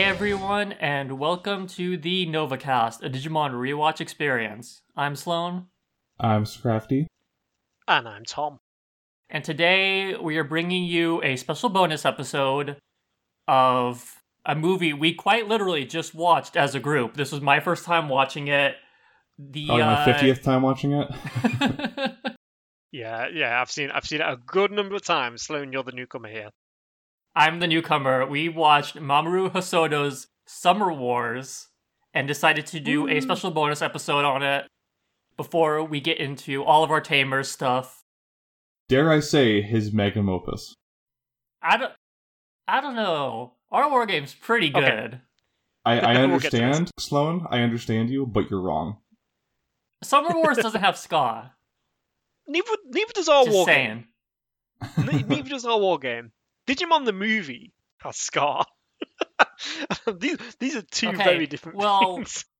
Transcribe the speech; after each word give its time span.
Hey 0.00 0.06
everyone, 0.06 0.72
and 0.80 1.18
welcome 1.18 1.66
to 1.66 1.98
the 1.98 2.26
NovaCast, 2.26 3.04
a 3.04 3.10
Digimon 3.10 3.50
rewatch 3.50 4.00
experience. 4.00 4.80
I'm 4.96 5.14
Sloan, 5.14 5.66
I'm 6.18 6.44
Scrafty. 6.44 7.04
And 7.86 8.08
I'm 8.08 8.24
Tom. 8.24 8.60
and 9.28 9.44
today 9.44 10.16
we 10.16 10.38
are 10.38 10.44
bringing 10.44 10.84
you 10.84 11.22
a 11.22 11.36
special 11.36 11.68
bonus 11.68 12.06
episode 12.06 12.78
of 13.46 14.22
a 14.46 14.54
movie 14.54 14.94
we 14.94 15.12
quite 15.12 15.48
literally 15.48 15.84
just 15.84 16.14
watched 16.14 16.56
as 16.56 16.74
a 16.74 16.80
group. 16.80 17.12
This 17.12 17.30
was 17.30 17.42
my 17.42 17.60
first 17.60 17.84
time 17.84 18.08
watching 18.08 18.48
it. 18.48 18.76
The 19.38 19.66
Probably 19.66 19.84
my 19.84 20.00
uh, 20.00 20.04
fiftieth 20.06 20.42
time 20.42 20.62
watching 20.62 20.92
it. 20.92 21.10
Yeah, 22.92 23.28
yeah, 23.32 23.60
I've 23.60 23.70
seen 23.70 23.90
I've 23.90 24.06
seen 24.06 24.22
it 24.22 24.26
a 24.26 24.38
good 24.46 24.72
number 24.72 24.94
of 24.96 25.04
times. 25.04 25.42
Sloan, 25.42 25.72
you're 25.74 25.84
the 25.84 25.92
newcomer 25.92 26.28
here. 26.30 26.48
I'm 27.34 27.60
the 27.60 27.66
newcomer. 27.66 28.26
We 28.26 28.48
watched 28.48 28.96
Mamoru 28.96 29.50
Hosoda's 29.50 30.26
Summer 30.46 30.92
Wars 30.92 31.68
and 32.12 32.26
decided 32.26 32.66
to 32.66 32.80
do 32.80 33.06
a 33.06 33.12
mm. 33.12 33.22
special 33.22 33.50
bonus 33.50 33.82
episode 33.82 34.24
on 34.24 34.42
it 34.42 34.66
before 35.36 35.82
we 35.84 36.00
get 36.00 36.18
into 36.18 36.64
all 36.64 36.82
of 36.82 36.90
our 36.90 37.00
Tamers 37.00 37.50
stuff. 37.50 38.04
Dare 38.88 39.12
I 39.12 39.20
say 39.20 39.62
his 39.62 39.92
magnum 39.92 40.28
opus? 40.28 40.74
I 41.62 41.76
don't, 41.76 41.92
I 42.66 42.80
don't 42.80 42.96
know. 42.96 43.52
Our 43.70 43.88
war 43.88 44.06
game's 44.06 44.34
pretty 44.34 44.70
good. 44.70 44.82
Okay. 44.84 45.20
I, 45.84 46.00
I 46.00 46.26
We'll 46.26 46.40
get 46.40 46.50
to 46.50 46.56
this. 46.56 46.62
understand, 46.62 46.90
Sloan. 46.98 47.46
I 47.50 47.60
understand 47.60 48.10
you, 48.10 48.26
but 48.26 48.50
you're 48.50 48.60
wrong. 48.60 48.98
Summer 50.02 50.34
Wars 50.34 50.56
doesn't 50.62 50.80
have 50.80 50.98
ska. 50.98 51.52
Neither 52.48 52.68
neither 52.86 53.12
does 53.12 53.28
our 53.28 53.44
Just 53.44 53.54
war 53.54 53.66
saying. 53.66 54.06
game. 54.96 55.24
Neither 55.28 55.50
does 55.50 55.64
our 55.64 55.78
war 55.78 55.98
game. 55.98 56.32
Digimon 56.74 57.04
the 57.04 57.12
movie 57.12 57.72
has 57.98 58.16
Scar. 58.16 58.64
these 60.18 60.36
these 60.58 60.76
are 60.76 60.82
two 60.82 61.08
Okay, 61.08 61.24
very 61.24 61.46
different 61.46 61.78
well- 61.78 62.16
things. 62.16 62.44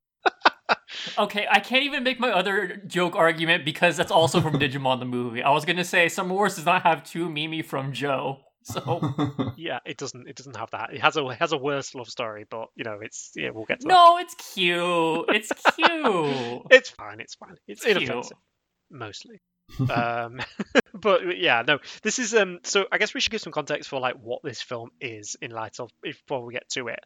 Okay, 1.19 1.47
I 1.51 1.61
can't 1.61 1.85
even 1.85 2.03
make 2.05 2.21
my 2.21 2.31
other 2.31 2.77
joke 2.87 3.17
argument 3.17 3.65
because 3.65 3.97
that's 3.97 4.11
also 4.11 4.41
from 4.41 4.55
Digimon 4.59 4.99
the 4.99 5.05
movie. 5.05 5.43
I 5.43 5.51
was 5.51 5.65
gonna 5.65 5.85
say 5.85 6.09
Summer 6.09 6.35
Wars 6.35 6.57
does 6.57 6.67
not 6.67 6.83
have 6.83 7.05
two 7.05 7.29
Mimi 7.31 7.63
from 7.63 7.93
Joe, 7.93 8.41
so 8.65 8.83
oh, 8.87 9.53
Yeah, 9.57 9.79
it 9.87 9.97
doesn't 9.99 10.29
it 10.29 10.37
doesn't 10.37 10.57
have 10.57 10.71
that. 10.73 10.93
It 10.93 11.01
has 11.01 11.17
a 11.17 11.27
it 11.29 11.39
has 11.39 11.53
a 11.53 11.57
worse 11.59 11.95
love 11.95 12.09
story, 12.09 12.45
but 12.49 12.69
you 12.77 12.85
know 12.85 12.99
it's 13.01 13.33
yeah 13.35 13.51
we'll 13.51 13.65
get 13.65 13.81
to 13.81 13.87
that. 13.87 13.93
no, 13.93 14.19
it's 14.19 14.35
cute. 14.55 15.25
It's 15.29 15.53
cute. 15.75 16.63
It's 16.71 16.91
fine. 16.91 17.21
It's 17.21 17.35
fine. 17.37 17.57
It's, 17.67 17.85
It's 17.85 17.97
inoffensive, 17.97 18.37
mostly. 18.91 19.41
um, 19.89 20.41
but 20.95 21.37
yeah, 21.39 21.63
no. 21.67 21.79
This 22.03 22.19
is 22.19 22.35
um. 22.35 22.61
So 22.65 22.87
I 22.93 22.99
guess 22.99 23.15
we 23.15 23.21
should 23.21 23.33
give 23.33 23.41
some 23.41 23.53
context 23.53 23.89
for 23.89 24.01
like 24.01 24.17
what 24.17 24.43
this 24.43 24.63
film 24.63 24.91
is 25.01 25.37
in 25.41 25.51
light 25.51 25.81
of 25.81 25.91
before 26.03 26.45
we 26.45 26.55
get 26.55 26.69
to 26.71 26.89
it. 26.89 27.01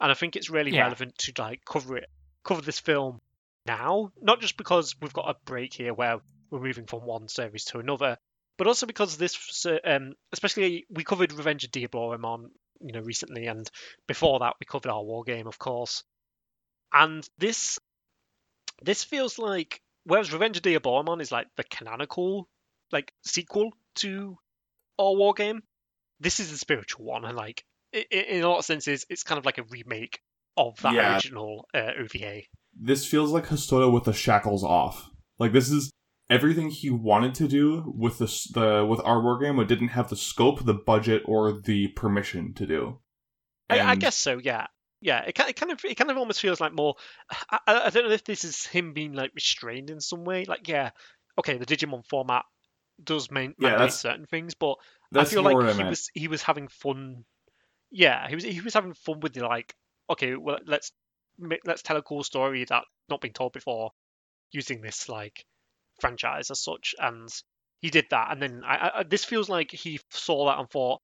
And 0.00 0.10
I 0.10 0.14
think 0.14 0.36
it's 0.36 0.50
really 0.50 0.72
Yeah. 0.72 0.74
relevant 0.74 1.16
to 1.18 1.32
like 1.38 1.64
cover 1.64 1.96
it, 1.98 2.08
cover 2.44 2.62
this 2.62 2.80
film 2.80 3.20
now, 3.66 4.12
not 4.20 4.40
just 4.40 4.56
because 4.56 4.94
we've 5.00 5.12
got 5.14 5.30
a 5.30 5.36
break 5.46 5.74
here 5.74 5.94
where 5.94 6.20
we're 6.50 6.60
moving 6.60 6.86
from 6.86 7.04
one 7.06 7.28
series 7.28 7.64
to 7.66 7.78
another, 7.80 8.18
but 8.58 8.66
also 8.68 8.86
because 8.86 9.16
this, 9.18 9.66
um, 9.84 10.14
especially 10.32 10.86
we 10.90 11.04
covered 11.04 11.32
Revenge 11.32 11.64
of 11.64 11.70
Diaboromon 11.72 12.50
you 12.80 12.92
know, 12.92 13.00
recently, 13.00 13.46
and 13.46 13.70
before 14.08 14.40
that 14.40 14.54
we 14.60 14.66
covered 14.66 14.90
our 14.90 15.02
war 15.04 15.24
game, 15.24 15.46
of 15.46 15.58
course. 15.58 16.04
And 16.92 17.28
this 17.38 17.78
this 18.82 19.04
feels 19.04 19.38
like 19.38 19.81
whereas 20.04 20.32
Revenge 20.32 20.56
of 20.58 20.62
the 20.62 20.74
Diaboromon 20.76 21.20
is 21.20 21.32
like 21.32 21.46
the 21.56 21.64
canonical 21.64 22.48
like 22.90 23.12
sequel 23.24 23.72
to 23.96 24.36
our 24.98 25.14
war 25.14 25.34
game, 25.34 25.62
this 26.20 26.40
is 26.40 26.50
the 26.50 26.58
spiritual 26.58 27.04
one, 27.06 27.24
and 27.24 27.36
like 27.36 27.64
i- 27.94 28.04
i- 28.12 28.16
in 28.16 28.42
a 28.42 28.48
lot 28.48 28.58
of 28.58 28.64
senses, 28.64 29.06
it's 29.08 29.22
kind 29.22 29.38
of 29.38 29.44
like 29.44 29.58
a 29.58 29.64
remake 29.64 30.20
of 30.56 30.76
that 30.82 30.94
Yeah. 30.94 31.14
original 31.14 31.66
uh, 31.74 31.92
OVA. 32.00 32.42
this 32.74 33.06
feels 33.06 33.30
like 33.32 33.46
Hosoda 33.46 33.90
with 33.92 34.04
the 34.04 34.12
shackles 34.14 34.64
off. 34.64 35.10
Like 35.38 35.52
this 35.52 35.70
is 35.70 35.90
everything 36.30 36.70
he 36.70 36.88
wanted 36.90 37.34
to 37.36 37.48
do 37.48 37.92
with 37.96 38.18
the 38.18 38.26
the 38.54 38.86
with 38.86 39.00
our 39.04 39.22
war 39.22 39.38
game, 39.38 39.56
but 39.56 39.68
didn't 39.68 39.88
have 39.88 40.08
the 40.08 40.16
scope, 40.16 40.64
the 40.64 40.74
budget, 40.74 41.22
or 41.26 41.52
the 41.52 41.88
permission 41.88 42.54
to 42.54 42.66
do. 42.66 42.98
I, 43.70 43.80
I 43.80 43.94
guess 43.96 44.16
so. 44.16 44.38
Yeah, 44.38 44.66
yeah. 45.02 45.24
It, 45.24 45.38
it 45.38 45.56
kind 45.56 45.72
of 45.72 45.84
it 45.84 45.96
kind 45.96 46.10
of 46.10 46.16
almost 46.16 46.40
feels 46.40 46.60
like 46.60 46.72
more. 46.72 46.94
I, 47.50 47.58
I 47.66 47.90
don't 47.90 48.06
know 48.06 48.14
if 48.14 48.24
this 48.24 48.44
is 48.44 48.64
him 48.64 48.94
being 48.94 49.12
like 49.12 49.32
restrained 49.34 49.90
in 49.90 50.00
some 50.00 50.24
way. 50.24 50.44
Like, 50.46 50.68
yeah, 50.68 50.90
okay, 51.38 51.58
the 51.58 51.66
Digimon 51.66 52.06
format 52.06 52.44
does 53.02 53.30
main, 53.30 53.54
Yeah, 53.58 53.70
mandate 53.70 53.92
certain 53.92 54.26
things, 54.26 54.54
but 54.54 54.76
I 55.14 55.24
feel 55.24 55.42
like 55.42 55.56
he 55.58 55.78
meant. 55.78 55.90
was 55.90 56.10
he 56.14 56.28
was 56.28 56.42
having 56.42 56.68
fun. 56.68 57.24
Yeah, 57.90 58.28
he 58.28 58.34
was 58.34 58.44
he 58.44 58.60
was 58.60 58.74
having 58.74 58.94
fun 58.94 59.20
with 59.20 59.34
the 59.34 59.44
like. 59.46 59.74
Okay, 60.08 60.34
well 60.36 60.58
let's 60.66 60.92
let's 61.64 61.82
tell 61.82 61.96
a 61.96 62.02
cool 62.02 62.22
story 62.22 62.64
that 62.64 62.84
not 63.08 63.20
been 63.20 63.32
told 63.32 63.52
before, 63.52 63.90
using 64.52 64.80
this 64.80 65.08
like 65.08 65.44
franchise 66.00 66.50
as 66.50 66.60
such, 66.60 66.94
and 66.98 67.28
he 67.80 67.90
did 67.90 68.06
that. 68.10 68.30
And 68.30 68.40
then 68.40 68.62
I, 68.64 68.90
I 68.94 69.02
this 69.02 69.24
feels 69.24 69.48
like 69.48 69.70
he 69.70 70.00
saw 70.10 70.46
that 70.46 70.58
and 70.58 70.70
thought, 70.70 71.00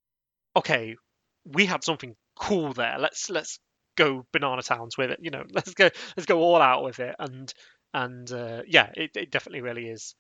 okay, 0.56 0.96
we 1.44 1.66
had 1.66 1.84
something 1.84 2.14
cool 2.38 2.72
there. 2.72 2.98
Let's 2.98 3.28
let's 3.30 3.58
go 3.98 4.24
banana 4.32 4.62
towns 4.62 4.96
with 4.96 5.10
it. 5.10 5.18
You 5.20 5.30
know, 5.30 5.44
let's 5.52 5.74
go 5.74 5.90
let's 6.16 6.26
go 6.26 6.38
all 6.40 6.62
out 6.62 6.82
with 6.82 7.00
it. 7.00 7.14
And 7.18 7.52
and 7.92 8.30
uh, 8.32 8.62
yeah, 8.66 8.90
it, 8.94 9.10
it 9.16 9.30
definitely 9.30 9.62
really 9.62 9.88
is. 9.88 10.14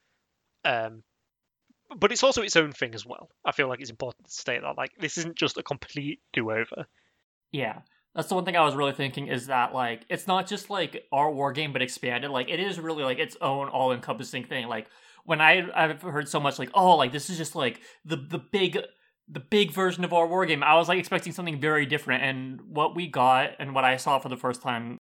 Um, 0.64 1.02
but 1.96 2.12
it's 2.12 2.22
also 2.22 2.42
its 2.42 2.56
own 2.56 2.72
thing 2.72 2.94
as 2.94 3.06
well. 3.06 3.30
I 3.44 3.52
feel 3.52 3.68
like 3.68 3.80
it's 3.80 3.90
important 3.90 4.26
to 4.26 4.32
state 4.32 4.60
that 4.62 4.76
like 4.76 4.90
this 5.00 5.16
isn't 5.16 5.36
just 5.36 5.56
a 5.56 5.62
complete 5.62 6.20
do-over. 6.34 6.86
Yeah. 7.50 7.80
That's 8.14 8.28
the 8.28 8.34
one 8.34 8.44
thing 8.44 8.56
I 8.56 8.64
was 8.64 8.74
really 8.74 8.92
thinking 8.92 9.28
is 9.28 9.46
that 9.46 9.72
like 9.72 10.04
it's 10.10 10.26
not 10.26 10.46
just 10.46 10.70
like 10.70 11.06
our 11.12 11.30
war 11.30 11.52
game 11.52 11.72
but 11.72 11.82
expanded. 11.82 12.30
Like 12.30 12.50
it 12.50 12.60
is 12.60 12.80
really 12.80 13.04
like 13.04 13.18
its 13.18 13.36
own 13.40 13.68
all 13.68 13.92
encompassing 13.92 14.44
thing. 14.44 14.66
Like 14.66 14.88
when 15.24 15.40
I 15.40 15.68
I've 15.74 16.02
heard 16.02 16.28
so 16.28 16.40
much 16.40 16.58
like, 16.58 16.70
oh 16.74 16.96
like 16.96 17.12
this 17.12 17.30
is 17.30 17.38
just 17.38 17.54
like 17.54 17.80
the 18.04 18.16
the 18.16 18.38
big 18.38 18.78
the 19.30 19.40
big 19.40 19.72
version 19.72 20.04
of 20.04 20.12
our 20.12 20.26
war 20.26 20.46
game, 20.46 20.62
I 20.62 20.76
was 20.76 20.88
like 20.88 20.98
expecting 20.98 21.32
something 21.32 21.60
very 21.60 21.86
different 21.86 22.22
and 22.22 22.60
what 22.62 22.94
we 22.96 23.06
got 23.06 23.50
and 23.58 23.74
what 23.74 23.84
I 23.84 23.96
saw 23.96 24.18
for 24.18 24.28
the 24.28 24.36
first 24.36 24.62
time 24.62 24.98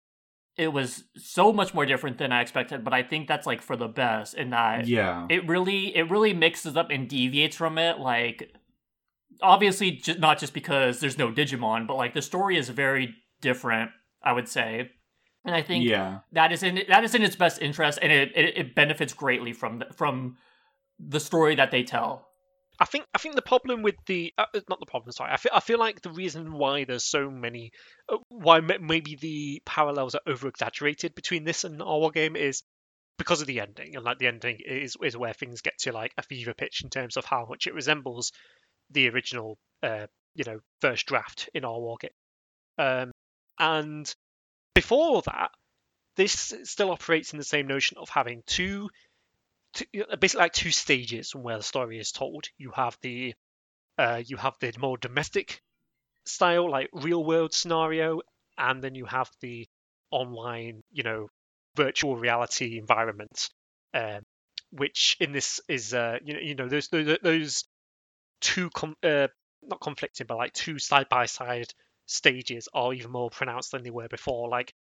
it 0.56 0.68
was 0.72 1.04
so 1.16 1.52
much 1.52 1.72
more 1.72 1.86
different 1.86 2.18
than 2.18 2.30
I 2.30 2.42
expected, 2.42 2.84
but 2.84 2.92
I 2.92 3.02
think 3.02 3.26
that's 3.26 3.46
like 3.46 3.62
for 3.62 3.74
the 3.74 3.88
best 3.88 4.34
in 4.34 4.50
that 4.50 4.86
yeah. 4.86 5.26
it 5.30 5.48
really 5.48 5.96
it 5.96 6.10
really 6.10 6.34
mixes 6.34 6.76
up 6.76 6.90
and 6.90 7.08
deviates 7.08 7.56
from 7.56 7.78
it 7.78 7.98
like 7.98 8.54
obviously 9.40 9.92
ju- 9.92 10.18
not 10.18 10.38
just 10.38 10.54
because 10.54 11.00
there's 11.00 11.18
no 11.18 11.30
digimon 11.32 11.86
but 11.86 11.96
like 11.96 12.14
the 12.14 12.22
story 12.22 12.56
is 12.56 12.68
very 12.68 13.14
different 13.40 13.90
i 14.22 14.32
would 14.32 14.48
say 14.48 14.90
and 15.44 15.54
i 15.54 15.62
think 15.62 15.84
yeah. 15.84 16.20
that 16.32 16.52
is 16.52 16.62
in 16.62 16.80
that 16.88 17.02
is 17.02 17.14
in 17.14 17.22
its 17.22 17.34
best 17.34 17.60
interest 17.60 17.98
and 18.02 18.12
it 18.12 18.30
it, 18.36 18.56
it 18.56 18.74
benefits 18.74 19.12
greatly 19.12 19.52
from 19.52 19.80
the, 19.80 19.86
from 19.92 20.36
the 20.98 21.18
story 21.18 21.54
that 21.54 21.70
they 21.70 21.82
tell 21.82 22.28
I 22.82 22.84
think 22.84 23.04
I 23.14 23.18
think 23.18 23.36
the 23.36 23.42
problem 23.42 23.82
with 23.82 23.94
the 24.06 24.34
uh, 24.36 24.46
not 24.68 24.80
the 24.80 24.86
problem. 24.86 25.12
Sorry, 25.12 25.30
I 25.30 25.36
feel 25.36 25.52
I 25.54 25.60
feel 25.60 25.78
like 25.78 26.02
the 26.02 26.10
reason 26.10 26.52
why 26.52 26.82
there's 26.82 27.04
so 27.04 27.30
many, 27.30 27.70
uh, 28.08 28.16
why 28.28 28.58
ma- 28.58 28.78
maybe 28.80 29.14
the 29.14 29.62
parallels 29.64 30.16
are 30.16 30.20
over 30.26 30.48
exaggerated 30.48 31.14
between 31.14 31.44
this 31.44 31.62
and 31.62 31.80
our 31.80 32.10
game 32.10 32.34
is 32.34 32.64
because 33.18 33.40
of 33.40 33.46
the 33.46 33.60
ending, 33.60 33.94
and 33.94 34.04
like 34.04 34.18
the 34.18 34.26
ending 34.26 34.58
is 34.66 34.96
is 35.00 35.16
where 35.16 35.32
things 35.32 35.60
get 35.60 35.78
to 35.78 35.92
like 35.92 36.12
a 36.18 36.22
fever 36.22 36.54
pitch 36.54 36.82
in 36.82 36.90
terms 36.90 37.16
of 37.16 37.24
how 37.24 37.46
much 37.48 37.68
it 37.68 37.74
resembles 37.74 38.32
the 38.90 39.08
original, 39.10 39.58
uh, 39.84 40.08
you 40.34 40.42
know, 40.44 40.58
first 40.80 41.06
draft 41.06 41.48
in 41.54 41.64
our 41.64 41.78
war 41.78 41.98
game. 42.00 42.10
Um, 42.78 43.12
and 43.60 44.12
before 44.74 45.22
that, 45.22 45.52
this 46.16 46.52
still 46.64 46.90
operates 46.90 47.32
in 47.32 47.38
the 47.38 47.44
same 47.44 47.68
notion 47.68 47.98
of 47.98 48.08
having 48.08 48.42
two, 48.44 48.90
two 49.74 49.86
basically 50.20 50.42
like 50.44 50.52
two 50.52 50.70
stages 50.70 51.34
where 51.34 51.56
the 51.58 51.62
story 51.62 51.98
is 51.98 52.12
told. 52.12 52.46
You 52.58 52.72
have 52.72 52.96
the 53.02 53.34
uh, 53.98 54.22
you 54.26 54.36
have 54.36 54.56
the 54.60 54.72
more 54.78 54.98
domestic 54.98 55.62
style, 56.26 56.70
like 56.70 56.90
real 56.92 57.24
world 57.24 57.54
scenario, 57.54 58.20
and 58.58 58.82
then 58.82 58.94
you 58.94 59.06
have 59.06 59.30
the 59.40 59.68
online, 60.10 60.82
you 60.92 61.02
know, 61.02 61.28
virtual 61.76 62.16
reality 62.16 62.78
environment, 62.78 63.50
um, 63.94 64.22
which 64.70 65.16
in 65.20 65.32
this 65.32 65.60
is, 65.68 65.94
uh, 65.94 66.18
you 66.24 66.34
know, 66.34 66.40
you 66.40 66.54
know, 66.54 66.68
those 66.68 66.88
those, 66.88 67.18
those 67.22 67.64
two 68.40 68.70
com- 68.70 68.96
uh, 69.02 69.28
not 69.62 69.80
conflicting, 69.80 70.26
but 70.26 70.38
like 70.38 70.52
two 70.52 70.78
side 70.78 71.08
by 71.08 71.26
side 71.26 71.68
stages 72.06 72.68
are 72.74 72.92
even 72.92 73.10
more 73.10 73.30
pronounced 73.30 73.72
than 73.72 73.82
they 73.82 73.90
were 73.90 74.08
before. 74.08 74.48
Like 74.48 74.72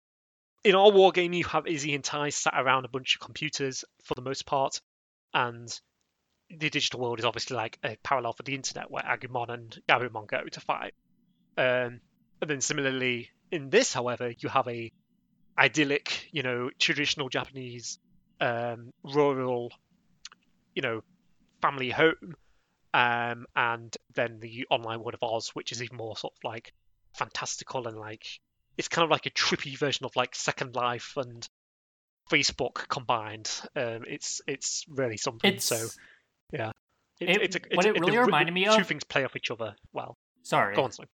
in 0.64 0.74
our 0.74 0.90
war 0.90 1.12
game, 1.12 1.32
you 1.32 1.44
have 1.44 1.66
Izzy 1.66 1.94
and 1.94 2.04
Tai 2.04 2.30
sat 2.30 2.54
around 2.56 2.84
a 2.84 2.88
bunch 2.88 3.16
of 3.16 3.20
computers 3.20 3.84
for 4.04 4.14
the 4.14 4.22
most 4.22 4.46
part, 4.46 4.80
and 5.32 5.68
the 6.50 6.68
digital 6.68 7.00
world 7.00 7.18
is 7.18 7.24
obviously 7.24 7.56
like 7.56 7.78
a 7.84 7.96
parallel 8.02 8.32
for 8.32 8.42
the 8.42 8.54
internet 8.54 8.90
where 8.90 9.02
Agumon 9.02 9.50
and 9.50 9.78
Gabumon 9.88 10.26
go 10.26 10.42
to 10.44 10.60
fight. 10.60 10.94
Um, 11.56 12.00
and 12.40 12.48
then 12.48 12.60
similarly 12.60 13.30
in 13.50 13.70
this, 13.70 13.92
however, 13.92 14.32
you 14.36 14.48
have 14.48 14.66
a 14.68 14.92
idyllic, 15.58 16.28
you 16.32 16.42
know, 16.42 16.70
traditional 16.78 17.28
Japanese 17.28 17.98
um, 18.40 18.92
rural, 19.04 19.72
you 20.74 20.82
know, 20.82 21.02
family 21.60 21.90
home, 21.90 22.34
um, 22.92 23.46
and 23.54 23.96
then 24.14 24.40
the 24.40 24.66
online 24.70 25.00
world 25.00 25.14
of 25.14 25.22
Oz, 25.22 25.50
which 25.50 25.72
is 25.72 25.82
even 25.82 25.96
more 25.96 26.16
sort 26.16 26.32
of 26.32 26.44
like 26.44 26.72
fantastical 27.12 27.86
and 27.86 27.98
like 27.98 28.40
it's 28.81 28.88
kind 28.88 29.05
of 29.05 29.11
like 29.11 29.27
a 29.27 29.31
trippy 29.31 29.77
version 29.79 30.06
of 30.06 30.17
like 30.17 30.35
Second 30.35 30.75
Life 30.75 31.12
and 31.17 31.47
Facebook 32.32 32.88
combined. 32.88 33.50
Um, 33.77 34.05
it's 34.09 34.41
it's 34.47 34.85
really 34.88 35.17
something. 35.17 35.55
It's 35.55 35.65
so 35.65 35.87
yeah, 36.53 36.73
It- 37.21 37.43
it's 37.43 37.56
a, 37.56 37.61
what 37.75 37.85
it 37.87 37.94
the- 37.94 38.00
really 38.00 38.12
the- 38.17 38.23
reminded 38.23 38.53
me 38.53 38.65
two 38.65 38.71
of- 38.73 38.87
things 38.87 39.05
play 39.05 39.25
off 39.25 39.37
each 39.37 39.50
other 39.50 39.75
well. 39.93 40.17
sorry. 40.43 40.75
Go 40.75 40.85
on, 40.85 40.93
Slim. 40.93 41.09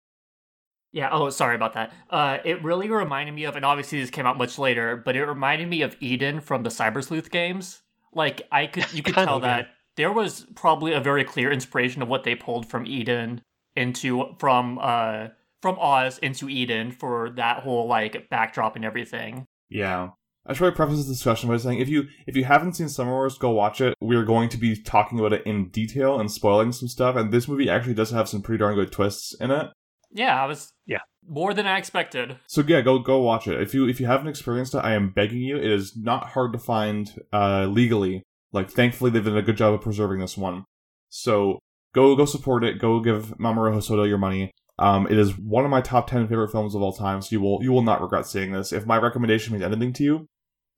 Yeah, 0.94 1.08
oh, 1.12 1.30
sorry 1.30 1.54
about 1.54 1.72
that. 1.74 1.90
Uh, 2.10 2.38
it 2.44 2.62
really 2.62 2.90
reminded 2.90 3.32
me 3.34 3.44
of, 3.44 3.56
and 3.56 3.64
obviously 3.64 3.98
this 4.00 4.10
came 4.10 4.26
out 4.26 4.36
much 4.36 4.58
later, 4.58 4.94
but 4.96 5.16
it 5.16 5.24
reminded 5.24 5.68
me 5.68 5.80
of 5.80 5.96
Eden 6.00 6.40
from 6.42 6.64
the 6.64 6.68
Cyber 6.68 7.02
Sleuth 7.02 7.30
games. 7.30 7.80
Like, 8.12 8.42
I 8.52 8.66
could, 8.66 8.92
you 8.92 9.02
could 9.02 9.14
tell 9.26 9.36
of, 9.38 9.42
yeah. 9.42 9.56
that 9.58 9.68
there 9.96 10.12
was 10.12 10.44
probably 10.54 10.92
a 10.92 11.00
very 11.00 11.24
clear 11.24 11.50
inspiration 11.50 12.02
of 12.02 12.08
what 12.08 12.24
they 12.24 12.34
pulled 12.34 12.66
from 12.68 12.84
Eden 12.86 13.40
into, 13.74 14.34
from, 14.38 14.78
uh, 14.82 15.28
from 15.62 15.78
Oz 15.78 16.18
into 16.18 16.48
Eden 16.48 16.90
for 16.92 17.30
that 17.36 17.62
whole, 17.62 17.86
like, 17.88 18.28
backdrop 18.28 18.76
and 18.76 18.84
everything. 18.84 19.46
Yeah. 19.70 20.10
I 20.44 20.52
should 20.52 20.58
probably 20.58 20.74
preface 20.76 20.96
this 20.98 21.06
discussion 21.06 21.48
by 21.48 21.56
saying 21.56 21.78
if 21.78 21.88
you 21.88 22.08
if 22.26 22.36
you 22.36 22.44
haven't 22.44 22.72
seen 22.74 22.88
Summer 22.88 23.12
Wars, 23.12 23.38
go 23.38 23.50
watch 23.50 23.80
it. 23.80 23.94
We're 24.00 24.24
going 24.24 24.48
to 24.48 24.56
be 24.56 24.74
talking 24.74 25.20
about 25.20 25.32
it 25.32 25.46
in 25.46 25.68
detail 25.68 26.18
and 26.18 26.28
spoiling 26.30 26.72
some 26.72 26.88
stuff, 26.88 27.14
and 27.14 27.30
this 27.32 27.46
movie 27.46 27.70
actually 27.70 27.94
does 27.94 28.10
have 28.10 28.28
some 28.28 28.42
pretty 28.42 28.58
darn 28.58 28.74
good 28.74 28.90
twists 28.90 29.34
in 29.40 29.52
it. 29.52 29.68
Yeah, 30.10 30.42
I 30.42 30.46
was, 30.46 30.72
Yeah. 30.84 30.98
more 31.28 31.54
than 31.54 31.68
I 31.68 31.78
expected. 31.78 32.38
So 32.48 32.64
yeah, 32.66 32.80
go 32.80 32.98
go 32.98 33.20
watch 33.22 33.46
it. 33.46 33.60
If 33.62 33.72
you 33.72 33.86
if 33.88 34.00
you 34.00 34.06
haven't 34.06 34.26
experienced 34.26 34.74
it, 34.74 34.78
I 34.78 34.94
am 34.94 35.10
begging 35.12 35.42
you. 35.42 35.56
It 35.58 35.70
is 35.70 35.96
not 35.96 36.30
hard 36.30 36.52
to 36.54 36.58
find 36.58 37.08
uh, 37.32 37.66
legally. 37.66 38.24
Like 38.52 38.68
thankfully 38.68 39.12
they've 39.12 39.24
done 39.24 39.36
a 39.36 39.42
good 39.42 39.56
job 39.56 39.74
of 39.74 39.80
preserving 39.80 40.18
this 40.18 40.36
one. 40.36 40.64
So 41.08 41.60
go 41.94 42.16
go 42.16 42.24
support 42.24 42.64
it. 42.64 42.80
Go 42.80 42.98
give 42.98 43.38
Mamoru 43.38 43.72
Hosoda 43.76 44.08
your 44.08 44.18
money. 44.18 44.50
Um, 44.82 45.06
it 45.06 45.16
is 45.16 45.38
one 45.38 45.64
of 45.64 45.70
my 45.70 45.80
top 45.80 46.08
ten 46.08 46.26
favorite 46.26 46.50
films 46.50 46.74
of 46.74 46.82
all 46.82 46.92
time. 46.92 47.22
So 47.22 47.28
you 47.30 47.40
will 47.40 47.62
you 47.62 47.72
will 47.72 47.82
not 47.82 48.02
regret 48.02 48.26
seeing 48.26 48.52
this. 48.52 48.72
If 48.72 48.84
my 48.84 48.98
recommendation 48.98 49.52
means 49.52 49.64
anything 49.64 49.92
to 49.94 50.02
you, 50.02 50.28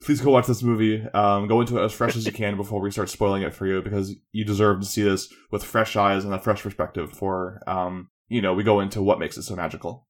please 0.03 0.21
go 0.21 0.31
watch 0.31 0.47
this 0.47 0.62
movie. 0.62 1.03
Um, 1.15 1.49
go 1.49 1.61
into 1.62 1.79
it 1.79 1.85
as 1.85 1.93
fresh 1.93 2.15
as 2.15 2.27
you 2.27 2.33
can 2.33 2.56
before 2.56 2.81
we 2.81 2.91
start 2.91 3.09
spoiling 3.09 3.43
it 3.43 3.55
for 3.55 3.67
you 3.67 3.81
because 3.81 4.15
you 4.33 4.45
deserve 4.45 4.81
to 4.81 4.87
see 4.87 5.03
this 5.03 5.33
with 5.51 5.65
fresh 5.65 5.97
eyes 5.97 6.25
and 6.25 6.35
a 6.35 6.39
fresh 6.39 6.62
perspective. 6.62 7.12
For 7.12 7.62
um, 7.67 8.11
you 8.29 8.43
know, 8.43 8.53
we 8.53 8.62
go 8.62 8.81
into 8.81 9.03
what 9.03 9.19
makes 9.19 9.39
it 9.39 9.43
so 9.45 9.56
magical. 9.56 10.07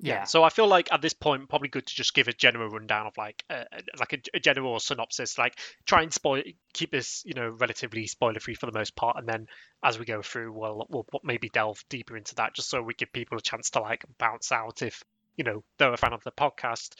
Yeah. 0.00 0.24
So 0.24 0.44
I 0.44 0.50
feel 0.50 0.68
like 0.68 0.92
at 0.92 1.02
this 1.02 1.12
point, 1.12 1.48
probably 1.48 1.68
good 1.68 1.86
to 1.86 1.94
just 1.94 2.14
give 2.14 2.28
a 2.28 2.32
general 2.32 2.70
rundown 2.70 3.06
of 3.06 3.16
like, 3.16 3.42
uh, 3.50 3.64
like 3.98 4.12
a, 4.12 4.18
a 4.36 4.40
general 4.40 4.78
synopsis. 4.78 5.38
Like, 5.38 5.58
try 5.86 6.02
and 6.02 6.12
spoil, 6.12 6.42
keep 6.72 6.92
this, 6.92 7.22
you 7.26 7.34
know, 7.34 7.48
relatively 7.48 8.06
spoiler 8.06 8.38
free 8.38 8.54
for 8.54 8.66
the 8.66 8.78
most 8.78 8.94
part, 8.94 9.16
and 9.18 9.28
then 9.28 9.46
as 9.82 9.98
we 9.98 10.04
go 10.04 10.22
through, 10.22 10.52
we'll 10.52 10.86
we'll 10.88 11.06
maybe 11.24 11.48
delve 11.48 11.82
deeper 11.88 12.16
into 12.16 12.36
that, 12.36 12.54
just 12.54 12.70
so 12.70 12.80
we 12.80 12.94
give 12.94 13.12
people 13.12 13.38
a 13.38 13.42
chance 13.42 13.70
to 13.70 13.80
like 13.80 14.04
bounce 14.18 14.52
out 14.52 14.82
if 14.82 15.02
you 15.36 15.44
know 15.44 15.64
they're 15.78 15.92
a 15.92 15.96
fan 15.96 16.12
of 16.12 16.22
the 16.22 16.32
podcast. 16.32 16.94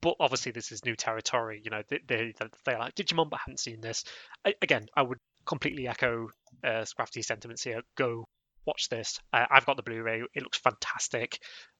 But 0.00 0.16
obviously, 0.18 0.52
this 0.52 0.72
is 0.72 0.84
new 0.84 0.96
territory. 0.96 1.60
You 1.62 1.70
know, 1.70 1.82
they 1.88 2.00
they 2.06 2.32
they're 2.64 2.78
like 2.78 2.94
Digimon, 2.94 3.30
but 3.30 3.40
haven't 3.40 3.60
seen 3.60 3.80
this. 3.80 4.04
I, 4.44 4.54
again, 4.62 4.86
I 4.96 5.02
would 5.02 5.18
completely 5.44 5.86
echo 5.86 6.28
uh, 6.64 6.84
Scrafty's 6.84 7.26
sentiments 7.26 7.62
here. 7.62 7.82
Go 7.96 8.24
watch 8.64 8.88
this. 8.88 9.20
Uh, 9.32 9.44
I've 9.50 9.66
got 9.66 9.76
the 9.76 9.82
Blu-ray. 9.82 10.22
It 10.34 10.42
looks 10.42 10.58
fantastic. 10.58 11.38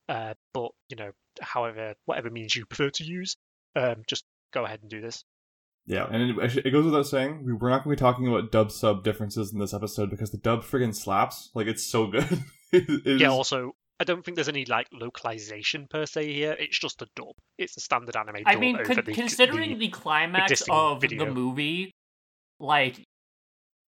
Uh, 0.09 0.35
but 0.53 0.71
you 0.89 0.97
know, 0.97 1.11
however, 1.41 1.95
whatever 2.07 2.31
means 2.31 2.55
you 2.57 2.67
prefer 2.67 2.91
to 2.91 3.05
use, 3.05 3.37
um, 3.77 4.03
just 4.07 4.25
go 4.53 4.65
ahead 4.65 4.81
and 4.83 4.91
do 4.91 5.01
this. 5.01 5.23
Yeah, 5.87 6.07
and 6.11 6.39
it, 6.41 6.67
it 6.67 6.71
goes 6.71 6.85
without 6.85 7.07
saying, 7.09 7.45
we- 7.45 7.53
we're 7.55 7.71
not 7.71 7.83
going 7.83 7.97
to 7.97 8.01
be 8.01 8.07
talking 8.07 8.29
about 8.29 8.53
dub 8.53 8.71
sub 8.71 9.03
differences 9.03 9.53
in 9.53 9.59
this 9.59 9.75
episode 9.75 10.11
because 10.11 10.31
the 10.31 10.39
dub 10.39 10.63
friggin' 10.63 10.95
slaps. 10.95 11.51
Like, 11.55 11.67
it's 11.67 11.85
so 11.85 12.07
good. 12.07 12.23
it, 12.73 12.85
it 13.07 13.21
Yeah. 13.21 13.27
is- 13.29 13.33
Also, 13.33 13.73
I 13.99 14.05
don't 14.05 14.25
think 14.25 14.37
there's 14.37 14.49
any 14.49 14.65
like 14.65 14.87
localization 14.93 15.87
per 15.89 16.07
se 16.07 16.33
here. 16.33 16.57
It's 16.59 16.79
just 16.79 17.03
a 17.03 17.07
dub. 17.17 17.35
It's 17.59 17.77
a 17.77 17.81
standard 17.81 18.17
anime. 18.17 18.43
I 18.47 18.53
dub 18.53 18.61
mean, 18.61 18.77
over 18.77 18.85
con- 18.95 19.05
the, 19.05 19.13
considering 19.13 19.71
the- 19.71 19.87
the, 19.87 19.89
climax 19.89 20.63
of 20.71 21.01
video. 21.01 21.25
the 21.25 21.31
movie, 21.33 21.91
like 22.61 23.01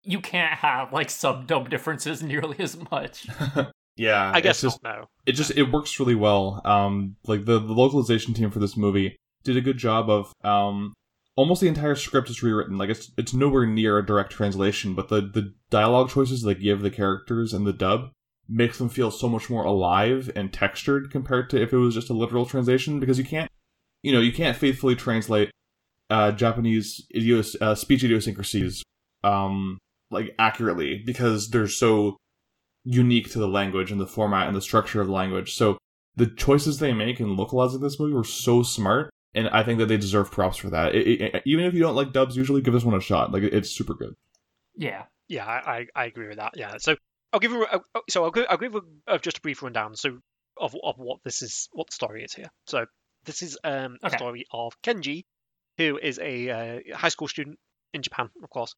you 0.03 0.21
can't 0.21 0.55
have 0.55 0.93
like 0.93 1.11
sub 1.11 1.47
dub 1.47 1.71
differences 1.71 2.23
nearly 2.25 2.59
as 2.59 2.77
much. 2.91 3.27
yeah, 3.97 4.31
I 4.35 4.41
guess 4.41 4.61
just, 4.61 4.83
not. 4.83 4.97
No. 4.99 5.05
it 5.27 5.33
just 5.33 5.53
it 5.53 5.71
works 5.73 5.99
really 5.99 6.15
well. 6.15 6.61
Um, 6.65 7.17
like 7.27 7.45
the, 7.45 7.59
the 7.59 7.73
localization 7.73 8.35
team 8.35 8.51
for 8.51 8.59
this 8.59 8.77
movie 8.77 9.17
did 9.45 9.57
a 9.57 9.61
good 9.61 9.79
job 9.79 10.11
of 10.11 10.33
um, 10.43 10.95
almost 11.37 11.61
the 11.61 11.69
entire 11.69 11.95
script 11.95 12.31
is 12.31 12.43
rewritten. 12.43 12.79
Like 12.79 12.91
it's 12.91 13.11
it's 13.17 13.35
nowhere 13.35 13.67
near 13.67 13.99
a 13.99 14.07
direct 14.07 14.33
translation, 14.33 14.95
but 14.95 15.09
the 15.09 15.21
the 15.21 15.55
dialogue 15.71 16.11
choices 16.11 16.43
they 16.43 16.55
give 16.55 16.83
the 16.83 16.91
characters 16.91 17.53
in 17.53 17.65
the 17.65 17.73
dub 17.73 18.11
makes 18.49 18.79
them 18.79 18.89
feel 18.89 19.11
so 19.11 19.29
much 19.29 19.49
more 19.49 19.65
alive 19.65 20.31
and 20.37 20.53
textured 20.53 21.11
compared 21.11 21.49
to 21.51 21.63
if 21.63 21.73
it 21.73 21.79
was 21.79 21.95
just 21.95 22.11
a 22.11 22.15
literal 22.15 22.47
translation. 22.47 23.01
Because 23.01 23.19
you 23.19 23.25
can't, 23.25 23.51
you 24.03 24.13
know, 24.13 24.21
you 24.21 24.33
can't 24.33 24.57
faithfully 24.57 24.97
translate 24.97 25.51
uh, 26.11 26.33
Japanese 26.33 27.07
idios- 27.15 27.61
uh, 27.61 27.75
speech 27.75 28.05
idiosyncrasies 28.05 28.83
um, 29.23 29.79
like 30.11 30.35
accurately 30.39 31.03
because 31.05 31.51
they're 31.51 31.69
so 31.69 32.17
unique 32.85 33.31
to 33.33 33.39
the 33.39 33.49
language 33.49 33.91
and 33.91 34.01
the 34.01 34.07
format 34.07 34.47
and 34.47 34.57
the 34.57 34.61
structure 34.63 35.01
of 35.01 35.07
the 35.07 35.13
language. 35.13 35.55
So 35.55 35.79
the 36.17 36.27
choices 36.27 36.79
they 36.79 36.93
make 36.93 37.19
in 37.21 37.37
localizing 37.37 37.81
this 37.81 37.99
movie 37.99 38.13
were 38.15 38.25
so 38.25 38.63
smart, 38.63 39.11
and 39.35 39.49
I 39.49 39.63
think 39.65 39.79
that 39.81 39.87
they 39.87 39.97
deserve 39.97 40.31
props 40.31 40.57
for 40.59 40.71
that. 40.71 40.95
It, 40.95 41.21
it- 41.21 41.43
even 41.47 41.65
if 41.65 41.75
you 41.75 41.81
don't 41.81 41.97
like 41.97 42.13
dubs, 42.13 42.37
usually 42.37 42.61
give 42.63 42.75
this 42.75 42.85
one 42.85 42.95
a 42.95 43.01
shot. 43.01 43.33
Like 43.33 43.43
it- 43.43 43.55
it's 43.55 43.71
super 43.71 43.95
good. 43.95 44.15
Yeah. 44.77 45.05
Yeah, 45.29 45.47
I, 45.47 45.73
I, 45.73 45.87
I 45.95 46.05
agree 46.05 46.29
with 46.29 46.37
that. 46.37 46.53
Yeah, 46.57 46.77
so 46.79 46.97
I'll 47.33 47.41
give 47.41 47.51
you. 47.53 47.65
a- 47.65 47.81
a- 47.95 48.01
So 48.11 48.25
I'll 48.25 48.31
give, 48.31 48.45
I'll 48.51 48.59
give 48.59 48.75
a, 48.75 48.81
uh, 49.09 49.19
just 49.19 49.39
a 49.39 49.41
brief 49.41 49.63
rundown. 49.63 49.97
So 49.97 50.19
of 50.59 50.77
of 50.85 50.97
what 50.99 51.21
this 51.25 51.41
is, 51.43 51.69
what 51.73 51.89
the 51.89 51.95
story 51.95 52.23
is 52.23 52.35
here. 52.35 52.51
So 52.67 52.85
this 53.25 53.43
is 53.43 53.59
um, 53.65 53.97
a 54.03 54.09
Okay. 54.09 54.17
story 54.19 54.45
of 54.53 54.75
Kenji, 54.83 55.25
who 55.79 55.99
is 55.99 56.19
a 56.19 56.51
uh, 56.51 56.97
high 56.97 57.09
school 57.09 57.27
student 57.27 57.59
in 57.95 58.03
Japan, 58.03 58.29
of 58.43 58.51
course, 58.51 58.75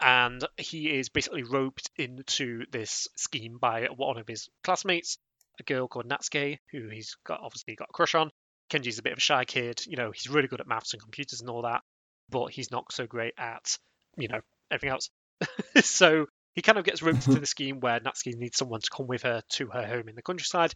and 0.00 0.46
he 0.56 0.96
is 0.98 1.08
basically 1.08 1.42
roped 1.42 1.90
into 1.96 2.64
this 2.70 3.08
scheme 3.16 3.58
by 3.58 3.86
one 3.96 4.18
of 4.18 4.28
his 4.28 4.48
classmates, 4.62 5.18
a 5.58 5.64
girl 5.64 5.88
called 5.88 6.08
Natsuki, 6.08 6.58
who 6.70 6.88
he's 6.88 7.16
got 7.24 7.40
obviously 7.42 7.74
got 7.74 7.88
a 7.90 7.92
crush 7.92 8.14
on. 8.14 8.30
Kenji's 8.70 8.98
a 8.98 9.02
bit 9.02 9.12
of 9.12 9.18
a 9.18 9.22
shy 9.22 9.44
kid. 9.44 9.84
You 9.86 9.96
know, 9.96 10.10
he's 10.10 10.28
really 10.28 10.48
good 10.48 10.60
at 10.60 10.68
maths 10.68 10.92
and 10.92 11.02
computers 11.02 11.40
and 11.40 11.50
all 11.50 11.62
that, 11.62 11.82
but 12.28 12.52
he's 12.52 12.70
not 12.70 12.92
so 12.92 13.06
great 13.06 13.34
at 13.38 13.78
you 14.16 14.28
know 14.28 14.40
everything 14.70 14.90
else. 14.90 15.10
so 15.82 16.26
he 16.54 16.62
kind 16.62 16.78
of 16.78 16.84
gets 16.84 17.02
roped 17.02 17.26
into 17.26 17.40
the 17.40 17.46
scheme 17.46 17.80
where 17.80 18.00
Natsuki 18.00 18.36
needs 18.36 18.56
someone 18.56 18.80
to 18.80 18.90
come 18.90 19.06
with 19.06 19.22
her 19.22 19.42
to 19.50 19.66
her 19.68 19.86
home 19.86 20.08
in 20.08 20.14
the 20.14 20.22
countryside. 20.22 20.74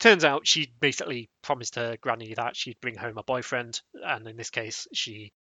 Turns 0.00 0.24
out 0.24 0.46
she 0.46 0.72
basically 0.80 1.28
promised 1.42 1.76
her 1.76 1.96
granny 2.00 2.34
that 2.34 2.56
she'd 2.56 2.80
bring 2.80 2.96
home 2.96 3.18
a 3.18 3.22
boyfriend, 3.22 3.80
and 3.94 4.26
in 4.26 4.36
this 4.36 4.50
case, 4.50 4.86
she 4.94 5.32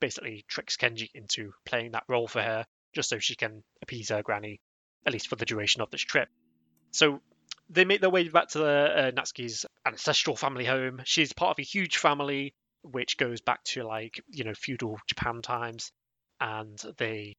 basically 0.00 0.44
tricks 0.48 0.76
Kenji 0.76 1.10
into 1.14 1.52
playing 1.64 1.92
that 1.92 2.04
role 2.08 2.28
for 2.28 2.42
her 2.42 2.64
just 2.96 3.10
so 3.10 3.18
she 3.18 3.36
can 3.36 3.62
appease 3.82 4.08
her 4.08 4.22
granny, 4.22 4.58
at 5.04 5.12
least 5.12 5.28
for 5.28 5.36
the 5.36 5.44
duration 5.44 5.82
of 5.82 5.90
this 5.90 6.00
trip. 6.00 6.28
So 6.92 7.20
they 7.68 7.84
make 7.84 8.00
their 8.00 8.10
way 8.10 8.26
back 8.28 8.48
to 8.48 8.58
the, 8.58 8.64
uh, 8.66 9.10
Natsuki's 9.10 9.66
ancestral 9.86 10.34
family 10.34 10.64
home. 10.64 11.02
She's 11.04 11.34
part 11.34 11.50
of 11.50 11.58
a 11.60 11.62
huge 11.62 11.98
family 11.98 12.54
which 12.82 13.18
goes 13.18 13.40
back 13.40 13.62
to 13.64 13.82
like 13.82 14.22
you 14.28 14.44
know 14.44 14.54
feudal 14.54 14.98
Japan 15.06 15.42
times, 15.42 15.92
and 16.40 16.78
they, 16.96 17.36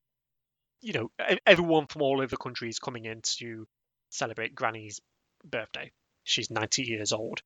you 0.82 0.94
know, 0.94 1.12
everyone 1.46 1.88
from 1.88 2.04
all 2.04 2.18
over 2.18 2.28
the 2.28 2.38
country 2.38 2.70
is 2.70 2.80
coming 2.80 3.06
in 3.06 3.22
to 3.40 3.66
celebrate 4.12 4.54
Granny's 4.54 5.02
birthday. 5.44 5.92
She's 6.24 6.52
90 6.52 6.84
years 6.84 7.14
old, 7.14 7.42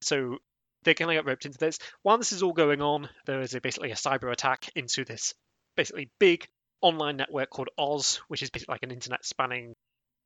so 0.00 0.38
they're 0.84 0.94
going 0.94 1.08
to 1.08 1.14
get 1.14 1.26
roped 1.26 1.44
into 1.44 1.58
this. 1.58 1.78
While 2.02 2.16
this 2.16 2.32
is 2.32 2.42
all 2.42 2.54
going 2.54 2.80
on, 2.80 3.10
there 3.26 3.42
is 3.42 3.54
a, 3.54 3.60
basically 3.60 3.90
a 3.90 3.96
cyber 3.96 4.32
attack 4.32 4.70
into 4.74 5.04
this 5.04 5.34
basically 5.76 6.08
big 6.18 6.46
online 6.80 7.16
network 7.16 7.50
called 7.50 7.68
Oz, 7.78 8.16
which 8.28 8.42
is 8.42 8.50
like 8.68 8.82
an 8.82 8.90
internet 8.90 9.24
spanning 9.24 9.74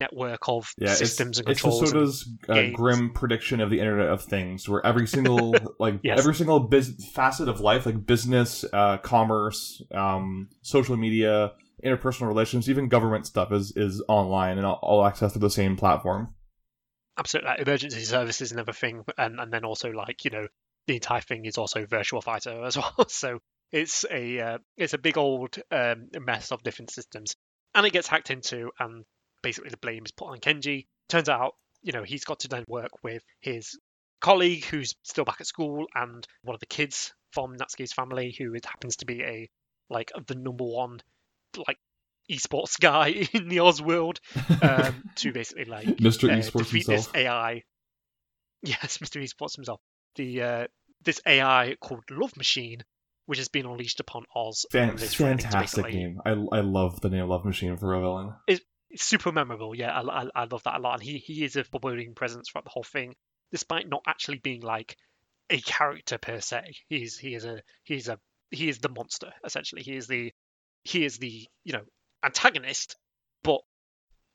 network 0.01 0.49
of 0.49 0.73
Yeah, 0.79 0.93
systems 0.93 1.39
it's, 1.39 1.39
and 1.39 1.47
controls. 1.47 1.93
It's 1.93 2.01
Hosoda's 2.01 2.29
uh, 2.49 2.55
games. 2.55 2.73
grim 2.73 3.13
prediction 3.13 3.61
of 3.61 3.71
the 3.71 3.79
Internet 3.79 4.09
of 4.09 4.23
Things, 4.23 4.69
where 4.69 4.85
every 4.85 5.07
single 5.07 5.77
like 5.79 6.01
Yes. 6.03 6.19
every 6.19 6.35
single 6.35 6.61
bus- 6.61 6.91
facet 7.13 7.49
of 7.49 7.61
life, 7.61 7.87
like 7.87 8.05
business, 8.07 8.65
uh, 8.73 8.99
commerce, 8.99 9.83
um, 9.93 10.49
social 10.63 10.97
media, 10.97 11.53
interpersonal 11.85 12.27
relations, 12.27 12.69
even 12.69 12.89
government 12.89 13.27
stuff, 13.27 13.53
is 13.53 13.73
is 13.77 14.03
online 14.09 14.59
and 14.59 14.67
all, 14.67 14.81
all 14.83 15.03
accessed 15.05 15.33
through 15.33 15.41
the 15.43 15.51
same 15.51 15.77
platform. 15.77 16.35
absolutely 17.17 17.51
like 17.51 17.61
emergency 17.61 18.01
services 18.05 18.51
and 18.51 18.61
everything 18.61 19.05
and, 19.19 19.39
and 19.39 19.53
then 19.53 19.65
also 19.65 19.91
like 19.91 20.25
you 20.25 20.31
know 20.31 20.47
the 20.87 20.95
entire 20.95 21.21
thing 21.21 21.45
is 21.45 21.59
also 21.59 21.87
virtual 21.87 22.21
fighter 22.21 22.65
as 22.65 22.77
well 22.77 23.07
so 23.09 23.39
it's 23.75 24.05
a 24.09 24.41
uh, 24.41 24.59
it's 24.77 24.95
a 24.95 24.99
big 24.99 25.19
old 25.19 25.57
um, 25.73 26.09
mess 26.21 26.53
of 26.53 26.63
different 26.63 26.91
systems 26.91 27.35
and 27.75 27.85
it 27.85 27.93
gets 27.93 28.07
hacked 28.07 28.31
into 28.31 28.71
and 28.79 29.05
basically 29.43 29.71
the 29.71 29.77
blame 29.79 30.05
is 30.05 30.13
put 30.13 30.29
on 30.29 30.39
kenji 30.39 30.87
turns 31.09 31.29
out 31.29 31.55
you 31.83 31.93
know 31.93 32.05
he's 32.05 32.25
got 32.25 32.39
to 32.39 32.49
then 32.49 32.65
work 32.69 33.03
with 33.03 33.23
his 33.41 33.79
colleague 34.21 34.65
who's 34.67 34.95
still 35.03 35.25
back 35.25 35.41
at 35.41 35.47
school 35.47 35.87
and 35.95 36.27
one 36.45 36.55
of 36.55 36.61
the 36.61 36.67
kids 36.67 37.13
from 37.33 37.57
natsuki's 37.57 37.93
family 37.93 38.35
who 38.39 38.55
it 38.55 38.65
happens 38.65 38.97
to 38.97 39.07
be 39.07 39.23
a 39.23 39.51
like 39.91 40.13
the 40.29 40.37
number 40.37 40.65
one 40.65 41.01
like 41.67 41.79
esports 42.31 42.79
guy 42.81 43.09
in 43.33 43.49
the 43.49 43.59
oz 43.59 43.83
world 43.83 44.21
um, 44.63 45.03
to 45.17 45.33
basically 45.33 45.65
like 45.65 45.87
Mr. 45.87 46.31
uh, 46.31 46.37
Esports 46.37 46.59
defeat 46.59 46.87
himself. 46.87 47.13
this 47.13 47.23
AI. 47.23 47.63
yes, 48.63 48.99
Mr. 49.03 49.21
Esports 49.21 49.57
himself. 49.57 49.81
The 50.17 50.43
uh, 50.43 50.67
this 51.05 51.21
AI 51.27 51.77
called 51.81 52.05
Love 52.11 52.35
Machine, 52.37 52.83
which 53.27 53.39
has 53.39 53.49
been 53.49 53.67
unleashed 53.67 54.01
upon 54.01 54.25
Oz. 54.35 54.67
Fan- 54.71 54.91
and 54.91 55.01
is 55.01 55.15
threatening 55.15 55.39
to 55.39 55.45
fantastic 55.45 55.93
name. 55.93 56.21
I 56.25 56.31
I 56.31 56.61
love 56.61 57.01
the 57.01 57.11
name 57.11 57.29
Love 57.29 57.45
Machine 57.45 57.77
for 57.77 57.95
a 57.95 58.01
villain. 58.01 58.35
It's 58.47 58.63
super 58.97 59.33
memorable. 59.33 59.75
Yeah, 59.75 59.99
I, 59.99 60.23
I, 60.23 60.29
I 60.35 60.45
love 60.45 60.63
that 60.65 60.77
a 60.77 60.79
lot. 60.79 60.95
And 60.95 61.03
he, 61.03 61.19
he 61.19 61.45
is 61.45 61.57
a 61.57 61.65
foreboding 61.65 62.15
presence 62.15 62.49
throughout 62.49 62.65
the 62.65 62.71
whole 62.71 62.85
thing, 62.85 63.15
despite 63.51 63.89
not 63.89 64.03
actually 64.07 64.39
being 64.39 64.61
like 64.61 64.97
a 65.51 65.61
character 65.61 66.19
per 66.19 66.41
se. 66.41 66.75
He's 66.89 67.19
he 67.19 67.35
is 67.35 67.45
a 67.45 67.63
he's 67.83 68.09
a 68.09 68.19
he 68.51 68.69
is 68.69 68.79
the 68.79 68.89
monster 68.89 69.33
essentially. 69.45 69.83
He 69.83 69.97
is 69.97 70.07
the 70.07 70.33
he 70.85 71.05
is 71.05 71.19
the 71.19 71.47
you 71.65 71.73
know 71.73 71.83
antagonist, 72.23 72.97
but 73.43 73.61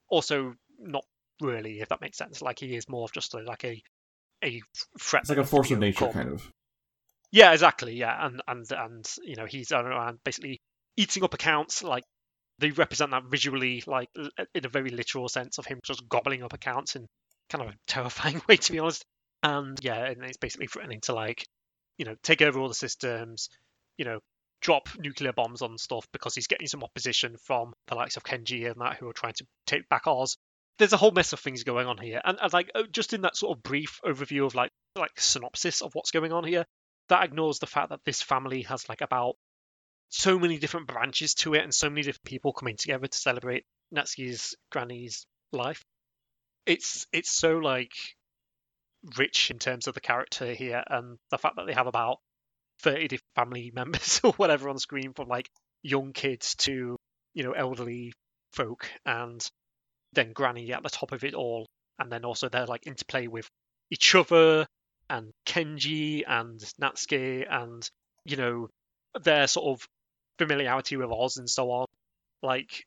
also 0.09 0.55
not 0.79 1.05
really, 1.41 1.79
if 1.79 1.89
that 1.89 2.01
makes 2.01 2.17
sense. 2.17 2.41
Like 2.41 2.59
he 2.59 2.75
is 2.75 2.89
more 2.89 3.03
of 3.03 3.13
just 3.13 3.33
a, 3.33 3.39
like 3.39 3.63
a 3.63 3.81
a 4.43 4.61
threat. 4.99 5.21
It's 5.23 5.29
like 5.29 5.39
a 5.39 5.43
force 5.43 5.71
of 5.71 5.79
nature, 5.79 6.07
kind 6.07 6.29
of. 6.29 6.51
Yeah, 7.31 7.51
exactly. 7.53 7.95
Yeah, 7.95 8.25
and 8.25 8.41
and 8.47 8.71
and 8.71 9.13
you 9.23 9.35
know 9.35 9.45
he's 9.45 9.71
basically 10.23 10.61
eating 10.97 11.23
up 11.23 11.33
accounts. 11.33 11.83
Like 11.83 12.03
they 12.59 12.71
represent 12.71 13.11
that 13.11 13.25
visually, 13.25 13.83
like 13.87 14.09
in 14.55 14.65
a 14.65 14.69
very 14.69 14.89
literal 14.89 15.29
sense 15.29 15.57
of 15.57 15.65
him 15.65 15.79
just 15.85 16.07
gobbling 16.09 16.43
up 16.43 16.53
accounts 16.53 16.95
in 16.95 17.07
kind 17.49 17.63
of 17.63 17.69
a 17.69 17.77
terrifying 17.87 18.41
way, 18.49 18.57
to 18.57 18.71
be 18.71 18.79
honest. 18.79 19.05
And 19.43 19.77
yeah, 19.81 20.05
and 20.05 20.23
it's 20.23 20.37
basically 20.37 20.67
threatening 20.67 21.01
to 21.01 21.13
like 21.13 21.45
you 21.97 22.05
know 22.05 22.15
take 22.23 22.41
over 22.41 22.59
all 22.59 22.67
the 22.67 22.73
systems, 22.73 23.49
you 23.97 24.05
know 24.05 24.19
drop 24.61 24.89
nuclear 24.97 25.31
bombs 25.31 25.61
on 25.61 25.77
stuff 25.77 26.05
because 26.11 26.35
he's 26.35 26.47
getting 26.47 26.67
some 26.67 26.83
opposition 26.83 27.37
from 27.45 27.71
the 27.87 27.95
likes 27.95 28.17
of 28.17 28.23
Kenji 28.25 28.69
and 28.69 28.81
that 28.81 28.97
who 28.97 29.07
are 29.07 29.13
trying 29.13 29.31
to 29.37 29.45
take 29.65 29.87
back 29.87 30.05
Oz. 30.05 30.35
There's 30.77 30.91
a 30.91 30.97
whole 30.97 31.11
mess 31.11 31.31
of 31.31 31.39
things 31.39 31.63
going 31.63 31.87
on 31.87 31.97
here, 31.97 32.19
and, 32.25 32.37
and 32.41 32.51
like 32.53 32.69
uh, 32.75 32.83
just 32.91 33.13
in 33.13 33.21
that 33.21 33.37
sort 33.37 33.57
of 33.57 33.63
brief 33.63 33.99
overview 34.05 34.45
of 34.45 34.55
like 34.55 34.71
like 34.97 35.11
synopsis 35.17 35.81
of 35.81 35.91
what's 35.93 36.11
going 36.11 36.33
on 36.33 36.43
here, 36.43 36.65
that 37.09 37.23
ignores 37.23 37.59
the 37.59 37.67
fact 37.67 37.89
that 37.89 38.03
this 38.05 38.21
family 38.21 38.63
has 38.63 38.87
like 38.87 39.01
about 39.01 39.35
so 40.09 40.39
many 40.39 40.57
different 40.57 40.87
branches 40.87 41.33
to 41.35 41.53
it 41.53 41.63
and 41.63 41.73
so 41.73 41.89
many 41.89 42.01
different 42.01 42.23
people 42.23 42.53
coming 42.53 42.75
together 42.77 43.07
to 43.07 43.17
celebrate 43.17 43.65
Natsuki's 43.93 44.55
granny's 44.71 45.25
life. 45.51 45.83
It's 46.65 47.07
it's 47.11 47.31
so 47.31 47.57
like 47.57 47.91
rich 49.17 49.49
in 49.51 49.59
terms 49.59 49.87
of 49.87 49.93
the 49.93 50.01
character 50.01 50.53
here 50.53 50.83
and 50.87 51.17
the 51.31 51.37
fact 51.37 51.55
that 51.55 51.65
they 51.65 51.73
have 51.73 51.87
about 51.87 52.17
30 52.81 53.07
different 53.07 53.35
family 53.35 53.71
members 53.75 54.21
or 54.23 54.33
whatever 54.33 54.69
on 54.69 54.77
screen 54.77 55.13
from 55.13 55.27
like 55.27 55.49
young 55.81 56.11
kids 56.11 56.55
to 56.55 56.97
you 57.33 57.43
know 57.43 57.53
elderly 57.53 58.13
folk 58.53 58.89
and 59.05 59.47
then 60.13 60.33
granny 60.33 60.73
at 60.73 60.83
the 60.83 60.89
top 60.89 61.11
of 61.11 61.23
it 61.23 61.33
all 61.33 61.67
and 61.99 62.11
then 62.11 62.25
also 62.25 62.49
they're 62.49 62.65
like 62.65 62.87
interplay 62.87 63.27
with 63.27 63.47
each 63.91 64.15
other 64.15 64.65
and 65.09 65.31
Kenji 65.45 66.23
and 66.27 66.59
Natsuki 66.81 67.45
and 67.49 67.89
you 68.25 68.37
know 68.37 68.67
their 69.21 69.47
sort 69.47 69.67
of 69.79 69.87
familiarity 70.37 70.97
with 70.97 71.11
Oz 71.11 71.37
and 71.37 71.49
so 71.49 71.71
on. 71.71 71.85
Like 72.41 72.85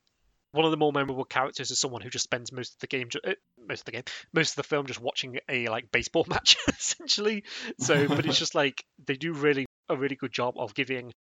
one 0.52 0.64
of 0.64 0.70
the 0.70 0.76
more 0.76 0.92
memorable 0.92 1.24
characters 1.24 1.70
is 1.70 1.80
someone 1.80 2.02
who 2.02 2.10
just 2.10 2.24
spends 2.24 2.52
most 2.52 2.74
of 2.74 2.80
the 2.80 2.86
game, 2.86 3.08
uh, 3.24 3.32
most 3.66 3.80
of 3.80 3.84
the 3.86 3.92
game, 3.92 4.04
most 4.32 4.50
of 4.50 4.56
the 4.56 4.62
film 4.62 4.86
just 4.86 5.00
watching 5.00 5.38
a 5.48 5.68
like 5.68 5.90
baseball 5.90 6.26
match 6.28 6.56
essentially. 6.68 7.44
So, 7.78 8.08
but 8.08 8.26
it's 8.26 8.38
just 8.38 8.54
like 8.54 8.84
they 9.06 9.14
do 9.16 9.32
really 9.32 9.66
a 9.88 9.96
really 9.96 10.16
good 10.16 10.32
job 10.32 10.54
of 10.58 10.74
giving 10.74 11.12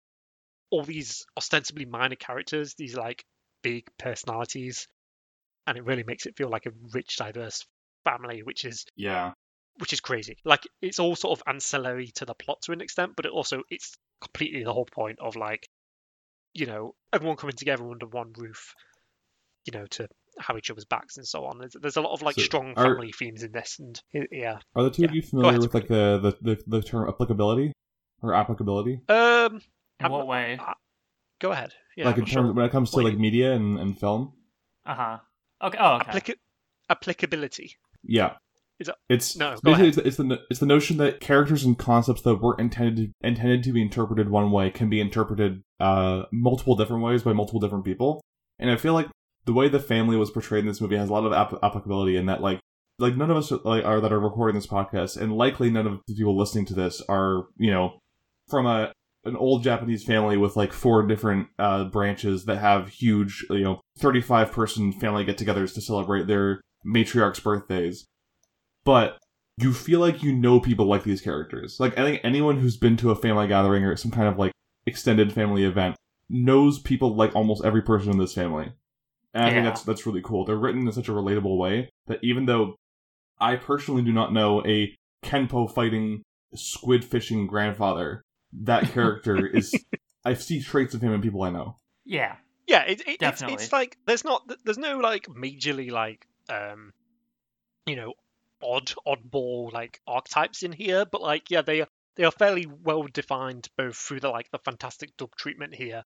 all 0.70 0.84
these 0.84 1.26
ostensibly 1.38 1.86
minor 1.86 2.16
characters 2.16 2.76
these 2.78 2.96
like 2.96 3.24
big 3.64 3.86
personalities, 3.98 4.88
and 5.68 5.78
it 5.78 5.86
really 5.86 6.04
makes 6.04 6.26
it 6.26 6.36
feel 6.38 6.50
like 6.50 6.66
a 6.66 6.72
rich, 6.94 7.18
diverse 7.18 7.66
family, 8.04 8.44
which 8.44 8.66
is 8.66 8.86
Yeah. 8.96 9.34
Which 9.80 9.94
is 9.94 10.00
crazy. 10.00 10.38
Like 10.46 10.64
it's 10.82 11.00
all 11.00 11.16
sort 11.16 11.40
of 11.40 11.44
ancillary 11.48 12.08
to 12.16 12.26
the 12.26 12.34
plot 12.34 12.62
to 12.64 12.72
an 12.72 12.82
extent, 12.82 13.14
but 13.16 13.26
it 13.26 13.32
also 13.32 13.64
it's 13.70 13.96
completely 14.22 14.64
the 14.64 14.74
whole 14.74 14.86
point 14.92 15.20
of 15.20 15.36
like, 15.36 15.68
you 16.54 16.66
know, 16.66 16.96
everyone 17.14 17.38
coming 17.38 17.56
together 17.56 17.90
under 17.90 18.06
one 18.06 18.34
roof, 18.38 18.74
you 19.66 19.78
know, 19.78 19.86
to 19.88 20.08
have 20.40 20.58
each 20.58 20.70
other's 20.72 20.86
backs 20.86 21.18
and 21.18 21.28
so 21.28 21.46
on. 21.46 21.58
There's, 21.60 21.76
there's 21.82 21.98
a 21.98 22.02
lot 22.02 22.14
of 22.14 22.22
like 22.22 22.36
So 22.36 22.42
strong 22.44 22.74
are- 22.78 22.86
family 22.86 23.12
themes 23.12 23.44
in 23.44 23.52
this, 23.52 23.80
and 23.80 24.00
yeah. 24.32 24.60
Are 24.76 24.84
the 24.84 24.92
two 24.92 25.06
of 25.06 25.14
you 25.16 25.22
familiar 25.22 25.50
ahead, 25.52 25.62
with 25.62 25.74
like 25.74 25.88
the, 25.88 26.20
the, 26.42 26.56
the, 26.56 26.64
the 26.68 26.82
term 26.82 27.08
applicability 27.08 27.74
or 28.22 28.34
applicability? 28.34 29.02
Um, 29.10 29.56
In 30.00 30.06
I'm 30.06 30.12
what 30.12 30.20
not- 30.20 30.28
way? 30.28 30.60
go 31.40 31.52
ahead. 31.52 31.74
Yeah, 31.98 32.06
like 32.06 32.16
I'm 32.16 32.22
in 32.22 32.26
terms 32.28 32.48
sure. 32.48 32.54
when 32.54 32.66
it 32.66 32.72
comes 32.72 32.92
to 32.92 32.98
what 32.98 33.06
like 33.06 33.18
media 33.18 33.52
and, 33.54 33.78
and 33.80 34.00
film? 34.00 34.34
Uh 34.86 34.96
huh. 34.96 35.18
Okay. 35.64 35.78
Oh, 35.80 35.96
okay. 35.96 36.12
Applica- 36.12 36.36
applicability. 36.90 37.76
Yeah. 38.04 38.36
Is 38.82 38.88
that- 38.88 38.98
It's 39.10 39.38
No, 39.38 39.52
go 39.52 39.60
basically 39.64 39.74
ahead. 39.74 39.88
it's, 39.88 39.96
the- 39.98 40.08
it's 40.08 40.18
the 40.18 40.40
it's 40.50 40.60
the 40.60 40.66
notion 40.66 40.98
that 40.98 41.20
characters 41.22 41.64
and 41.64 41.78
concepts 41.78 42.22
that 42.24 42.36
were 42.42 42.56
intended 42.60 42.96
to, 42.98 43.28
intended 43.28 43.64
to 43.64 43.72
be 43.72 43.82
interpreted 43.82 44.30
one 44.30 44.52
way 44.52 44.70
can 44.72 44.90
be 44.90 45.00
interpreted 45.00 45.62
uh 45.80 46.24
multiple 46.34 46.76
different 46.76 47.04
ways 47.04 47.24
by 47.24 47.32
multiple 47.34 47.60
different 47.62 47.86
people. 47.86 48.22
And 48.60 48.70
I 48.70 48.76
feel 48.78 48.94
like 48.94 49.08
the 49.46 49.54
way 49.54 49.70
the 49.70 49.80
family 49.80 50.18
was 50.18 50.30
portrayed 50.32 50.62
in 50.64 50.68
this 50.68 50.82
movie 50.82 50.98
has 50.98 51.10
a 51.10 51.14
lot 51.14 51.26
of 51.26 51.34
app- 51.34 51.64
applicability 51.64 52.18
in 52.18 52.26
that 52.26 52.42
like 52.42 52.60
like 53.00 53.16
none 53.16 53.32
of 53.32 53.38
us 53.38 53.52
like 53.64 53.86
are 53.86 54.02
that 54.02 54.12
are 54.12 54.20
recording 54.20 54.56
this 54.56 54.68
podcast 54.68 55.16
and 55.18 55.36
likely 55.36 55.70
none 55.70 55.88
of 55.88 56.00
the 56.08 56.14
people 56.16 56.38
listening 56.38 56.66
to 56.66 56.74
this 56.74 57.02
are 57.10 57.46
you 57.58 57.72
know 57.72 58.00
from 58.50 58.66
a 58.66 58.92
an 59.24 59.36
old 59.36 59.64
Japanese 59.64 60.04
family 60.04 60.36
with 60.36 60.56
like 60.56 60.74
four 60.74 61.06
different 61.06 61.48
uh, 61.60 61.84
branches 61.84 62.46
that 62.46 62.58
have 62.58 62.90
huge, 62.90 63.46
you 63.52 63.60
know, 63.64 63.80
35 64.00 64.52
person 64.52 64.92
family 64.94 65.24
get 65.24 65.38
togethers 65.38 65.76
to 65.76 65.80
celebrate 65.82 66.26
their 66.26 66.60
matriarch's 66.84 67.40
birthdays. 67.40 68.04
But 68.84 69.18
you 69.58 69.74
feel 69.74 70.00
like 70.00 70.24
you 70.24 70.34
know 70.34 70.60
people 70.60 70.86
like 70.86 71.04
these 71.04 71.22
characters. 71.22 71.80
Like, 71.80 71.98
I 71.98 72.04
think 72.04 72.22
anyone 72.24 72.58
who's 72.58 72.78
been 72.78 72.98
to 72.98 73.12
a 73.12 73.16
family 73.16 73.48
gathering 73.48 73.84
or 73.84 73.96
some 73.96 74.12
kind 74.12 74.28
of 74.28 74.38
like 74.38 74.52
extended 74.86 75.32
family 75.32 75.64
event 75.64 75.96
knows 76.30 76.80
people 76.80 77.16
like 77.16 77.36
almost 77.36 77.64
every 77.64 77.82
person 77.82 78.12
in 78.12 78.18
this 78.18 78.34
family. 78.34 78.72
And 79.34 79.46
I 79.46 79.52
think 79.52 79.66
that's 79.66 79.84
that's 79.84 80.06
really 80.06 80.22
cool. 80.22 80.46
They're 80.46 80.58
written 80.58 80.86
in 80.86 80.92
such 80.94 81.08
a 81.08 81.14
relatable 81.14 81.58
way 81.58 81.90
that 82.08 82.20
even 82.22 82.46
though 82.46 82.76
I 83.40 83.56
personally 83.56 84.02
do 84.02 84.12
not 84.12 84.34
know 84.34 84.66
a 84.66 84.94
Kenpo 85.24 85.72
fighting 85.72 86.24
squid 86.54 87.06
fishing 87.06 87.48
grandfather, 87.48 88.24
that 88.54 88.84
character 88.94 89.46
is 89.46 89.74
I 90.26 90.34
see 90.34 90.62
traits 90.62 90.94
of 90.94 91.02
him 91.02 91.14
in 91.14 91.22
people 91.22 91.44
I 91.44 91.50
know. 91.50 91.78
Yeah. 92.06 92.36
Yeah, 92.68 92.84
it, 92.84 93.02
it, 93.02 93.08
it's 93.08 93.18
Definitely. 93.20 93.56
it's 93.56 93.74
like 93.74 93.98
there's 94.06 94.24
not 94.24 94.50
there's 94.64 94.78
no 94.78 95.00
like 95.00 95.28
majorly 95.28 95.92
like 95.92 96.28
um 96.50 96.92
you 97.86 97.96
know 97.96 98.14
odd 98.64 98.94
oddball 99.08 99.72
like 99.72 100.00
archetypes 100.08 100.64
in 100.64 100.72
here, 100.72 101.06
but 101.06 101.22
like 101.22 101.50
yeah 101.50 101.62
they 101.62 101.86
they 102.16 102.24
are 102.24 102.32
fairly 102.32 102.66
well 102.66 103.06
defined 103.12 103.68
both 103.78 103.96
through 103.96 104.20
the 104.20 104.30
like 104.30 104.50
the 104.52 104.60
fantastic 104.60 105.16
dub 105.18 105.36
treatment 105.36 105.74
here 105.74 106.04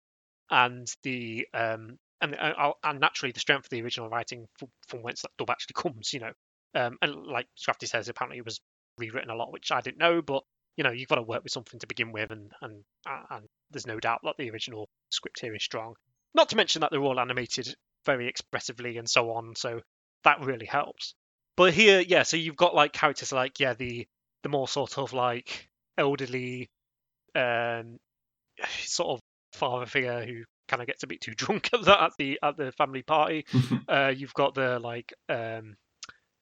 and 0.50 0.88
the 1.03 1.47
um 1.53 1.97
and 2.21 2.35
uh, 2.35 2.71
and 2.83 3.00
naturally 3.00 3.31
the 3.31 3.39
strength 3.39 3.65
of 3.65 3.69
the 3.69 3.81
original 3.81 4.09
writing 4.09 4.47
from, 4.88 5.01
whence 5.01 5.21
that 5.21 5.31
dub 5.38 5.50
actually 5.50 5.74
comes, 5.81 6.13
you 6.13 6.19
know. 6.19 6.31
Um 6.74 6.97
and 7.01 7.27
like 7.27 7.47
Scrafty 7.57 7.88
says, 7.88 8.09
apparently 8.09 8.38
it 8.38 8.45
was 8.45 8.59
rewritten 8.97 9.29
a 9.29 9.35
lot, 9.35 9.51
which 9.51 9.71
I 9.71 9.81
didn't 9.81 9.97
know, 9.97 10.21
but 10.21 10.43
you 10.77 10.83
know 10.83 10.91
you've 10.91 11.09
got 11.09 11.15
to 11.15 11.21
work 11.21 11.43
with 11.43 11.51
something 11.51 11.79
to 11.79 11.88
begin 11.88 12.12
with, 12.12 12.31
and 12.31 12.51
and 12.62 12.83
and 13.29 13.45
there's 13.71 13.88
no 13.88 14.00
doubt 14.00 14.21
that 14.24 14.35
the 14.38 14.50
original 14.51 14.88
script 15.09 15.39
here 15.41 15.55
is 15.55 15.63
strong. 15.63 15.95
Not 16.33 16.50
to 16.50 16.57
mention 16.57 16.81
that 16.81 16.91
they're 16.91 17.01
all 17.01 17.19
animated 17.19 17.74
very 18.05 18.27
expressively 18.27 18.97
and 18.97 19.09
so 19.09 19.31
on, 19.31 19.55
so 19.55 19.81
that 20.24 20.41
really 20.41 20.65
helps. 20.65 21.15
But 21.57 21.74
here, 21.74 22.01
yeah, 22.01 22.24
so 22.24 22.38
you've 22.38 22.57
got 22.57 22.75
like 22.75 22.93
characters 22.93 23.31
like 23.31 23.59
yeah 23.59 23.74
the 23.74 24.07
the 24.43 24.50
more 24.50 24.67
sort 24.67 24.97
of 24.97 25.13
like 25.13 25.69
elderly, 25.97 26.69
um, 27.33 27.97
sort 28.79 29.09
of 29.09 29.19
father 29.53 29.85
figure 29.85 30.25
who 30.25 30.43
kind 30.67 30.81
of 30.81 30.88
gets 30.88 31.03
a 31.03 31.07
bit 31.07 31.21
too 31.21 31.33
drunk 31.35 31.69
at 31.74 31.83
the 31.83 32.03
at 32.03 32.12
the 32.17 32.39
at 32.43 32.57
the 32.57 32.71
family 32.74 33.03
party. 33.03 33.45
uh, 33.89 34.12
you've 34.15 34.33
got 34.33 34.55
the 34.55 34.79
like 34.79 35.13
um, 35.29 35.75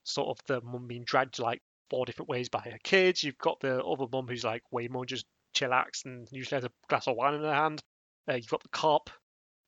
sort 0.04 0.30
of 0.30 0.38
the 0.48 0.62
mum 0.62 0.88
being 0.88 1.04
dragged 1.04 1.40
like 1.40 1.62
four 1.90 2.06
different 2.06 2.30
ways 2.30 2.50
by 2.50 2.60
her 2.60 2.80
kids. 2.84 3.24
You've 3.24 3.38
got 3.38 3.60
the 3.60 3.84
other 3.84 4.06
mum 4.12 4.28
who's 4.28 4.44
like 4.44 4.64
way 4.72 4.88
more 4.88 5.06
just 5.06 5.26
chillax 5.56 6.06
and 6.06 6.28
usually 6.32 6.58
has 6.58 6.66
a 6.66 6.72
glass 6.90 7.08
of 7.08 7.16
wine 7.16 7.36
in 7.36 7.42
her 7.42 7.54
hand. 7.54 7.82
Uh, 8.30 8.36
you've 8.36 8.50
got 8.50 8.64
the 8.64 8.70
cop. 8.70 9.10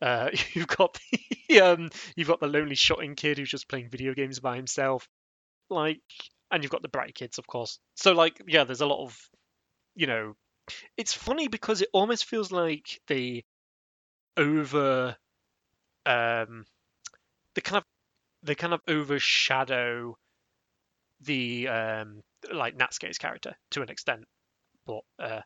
Uh, 0.02 0.30
you've 0.54 0.68
got 0.68 0.98
the 1.50 1.62
um, 1.62 1.90
you've 2.16 2.28
got 2.28 2.40
the 2.40 2.48
lonely 2.48 2.76
shotting 2.76 3.16
kid 3.16 3.38
who's 3.38 3.50
just 3.50 3.70
playing 3.70 3.90
video 3.90 4.14
games 4.14 4.40
by 4.40 4.56
himself. 4.56 5.08
Like, 5.70 6.02
and 6.52 6.64
you've 6.64 6.72
got 6.72 6.82
the 6.82 6.90
bright 6.90 7.16
kids, 7.16 7.38
of 7.38 7.48
course. 7.48 7.80
So 7.96 8.14
like, 8.14 8.42
yeah, 8.48 8.64
there's 8.64 8.82
a 8.82 8.86
lot 8.86 9.04
of, 9.04 9.18
you 9.96 10.08
know, 10.08 10.36
it's 10.98 11.14
funny 11.14 11.48
because 11.48 11.82
it 11.82 11.90
almost 11.94 12.26
feels 12.26 12.52
like 12.52 13.00
the 13.08 13.44
over, 14.38 15.16
um, 16.06 16.66
they 17.56 17.62
kind 17.62 17.78
of 17.78 17.84
they 18.44 18.56
kind 18.56 18.74
of 18.74 18.82
overshadow 18.88 20.16
the 21.22 21.68
um 21.68 22.22
like 22.54 22.78
Natsuki's 22.78 23.18
character 23.18 23.56
to 23.72 23.82
an 23.82 23.90
extent, 23.90 24.26
but 24.86 25.02
uh, 25.20 25.42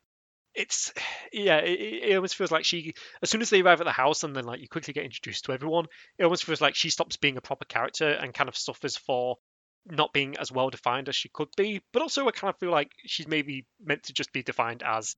it's 0.53 0.93
yeah, 1.31 1.57
it, 1.57 1.79
it 1.79 2.15
almost 2.15 2.35
feels 2.35 2.51
like 2.51 2.65
she 2.65 2.93
as 3.21 3.29
soon 3.29 3.41
as 3.41 3.49
they 3.49 3.61
arrive 3.61 3.81
at 3.81 3.85
the 3.85 3.91
house 3.91 4.23
and 4.23 4.35
then 4.35 4.43
like 4.43 4.59
you 4.59 4.67
quickly 4.67 4.93
get 4.93 5.05
introduced 5.05 5.45
to 5.45 5.53
everyone, 5.53 5.85
it 6.17 6.23
almost 6.23 6.43
feels 6.43 6.61
like 6.61 6.75
she 6.75 6.89
stops 6.89 7.17
being 7.17 7.37
a 7.37 7.41
proper 7.41 7.65
character 7.65 8.09
and 8.09 8.33
kind 8.33 8.49
of 8.49 8.57
suffers 8.57 8.97
for 8.97 9.37
not 9.85 10.13
being 10.13 10.37
as 10.37 10.51
well 10.51 10.69
defined 10.69 11.09
as 11.09 11.15
she 11.15 11.29
could 11.29 11.49
be, 11.57 11.81
but 11.93 12.01
also 12.01 12.27
I 12.27 12.31
kind 12.31 12.53
of 12.53 12.59
feel 12.59 12.71
like 12.71 12.91
she's 13.05 13.27
maybe 13.27 13.65
meant 13.81 14.03
to 14.03 14.13
just 14.13 14.31
be 14.33 14.43
defined 14.43 14.83
as 14.83 15.15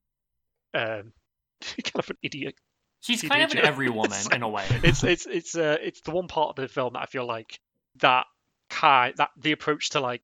um, 0.74 1.14
kind 1.62 1.96
of 1.96 2.10
an 2.10 2.18
idiot. 2.22 2.56
She's 3.02 3.24
kind 3.24 3.44
of 3.44 3.52
an 3.52 3.60
every 3.60 3.90
woman 3.90 4.12
It's 4.20 4.28
in 4.32 4.44
a 4.44 4.50
way. 4.50 4.68
It's 4.84 5.04
it's 5.04 5.26
it's 5.26 5.56
uh 5.56 5.78
it's 5.82 6.02
the 6.02 6.12
one 6.12 6.28
part 6.28 6.50
of 6.50 6.56
the 6.56 6.68
film 6.68 6.94
that 6.94 7.02
I 7.02 7.06
feel 7.08 7.26
like 7.28 7.60
that 7.98 8.26
kind 8.70 9.14
that 9.18 9.32
the 9.38 9.52
approach 9.54 9.90
to 9.92 10.00
like 10.00 10.22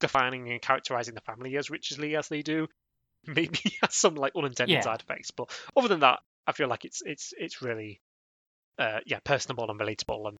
defining 0.00 0.50
and 0.50 0.60
characterizing 0.60 1.14
the 1.14 1.20
family 1.22 1.56
as 1.56 1.70
richly 1.70 2.16
as 2.16 2.28
they 2.28 2.42
do 2.42 2.68
maybe 3.26 3.58
has 3.82 3.94
some 3.94 4.14
like 4.14 4.32
unintended 4.36 4.74
Yeah. 4.74 4.82
side 4.82 5.00
effects, 5.00 5.30
but 5.32 5.50
other 5.76 5.88
than 5.88 6.00
that, 6.00 6.20
I 6.46 6.52
feel 6.52 6.68
like 6.68 6.84
it's 6.84 7.02
it's 7.04 7.32
it's 7.38 7.62
really 7.62 8.00
uh 8.78 9.00
yeah 9.06 9.20
personable 9.24 9.70
and 9.70 9.80
relatable 9.80 10.28
and 10.28 10.35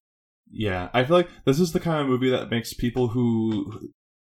Yeah, 0.50 0.88
I 0.94 1.04
feel 1.04 1.16
like 1.16 1.28
this 1.44 1.58
is 1.60 1.72
the 1.72 1.80
kind 1.80 2.00
of 2.00 2.06
movie 2.06 2.30
that 2.30 2.50
makes 2.50 2.72
people 2.72 3.08
who, 3.08 3.90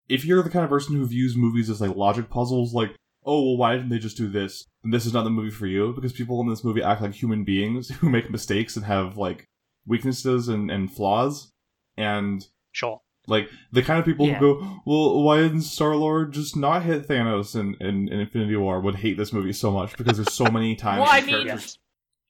if 0.08 0.26
you're 0.26 0.42
the 0.44 0.50
kind 0.50 0.64
of 0.64 0.70
person 0.70 0.96
who 0.96 1.06
views 1.06 1.36
movies 1.38 1.70
as 1.70 1.82
like 1.82 1.96
logic 1.96 2.30
puzzles, 2.30 2.74
like, 2.74 2.96
oh, 3.26 3.42
well, 3.44 3.58
why 3.58 3.76
didn't 3.76 3.90
they 3.90 4.00
just 4.00 4.18
do 4.18 4.28
this? 4.28 4.66
And 4.84 4.94
this 4.94 5.06
is 5.06 5.14
not 5.14 5.24
the 5.24 5.30
movie 5.30 5.52
for 5.52 5.68
you 5.68 5.94
because 5.94 6.14
people 6.14 6.42
in 6.42 6.48
this 6.50 6.64
movie 6.64 6.82
act 6.82 7.02
like 7.02 7.14
human 7.14 7.44
beings 7.44 7.90
who 8.00 8.10
make 8.10 8.32
mistakes 8.32 8.76
and 8.76 8.86
have 8.86 9.18
like 9.18 9.46
weaknesses 9.86 10.48
and, 10.48 10.70
and 10.72 10.92
flaws, 10.92 11.52
and 11.98 12.46
sure. 12.72 13.02
like 13.28 13.50
the 13.72 13.82
kind 13.82 14.00
of 14.00 14.06
people 14.06 14.28
Yeah. 14.28 14.40
who 14.40 14.56
go, 14.60 14.82
well, 14.86 15.22
why 15.24 15.38
didn't 15.42 15.62
Star 15.62 15.96
Lord 15.96 16.32
just 16.34 16.56
not 16.56 16.84
hit 16.84 17.08
Thanos 17.08 17.56
in, 17.60 17.76
in, 17.80 18.08
in 18.12 18.20
Infinity 18.20 18.56
War? 18.56 18.80
Would 18.82 18.96
hate 18.96 19.18
this 19.18 19.34
movie 19.34 19.54
so 19.54 19.72
much 19.72 19.96
because 19.98 20.18
there's 20.18 20.34
so 20.34 20.46
many 20.46 20.76
times. 20.88 21.02
Well, 21.02 21.10
I 21.12 21.22
mean- 21.22 21.46
characters- 21.46 21.78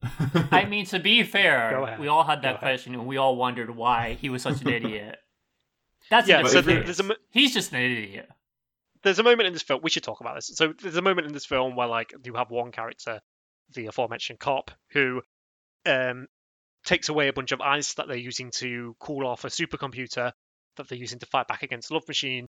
I 0.52 0.66
mean, 0.66 0.86
to 0.88 1.00
be 1.00 1.24
fair, 1.24 1.98
we 2.00 2.08
all 2.08 2.24
had 2.24 2.42
that 2.44 2.60
question 2.60 2.94
and 2.94 3.06
we 3.06 3.18
all 3.18 3.36
wondered 3.36 3.70
why 3.76 4.18
he 4.22 4.30
was 4.30 4.42
such 4.44 4.62
an 4.62 4.68
idiot. 4.80 5.18
That's 6.10 6.28
Yeah, 6.28 6.44
so 6.44 6.62
there's 6.62 7.00
a 7.00 7.04
mo- 7.04 7.16
He's 7.32 7.54
just 7.54 7.72
an 7.74 7.80
idiot. 7.82 8.30
there's 9.04 9.20
a 9.20 9.24
moment 9.24 9.48
in 9.48 9.54
this 9.54 9.62
film 9.62 9.82
we 9.84 9.90
should 9.90 10.04
talk 10.04 10.22
about 10.22 10.36
this. 10.36 10.48
So 10.56 10.74
there's 10.82 10.96
a 10.96 11.02
moment 11.02 11.28
in 11.28 11.34
this 11.34 11.46
film 11.46 11.76
where 11.76 11.88
like 11.88 12.14
you 12.24 12.34
have 12.36 12.50
one 12.50 12.72
character 12.72 13.20
the 13.74 13.88
aforementioned 13.88 14.40
cop 14.40 14.72
who 14.94 15.22
um 15.86 16.28
takes 16.86 17.10
away 17.10 17.28
a 17.28 17.34
bunch 17.34 17.52
of 17.52 17.62
ice 17.62 17.94
that 17.96 18.08
they're 18.08 18.18
using 18.18 18.52
to 18.52 18.96
cool 19.00 19.28
off 19.28 19.44
a 19.44 19.48
supercomputer 19.50 20.32
that 20.78 20.88
they're 20.88 20.98
using 20.98 21.20
to 21.20 21.26
fight 21.26 21.48
back 21.48 21.62
against 21.62 21.92
love 21.92 22.08
machine. 22.08 22.48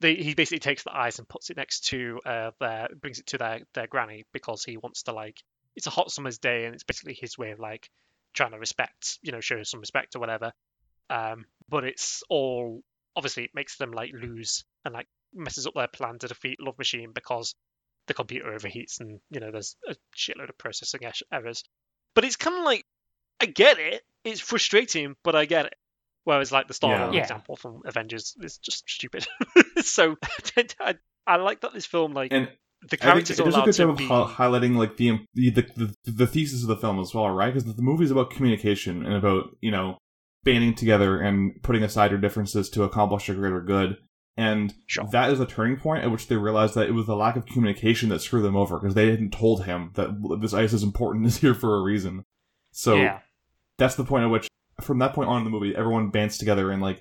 They, 0.00 0.14
he 0.14 0.34
basically 0.34 0.60
takes 0.60 0.84
the 0.84 0.96
ice 0.96 1.18
and 1.18 1.28
puts 1.28 1.50
it 1.50 1.56
next 1.56 1.86
to 1.88 2.20
uh 2.24 2.50
their 2.60 2.88
brings 3.00 3.18
it 3.18 3.26
to 3.26 3.38
their 3.38 3.60
their 3.74 3.88
granny 3.88 4.24
because 4.32 4.64
he 4.64 4.76
wants 4.76 5.02
to 5.04 5.12
like 5.12 5.42
it's 5.76 5.86
a 5.86 5.90
hot 5.90 6.10
summer's 6.10 6.38
day 6.38 6.64
and 6.64 6.74
it's 6.74 6.84
basically 6.84 7.14
his 7.14 7.36
way 7.36 7.50
of 7.50 7.58
like 7.58 7.88
trying 8.32 8.52
to 8.52 8.58
respect 8.58 9.18
you 9.22 9.32
know 9.32 9.40
show 9.40 9.62
some 9.62 9.80
respect 9.80 10.16
or 10.16 10.18
whatever 10.18 10.52
um 11.10 11.44
but 11.68 11.84
it's 11.84 12.22
all 12.28 12.82
obviously 13.16 13.44
it 13.44 13.50
makes 13.54 13.76
them 13.76 13.92
like 13.92 14.10
lose 14.12 14.64
and 14.84 14.94
like 14.94 15.06
messes 15.34 15.66
up 15.66 15.74
their 15.74 15.88
plan 15.88 16.18
to 16.18 16.28
defeat 16.28 16.60
Love 16.60 16.78
Machine 16.78 17.10
because 17.12 17.54
the 18.06 18.14
computer 18.14 18.50
overheats 18.50 19.00
and 19.00 19.20
you 19.30 19.40
know 19.40 19.50
there's 19.50 19.76
a 19.88 19.94
shitload 20.16 20.48
of 20.48 20.58
processing 20.58 21.00
errors. 21.32 21.64
But 22.14 22.24
it's 22.24 22.36
kind 22.36 22.56
of 22.56 22.64
like 22.64 22.84
I 23.40 23.46
get 23.46 23.78
it. 23.78 24.02
It's 24.24 24.40
frustrating, 24.40 25.16
but 25.22 25.34
I 25.34 25.44
get 25.44 25.66
it. 25.66 25.74
Whereas 26.24 26.52
like 26.52 26.68
the 26.68 26.74
Star 26.74 26.98
Lord 26.98 27.14
Yeah. 27.14 27.18
Yeah. 27.18 27.22
example 27.22 27.56
from 27.56 27.82
Avengers 27.84 28.34
is 28.40 28.58
just 28.58 28.88
stupid. 28.88 29.26
so 29.82 30.16
I, 30.80 30.94
I 31.26 31.36
like 31.36 31.60
that 31.62 31.72
this 31.72 31.86
film 31.86 32.14
like 32.14 32.32
and 32.32 32.48
the 32.88 32.96
I 33.04 33.14
think 33.14 33.26
characters 33.26 33.40
it 33.40 33.44
does 33.44 33.54
a 33.56 33.62
good 33.62 33.72
to 33.74 33.78
job 33.78 33.90
of 33.90 33.96
be. 33.98 34.06
highlighting 34.06 34.76
like 34.76 34.96
the, 34.96 35.20
the 35.34 35.50
the 35.50 35.94
the 36.04 36.26
thesis 36.26 36.62
of 36.62 36.68
the 36.68 36.76
film 36.76 37.00
as 37.00 37.14
well, 37.14 37.28
right? 37.30 37.52
Because 37.52 37.74
the 37.74 37.82
movie 37.82 38.04
is 38.04 38.10
about 38.10 38.30
communication 38.30 39.04
and 39.04 39.14
about 39.14 39.56
you 39.60 39.70
know 39.70 39.98
banding 40.44 40.74
together 40.74 41.20
and 41.20 41.62
putting 41.62 41.82
aside 41.82 42.10
your 42.10 42.20
differences 42.20 42.68
to 42.70 42.82
accomplish 42.82 43.28
a 43.28 43.34
greater 43.34 43.60
good. 43.60 43.96
And 44.36 44.74
Sure. 44.86 45.06
that 45.12 45.30
is 45.30 45.38
a 45.40 45.46
turning 45.46 45.76
point 45.76 46.04
at 46.04 46.10
which 46.10 46.26
they 46.26 46.36
realized 46.36 46.74
that 46.74 46.88
it 46.88 46.92
was 46.92 47.06
the 47.06 47.14
lack 47.16 47.36
of 47.36 47.46
communication 47.46 48.08
that 48.08 48.18
screwed 48.20 48.44
them 48.44 48.56
over 48.56 48.78
because 48.80 48.94
they 48.94 49.08
hadn't 49.10 49.32
told 49.32 49.64
him 49.64 49.92
that 49.94 50.10
this 50.40 50.52
ice 50.52 50.72
is 50.72 50.82
important 50.82 51.24
is 51.26 51.36
here 51.38 51.54
for 51.54 51.76
a 51.76 51.82
reason. 51.82 52.24
So 52.72 52.96
yeah. 52.96 53.20
that's 53.78 53.94
the 53.94 54.04
point 54.04 54.24
at 54.24 54.30
which, 54.30 54.48
from 54.80 54.98
that 54.98 55.14
point 55.14 55.28
on 55.28 55.38
in 55.38 55.44
the 55.44 55.50
movie, 55.50 55.74
everyone 55.76 56.10
bands 56.10 56.36
together 56.36 56.70
and 56.72 56.82
like 56.82 57.00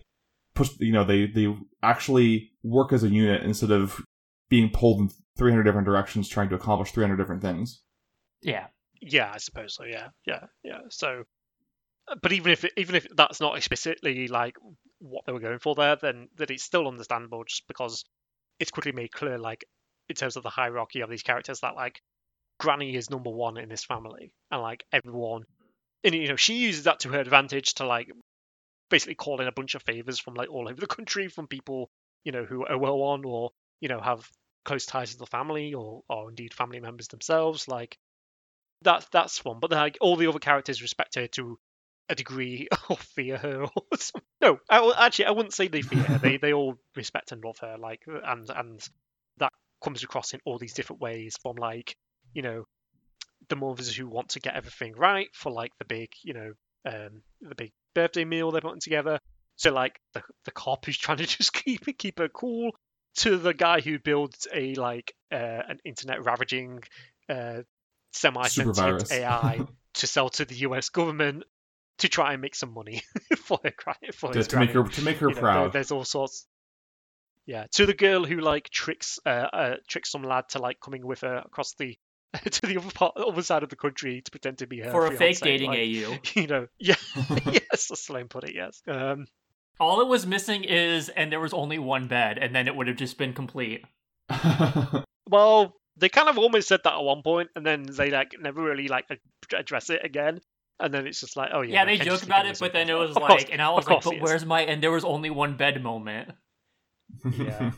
push. 0.53 0.69
You 0.79 0.91
know, 0.93 1.03
they 1.03 1.25
they 1.25 1.53
actually 1.81 2.51
work 2.61 2.93
as 2.93 3.03
a 3.03 3.09
unit 3.09 3.41
instead 3.43 3.71
of 3.71 3.99
being 4.49 4.69
pulled 4.69 4.99
in 5.01 5.09
300 5.37 5.63
different 5.63 5.85
directions 5.85 6.29
trying 6.29 6.49
to 6.49 6.55
accomplish 6.55 6.91
300 6.91 7.17
different 7.17 7.41
things. 7.41 7.81
Yeah. 8.41 8.67
Yeah, 9.05 9.31
I 9.33 9.37
suppose 9.37 9.75
so. 9.75 9.83
Yeah, 9.83 10.07
yeah, 10.25 10.45
yeah. 10.63 10.79
So, 10.89 11.23
uh, 12.07 12.15
but 12.21 12.31
even 12.31 12.53
if 12.53 12.65
even 12.77 12.95
if 12.95 13.07
that's 13.13 13.41
not 13.41 13.57
explicitly 13.57 14.27
like 14.29 14.55
what 14.99 15.25
they 15.25 15.33
were 15.33 15.41
going 15.41 15.59
for 15.59 15.75
there, 15.75 15.97
then 15.97 16.29
that 16.37 16.51
it's 16.51 16.63
still 16.63 16.87
understandable 16.87 17.43
just 17.43 17.67
because 17.67 18.05
it's 18.59 18.71
quickly 18.71 18.93
made 18.93 19.11
clear, 19.11 19.37
like 19.37 19.65
in 20.07 20.15
terms 20.15 20.37
of 20.37 20.43
the 20.43 20.49
hierarchy 20.49 21.01
of 21.01 21.09
these 21.09 21.23
characters, 21.23 21.59
that 21.61 21.75
like 21.75 22.01
Granny 22.59 22.95
is 22.95 23.09
number 23.09 23.29
one 23.29 23.57
in 23.57 23.67
this 23.67 23.83
family, 23.83 24.31
and 24.51 24.61
like 24.61 24.85
everyone, 24.93 25.43
and 26.05 26.15
you 26.15 26.29
know 26.29 26.37
she 26.37 26.55
uses 26.55 26.85
that 26.85 27.01
to 27.01 27.09
her 27.09 27.19
advantage 27.19 27.73
to 27.75 27.85
like 27.85 28.09
basically 28.89 29.15
call 29.15 29.41
in 29.41 29.47
a 29.47 29.51
bunch 29.51 29.75
of 29.75 29.83
favors 29.83 30.19
from 30.19 30.35
like 30.35 30.49
all 30.49 30.69
over 30.69 30.79
the 30.79 30.87
country 30.87 31.27
from 31.27 31.47
people 31.47 31.89
you 32.23 32.31
know 32.31 32.45
who 32.45 32.65
are 32.65 32.77
well 32.77 33.01
on 33.01 33.25
or 33.25 33.51
you 33.81 33.89
know 33.89 33.99
have 33.99 34.29
close 34.65 34.85
ties 34.85 35.11
to 35.11 35.17
the 35.17 35.25
family 35.25 35.73
or 35.73 36.03
or 36.09 36.29
indeed 36.29 36.53
family 36.53 36.79
members 36.79 37.07
themselves 37.09 37.67
like 37.67 37.97
that's 38.83 39.07
that's 39.11 39.43
one. 39.43 39.59
But 39.59 39.71
like 39.71 39.97
all 40.01 40.15
the 40.15 40.27
other 40.27 40.39
characters 40.39 40.81
respect 40.81 41.15
her 41.15 41.27
to 41.27 41.57
a 42.09 42.15
degree 42.15 42.67
or 42.89 42.97
fear 42.97 43.37
her 43.37 43.63
or 43.63 43.97
some, 43.97 44.21
no 44.41 44.59
I, 44.69 45.05
actually 45.05 45.25
i 45.25 45.31
wouldn't 45.31 45.53
say 45.53 45.69
they 45.69 45.81
fear 45.81 46.03
her. 46.03 46.17
They 46.17 46.37
they 46.37 46.51
all 46.51 46.75
respect 46.97 47.31
and 47.31 47.43
love 47.43 47.57
her 47.59 47.77
like 47.79 48.01
and 48.07 48.49
and 48.49 48.85
that 49.37 49.53
comes 49.81 50.03
across 50.03 50.33
in 50.33 50.41
all 50.45 50.57
these 50.57 50.73
different 50.73 51.01
ways 51.01 51.37
from 51.41 51.55
like 51.55 51.95
you 52.33 52.41
know 52.41 52.65
the 53.47 53.55
mothers 53.55 53.95
who 53.95 54.07
want 54.07 54.29
to 54.29 54.41
get 54.41 54.55
everything 54.55 54.93
right 54.97 55.29
for 55.33 55.51
like 55.51 55.71
the 55.79 55.85
big 55.85 56.09
you 56.23 56.33
know 56.33 56.51
um 56.85 57.21
the 57.41 57.55
big 57.55 57.71
birthday 57.93 58.25
meal 58.25 58.51
they're 58.51 58.61
putting 58.61 58.79
together. 58.79 59.19
So 59.55 59.71
like 59.71 59.99
the 60.13 60.23
the 60.45 60.51
cop 60.51 60.85
who's 60.85 60.97
trying 60.97 61.17
to 61.17 61.25
just 61.37 61.53
keep 61.53 61.85
keep 61.97 62.19
her 62.19 62.27
cool 62.29 62.71
to 63.17 63.37
the 63.37 63.53
guy 63.53 63.79
who 63.81 63.99
builds 63.99 64.47
a 64.53 64.73
like 64.75 65.13
uh, 65.31 65.35
an 65.35 65.79
internet 65.85 66.23
ravaging 66.25 66.81
uh, 67.29 67.61
semi-sentient 68.11 69.11
AI 69.11 69.61
to 69.95 70.07
sell 70.07 70.29
to 70.29 70.45
the 70.45 70.55
U.S. 70.55 70.89
government 70.89 71.43
to 71.99 72.09
try 72.09 72.33
and 72.33 72.41
make 72.41 72.55
some 72.55 72.73
money 72.73 73.03
for 73.37 73.59
her 73.63 73.71
for 74.13 74.31
To, 74.31 74.37
his 74.39 74.47
to 74.49 74.57
make 74.59 74.71
her 74.71 74.83
to 74.83 75.01
make 75.03 75.17
her 75.17 75.29
You 75.29 75.35
know, 75.35 75.41
there- 75.41 75.41
proud. 75.41 75.73
there's 75.73 75.91
all 75.91 76.05
sorts. 76.05 76.47
Yeah, 77.45 77.65
to 77.73 77.85
the 77.85 77.93
girl 77.93 78.23
who 78.23 78.39
like 78.39 78.69
tricks 78.69 79.19
uh, 79.25 79.29
uh 79.29 79.75
tricks 79.89 80.11
some 80.11 80.23
lad 80.23 80.47
to 80.49 80.59
like 80.59 80.79
coming 80.79 81.05
with 81.05 81.21
her 81.21 81.41
across 81.45 81.73
the 81.73 81.97
to 82.51 82.61
the 82.65 82.77
other 82.77 82.89
part 82.91 83.17
other 83.17 83.41
side 83.43 83.63
of 83.63 83.69
the 83.69 83.75
country 83.75 84.21
to 84.21 84.31
pretend 84.31 84.59
to 84.59 84.65
be 84.67 84.79
her 84.79 84.89
For 84.89 85.05
a 85.07 85.11
fake 85.11 85.39
dating 85.41 85.69
like, 85.71 85.79
AU. 85.79 86.39
You 86.41 86.47
know, 86.47 86.67
yeah, 86.79 86.95
yes, 87.51 87.87
that's 87.89 88.05
Sloan 88.05 88.29
put 88.29 88.45
it. 88.45 88.55
Yes. 88.55 88.81
Um, 88.87 89.27
All 89.79 90.01
it 90.01 90.07
was 90.07 90.25
missing 90.25 90.63
is, 90.63 91.09
and 91.09 91.31
there 91.31 91.39
was 91.39 91.53
only 91.53 91.79
one 91.79 92.07
bed, 92.07 92.37
and 92.37 92.55
then 92.55 92.67
it 92.67 92.75
would 92.75 92.87
have 92.87 92.97
just 92.97 93.17
been 93.17 93.33
complete. 93.33 93.83
Well, 95.29 95.73
they 95.97 96.09
kind 96.09 96.27
of 96.29 96.37
almost 96.37 96.67
said 96.67 96.81
that 96.83 96.93
at 96.93 97.01
one 97.03 97.23
point, 97.23 97.49
and 97.55 97.65
then 97.65 97.83
they 97.83 98.11
like 98.11 98.35
never 98.39 98.61
really 98.61 98.87
like 98.87 99.05
address 99.55 99.89
it 99.89 100.01
again. 100.03 100.41
And 100.79 100.93
then 100.93 101.07
it's 101.07 101.19
just 101.21 101.37
like, 101.37 101.49
oh 101.53 101.61
yeah, 101.61 101.75
Yeah, 101.75 101.85
they 101.85 101.97
joke 101.97 102.21
about 102.23 102.45
it, 102.45 102.59
but 102.59 102.73
then 102.73 102.89
it 102.89 102.93
was 102.99 103.11
Of 103.11 103.15
like, 103.23 103.27
course, 103.29 103.45
and 103.51 103.61
I 103.61 103.69
was 103.71 103.87
like, 103.87 104.03
but 104.03 104.11
he 104.11 104.17
is. 104.17 104.21
where's 104.21 104.45
my? 104.45 104.61
And 104.61 104.83
there 104.83 104.91
was 104.91 105.05
only 105.05 105.29
one 105.31 105.55
bed 105.55 105.81
moment. 105.81 106.31
Yeah. 107.37 107.71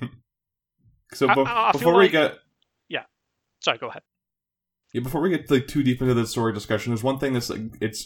so 1.13 1.29
I- 1.29 1.35
be- 1.35 1.41
I- 1.41 1.69
I 1.69 1.71
feel 1.71 1.79
before 1.79 1.93
we 1.93 1.99
like- 2.05 2.11
get 2.11 2.33
yeah, 2.89 3.03
Sorry, 3.63 3.77
go 3.77 3.87
ahead. 3.89 4.01
Yeah, 4.93 5.01
before 5.01 5.21
we 5.21 5.29
get 5.29 5.49
like 5.49 5.67
too 5.67 5.83
deep 5.83 6.01
into 6.01 6.13
the 6.15 6.25
story 6.27 6.51
discussion, 6.51 6.91
there's 6.91 7.03
one 7.03 7.19
thing 7.19 7.33
that's 7.33 7.49
like 7.49 7.61
it's 7.79 8.05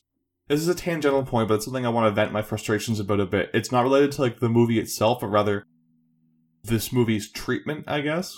this 0.50 0.60
is 0.60 0.68
a 0.68 0.76
tangential 0.76 1.24
point, 1.24 1.48
but 1.48 1.56
it's 1.56 1.66
something 1.66 1.86
I 1.86 1.90
want 1.90 2.08
to 2.08 2.12
vent 2.12 2.34
my 2.34 2.42
frustrations 2.42 3.00
about 3.00 3.20
a 3.22 3.26
bit. 3.26 3.50
It's 3.54 3.72
not 3.72 3.84
related 3.84 4.12
to 4.14 4.22
like 4.22 4.40
the 4.40 4.50
movie 4.50 4.80
itself, 4.80 5.22
but 5.22 5.28
rather 5.28 5.64
this 6.64 6.92
movie's 6.92 7.32
treatment, 7.32 7.86
I 7.88 8.02
guess. 8.02 8.38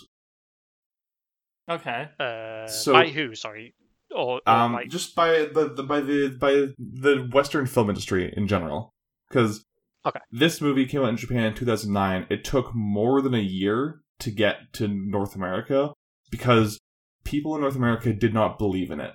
Okay. 1.70 2.10
Uh, 2.20 2.68
So- 2.68 2.94
by 2.94 3.08
who? 3.08 3.34
Sorry, 3.36 3.74
or, 4.14 4.42
or 4.46 4.50
Um, 4.50 4.74
like 4.74 4.90
just 4.90 5.16
by 5.16 5.46
the, 5.54 5.74
the 5.76 5.84
by 5.84 6.02
the 6.02 6.30
by 6.40 6.52
the 6.78 7.30
Western 7.32 7.66
film 7.66 7.90
industry 7.90 8.32
in 8.36 8.48
general, 8.48 8.92
because 9.30 9.64
Okay. 10.06 10.20
this 10.32 10.60
movie 10.62 10.86
came 10.86 11.02
out 11.02 11.10
in 11.10 11.18
Japan 11.18 11.44
in 11.46 11.54
2009. 11.54 12.26
It 12.30 12.44
took 12.44 12.74
more 12.74 13.22
than 13.22 13.34
a 13.36 13.40
year 13.40 14.02
to 14.20 14.32
get 14.32 14.74
to 14.74 14.88
North 14.88 15.36
America 15.36 15.94
because 16.32 16.80
people 17.24 17.56
in 17.56 17.62
North 17.62 17.76
America 17.76 18.12
did 18.14 18.34
not 18.34 18.58
believe 18.58 18.92
in 18.92 19.00
it, 19.00 19.14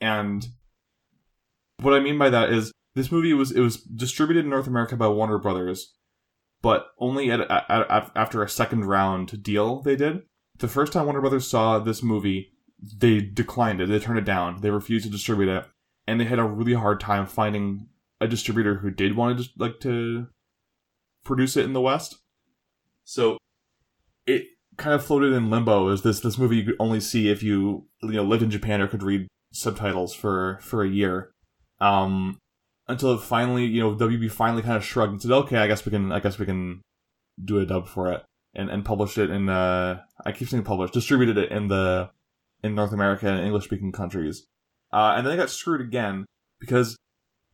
and 0.00 0.46
what 1.82 1.94
I 1.94 2.00
mean 2.00 2.18
by 2.18 2.30
that 2.30 2.50
is 2.50 2.72
this 2.94 3.12
movie 3.12 3.32
was 3.32 3.52
it 3.52 3.60
was 3.60 3.78
distributed 3.78 4.44
in 4.44 4.50
North 4.50 4.66
America 4.66 4.96
by 4.96 5.08
Warner 5.08 5.38
Brothers, 5.38 5.92
but 6.62 6.88
only 6.98 7.30
at, 7.30 7.40
at, 7.40 7.64
at 7.70 8.10
after 8.14 8.42
a 8.42 8.48
second 8.48 8.86
round 8.86 9.42
deal 9.42 9.80
they 9.80 9.96
did. 9.96 10.22
The 10.58 10.68
first 10.68 10.92
time 10.92 11.04
Warner 11.04 11.20
Brothers 11.20 11.48
saw 11.48 11.78
this 11.78 12.02
movie, 12.02 12.52
they 12.96 13.20
declined 13.20 13.80
it. 13.80 13.88
They 13.88 13.98
turned 13.98 14.18
it 14.18 14.24
down. 14.24 14.60
They 14.60 14.70
refused 14.70 15.04
to 15.06 15.10
distribute 15.10 15.48
it, 15.48 15.64
and 16.06 16.20
they 16.20 16.24
had 16.24 16.38
a 16.38 16.44
really 16.44 16.74
hard 16.74 17.00
time 17.00 17.26
finding 17.26 17.88
a 18.20 18.28
distributor 18.28 18.76
who 18.76 18.90
did 18.90 19.16
want 19.16 19.38
to 19.38 19.48
like 19.56 19.80
to 19.80 20.26
produce 21.24 21.56
it 21.56 21.64
in 21.64 21.72
the 21.72 21.80
West. 21.80 22.16
So 23.04 23.38
it 24.26 24.46
kind 24.76 24.94
of 24.94 25.04
floated 25.04 25.32
in 25.32 25.50
limbo 25.50 25.88
as 25.88 26.02
this 26.02 26.20
this 26.20 26.38
movie 26.38 26.56
you 26.56 26.64
could 26.64 26.76
only 26.78 27.00
see 27.00 27.28
if 27.28 27.42
you 27.42 27.86
you 28.02 28.12
know 28.12 28.24
lived 28.24 28.42
in 28.42 28.50
Japan 28.50 28.80
or 28.80 28.88
could 28.88 29.02
read 29.02 29.28
subtitles 29.52 30.14
for 30.14 30.58
for 30.60 30.82
a 30.82 30.88
year. 30.88 31.32
Um, 31.80 32.38
until 32.88 33.16
finally, 33.18 33.64
you 33.66 33.80
know, 33.80 33.94
WB 33.94 34.30
finally 34.30 34.62
kind 34.62 34.76
of 34.76 34.84
shrugged 34.84 35.12
and 35.12 35.22
said, 35.22 35.30
"Okay, 35.30 35.56
I 35.56 35.66
guess 35.66 35.84
we 35.84 35.90
can, 35.90 36.12
I 36.12 36.20
guess 36.20 36.38
we 36.38 36.46
can 36.46 36.82
do 37.42 37.58
a 37.58 37.66
dub 37.66 37.88
for 37.88 38.12
it 38.12 38.22
and 38.54 38.70
and 38.70 38.84
publish 38.84 39.18
it 39.18 39.30
in 39.30 39.48
uh, 39.48 40.00
I 40.24 40.32
keep 40.32 40.48
saying 40.48 40.64
publish, 40.64 40.90
distributed 40.90 41.38
it 41.38 41.52
in 41.52 41.68
the 41.68 42.10
in 42.62 42.74
North 42.74 42.92
America 42.92 43.28
and 43.28 43.44
English 43.44 43.64
speaking 43.64 43.92
countries, 43.92 44.46
uh, 44.92 45.14
and 45.16 45.26
then 45.26 45.32
they 45.32 45.40
got 45.40 45.50
screwed 45.50 45.80
again 45.80 46.26
because 46.58 46.96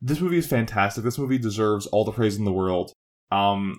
this 0.01 0.19
movie 0.19 0.37
is 0.37 0.47
fantastic. 0.47 1.03
This 1.03 1.17
movie 1.17 1.37
deserves 1.37 1.87
all 1.87 2.03
the 2.03 2.11
praise 2.11 2.37
in 2.37 2.45
the 2.45 2.51
world. 2.51 2.93
Um, 3.31 3.77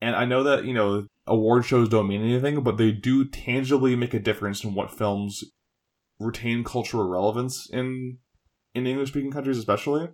and 0.00 0.14
I 0.14 0.24
know 0.24 0.42
that 0.42 0.64
you 0.64 0.74
know 0.74 1.06
award 1.26 1.64
shows 1.64 1.88
don't 1.88 2.08
mean 2.08 2.22
anything, 2.22 2.62
but 2.62 2.76
they 2.76 2.92
do 2.92 3.24
tangibly 3.24 3.96
make 3.96 4.14
a 4.14 4.20
difference 4.20 4.64
in 4.64 4.74
what 4.74 4.96
films 4.96 5.44
retain 6.18 6.64
cultural 6.64 7.08
relevance 7.08 7.68
in 7.70 8.18
in 8.76 8.86
English 8.86 9.08
speaking 9.08 9.32
countries, 9.32 9.58
especially. 9.58 10.08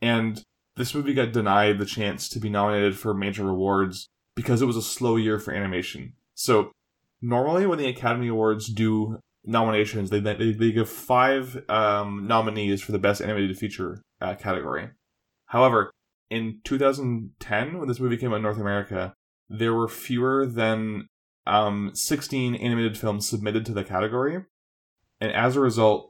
And 0.00 0.42
this 0.76 0.94
movie 0.94 1.12
got 1.12 1.32
denied 1.32 1.78
the 1.78 1.84
chance 1.84 2.28
to 2.30 2.40
be 2.40 2.48
nominated 2.48 2.96
for 2.98 3.12
major 3.12 3.48
awards 3.48 4.08
because 4.34 4.62
it 4.62 4.66
was 4.66 4.76
a 4.76 4.82
slow 4.82 5.16
year 5.16 5.38
for 5.38 5.52
animation. 5.52 6.14
So 6.34 6.72
normally, 7.20 7.66
when 7.66 7.78
the 7.78 7.88
Academy 7.88 8.28
Awards 8.28 8.72
do 8.72 9.18
nominations, 9.44 10.08
they 10.08 10.20
they, 10.20 10.52
they 10.52 10.72
give 10.72 10.88
five 10.88 11.62
um, 11.68 12.26
nominees 12.26 12.80
for 12.80 12.92
the 12.92 12.98
best 12.98 13.20
animated 13.20 13.58
feature 13.58 14.00
uh, 14.22 14.34
category. 14.36 14.88
However, 15.46 15.90
in 16.30 16.60
2010, 16.64 17.78
when 17.78 17.88
this 17.88 18.00
movie 18.00 18.16
came 18.16 18.32
out 18.32 18.36
in 18.36 18.42
North 18.42 18.58
America, 18.58 19.12
there 19.50 19.74
were 19.74 19.88
fewer 19.88 20.46
than 20.46 21.08
um, 21.46 21.90
16 21.92 22.54
animated 22.54 22.96
films 22.96 23.28
submitted 23.28 23.66
to 23.66 23.72
the 23.72 23.84
category, 23.84 24.44
and 25.20 25.32
as 25.32 25.56
a 25.56 25.60
result, 25.60 26.09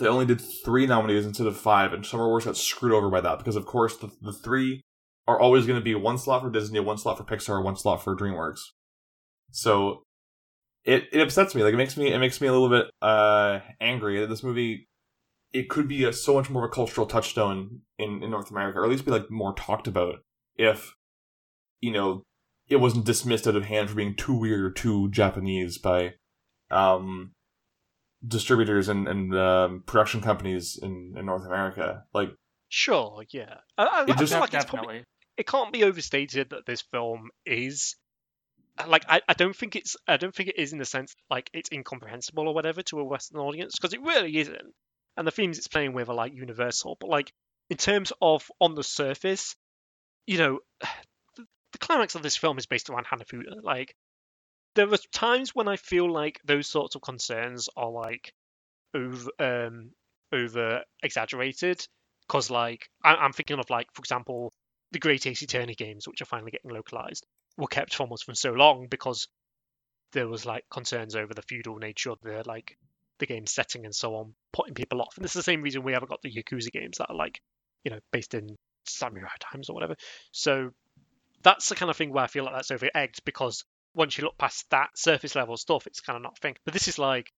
they 0.00 0.08
only 0.08 0.26
did 0.26 0.40
three 0.40 0.86
nominees 0.86 1.26
instead 1.26 1.46
of 1.46 1.56
five, 1.56 1.92
and 1.92 2.04
Summer 2.04 2.26
Wars 2.26 2.44
got 2.44 2.56
screwed 2.56 2.92
over 2.92 3.08
by 3.08 3.20
that 3.20 3.38
because, 3.38 3.56
of 3.56 3.66
course, 3.66 3.96
the, 3.96 4.10
the 4.20 4.32
three 4.32 4.80
are 5.28 5.38
always 5.38 5.66
going 5.66 5.78
to 5.78 5.84
be 5.84 5.94
one 5.94 6.18
slot 6.18 6.42
for 6.42 6.50
Disney, 6.50 6.80
one 6.80 6.98
slot 6.98 7.18
for 7.18 7.24
Pixar, 7.24 7.62
one 7.62 7.76
slot 7.76 8.02
for 8.02 8.16
DreamWorks. 8.16 8.60
So 9.52 10.02
it 10.84 11.04
it 11.12 11.20
upsets 11.20 11.54
me. 11.54 11.62
Like 11.62 11.74
it 11.74 11.78
makes 11.78 11.96
me 11.96 12.12
it 12.12 12.18
makes 12.18 12.40
me 12.40 12.48
a 12.48 12.52
little 12.52 12.68
bit 12.68 12.86
uh 13.02 13.60
angry 13.80 14.20
that 14.20 14.28
this 14.28 14.42
movie 14.42 14.88
it 15.52 15.68
could 15.68 15.88
be 15.88 16.04
a, 16.04 16.12
so 16.12 16.34
much 16.34 16.48
more 16.48 16.64
of 16.64 16.70
a 16.70 16.74
cultural 16.74 17.06
touchstone 17.06 17.80
in, 17.98 18.22
in 18.22 18.30
North 18.30 18.50
America, 18.50 18.78
or 18.78 18.84
at 18.84 18.90
least 18.90 19.04
be 19.04 19.10
like 19.10 19.30
more 19.30 19.54
talked 19.54 19.86
about 19.86 20.16
if 20.56 20.94
you 21.80 21.92
know 21.92 22.22
it 22.68 22.76
wasn't 22.76 23.04
dismissed 23.04 23.46
out 23.46 23.56
of 23.56 23.64
hand 23.64 23.88
for 23.88 23.96
being 23.96 24.14
too 24.14 24.34
weird 24.34 24.64
or 24.64 24.70
too 24.70 25.10
Japanese 25.10 25.76
by 25.78 26.14
um 26.70 27.32
distributors 28.26 28.88
and, 28.88 29.08
and 29.08 29.34
um, 29.36 29.82
production 29.86 30.20
companies 30.20 30.78
in, 30.80 31.14
in 31.16 31.26
North 31.26 31.46
America. 31.46 32.04
Like 32.12 32.30
Sure, 32.68 33.22
yeah. 33.30 33.54
I, 33.78 33.84
I, 33.84 34.02
It 34.04 34.10
I 34.10 34.14
just- 34.14 34.32
feel 34.32 34.40
like 34.40 34.54
it's 34.54 34.64
definitely. 34.64 34.86
probably, 34.86 35.04
it 35.36 35.46
can't 35.46 35.72
be 35.72 35.84
overstated 35.84 36.50
that 36.50 36.66
this 36.66 36.82
film 36.82 37.30
is 37.46 37.96
like 38.86 39.04
I, 39.08 39.20
I 39.28 39.34
don't 39.34 39.54
think 39.56 39.76
it's 39.76 39.96
I 40.06 40.16
don't 40.16 40.34
think 40.34 40.48
it 40.48 40.58
is 40.58 40.72
in 40.72 40.78
the 40.78 40.84
sense 40.84 41.14
like 41.30 41.50
it's 41.52 41.70
incomprehensible 41.72 42.46
or 42.48 42.54
whatever 42.54 42.82
to 42.82 43.00
a 43.00 43.04
Western 43.04 43.38
audience 43.38 43.74
because 43.76 43.92
it 43.94 44.00
really 44.02 44.36
isn't. 44.38 44.74
And 45.16 45.26
the 45.26 45.30
themes 45.30 45.58
it's 45.58 45.68
playing 45.68 45.92
with 45.92 46.08
are 46.08 46.14
like 46.14 46.34
universal, 46.34 46.96
but 47.00 47.10
like 47.10 47.32
in 47.68 47.76
terms 47.76 48.12
of 48.22 48.50
on 48.60 48.74
the 48.74 48.84
surface, 48.84 49.56
you 50.26 50.38
know, 50.38 50.60
the, 51.36 51.44
the 51.72 51.78
climax 51.78 52.14
of 52.14 52.22
this 52.22 52.36
film 52.36 52.58
is 52.58 52.66
based 52.66 52.88
around 52.90 53.06
Hanafuda. 53.06 53.62
Like 53.62 53.94
there 54.74 54.92
are 54.92 54.98
times 55.12 55.54
when 55.54 55.68
I 55.68 55.76
feel 55.76 56.10
like 56.10 56.40
those 56.44 56.66
sorts 56.66 56.94
of 56.94 57.02
concerns 57.02 57.68
are 57.76 57.90
like 57.90 58.32
over 58.94 59.30
um 59.38 59.90
over 60.32 60.82
exaggerated 61.02 61.86
because 62.26 62.50
like 62.50 62.88
I, 63.02 63.14
I'm 63.14 63.32
thinking 63.32 63.58
of 63.58 63.70
like 63.70 63.88
for 63.92 64.00
example 64.00 64.52
the 64.92 64.98
Great 64.98 65.26
Ace 65.26 65.42
Attorney 65.42 65.74
games 65.74 66.06
which 66.06 66.22
are 66.22 66.26
finally 66.26 66.50
getting 66.50 66.70
localized 66.70 67.26
were 67.56 67.66
kept 67.66 67.94
from 67.94 68.12
us 68.12 68.22
for 68.22 68.34
so 68.34 68.52
long 68.52 68.86
because 68.88 69.28
there 70.12 70.28
was 70.28 70.46
like 70.46 70.64
concerns 70.70 71.14
over 71.14 71.34
the 71.34 71.42
feudal 71.42 71.76
nature 71.76 72.10
of 72.10 72.20
the 72.22 72.42
like 72.46 72.76
the 73.18 73.26
game 73.26 73.46
setting 73.46 73.84
and 73.84 73.94
so 73.94 74.14
on 74.16 74.34
putting 74.52 74.74
people 74.74 75.00
off. 75.02 75.16
And 75.16 75.24
this 75.24 75.32
is 75.32 75.40
the 75.40 75.42
same 75.42 75.62
reason 75.62 75.82
we 75.82 75.92
haven't 75.92 76.08
got 76.08 76.22
the 76.22 76.32
Yakuza 76.32 76.72
games 76.72 76.98
that 76.98 77.10
are 77.10 77.16
like 77.16 77.40
you 77.84 77.90
know 77.90 77.98
based 78.12 78.34
in 78.34 78.56
samurai 78.86 79.28
times 79.40 79.68
or 79.68 79.74
whatever. 79.74 79.96
So 80.32 80.70
that's 81.42 81.68
the 81.68 81.74
kind 81.74 81.90
of 81.90 81.96
thing 81.96 82.12
where 82.12 82.24
I 82.24 82.28
feel 82.28 82.44
like 82.44 82.54
that's 82.54 82.70
over 82.70 82.88
egged 82.94 83.24
because 83.24 83.64
once 83.94 84.16
you 84.16 84.24
look 84.24 84.38
past 84.38 84.64
that 84.70 84.90
surface 84.94 85.34
level 85.34 85.56
stuff 85.56 85.86
it's 85.86 86.00
kind 86.00 86.16
of 86.16 86.22
not 86.22 86.36
a 86.36 86.40
thing 86.40 86.56
but 86.64 86.72
this 86.74 86.88
is 86.88 86.98
like 86.98 87.30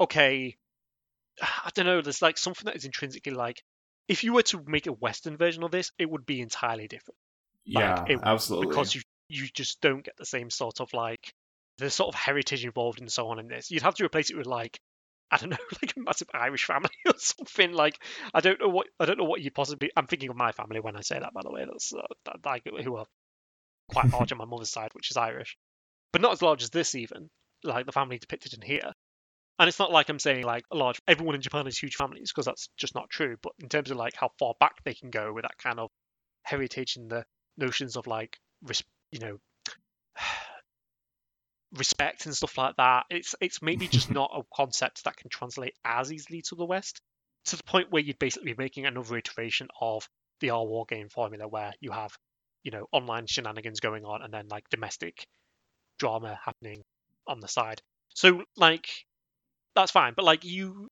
okay 0.00 0.56
I 1.42 1.70
don't 1.74 1.86
know 1.86 2.00
there's 2.00 2.22
like 2.22 2.38
something 2.38 2.66
that 2.66 2.76
is 2.76 2.84
intrinsically 2.84 3.32
like 3.32 3.62
if 4.08 4.24
you 4.24 4.32
were 4.32 4.42
to 4.42 4.60
make 4.66 4.88
a 4.88 4.92
Western 4.92 5.36
version 5.36 5.62
of 5.62 5.70
this, 5.70 5.92
it 5.96 6.10
would 6.10 6.26
be 6.26 6.40
entirely 6.40 6.88
different 6.88 7.16
yeah, 7.64 8.04
it- 8.08 8.20
absolutely. 8.22 8.68
because 8.68 8.94
you 8.94 9.02
you 9.28 9.46
just 9.54 9.80
don't 9.80 10.04
get 10.04 10.16
the 10.16 10.26
same 10.26 10.50
sort 10.50 10.80
of 10.80 10.92
like 10.92 11.32
the 11.78 11.88
sort 11.88 12.08
of 12.08 12.14
heritage 12.20 12.64
involved 12.64 13.00
and 13.00 13.10
so 13.10 13.28
on 13.28 13.38
in 13.38 13.46
this. 13.46 13.70
You'd 13.70 13.82
have 13.82 13.94
to 13.94 14.04
replace 14.04 14.30
it 14.30 14.36
with 14.36 14.46
like 14.46 14.80
I 15.30 15.36
don't 15.36 15.50
know, 15.50 15.56
like 15.80 15.94
a 15.96 16.00
massive 16.00 16.28
Irish 16.34 16.64
family 16.64 16.90
or 17.06 17.14
something. 17.16 17.72
Like 17.72 18.02
I 18.34 18.40
don't 18.40 18.60
know 18.60 18.68
what 18.68 18.88
I 18.98 19.06
don't 19.06 19.18
know 19.18 19.24
what 19.24 19.40
you 19.40 19.50
possibly. 19.50 19.90
I'm 19.96 20.06
thinking 20.06 20.30
of 20.30 20.36
my 20.36 20.52
family 20.52 20.80
when 20.80 20.96
I 20.96 21.02
say 21.02 21.18
that. 21.18 21.32
By 21.32 21.42
the 21.42 21.52
way, 21.52 21.64
that's 21.64 21.92
uh, 21.92 22.02
that, 22.24 22.44
like 22.44 22.62
who 22.82 22.96
are 22.96 23.06
quite 23.88 24.12
large 24.12 24.32
on 24.32 24.38
my 24.38 24.44
mother's 24.44 24.70
side, 24.70 24.90
which 24.94 25.10
is 25.10 25.16
Irish, 25.16 25.56
but 26.12 26.20
not 26.20 26.32
as 26.32 26.42
large 26.42 26.62
as 26.62 26.70
this 26.70 26.94
even. 26.94 27.30
Like 27.62 27.86
the 27.86 27.92
family 27.92 28.18
depicted 28.18 28.54
in 28.54 28.62
here. 28.62 28.92
And 29.58 29.68
it's 29.68 29.78
not 29.78 29.92
like 29.92 30.08
I'm 30.08 30.18
saying 30.18 30.44
like 30.44 30.64
a 30.70 30.76
large 30.76 31.02
everyone 31.06 31.34
in 31.34 31.42
Japan 31.42 31.66
is 31.66 31.78
huge 31.78 31.96
families 31.96 32.32
because 32.32 32.46
that's 32.46 32.70
just 32.78 32.94
not 32.94 33.10
true. 33.10 33.36
But 33.42 33.52
in 33.60 33.68
terms 33.68 33.90
of 33.90 33.98
like 33.98 34.14
how 34.16 34.30
far 34.38 34.54
back 34.58 34.82
they 34.84 34.94
can 34.94 35.10
go 35.10 35.32
with 35.32 35.42
that 35.42 35.58
kind 35.58 35.78
of 35.78 35.90
heritage 36.42 36.96
and 36.96 37.10
the 37.10 37.24
notions 37.58 37.96
of 37.96 38.06
like 38.06 38.38
res- 38.62 38.82
you 39.12 39.18
know 39.18 39.38
respect 41.74 42.24
and 42.24 42.34
stuff 42.34 42.56
like 42.56 42.76
that, 42.76 43.04
it's 43.10 43.34
it's 43.40 43.60
maybe 43.60 43.86
just 43.86 44.10
not 44.20 44.30
a 44.34 44.42
concept 44.54 45.04
that 45.04 45.16
can 45.16 45.28
translate 45.28 45.74
as 45.84 46.10
easily 46.10 46.42
to 46.48 46.54
the 46.54 46.64
West. 46.64 47.02
To 47.46 47.56
the 47.56 47.64
point 47.64 47.90
where 47.90 48.02
you'd 48.02 48.18
basically 48.18 48.52
be 48.52 48.62
making 48.62 48.86
another 48.86 49.16
iteration 49.16 49.68
of 49.80 50.08
the 50.40 50.50
Our 50.50 50.64
War 50.64 50.86
game 50.86 51.08
formula 51.08 51.48
where 51.48 51.72
you 51.80 51.90
have, 51.90 52.16
you 52.62 52.70
know, 52.70 52.86
online 52.92 53.26
shenanigans 53.26 53.80
going 53.80 54.04
on 54.04 54.22
and 54.22 54.32
then 54.32 54.48
like 54.48 54.68
domestic 54.70 55.26
drama 56.00 56.38
happening 56.44 56.82
on 57.28 57.38
the 57.40 57.46
side. 57.48 57.80
So 58.14 58.42
like 58.56 58.88
that's 59.76 59.92
fine, 59.92 60.14
but 60.16 60.24
like 60.24 60.44
you 60.44 60.88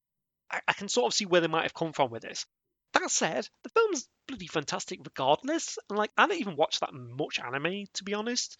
I, 0.50 0.60
I 0.68 0.72
can 0.74 0.88
sort 0.88 1.06
of 1.12 1.14
see 1.14 1.26
where 1.26 1.40
they 1.40 1.48
might 1.48 1.64
have 1.64 1.74
come 1.74 1.92
from 1.92 2.10
with 2.10 2.22
this. 2.22 2.46
That 2.94 3.10
said, 3.10 3.46
the 3.64 3.70
film's 3.70 4.06
bloody 4.28 4.46
fantastic 4.46 5.00
regardless. 5.04 5.78
And 5.90 5.98
like 5.98 6.10
I 6.16 6.26
don't 6.26 6.38
even 6.38 6.56
watch 6.56 6.78
that 6.80 6.94
much 6.94 7.40
anime 7.40 7.86
to 7.94 8.04
be 8.04 8.14
honest. 8.14 8.56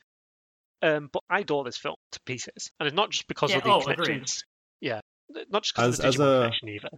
Um, 0.82 1.08
but 1.12 1.22
I 1.30 1.40
adore 1.40 1.64
this 1.64 1.76
film 1.76 1.96
to 2.12 2.20
pieces, 2.24 2.70
and 2.78 2.86
it's 2.86 2.94
not 2.96 3.10
just 3.10 3.26
because 3.28 3.50
Yeah, 3.50 3.58
of 3.58 3.64
the 3.64 3.70
oh, 3.70 3.80
agreed. 3.80 3.96
connections. 3.96 4.44
Yeah, 4.80 5.00
not 5.50 5.62
just 5.64 5.74
because 5.74 5.98
As- 5.98 5.98
of 5.98 6.02
the 6.02 6.08
as 6.08 6.14
a- 6.14 6.38
connection 6.42 6.68
either. 6.68 6.88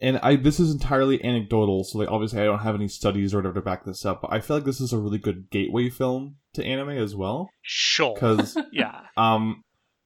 And 0.00 0.18
I 0.18 0.36
this 0.36 0.58
is 0.60 0.72
entirely 0.72 1.22
anecdotal, 1.24 1.84
so 1.84 1.98
like 1.98 2.10
obviously 2.10 2.40
I 2.40 2.44
don't 2.44 2.58
have 2.60 2.74
any 2.74 2.88
studies 2.88 3.32
or 3.34 3.38
whatever 3.38 3.54
to 3.54 3.60
back 3.62 3.84
this 3.84 4.04
up. 4.04 4.22
But 4.22 4.32
I 4.32 4.40
feel 4.40 4.56
like 4.56 4.64
this 4.66 4.80
is 4.80 4.92
a 4.92 4.98
really 4.98 5.18
good 5.18 5.50
gateway 5.50 5.88
film 5.90 6.36
to 6.54 6.64
anime 6.64 6.90
as 6.90 7.14
well, 7.14 7.48
Sure. 7.62 8.14
because 8.14 8.56
Yeah. 8.72 9.00
um 9.16 9.62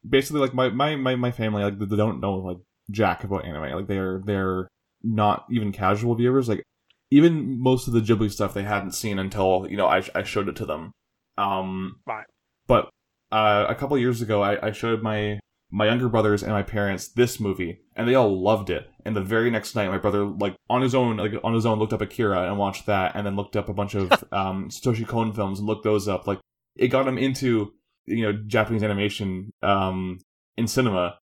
basically 0.08 0.40
like 0.40 0.54
my 0.54 0.68
my 0.70 0.96
my, 0.96 1.16
my 1.16 1.30
family 1.30 1.62
like 1.64 1.78
they 1.78 1.96
don't 1.96 2.20
know 2.20 2.34
like 2.36 2.58
jack 2.90 3.24
about 3.24 3.44
anime 3.44 3.72
like 3.74 3.86
they're 3.88 4.22
they're 4.24 4.68
not 5.02 5.44
even 5.50 5.72
casual 5.72 6.14
viewers 6.14 6.48
like 6.48 6.62
even 7.10 7.60
most 7.60 7.86
of 7.88 7.92
the 7.94 8.00
ghibli 8.00 8.30
stuff 8.30 8.54
they 8.54 8.62
hadn't 8.62 8.92
seen 8.92 9.18
until 9.18 9.66
you 9.68 9.76
know 9.76 9.86
i, 9.86 10.02
I 10.14 10.22
showed 10.22 10.48
it 10.48 10.56
to 10.56 10.64
them 10.64 10.92
um 11.36 11.96
Right. 12.06 12.24
but 12.66 12.88
uh, 13.30 13.66
a 13.68 13.74
couple 13.74 13.98
years 13.98 14.22
ago 14.22 14.40
I, 14.42 14.68
I 14.68 14.72
showed 14.72 15.02
my 15.02 15.38
my 15.70 15.86
younger 15.86 16.08
brothers 16.08 16.42
and 16.42 16.52
my 16.52 16.62
parents 16.62 17.08
this 17.08 17.38
movie 17.38 17.80
and 17.94 18.08
they 18.08 18.14
all 18.14 18.40
loved 18.40 18.70
it. 18.70 18.90
And 19.04 19.14
the 19.14 19.20
very 19.20 19.50
next 19.50 19.74
night 19.74 19.90
my 19.90 19.98
brother 19.98 20.24
like 20.24 20.56
on 20.70 20.82
his 20.82 20.94
own 20.94 21.18
like 21.18 21.34
on 21.44 21.54
his 21.54 21.66
own 21.66 21.78
looked 21.78 21.92
up 21.92 22.00
akira 22.00 22.48
and 22.48 22.58
watched 22.58 22.86
that 22.86 23.12
and 23.14 23.26
then 23.26 23.36
looked 23.36 23.56
up 23.56 23.68
a 23.68 23.74
bunch 23.74 23.94
of 23.94 24.10
um 24.32 24.70
satoshi 24.70 25.06
kon 25.06 25.32
films 25.32 25.58
and 25.58 25.68
looked 25.68 25.84
those 25.84 26.08
up. 26.08 26.26
Like 26.26 26.40
it 26.76 26.88
got 26.88 27.06
him 27.06 27.18
into 27.18 27.72
you 28.06 28.22
know 28.22 28.32
Japanese 28.32 28.82
animation 28.82 29.50
um 29.62 30.20
in 30.58 30.66
cinema, 30.66 31.18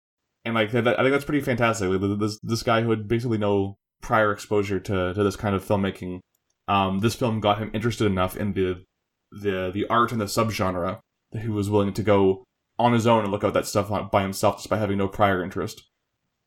and 0.45 0.55
like 0.55 0.71
that, 0.71 0.87
I 0.87 1.03
think 1.03 1.11
that's 1.11 1.25
pretty 1.25 1.43
fantastic. 1.43 1.89
Like, 1.89 2.19
this 2.19 2.39
this 2.41 2.63
guy 2.63 2.81
who 2.81 2.89
had 2.89 3.07
basically 3.07 3.37
no 3.37 3.77
prior 4.01 4.31
exposure 4.31 4.79
to 4.79 5.13
to 5.13 5.23
this 5.23 5.35
kind 5.35 5.55
of 5.55 5.63
filmmaking, 5.63 6.21
um, 6.67 6.99
this 6.99 7.15
film 7.15 7.41
got 7.41 7.59
him 7.59 7.69
interested 7.73 8.05
enough 8.05 8.37
in 8.37 8.53
the 8.53 8.83
the 9.31 9.71
the 9.71 9.85
art 9.89 10.11
and 10.11 10.21
the 10.21 10.25
subgenre 10.25 10.99
that 11.31 11.41
he 11.41 11.49
was 11.49 11.69
willing 11.69 11.93
to 11.93 12.03
go 12.03 12.43
on 12.77 12.93
his 12.93 13.07
own 13.07 13.23
and 13.23 13.31
look 13.31 13.43
out 13.43 13.53
that 13.53 13.65
stuff 13.67 13.89
by 14.11 14.21
himself 14.21 14.57
despite 14.57 14.79
having 14.79 14.97
no 14.97 15.07
prior 15.07 15.43
interest. 15.43 15.83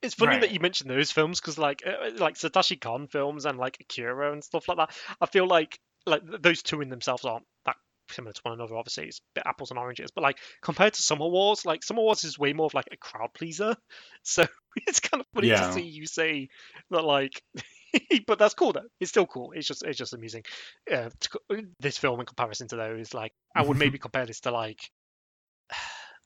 It's 0.03 0.15
funny 0.15 0.33
Right. 0.33 0.41
that 0.43 0.53
you 0.53 0.61
mentioned 0.61 0.89
those 0.91 1.11
films 1.11 1.41
because, 1.41 1.59
like, 1.59 1.83
uh, 1.85 2.11
like 2.19 2.35
Satoshi 2.37 2.81
Kon 2.81 3.09
films 3.09 3.47
and 3.47 3.59
like 3.59 3.79
Akira 3.81 4.33
and 4.33 4.45
stuff 4.45 4.69
like 4.69 4.77
that. 4.79 4.91
I 5.21 5.27
feel 5.27 5.47
like 5.47 5.79
like 6.07 6.23
those 6.25 6.63
two 6.63 6.81
in 6.81 6.89
themselves 6.89 7.25
aren't 7.25 7.45
that 7.67 7.77
similar 8.11 8.33
to 8.33 8.41
one 8.43 8.55
another. 8.55 8.77
Obviously, 8.77 9.07
it's 9.07 9.19
a 9.19 9.23
bit 9.35 9.45
apples 9.47 9.71
and 9.71 9.79
oranges, 9.79 10.11
but 10.13 10.23
like 10.23 10.39
compared 10.63 10.95
to 10.95 11.03
Summer 11.03 11.27
Wars, 11.27 11.67
like 11.67 11.83
Summer 11.83 12.01
Wars 12.03 12.23
is 12.25 12.39
way 12.39 12.53
more 12.53 12.67
of 12.67 12.75
like 12.75 12.89
a 12.93 12.97
crowd 12.97 13.31
pleaser. 13.35 13.77
So 14.23 14.47
it's 14.87 15.01
kind 15.01 15.21
of 15.21 15.27
funny 15.35 15.49
Yeah. 15.49 15.67
to 15.67 15.73
see 15.73 15.83
you 15.83 16.07
say 16.07 16.49
that, 16.91 17.03
like. 17.03 17.43
but 18.27 18.39
that's 18.39 18.55
cool 18.55 18.73
though. 18.73 18.87
It's 19.01 19.11
still 19.11 19.27
cool. 19.27 19.53
It's 19.53 19.67
just 19.67 19.83
it's 19.85 19.99
just 19.99 20.13
amusing. 20.13 20.45
Uh, 20.93 21.09
to, 21.21 21.67
this 21.81 21.97
film 21.99 22.21
in 22.21 22.27
comparison 22.27 22.69
to 22.69 22.77
those, 22.77 23.15
like 23.15 23.33
I 23.57 23.63
would 23.63 23.79
maybe 23.79 23.99
compare 23.99 24.27
this 24.27 24.41
to 24.41 24.51
like 24.53 24.79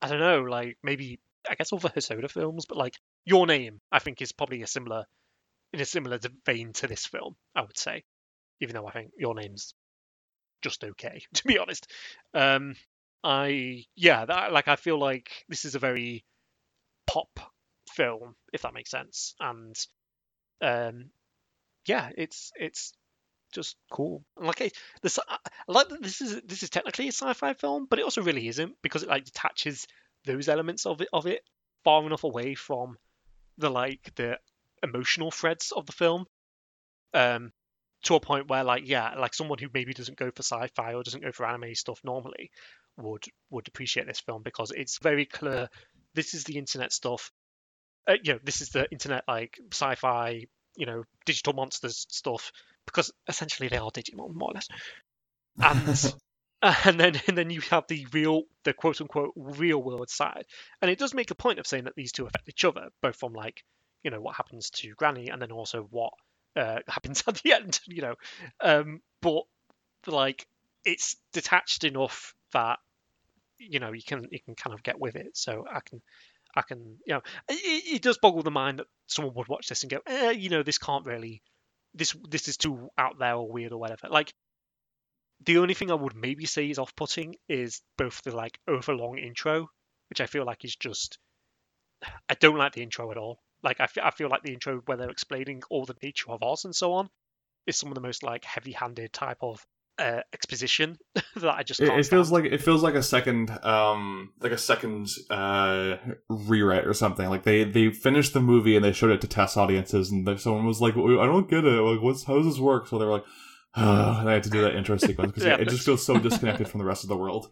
I 0.03 0.09
don't 0.09 0.19
know, 0.19 0.41
like 0.41 0.77
maybe 0.83 1.21
I 1.49 1.55
guess 1.55 1.71
all 1.71 1.79
the 1.79 1.89
Hosoda 1.89 2.29
films, 2.29 2.65
but 2.65 2.77
like 2.77 2.99
Your 3.23 3.47
Name, 3.47 3.79
I 3.89 3.99
think 3.99 4.21
is 4.21 4.33
probably 4.33 4.61
a 4.61 4.67
similar 4.67 5.05
in 5.71 5.79
a 5.79 5.85
similar 5.85 6.19
vein 6.45 6.73
to 6.73 6.87
this 6.87 7.05
film. 7.05 7.37
I 7.55 7.61
would 7.61 7.77
say, 7.77 8.03
even 8.59 8.75
though 8.75 8.85
I 8.85 8.91
think 8.91 9.11
Your 9.17 9.33
Name's 9.33 9.73
just 10.61 10.83
okay, 10.83 11.23
to 11.35 11.43
be 11.45 11.57
honest. 11.57 11.89
Um, 12.33 12.75
I 13.23 13.85
yeah, 13.95 14.25
that, 14.25 14.51
like 14.51 14.67
I 14.67 14.75
feel 14.75 14.99
like 14.99 15.31
this 15.47 15.63
is 15.63 15.75
a 15.75 15.79
very 15.79 16.25
pop 17.07 17.39
film, 17.89 18.35
if 18.51 18.63
that 18.63 18.73
makes 18.73 18.91
sense, 18.91 19.35
and 19.39 19.73
um, 20.61 21.11
yeah, 21.85 22.09
it's 22.17 22.51
it's 22.55 22.91
just 23.53 23.77
cool. 23.91 24.23
And 24.37 24.47
Like 24.47 24.73
this, 25.01 25.19
I 25.19 25.37
like 25.67 25.89
that 25.89 26.01
this 26.01 26.21
is 26.21 26.41
this 26.45 26.63
is 26.63 26.69
technically 26.69 27.05
a 27.05 27.11
sci-fi 27.11 27.53
film, 27.53 27.87
but 27.89 27.99
it 27.99 28.03
also 28.03 28.21
really 28.21 28.47
isn't 28.47 28.75
because 28.81 29.03
it 29.03 29.09
like 29.09 29.25
detaches 29.25 29.87
those 30.25 30.49
elements 30.49 30.85
of 30.85 31.01
it 31.01 31.09
of 31.13 31.27
it 31.27 31.41
far 31.83 32.05
enough 32.05 32.23
away 32.23 32.55
from 32.55 32.97
the 33.57 33.69
like 33.69 34.13
the 34.15 34.39
emotional 34.81 35.31
threads 35.31 35.71
of 35.71 35.85
the 35.85 35.93
film. 35.93 36.25
Um, 37.13 37.51
to 38.03 38.15
a 38.15 38.19
point 38.19 38.49
where 38.49 38.63
like 38.63 38.83
yeah, 38.85 39.15
like 39.17 39.33
someone 39.33 39.57
who 39.57 39.67
maybe 39.73 39.93
doesn't 39.93 40.17
go 40.17 40.29
for 40.31 40.43
sci-fi 40.43 40.93
or 40.93 41.03
doesn't 41.03 41.23
go 41.23 41.31
for 41.31 41.45
anime 41.45 41.73
stuff 41.75 42.01
normally 42.03 42.51
would 42.97 43.23
would 43.49 43.67
appreciate 43.67 44.07
this 44.07 44.19
film 44.19 44.43
because 44.43 44.71
it's 44.71 44.99
very 44.99 45.25
clear. 45.25 45.69
This 46.13 46.33
is 46.33 46.43
the 46.43 46.57
internet 46.57 46.91
stuff. 46.91 47.31
Uh, 48.07 48.15
you 48.21 48.33
know, 48.33 48.39
this 48.43 48.61
is 48.61 48.69
the 48.69 48.89
internet 48.91 49.23
like 49.27 49.57
sci-fi, 49.71 50.45
you 50.75 50.85
know, 50.85 51.03
digital 51.25 51.53
monsters 51.53 52.05
stuff 52.09 52.51
because 52.85 53.11
essentially 53.27 53.69
they 53.69 53.77
are 53.77 53.91
Digimon 53.91 54.33
more 54.33 54.51
or 54.51 54.53
less. 54.53 54.67
And 55.61 56.15
and 56.85 56.99
then 56.99 57.19
and 57.27 57.37
then 57.37 57.49
you 57.49 57.61
have 57.69 57.85
the 57.87 58.07
real, 58.13 58.43
the 58.63 58.73
quote 58.73 59.01
unquote 59.01 59.33
real 59.35 59.83
world 59.83 60.09
side, 60.09 60.45
and 60.81 60.89
it 60.89 60.97
does 60.97 61.13
make 61.13 61.29
a 61.29 61.35
point 61.35 61.59
of 61.59 61.67
saying 61.67 61.83
that 61.83 61.95
these 61.95 62.13
two 62.13 62.25
affect 62.25 62.47
each 62.47 62.63
other, 62.63 62.87
both 63.01 63.17
from 63.17 63.33
like 63.33 63.63
you 64.01 64.11
know 64.11 64.21
what 64.21 64.35
happens 64.35 64.69
to 64.69 64.93
Granny 64.95 65.29
and 65.29 65.41
then 65.41 65.51
also 65.51 65.87
what 65.91 66.13
uh, 66.55 66.79
happens 66.87 67.23
at 67.27 67.35
the 67.35 67.53
end, 67.53 67.79
you 67.85 68.01
know. 68.01 68.15
Um, 68.61 69.01
but 69.21 69.43
like 70.07 70.47
it's 70.85 71.17
detached 71.33 71.83
enough 71.83 72.33
that 72.53 72.79
you 73.57 73.79
know 73.79 73.91
you 73.91 74.03
can 74.03 74.27
you 74.31 74.39
can 74.39 74.55
kind 74.55 74.73
of 74.73 74.83
get 74.83 74.99
with 74.99 75.15
it. 75.15 75.35
So 75.35 75.65
I 75.69 75.81
can 75.81 76.01
I 76.55 76.61
can 76.61 76.97
you 77.05 77.15
know 77.15 77.21
it, 77.49 77.95
it 77.95 78.01
does 78.01 78.17
boggle 78.17 78.43
the 78.43 78.51
mind 78.51 78.79
that 78.79 78.87
someone 79.07 79.33
would 79.35 79.47
watch 79.47 79.67
this 79.67 79.83
and 79.83 79.91
go, 79.91 79.99
eh, 80.05 80.31
you 80.31 80.49
know, 80.49 80.63
this 80.63 80.77
can't 80.77 81.05
really 81.05 81.41
this 81.93 82.15
this 82.29 82.47
is 82.47 82.57
too 82.57 82.89
out 82.97 83.19
there 83.19 83.35
or 83.35 83.51
weird 83.51 83.71
or 83.71 83.79
whatever. 83.79 84.07
Like 84.09 84.33
the 85.45 85.57
only 85.57 85.73
thing 85.73 85.91
I 85.91 85.95
would 85.95 86.15
maybe 86.15 86.45
say 86.45 86.69
is 86.69 86.79
off-putting 86.79 87.35
is 87.49 87.81
both 87.97 88.21
the 88.23 88.35
like 88.35 88.59
overlong 88.67 89.17
intro, 89.17 89.69
which 90.09 90.21
I 90.21 90.25
feel 90.25 90.45
like 90.45 90.63
is 90.63 90.75
just 90.75 91.17
I 92.29 92.35
don't 92.35 92.57
like 92.57 92.73
the 92.73 92.83
intro 92.83 93.11
at 93.11 93.17
all. 93.17 93.39
Like 93.61 93.79
I 93.79 93.87
I 94.01 94.11
feel 94.11 94.29
like 94.29 94.43
the 94.43 94.53
intro 94.53 94.81
where 94.85 94.97
they're 94.97 95.09
explaining 95.09 95.63
all 95.69 95.85
the 95.85 95.95
nature 96.01 96.31
of 96.31 96.43
Oz 96.43 96.65
and 96.65 96.75
so 96.75 96.93
on 96.93 97.09
is 97.65 97.77
some 97.77 97.89
of 97.89 97.95
the 97.95 98.01
most 98.01 98.23
like 98.23 98.43
heavy-handed 98.43 99.13
type 99.13 99.37
of 99.41 99.65
uh, 99.99 100.21
exposition 100.33 100.97
that 101.15 101.55
I 101.55 101.63
just 101.63 101.79
It, 101.79 101.87
can't 101.87 101.99
it 101.99 102.05
feels 102.05 102.31
like 102.31 102.45
it 102.45 102.61
feels 102.61 102.83
like 102.83 102.95
a 102.95 103.03
second, 103.03 103.49
um, 103.63 104.31
like 104.39 104.51
a 104.51 104.57
second 104.57 105.09
uh, 105.29 105.97
rewrite 106.29 106.85
or 106.85 106.93
something. 106.93 107.29
Like 107.29 107.43
they 107.43 107.63
they 107.63 107.91
finished 107.91 108.33
the 108.33 108.41
movie 108.41 108.75
and 108.75 108.83
they 108.85 108.91
showed 108.91 109.11
it 109.11 109.21
to 109.21 109.27
test 109.27 109.57
audiences, 109.57 110.11
and 110.11 110.27
someone 110.39 110.65
was 110.65 110.81
like, 110.81 110.95
"I 110.95 111.25
don't 111.25 111.49
get 111.49 111.65
it. 111.65 111.81
Like, 111.81 112.01
what's 112.01 112.23
how 112.23 112.37
does 112.37 112.45
this 112.45 112.59
work?" 112.59 112.87
So 112.87 112.97
they 112.97 113.05
were 113.05 113.11
like, 113.13 113.25
oh, 113.75 114.17
and 114.19 114.29
I 114.29 114.33
had 114.33 114.43
to 114.43 114.49
do 114.49 114.61
that 114.61 114.75
intro 114.75 114.97
sequence 114.97 115.31
because 115.31 115.43
Yeah, 115.47 115.55
it 115.57 115.69
just 115.69 115.85
feels 115.85 116.05
so 116.05 116.19
disconnected 116.27 116.67
from 116.69 116.79
the 116.79 116.85
rest 116.85 117.03
of 117.03 117.09
the 117.09 117.17
world. 117.17 117.51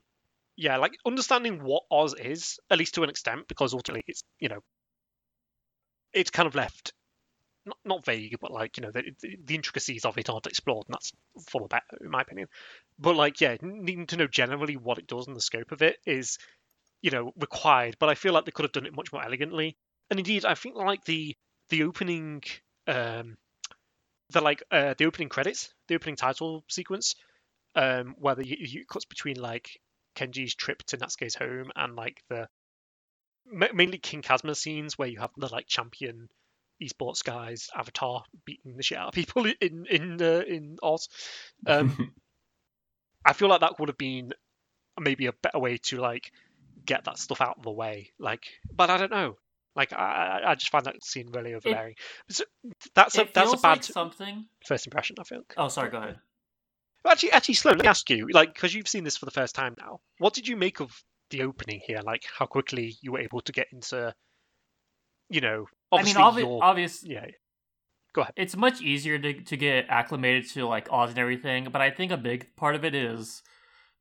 yeah, 0.57 0.77
like 0.77 0.93
understanding 1.05 1.63
what 1.63 1.83
Oz 1.91 2.13
is, 2.13 2.59
at 2.69 2.77
least 2.77 2.93
to 2.95 3.03
an 3.03 3.09
extent, 3.09 3.47
because 3.47 3.73
ultimately 3.73 4.03
it's 4.07 4.23
you 4.39 4.49
know, 4.49 4.59
it's 6.13 6.29
kind 6.29 6.47
of 6.47 6.55
left 6.55 6.93
not 7.65 7.77
not 7.85 8.05
vague, 8.05 8.37
but 8.39 8.51
like 8.51 8.77
you 8.77 8.83
know 8.83 8.91
the, 8.91 9.03
the, 9.21 9.55
intricacies 9.55 10.05
of 10.05 10.17
it 10.17 10.29
aren't 10.29 10.47
explored, 10.47 10.87
and 10.87 10.93
that's 10.93 11.11
for 11.49 11.61
the 11.61 11.67
better, 11.67 11.97
in 12.01 12.09
my 12.09 12.21
opinion. 12.21 12.47
But 12.99 13.15
like 13.15 13.41
yeah, 13.41 13.57
needing 13.61 14.07
to 14.07 14.17
know 14.17 14.27
generally 14.27 14.77
what 14.77 14.97
it 14.97 15.07
does 15.07 15.27
and 15.27 15.35
the 15.35 15.41
scope 15.41 15.71
of 15.71 15.81
it 15.81 15.97
is 16.05 16.37
you 17.01 17.11
know 17.11 17.33
required. 17.39 17.97
But 17.99 18.09
I 18.09 18.15
feel 18.15 18.33
like 18.33 18.45
they 18.45 18.51
could 18.51 18.65
have 18.65 18.71
done 18.71 18.85
it 18.85 18.95
much 18.95 19.13
more 19.13 19.23
elegantly. 19.23 19.77
And 20.09 20.19
indeed, 20.19 20.45
I 20.45 20.55
think 20.55 20.75
like 20.75 21.05
the 21.05 21.35
the 21.69 21.83
opening 21.83 22.43
um 22.87 23.37
the 24.31 24.41
like 24.41 24.63
uh 24.71 24.95
the 24.97 25.05
opening 25.05 25.29
credits, 25.29 25.73
the 25.87 25.95
opening 25.95 26.15
title 26.15 26.63
sequence, 26.67 27.15
um 27.75 28.15
where 28.17 28.35
the 28.35 28.47
you 28.47 28.85
cuts 28.85 29.05
between 29.05 29.39
like 29.39 29.79
Kenji's 30.15 30.55
trip 30.55 30.83
to 30.87 30.97
Natsuki's 30.97 31.35
home 31.35 31.71
and 31.75 31.95
like 31.95 32.23
the 32.29 32.49
mainly 33.45 33.97
King 33.97 34.21
Kazuma 34.21 34.55
scenes 34.55 34.97
where 34.97 35.07
you 35.07 35.19
have 35.19 35.31
the 35.37 35.47
like 35.47 35.67
champion 35.67 36.29
esports 36.81 37.23
guys 37.23 37.69
avatar 37.75 38.23
beating 38.45 38.75
the 38.75 38.83
shit 38.83 38.97
out 38.97 39.09
of 39.09 39.13
people 39.13 39.45
in 39.61 39.85
in 39.89 40.21
uh, 40.21 40.43
in 40.47 40.77
Oz. 40.81 41.09
Um, 41.67 42.13
I 43.25 43.33
feel 43.33 43.49
like 43.49 43.61
that 43.61 43.79
would 43.79 43.89
have 43.89 43.97
been 43.97 44.31
maybe 44.99 45.27
a 45.27 45.33
better 45.33 45.59
way 45.59 45.77
to 45.77 45.97
like 45.97 46.31
get 46.85 47.05
that 47.05 47.17
stuff 47.17 47.41
out 47.41 47.57
of 47.57 47.63
the 47.63 47.71
way. 47.71 48.11
Like, 48.19 48.43
but 48.73 48.89
I 48.89 48.97
don't 48.97 49.11
know. 49.11 49.37
Like, 49.75 49.93
I 49.93 50.41
I 50.43 50.51
I 50.51 50.55
just 50.55 50.71
find 50.71 50.85
that 50.85 51.03
scene 51.03 51.31
really 51.31 51.53
overbearing. 51.53 51.95
So, 52.29 52.43
that's 52.95 53.17
a 53.17 53.27
that's 53.33 53.53
a 53.53 53.57
bad 53.57 53.69
like 53.77 53.83
something. 53.83 54.45
first 54.65 54.85
impression. 54.87 55.15
I 55.19 55.23
think. 55.23 55.53
Oh, 55.57 55.67
sorry. 55.69 55.89
Go 55.89 55.97
ahead. 55.97 56.19
Actually, 57.07 57.31
actually, 57.31 57.55
Sloan. 57.55 57.77
let 57.77 57.83
me 57.83 57.87
ask 57.87 58.09
you, 58.09 58.27
like, 58.31 58.53
because 58.53 58.73
you've 58.75 58.87
seen 58.87 59.03
this 59.03 59.17
for 59.17 59.25
the 59.25 59.31
first 59.31 59.55
time 59.55 59.75
now, 59.79 60.01
what 60.19 60.33
did 60.33 60.47
you 60.47 60.55
make 60.55 60.81
of 60.81 60.91
the 61.31 61.41
opening 61.43 61.81
here? 61.83 61.99
Like, 62.03 62.23
how 62.37 62.45
quickly 62.45 62.95
you 63.01 63.13
were 63.13 63.19
able 63.19 63.41
to 63.41 63.51
get 63.51 63.67
into, 63.71 64.13
you 65.29 65.41
know, 65.41 65.65
obviously 65.91 66.21
I 66.21 66.31
mean, 66.31 66.33
obvi- 66.33 66.39
your 66.41 66.63
obvious. 66.63 67.03
yeah, 67.03 67.25
Go 68.13 68.21
ahead. 68.21 68.33
It's 68.35 68.57
much 68.57 68.81
easier 68.81 69.17
to 69.19 69.33
to 69.41 69.57
get 69.57 69.85
acclimated 69.89 70.49
to 70.51 70.67
like 70.67 70.91
Oz 70.91 71.11
and 71.11 71.19
everything, 71.19 71.67
but 71.71 71.81
I 71.81 71.91
think 71.91 72.11
a 72.11 72.17
big 72.17 72.55
part 72.55 72.75
of 72.75 72.83
it 72.83 72.93
is 72.93 73.41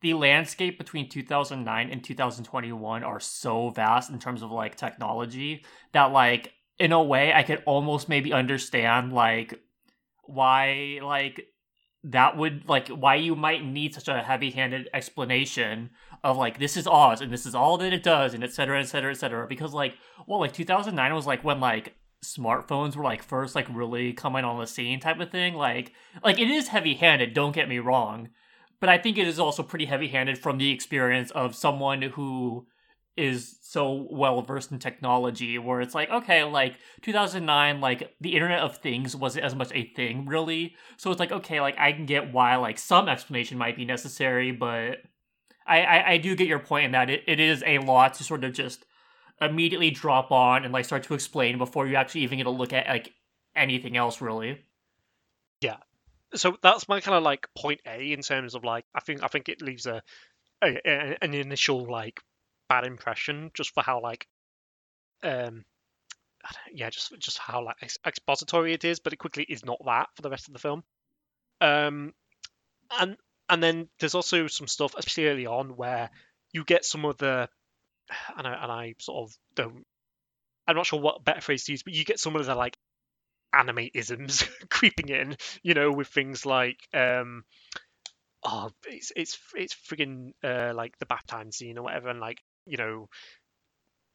the 0.00 0.14
landscape 0.14 0.78
between 0.78 1.08
2009 1.08 1.90
and 1.90 2.02
2021 2.02 3.04
are 3.04 3.20
so 3.20 3.70
vast 3.70 4.10
in 4.10 4.18
terms 4.18 4.42
of 4.42 4.50
like 4.50 4.74
technology 4.74 5.64
that 5.92 6.06
like 6.06 6.52
in 6.78 6.92
a 6.92 7.02
way 7.02 7.32
I 7.32 7.42
could 7.42 7.62
almost 7.66 8.08
maybe 8.08 8.32
understand 8.32 9.12
like 9.12 9.60
why 10.24 11.00
like 11.02 11.46
that 12.02 12.36
would 12.36 12.68
like 12.68 12.88
why 12.88 13.14
you 13.14 13.36
might 13.36 13.64
need 13.64 13.94
such 13.94 14.08
a 14.08 14.22
heavy-handed 14.22 14.88
explanation 14.94 15.90
of 16.24 16.36
like 16.36 16.58
this 16.58 16.76
is 16.76 16.86
Oz 16.86 17.20
and 17.20 17.32
this 17.32 17.44
is 17.44 17.54
all 17.54 17.76
that 17.78 17.92
it 17.92 18.02
does 18.02 18.32
and 18.32 18.42
et 18.42 18.52
cetera, 18.52 18.80
et 18.80 18.86
cetera, 18.86 19.10
et 19.10 19.16
cetera. 19.16 19.46
Because 19.46 19.74
like 19.74 19.94
well 20.26 20.40
like 20.40 20.52
2009 20.52 21.14
was 21.14 21.26
like 21.26 21.44
when 21.44 21.60
like 21.60 21.94
smartphones 22.24 22.96
were 22.96 23.04
like 23.04 23.22
first 23.22 23.54
like 23.54 23.66
really 23.70 24.12
coming 24.12 24.44
on 24.44 24.58
the 24.58 24.66
scene 24.66 25.00
type 25.00 25.20
of 25.20 25.30
thing. 25.30 25.54
Like 25.54 25.92
like 26.24 26.38
it 26.38 26.48
is 26.48 26.68
heavy-handed, 26.68 27.34
don't 27.34 27.54
get 27.54 27.68
me 27.68 27.78
wrong. 27.78 28.30
But 28.80 28.88
I 28.88 28.96
think 28.96 29.18
it 29.18 29.28
is 29.28 29.38
also 29.38 29.62
pretty 29.62 29.84
heavy-handed 29.84 30.38
from 30.38 30.56
the 30.56 30.70
experience 30.70 31.30
of 31.32 31.54
someone 31.54 32.00
who 32.00 32.66
is 33.16 33.58
so 33.62 34.06
well 34.10 34.40
versed 34.40 34.72
in 34.72 34.78
technology 34.78 35.58
where 35.58 35.80
it's 35.80 35.94
like 35.94 36.08
okay 36.10 36.42
like 36.44 36.76
2009 37.02 37.80
like 37.80 38.14
the 38.20 38.34
internet 38.34 38.60
of 38.60 38.78
things 38.78 39.14
wasn't 39.14 39.44
as 39.44 39.54
much 39.54 39.70
a 39.74 39.84
thing 39.94 40.26
really. 40.26 40.74
So 40.96 41.10
it's 41.10 41.20
like 41.20 41.32
okay 41.32 41.60
like 41.60 41.78
i 41.78 41.92
can 41.92 42.06
get 42.06 42.32
why 42.32 42.56
like 42.56 42.78
some 42.78 43.08
explanation 43.08 43.58
might 43.58 43.76
be 43.76 43.84
necessary 43.84 44.52
but 44.52 44.98
i 45.66 45.82
i, 45.82 46.10
I 46.12 46.16
do 46.18 46.34
get 46.34 46.48
your 46.48 46.58
point 46.58 46.86
in 46.86 46.92
that 46.92 47.10
it, 47.10 47.24
it 47.26 47.40
is 47.40 47.62
a 47.66 47.78
lot 47.78 48.14
to 48.14 48.24
sort 48.24 48.44
of 48.44 48.52
just 48.52 48.84
immediately 49.40 49.90
drop 49.90 50.30
on 50.30 50.64
and 50.64 50.72
like 50.72 50.84
start 50.84 51.02
to 51.04 51.14
explain 51.14 51.58
before 51.58 51.86
you 51.86 51.96
actually 51.96 52.22
even 52.22 52.38
get 52.38 52.46
a 52.46 52.50
look 52.50 52.72
at 52.72 52.86
like 52.86 53.12
anything 53.56 53.96
else 53.96 54.20
really. 54.20 54.60
Yeah. 55.60 55.78
So 56.34 56.56
that's 56.62 56.88
my 56.88 57.00
kind 57.00 57.16
of 57.16 57.22
like 57.22 57.48
point 57.56 57.80
A 57.86 58.12
in 58.12 58.20
terms 58.20 58.54
of 58.54 58.64
like 58.64 58.84
I 58.94 59.00
think 59.00 59.22
I 59.22 59.28
think 59.28 59.48
it 59.48 59.62
leaves 59.62 59.86
a, 59.86 60.02
a, 60.62 60.78
a 60.86 61.16
an 61.22 61.34
initial 61.34 61.90
like 61.90 62.20
bad 62.70 62.86
impression 62.86 63.50
just 63.52 63.74
for 63.74 63.82
how 63.82 64.00
like 64.00 64.28
um 65.24 65.64
yeah 66.72 66.88
just 66.88 67.12
just 67.18 67.36
how 67.36 67.62
like 67.62 67.76
ex- 67.82 67.98
expository 68.06 68.72
it 68.72 68.84
is, 68.84 69.00
but 69.00 69.12
it 69.12 69.18
quickly 69.18 69.44
is 69.46 69.64
not 69.64 69.78
that 69.84 70.08
for 70.14 70.22
the 70.22 70.30
rest 70.30 70.48
of 70.48 70.54
the 70.54 70.60
film. 70.60 70.82
Um, 71.60 72.14
and 72.98 73.16
and 73.48 73.62
then 73.62 73.88
there's 73.98 74.14
also 74.14 74.46
some 74.46 74.68
stuff, 74.68 74.94
especially 74.96 75.26
early 75.26 75.46
on, 75.46 75.76
where 75.76 76.10
you 76.52 76.64
get 76.64 76.84
some 76.84 77.04
of 77.04 77.18
the 77.18 77.48
and 78.36 78.46
I 78.46 78.62
and 78.62 78.72
I 78.72 78.94
sort 79.00 79.28
of 79.28 79.36
don't 79.54 79.84
I'm 80.66 80.76
not 80.76 80.86
sure 80.86 81.00
what 81.00 81.24
better 81.24 81.40
phrase 81.40 81.64
to 81.64 81.72
use, 81.72 81.82
but 81.82 81.92
you 81.92 82.04
get 82.04 82.20
some 82.20 82.36
of 82.36 82.46
the 82.46 82.54
like 82.54 82.78
anime 83.52 83.88
isms 83.92 84.44
creeping 84.70 85.08
in, 85.08 85.36
you 85.62 85.74
know, 85.74 85.90
with 85.90 86.08
things 86.08 86.46
like 86.46 86.78
um 86.94 87.44
oh, 88.44 88.70
it's 88.86 89.12
it's 89.16 89.38
it's 89.54 89.74
friggin' 89.74 90.32
uh, 90.42 90.72
like 90.74 90.98
the 90.98 91.06
bath 91.06 91.26
time 91.26 91.52
scene 91.52 91.78
or 91.78 91.82
whatever, 91.82 92.08
and 92.08 92.20
like 92.20 92.38
you 92.66 92.76
know, 92.76 93.08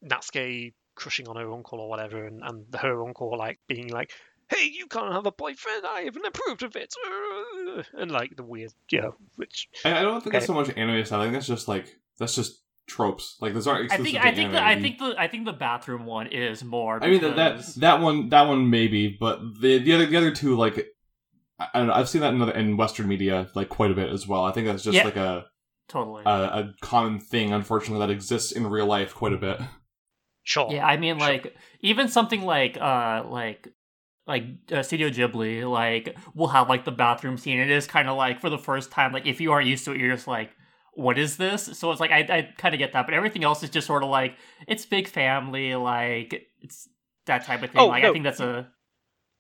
Natsuki 0.04 0.74
crushing 0.96 1.28
on 1.28 1.36
her 1.36 1.52
uncle 1.52 1.80
or 1.80 1.90
whatever, 1.90 2.26
and 2.26 2.42
and 2.44 2.66
her 2.76 3.04
uncle 3.06 3.38
like 3.38 3.60
being 3.68 3.90
like, 3.90 4.12
"Hey, 4.50 4.66
you 4.72 4.88
can't 4.88 5.14
have 5.14 5.26
a 5.26 5.32
boyfriend. 5.32 5.86
I 5.86 6.02
haven't 6.02 6.26
approved 6.26 6.64
of 6.64 6.76
it," 6.76 6.94
uh, 7.06 7.84
and 7.94 8.12
like 8.12 8.36
the 8.36 8.44
weird, 8.44 8.74
you 8.92 9.02
know, 9.02 9.16
which 9.36 9.68
I, 9.84 10.00
I 10.00 10.02
don't 10.02 10.22
think 10.22 10.28
Okay. 10.28 10.38
that's 10.38 10.48
so 10.48 10.54
much 10.54 10.70
anime 10.76 11.06
style. 11.06 11.22
I 11.22 11.26
think 11.26 11.34
that's 11.34 11.48
just 11.48 11.68
like 11.68 11.98
that's 12.20 12.36
just 12.36 12.62
tropes. 12.88 13.38
Like 13.42 13.54
those 13.54 13.68
aren't 13.68 13.92
I 13.92 13.98
think 13.98 14.16
to 14.16 14.26
I 14.26 14.34
think 14.34 14.52
anime. 14.52 14.52
the, 14.54 14.64
I 14.66 14.82
think 14.82 14.98
the 15.00 15.16
I 15.18 15.28
think 15.28 15.46
the 15.46 15.54
bathroom 15.54 16.06
one 16.06 16.28
is 16.28 16.64
more. 16.64 17.04
I 17.04 17.10
mean 17.10 17.22
that, 17.22 17.36
that 17.36 17.66
that 17.78 18.00
one 18.02 18.30
that 18.30 18.48
one 18.48 18.70
maybe, 18.70 19.18
but 19.20 19.40
the 19.62 19.80
the 19.80 19.94
other 19.94 20.06
the 20.06 20.18
other 20.18 20.32
two 20.32 20.56
like 20.56 20.88
I, 21.60 21.68
I 21.74 21.80
don't 21.80 21.88
know. 21.88 21.94
I've 21.94 22.10
seen 22.10 22.22
that 22.22 22.34
in 22.34 22.42
other 22.42 22.54
in 22.54 22.78
Western 22.78 23.08
media 23.08 23.50
like 23.56 23.70
quite 23.70 23.92
a 23.92 23.96
bit 23.96 24.10
as 24.10 24.28
well. 24.28 24.46
I 24.46 24.52
think 24.52 24.68
that's 24.68 24.84
just 24.84 24.96
Yeah. 24.96 25.06
like 25.06 25.16
a, 25.16 25.46
totally. 25.88 26.24
a 26.26 26.30
a 26.30 26.74
common 26.82 27.20
thing, 27.20 27.52
unfortunately, 27.54 28.06
that 28.06 28.12
exists 28.14 28.52
in 28.52 28.68
real 28.68 28.86
life 28.86 29.14
quite 29.14 29.34
a 29.34 29.38
bit. 29.38 29.60
sure, 30.44 30.72
Yeah, 30.72 30.86
I 30.86 30.98
mean, 30.98 31.20
Sure. 31.20 31.28
like 31.28 31.56
even 31.82 32.08
something 32.08 32.42
like 32.42 32.78
uh 32.78 33.24
like 33.28 33.68
like 34.28 34.44
uh, 34.72 34.82
Studio 34.82 35.10
Ghibli, 35.10 35.70
like 35.70 36.18
will 36.34 36.48
have 36.48 36.68
like 36.70 36.84
the 36.86 36.92
bathroom 36.92 37.38
scene. 37.38 37.60
It 37.60 37.70
is 37.70 37.86
kind 37.88 38.10
of 38.10 38.18
like 38.18 38.40
for 38.40 38.50
the 38.50 38.58
first 38.58 38.92
time, 38.92 39.12
like 39.14 39.28
if 39.28 39.40
you 39.40 39.52
aren't 39.52 39.68
used 39.68 39.86
to 39.86 39.92
it, 39.92 40.00
you're 40.00 40.16
just 40.16 40.28
like, 40.28 40.52
what 40.94 41.20
is 41.20 41.38
this? 41.38 41.64
So 41.78 41.92
it's 41.92 42.00
like 42.02 42.12
I 42.12 42.20
I 42.30 42.50
kind 42.58 42.74
of 42.74 42.80
get 42.80 42.94
that, 42.94 43.06
but 43.06 43.14
everything 43.14 43.44
else 43.44 43.62
is 43.64 43.70
just 43.70 43.86
sort 43.88 44.04
of 44.04 44.10
like 44.10 44.36
it's 44.68 44.86
big 44.86 45.08
family, 45.08 45.76
like 45.76 46.48
it's 46.62 46.90
that 47.28 47.46
type 47.46 47.62
of 47.64 47.70
thing. 47.72 47.82
Oh, 47.82 47.88
like 47.88 48.04
I 48.04 48.12
think 48.12 48.24
that's 48.24 48.40
a 48.40 48.68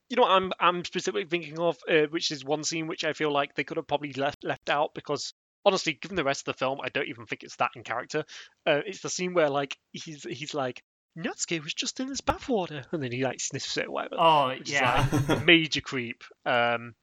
you 0.09 0.17
know 0.17 0.23
what 0.23 0.31
I'm 0.31 0.51
I'm 0.59 0.85
specifically 0.85 1.25
thinking 1.25 1.57
of, 1.59 1.77
uh, 1.89 2.03
which 2.11 2.29
is 2.29 2.45
one 2.45 2.63
scene 2.63 2.85
which 2.87 3.03
I 3.03 3.13
feel 3.13 3.31
like 3.31 3.55
they 3.55 3.63
could 3.63 3.77
have 3.77 3.87
probably 3.87 4.13
left 4.13 4.43
left 4.43 4.69
out 4.69 4.93
because 4.93 5.33
honestly, 5.65 5.93
given 5.93 6.15
the 6.15 6.23
rest 6.23 6.47
of 6.47 6.53
the 6.53 6.57
film, 6.59 6.79
I 6.83 6.89
don't 6.89 7.07
even 7.07 7.25
think 7.25 7.43
it's 7.43 7.55
that 7.57 7.71
in 7.75 7.83
character. 7.83 8.23
Uh, 8.65 8.81
it's 8.85 9.01
the 9.01 9.09
scene 9.09 9.33
where 9.33 9.49
like 9.49 9.75
he's 9.91 10.23
he's 10.23 10.53
like 10.53 10.81
Natsuki 11.17 11.63
was 11.63 11.73
just 11.73 11.99
in 11.99 12.07
his 12.07 12.21
bathwater, 12.21 12.85
and 12.91 13.01
then 13.01 13.11
he 13.11 13.23
like 13.23 13.39
sniffs 13.39 13.77
it 13.77 13.87
or 13.87 13.91
whatever. 13.91 14.15
oh 14.19 14.49
is 14.49 14.69
yeah. 14.71 15.07
major 15.45 15.81
creep. 15.81 16.23
Um, 16.45 16.93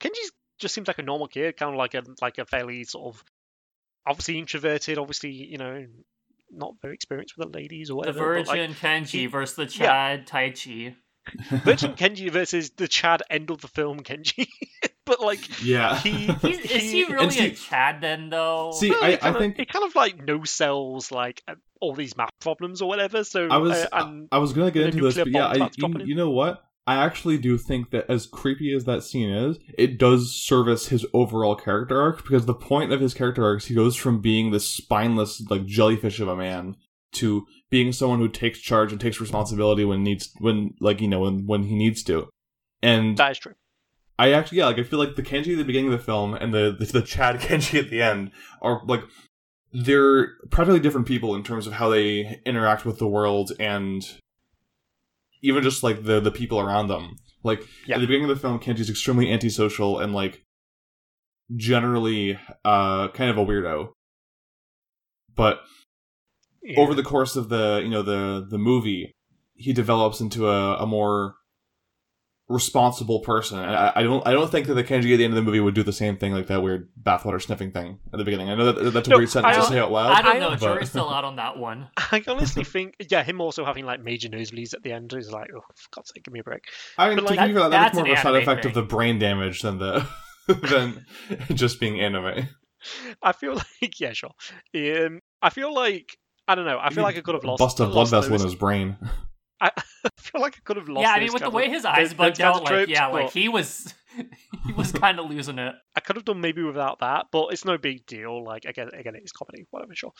Kenji 0.00 0.14
just 0.58 0.74
seems 0.74 0.88
like 0.88 0.98
a 0.98 1.02
normal 1.02 1.28
kid, 1.28 1.56
kind 1.56 1.72
of 1.72 1.78
like 1.78 1.94
a 1.94 2.02
like 2.20 2.38
a 2.38 2.46
fairly 2.46 2.84
sort 2.84 3.14
of 3.14 3.24
obviously 4.06 4.38
introverted, 4.38 4.98
obviously 4.98 5.30
you 5.30 5.58
know 5.58 5.86
not 6.50 6.74
very 6.80 6.94
experienced 6.94 7.34
with 7.36 7.50
the 7.52 7.58
ladies 7.58 7.90
or 7.90 7.94
The 8.04 8.12
whatever. 8.12 8.34
but, 8.36 8.46
like, 8.46 8.58
Virgin 8.60 8.74
Kenji 8.74 9.06
he- 9.20 9.26
versus 9.26 9.56
the 9.56 9.62
yeah. 9.64 10.16
Chad 10.16 10.26
Taichi. 10.28 10.94
Virgin 11.64 11.94
Kenji 11.94 12.30
versus 12.30 12.70
the 12.70 12.88
Chad 12.88 13.22
end 13.30 13.50
of 13.50 13.60
the 13.60 13.68
film 13.68 14.00
Kenji. 14.00 14.48
but 15.04 15.20
like 15.20 15.62
yeah. 15.64 15.98
he, 15.98 16.10
He's, 16.42 16.58
is 16.60 16.70
he 16.70 17.04
he- 17.04 17.12
really 17.12 17.38
a 17.38 17.50
Chad 17.52 18.00
then 18.00 18.30
though? 18.30 18.72
See, 18.72 18.90
well, 18.90 19.04
I- 19.04 19.08
it 19.10 19.20
kind 19.20 19.34
I 19.34 19.38
of, 19.38 19.42
think- 19.42 19.58
it 19.58 19.68
kind 19.72 19.84
of 19.84 19.94
like 19.94 20.24
no 20.24 20.44
sells 20.44 21.10
like 21.10 21.42
uh, 21.48 21.54
all 21.80 21.94
these 21.94 22.16
math 22.16 22.30
problems 22.40 22.82
or 22.82 22.88
whatever. 22.88 23.24
So 23.24 23.48
I 23.48 23.56
was 23.58 23.72
uh, 23.72 23.88
and 23.92 24.28
I 24.32 24.38
was 24.38 24.52
gonna 24.52 24.70
get 24.70 24.86
into 24.86 25.02
this, 25.02 25.16
but 25.16 25.28
yeah, 25.28 25.46
I, 25.46 25.54
about 25.54 25.72
to 25.72 25.80
drop 25.80 25.98
you, 26.00 26.06
you 26.06 26.14
know 26.14 26.30
what? 26.30 26.62
I 26.88 27.04
actually 27.04 27.36
do 27.38 27.58
think 27.58 27.90
that 27.90 28.08
as 28.08 28.26
creepy 28.26 28.72
as 28.72 28.84
that 28.84 29.02
scene 29.02 29.28
is, 29.28 29.58
it 29.76 29.98
does 29.98 30.32
service 30.32 30.86
his 30.86 31.04
overall 31.12 31.56
character 31.56 32.00
arc 32.00 32.22
because 32.22 32.46
the 32.46 32.54
point 32.54 32.92
of 32.92 33.00
his 33.00 33.12
character 33.12 33.44
arc 33.44 33.58
is 33.62 33.66
he 33.66 33.74
goes 33.74 33.96
from 33.96 34.20
being 34.20 34.52
this 34.52 34.68
spineless 34.70 35.42
like 35.50 35.66
jellyfish 35.66 36.20
of 36.20 36.28
a 36.28 36.36
man 36.36 36.76
to 37.14 37.44
being 37.70 37.92
someone 37.92 38.18
who 38.20 38.28
takes 38.28 38.60
charge 38.60 38.92
and 38.92 39.00
takes 39.00 39.20
responsibility 39.20 39.84
when 39.84 40.02
needs 40.02 40.30
when 40.38 40.74
like 40.80 41.00
you 41.00 41.08
know 41.08 41.20
when 41.20 41.46
when 41.46 41.64
he 41.64 41.74
needs 41.74 42.02
to. 42.04 42.28
And 42.82 43.16
that 43.16 43.32
is 43.32 43.38
true. 43.38 43.54
I 44.18 44.32
actually, 44.32 44.58
yeah, 44.58 44.66
like 44.66 44.78
I 44.78 44.82
feel 44.82 44.98
like 44.98 45.14
the 45.16 45.22
Kenji 45.22 45.52
at 45.52 45.58
the 45.58 45.64
beginning 45.64 45.92
of 45.92 45.98
the 45.98 46.04
film 46.04 46.34
and 46.34 46.54
the 46.54 46.74
the, 46.78 46.86
the 46.86 47.02
Chad 47.02 47.36
Kenji 47.40 47.78
at 47.78 47.90
the 47.90 48.00
end 48.02 48.30
are 48.62 48.80
like 48.86 49.02
they're 49.72 50.34
practically 50.50 50.80
different 50.80 51.06
people 51.06 51.34
in 51.34 51.42
terms 51.42 51.66
of 51.66 51.74
how 51.74 51.88
they 51.90 52.40
interact 52.46 52.86
with 52.86 52.98
the 52.98 53.06
world 53.08 53.52
and 53.60 54.18
even 55.42 55.62
just 55.62 55.82
like 55.82 56.04
the 56.04 56.20
the 56.20 56.30
people 56.30 56.58
around 56.60 56.86
them. 56.88 57.16
Like 57.42 57.62
Yeah. 57.86 57.96
at 57.96 58.00
the 58.00 58.06
beginning 58.06 58.30
of 58.30 58.36
the 58.36 58.40
film, 58.40 58.58
Kenji's 58.58 58.88
extremely 58.88 59.30
antisocial 59.30 59.98
and 59.98 60.14
like 60.14 60.42
generally 61.54 62.38
uh 62.64 63.08
kind 63.08 63.30
of 63.30 63.36
a 63.38 63.44
weirdo. 63.44 63.90
But 65.34 65.60
Yeah. 66.66 66.80
over 66.80 66.94
the 66.94 67.02
course 67.04 67.36
of 67.36 67.48
the 67.48 67.80
you 67.84 67.88
know 67.90 68.02
the 68.02 68.46
the 68.48 68.58
movie, 68.58 69.12
he 69.54 69.72
develops 69.72 70.20
into 70.20 70.48
a, 70.48 70.76
a 70.78 70.86
more 70.86 71.36
responsible 72.48 73.20
person. 73.20 73.58
And 73.58 73.74
I, 73.74 73.92
I 73.96 74.02
don't 74.04 74.24
I 74.26 74.32
don't 74.32 74.50
think 74.50 74.68
that 74.68 74.74
the 74.74 74.84
Kenji 74.84 75.12
at 75.12 75.16
the 75.16 75.24
end 75.24 75.32
of 75.32 75.36
the 75.36 75.42
movie 75.42 75.58
would 75.58 75.74
do 75.74 75.82
the 75.82 75.92
same 75.92 76.16
thing 76.16 76.32
like 76.32 76.46
that 76.46 76.62
weird 76.62 76.88
bathwater 77.02 77.42
sniffing 77.42 77.72
thing 77.72 77.98
at 78.12 78.18
the 78.18 78.24
beginning. 78.24 78.48
I 78.50 78.54
know 78.54 78.70
that 78.72 78.90
that's 78.92 79.08
a 79.08 79.10
No, 79.10 79.16
weird 79.16 79.30
sentence 79.30 79.56
to 79.56 79.62
say 79.64 79.78
out 79.80 79.90
loud. 79.90 80.12
I 80.12 80.22
don't 80.22 80.40
know. 80.40 80.50
but- 80.50 80.60
Jury's 80.60 80.90
still 80.90 81.08
out 81.10 81.24
on 81.24 81.36
that 81.36 81.56
one. 81.56 81.88
I 81.96 82.22
honestly 82.28 82.62
think, 82.62 82.94
yeah, 83.10 83.24
him 83.24 83.40
also 83.40 83.64
having 83.64 83.84
like 83.84 84.00
major 84.02 84.28
nosebleeds 84.28 84.74
at 84.74 84.82
the 84.84 84.92
end 84.92 85.12
is 85.12 85.30
like, 85.32 85.50
oh, 85.56 85.60
for 85.74 85.88
God's 85.96 86.12
sake, 86.14 86.22
give 86.24 86.32
me 86.32 86.40
a 86.40 86.44
break. 86.44 86.62
I 86.96 87.08
mean, 87.08 87.16
but, 87.16 87.22
to 87.28 87.34
like, 87.34 87.48
be 87.48 87.54
fair, 87.54 87.62
that- 87.62 87.70
that's 87.70 87.96
that's 87.96 87.96
more 87.96 88.06
of 88.06 88.12
a 88.12 88.16
side 88.22 88.28
anime 88.36 88.42
effect 88.42 88.64
of 88.64 88.74
the 88.74 88.82
brain 88.82 89.18
damage 89.18 89.62
than 89.62 89.78
the 89.78 90.06
than 90.46 91.04
just 91.54 91.80
being 91.80 92.00
anime. 92.00 92.48
I 93.22 93.32
feel 93.32 93.54
like, 93.82 93.98
yeah, 93.98 94.12
sure. 94.12 94.30
Um, 94.74 95.18
I 95.42 95.50
feel 95.50 95.74
like, 95.74 96.16
I 96.48 96.54
don't 96.54 96.64
know. 96.64 96.78
I 96.80 96.90
feel 96.90 97.02
like 97.02 97.16
I 97.16 97.20
could 97.20 97.34
have 97.34 97.44
lost. 97.44 97.58
bust 97.58 97.80
a 97.80 97.86
blood 97.86 98.08
vessel 98.08 98.34
in 98.34 98.40
his 98.40 98.54
brain. 98.54 98.96
I 99.60 99.70
feel 100.18 100.40
like 100.42 100.56
I 100.56 100.60
could 100.64 100.76
have 100.76 100.88
lost. 100.88 101.02
yeah, 101.02 101.12
I 101.12 101.20
mean, 101.20 101.32
with 101.32 101.42
the 101.42 101.50
way 101.50 101.66
of- 101.66 101.72
his 101.72 101.84
eyes 101.84 102.10
those- 102.10 102.14
bugged 102.14 102.40
out, 102.40 102.62
like 102.62 102.66
tropes, 102.72 102.90
yeah, 102.90 103.06
like 103.06 103.30
he 103.30 103.48
was, 103.48 103.94
he 104.66 104.72
was 104.72 104.92
kind 104.92 105.18
of 105.18 105.30
losing 105.30 105.58
it. 105.58 105.74
I 105.94 106.00
could 106.00 106.16
have 106.16 106.24
done 106.26 106.40
maybe 106.40 106.62
without 106.62 107.00
that, 107.00 107.26
but 107.32 107.48
it's 107.52 107.64
no 107.64 107.78
big 107.78 108.04
deal. 108.06 108.44
Like 108.44 108.64
again, 108.66 108.90
again, 108.92 109.14
it's 109.16 109.32
comedy, 109.32 109.66
whatever. 109.70 109.94
Sure. 109.94 110.12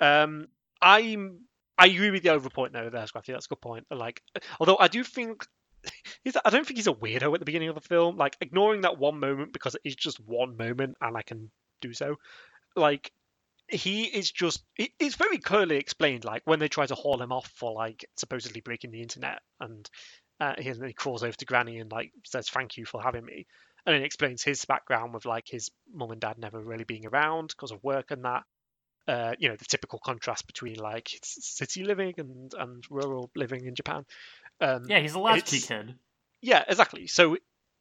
Um, 0.00 0.46
I'm. 0.82 1.40
I 1.78 1.86
agree 1.86 2.10
with 2.10 2.22
the 2.24 2.30
over 2.30 2.50
point 2.50 2.72
though. 2.72 2.90
There, 2.90 3.04
Scruffy. 3.04 3.26
That's 3.28 3.46
a 3.46 3.48
good 3.48 3.60
point. 3.60 3.86
Like, 3.90 4.22
although 4.58 4.76
I 4.78 4.88
do 4.88 5.04
think. 5.04 5.46
He's, 6.24 6.36
I 6.44 6.50
don't 6.50 6.66
think 6.66 6.76
he's 6.76 6.88
a 6.88 6.92
weirdo 6.92 7.32
at 7.32 7.38
the 7.40 7.46
beginning 7.46 7.70
of 7.70 7.74
the 7.74 7.80
film. 7.80 8.18
Like 8.18 8.36
ignoring 8.42 8.82
that 8.82 8.98
one 8.98 9.18
moment 9.18 9.54
because 9.54 9.74
it 9.76 9.80
is 9.82 9.96
just 9.96 10.20
one 10.20 10.58
moment, 10.58 10.96
and 11.00 11.16
I 11.16 11.22
can 11.22 11.50
do 11.80 11.94
so. 11.94 12.16
Like 12.76 13.10
he 13.70 14.04
is 14.04 14.30
just 14.30 14.62
it's 14.76 15.14
very 15.16 15.38
clearly 15.38 15.76
explained. 15.76 16.24
Like 16.24 16.42
when 16.44 16.58
they 16.58 16.68
try 16.68 16.86
to 16.86 16.94
haul 16.94 17.20
him 17.20 17.32
off 17.32 17.50
for 17.56 17.72
like 17.72 18.04
supposedly 18.16 18.60
breaking 18.60 18.90
the 18.90 19.02
internet, 19.02 19.40
and 19.60 19.88
uh, 20.40 20.54
he, 20.58 20.72
he 20.72 20.92
crawls 20.92 21.22
over 21.22 21.36
to 21.36 21.44
Granny 21.44 21.78
and 21.78 21.90
like 21.90 22.12
says 22.24 22.48
thank 22.48 22.76
you 22.76 22.84
for 22.84 23.02
having 23.02 23.24
me 23.24 23.46
and 23.86 23.94
it 23.94 24.02
explains 24.02 24.42
his 24.42 24.64
background 24.64 25.14
with 25.14 25.24
like 25.24 25.46
his 25.48 25.70
mum 25.92 26.10
and 26.10 26.20
dad 26.20 26.38
never 26.38 26.60
really 26.60 26.84
being 26.84 27.06
around 27.06 27.48
because 27.48 27.70
of 27.70 27.82
work 27.82 28.10
and 28.10 28.24
that. 28.24 28.42
Uh, 29.08 29.34
you 29.38 29.48
know 29.48 29.56
the 29.56 29.64
typical 29.64 29.98
contrast 29.98 30.46
between 30.46 30.76
like 30.76 31.08
city 31.22 31.82
living 31.82 32.14
and 32.18 32.52
and 32.54 32.84
rural 32.90 33.30
living 33.34 33.64
in 33.64 33.74
Japan. 33.74 34.04
Um, 34.60 34.84
Yeah, 34.86 35.00
he's 35.00 35.14
a 35.14 35.18
latchkey 35.18 35.60
kid. 35.60 35.94
yeah, 36.42 36.62
exactly. 36.68 37.06
So 37.06 37.36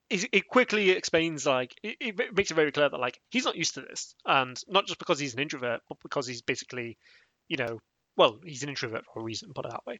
it, 0.09 0.47
quickly 0.47 0.91
explains 0.91 1.45
like 1.45 1.75
it, 1.83 1.97
it 1.99 2.35
makes 2.35 2.51
it 2.51 2.55
very 2.55 2.71
clear 2.71 2.89
that 2.89 2.99
like 2.99 3.19
he's 3.29 3.45
not 3.45 3.55
used 3.55 3.75
to 3.75 3.81
this, 3.81 4.15
and 4.25 4.59
not 4.67 4.87
just 4.87 4.99
because 4.99 5.19
he's 5.19 5.33
an 5.33 5.39
introvert, 5.39 5.81
but 5.87 5.97
because 6.01 6.27
he's 6.27 6.41
basically, 6.41 6.97
you 7.47 7.57
know, 7.57 7.79
well, 8.17 8.39
he's 8.43 8.63
an 8.63 8.69
introvert 8.69 9.05
for 9.05 9.19
a 9.19 9.23
reason, 9.23 9.51
put 9.53 9.65
it 9.65 9.71
that 9.71 9.85
way. 9.85 9.99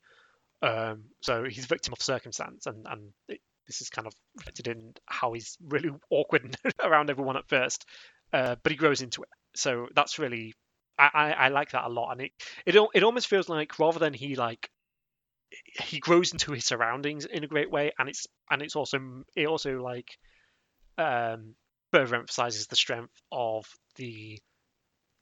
Um, 0.62 1.06
so 1.22 1.44
he's 1.44 1.66
a 1.66 1.68
victim 1.68 1.94
of 1.94 2.02
circumstance, 2.02 2.66
and 2.66 2.86
and 2.90 3.12
it, 3.28 3.40
this 3.68 3.82
is 3.82 3.90
kind 3.90 4.08
of 4.08 4.14
reflected 4.36 4.68
in 4.68 4.94
how 5.06 5.34
he's 5.34 5.58
really 5.64 5.92
awkward 6.10 6.56
around 6.84 7.10
everyone 7.10 7.38
at 7.38 7.48
first, 7.48 7.86
uh, 8.34 8.56
but 8.64 8.72
he 8.72 8.78
grows 8.78 9.02
into 9.02 9.22
it. 9.24 9.30
So 9.56 9.88
that's 9.96 10.20
really 10.20 10.54
I, 10.98 11.10
I, 11.14 11.32
I 11.32 11.48
like 11.50 11.72
that 11.72 11.86
a 11.86 11.90
lot, 11.90 12.12
and 12.12 12.22
it 12.22 12.32
it 12.66 12.76
it 12.94 13.04
almost 13.04 13.28
feels 13.28 13.48
like 13.48 13.80
rather 13.80 14.00
than 14.00 14.14
he 14.14 14.36
like 14.36 14.70
he 15.82 16.00
grows 16.00 16.32
into 16.32 16.52
his 16.52 16.66
surroundings 16.66 17.26
in 17.26 17.44
a 17.44 17.48
great 17.48 17.72
way, 17.72 17.92
and 17.98 18.10
it's 18.10 18.28
and 18.50 18.62
it's 18.62 18.76
also 18.76 19.24
it 19.36 19.48
also 19.48 19.82
like 19.82 20.18
um 20.98 21.56
further 21.92 22.16
emphasizes 22.16 22.68
the 22.68 22.76
strength 22.76 23.14
of 23.32 23.66
the 23.96 24.40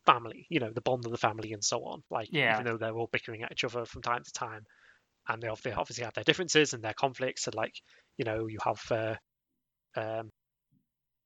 family, 0.06 0.46
you 0.50 0.60
know, 0.60 0.72
the 0.74 0.82
bond 0.82 1.06
of 1.06 1.12
the 1.12 1.18
family 1.18 1.54
and 1.54 1.64
so 1.64 1.84
on. 1.86 2.02
Like 2.10 2.30
Yeah. 2.32 2.54
even 2.54 2.66
though 2.66 2.78
they're 2.78 2.96
all 2.96 3.10
bickering 3.12 3.44
at 3.44 3.52
each 3.52 3.64
other 3.64 3.86
from 3.86 4.02
time 4.02 4.24
to 4.24 4.32
time, 4.34 4.64
and 5.28 5.42
they 5.42 5.48
obviously 5.48 5.74
obviously 5.74 6.04
have 6.06 6.14
their 6.14 6.24
differences 6.24 6.74
and 6.74 6.84
their 6.84 6.94
conflicts, 6.94 7.48
and 7.48 7.56
like 7.56 7.74
you 8.18 8.26
know 8.26 8.48
you 8.48 8.58
have 8.64 8.82
uh, 8.92 9.16
um 9.96 10.30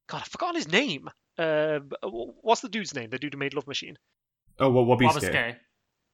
God, 0.08 0.22
I've 0.22 0.28
forgotten 0.28 0.56
his 0.56 0.68
name. 0.68 1.10
Uh, 1.38 1.80
what's 2.04 2.62
the 2.62 2.70
dude's 2.70 2.94
name? 2.94 3.10
The 3.10 3.18
dude 3.18 3.34
who 3.34 3.40
made 3.40 3.54
Love 3.54 3.68
Machine. 3.68 3.96
Oh, 4.60 4.70
well, 4.70 4.86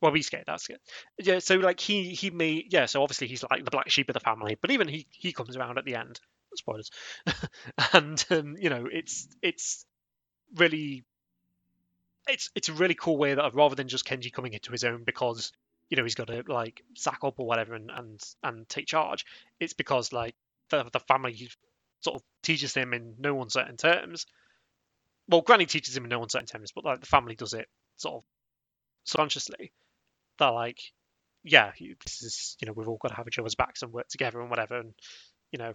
Wabisuke. 0.03 0.09
Wabisuke. 0.09 0.41
Wabisuke, 0.41 0.43
that's 0.45 0.69
it. 0.69 0.81
Yeah, 1.19 1.39
so 1.39 1.55
like 1.55 1.79
he 1.79 2.13
he 2.13 2.29
made 2.29 2.71
yeah, 2.71 2.85
so 2.85 3.01
obviously 3.01 3.27
he's 3.27 3.43
like 3.49 3.63
the 3.63 3.71
black 3.71 3.89
sheep 3.89 4.09
of 4.09 4.13
the 4.13 4.19
family, 4.19 4.57
but 4.59 4.71
even 4.71 4.87
he 4.87 5.07
he 5.11 5.31
comes 5.31 5.55
around 5.55 5.77
at 5.77 5.85
the 5.85 5.95
end. 5.95 6.19
Spoilers, 6.55 6.89
and 7.93 8.25
um, 8.31 8.55
you 8.59 8.69
know 8.69 8.87
it's 8.91 9.27
it's 9.41 9.85
really 10.55 11.03
it's 12.27 12.49
it's 12.55 12.69
a 12.69 12.73
really 12.73 12.95
cool 12.95 13.17
way 13.17 13.33
that 13.33 13.53
rather 13.53 13.75
than 13.75 13.87
just 13.87 14.05
Kenji 14.05 14.31
coming 14.33 14.53
into 14.53 14.71
his 14.71 14.83
own 14.83 15.03
because 15.03 15.51
you 15.89 15.97
know 15.97 16.03
he's 16.03 16.15
got 16.15 16.27
to 16.27 16.43
like 16.47 16.81
sack 16.95 17.19
up 17.23 17.35
or 17.37 17.45
whatever 17.45 17.75
and 17.75 17.91
and 17.93 18.19
and 18.43 18.67
take 18.69 18.87
charge, 18.87 19.25
it's 19.59 19.73
because 19.73 20.11
like 20.11 20.35
the 20.69 20.85
the 20.91 20.99
family 21.01 21.49
sort 21.99 22.15
of 22.15 22.23
teaches 22.41 22.73
him 22.73 22.93
in 22.93 23.15
no 23.19 23.41
uncertain 23.41 23.77
terms 23.77 24.25
well, 25.29 25.41
Granny 25.41 25.65
teaches 25.65 25.95
him 25.95 26.05
in 26.05 26.09
no 26.09 26.23
uncertain 26.23 26.47
terms, 26.47 26.71
but 26.71 26.85
like 26.85 27.01
the 27.01 27.05
family 27.05 27.35
does 27.35 27.53
it 27.53 27.67
sort 27.97 28.15
of 28.15 28.23
subconsciously. 29.03 29.73
They're 30.39 30.51
like, 30.51 30.79
yeah, 31.43 31.71
this 32.03 32.21
is 32.21 32.57
you 32.61 32.65
know 32.67 32.73
we've 32.73 32.87
all 32.87 32.97
got 33.01 33.09
to 33.09 33.15
have 33.15 33.27
each 33.27 33.39
other's 33.39 33.55
backs 33.55 33.81
and 33.81 33.91
work 33.91 34.07
together 34.09 34.39
and 34.41 34.49
whatever, 34.49 34.77
and 34.79 34.93
you 35.51 35.59
know 35.59 35.73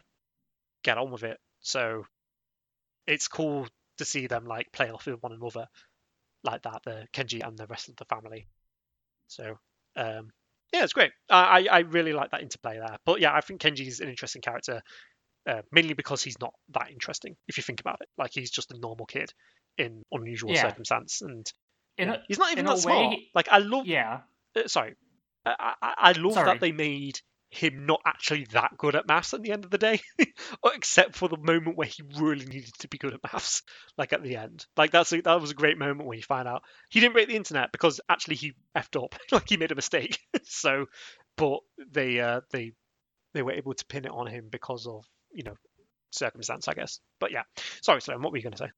get 0.84 0.98
on 0.98 1.10
with 1.10 1.22
it. 1.24 1.38
So 1.60 2.04
it's 3.06 3.28
cool 3.28 3.66
to 3.98 4.04
see 4.04 4.26
them 4.26 4.44
like 4.44 4.72
play 4.72 4.90
off 4.90 5.06
with 5.06 5.22
one 5.22 5.32
another 5.32 5.66
like 6.44 6.62
that, 6.62 6.82
the 6.84 7.06
Kenji 7.12 7.46
and 7.46 7.56
the 7.56 7.66
rest 7.66 7.88
of 7.88 7.96
the 7.96 8.04
family. 8.04 8.46
So 9.28 9.58
um, 9.96 10.30
yeah, 10.72 10.84
it's 10.84 10.92
great. 10.92 11.12
I 11.30 11.66
I 11.70 11.78
really 11.80 12.12
like 12.12 12.30
that 12.32 12.42
interplay 12.42 12.78
there. 12.78 12.96
But 13.04 13.20
yeah, 13.20 13.32
I 13.34 13.40
think 13.40 13.60
Kenji's 13.60 14.00
an 14.00 14.08
interesting 14.08 14.42
character. 14.42 14.82
Uh, 15.44 15.60
mainly 15.72 15.92
because 15.94 16.22
he's 16.22 16.38
not 16.40 16.54
that 16.72 16.92
interesting 16.92 17.34
if 17.48 17.56
you 17.56 17.64
think 17.64 17.80
about 17.80 17.98
it. 18.00 18.08
Like 18.16 18.30
he's 18.32 18.48
just 18.52 18.70
a 18.70 18.78
normal 18.78 19.06
kid 19.06 19.32
in 19.76 20.04
unusual 20.12 20.52
Yeah. 20.52 20.62
circumstance, 20.62 21.20
and 21.20 21.50
a, 21.98 22.22
he's 22.28 22.38
not 22.38 22.52
even 22.52 22.64
that 22.66 22.78
smart. 22.78 23.10
way- 23.10 23.28
Like 23.34 23.48
I 23.50 23.58
love, 23.58 23.84
yeah. 23.86 24.20
Uh, 24.56 24.68
sorry, 24.68 24.94
I, 25.44 25.74
I, 25.82 25.94
I 25.98 26.12
love 26.12 26.34
Sorry. 26.34 26.46
that 26.46 26.60
they 26.60 26.72
made 26.72 27.20
him 27.52 27.84
not 27.84 28.00
actually 28.06 28.46
that 28.52 28.78
good 28.78 28.96
at 28.96 29.06
maths 29.06 29.34
at 29.34 29.42
the 29.42 29.52
end 29.52 29.64
of 29.64 29.70
the 29.70 29.78
day, 29.78 30.00
except 30.74 31.14
for 31.14 31.28
the 31.28 31.36
moment 31.36 31.76
where 31.76 31.86
he 31.86 32.02
really 32.18 32.46
needed 32.46 32.72
to 32.78 32.88
be 32.88 32.96
good 32.96 33.12
at 33.12 33.20
maths, 33.22 33.62
like 33.98 34.14
at 34.14 34.22
the 34.22 34.36
end. 34.36 34.64
Like 34.76 34.90
that's 34.90 35.12
a, 35.12 35.20
that 35.20 35.40
was 35.40 35.50
a 35.50 35.54
great 35.54 35.78
moment 35.78 36.08
when 36.08 36.16
you 36.16 36.22
find 36.22 36.48
out 36.48 36.62
he 36.88 37.00
didn't 37.00 37.12
break 37.12 37.28
the 37.28 37.36
internet 37.36 37.70
because 37.70 38.00
actually 38.08 38.36
he 38.36 38.54
effed 38.76 39.02
up, 39.02 39.14
like 39.32 39.48
he 39.48 39.58
made 39.58 39.72
a 39.72 39.76
mistake. 39.76 40.18
so, 40.44 40.86
but 41.36 41.60
they 41.90 42.20
uh, 42.20 42.40
they 42.52 42.72
they 43.34 43.42
were 43.42 43.52
able 43.52 43.74
to 43.74 43.84
pin 43.86 44.06
it 44.06 44.12
on 44.12 44.26
him 44.26 44.48
because 44.50 44.86
of 44.86 45.04
you 45.32 45.42
know 45.42 45.54
circumstance, 46.10 46.68
I 46.68 46.74
guess. 46.74 47.00
But 47.20 47.32
yeah, 47.32 47.42
sorry, 47.82 48.00
Sloan, 48.00 48.22
what 48.22 48.32
were 48.32 48.38
you 48.38 48.44
going 48.44 48.52
to 48.52 48.58
say? 48.58 48.70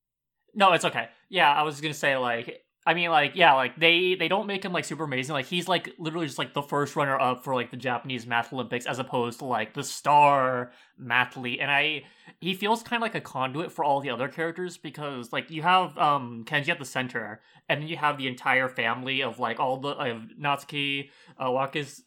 No, 0.53 0.73
it's 0.73 0.85
okay. 0.85 1.09
Yeah, 1.29 1.53
I 1.53 1.63
was 1.63 1.81
gonna 1.81 1.95
say 1.95 2.17
like 2.17 2.65
I 2.87 2.93
mean 2.93 3.11
like 3.11 3.33
yeah, 3.35 3.55
like 3.55 3.77
they 3.77 4.15
they 4.15 4.29
don't 4.29 4.47
make 4.47 4.65
him 4.65 4.73
like 4.73 4.85
super 4.85 5.05
amazing. 5.05 5.33
Like 5.33 5.47
he's 5.47 5.69
like 5.69 5.95
literally 5.99 6.27
just 6.27 6.39
like 6.39 6.53
the 6.53 6.63
first 6.63 6.97
runner 6.97 7.19
up 7.19 7.43
for 7.43 7.55
like 7.55 7.71
the 7.71 7.79
Japanese 7.79 8.27
math 8.27 8.53
Olympics 8.53 8.85
as 8.85 8.99
opposed 8.99 9.39
to 9.39 9.47
like 9.47 9.73
the 9.73 9.83
star 9.83 10.73
mathlete. 11.01 11.63
And 11.63 11.71
I 11.71 12.05
he 12.41 12.53
feels 12.53 12.83
kind 12.83 13.03
of 13.03 13.03
like 13.03 13.15
a 13.15 13.23
conduit 13.23 13.73
for 13.73 13.85
all 13.85 14.01
the 14.01 14.11
other 14.11 14.29
characters 14.29 14.77
because 14.77 15.33
like 15.33 15.51
you 15.51 15.63
have 15.63 15.97
um 15.97 16.45
Kenji 16.47 16.69
at 16.69 16.79
the 16.79 16.85
center 16.85 17.41
and 17.71 17.81
then 17.81 17.89
you 17.89 17.97
have 17.97 18.19
the 18.19 18.29
entire 18.29 18.69
family 18.69 19.23
of 19.23 19.39
like 19.39 19.59
all 19.59 19.79
the 19.79 19.91
of 19.91 20.23
Natsuki, 20.39 21.09
uh 21.39 21.47
Wakis 21.47 22.03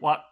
what 0.00 0.22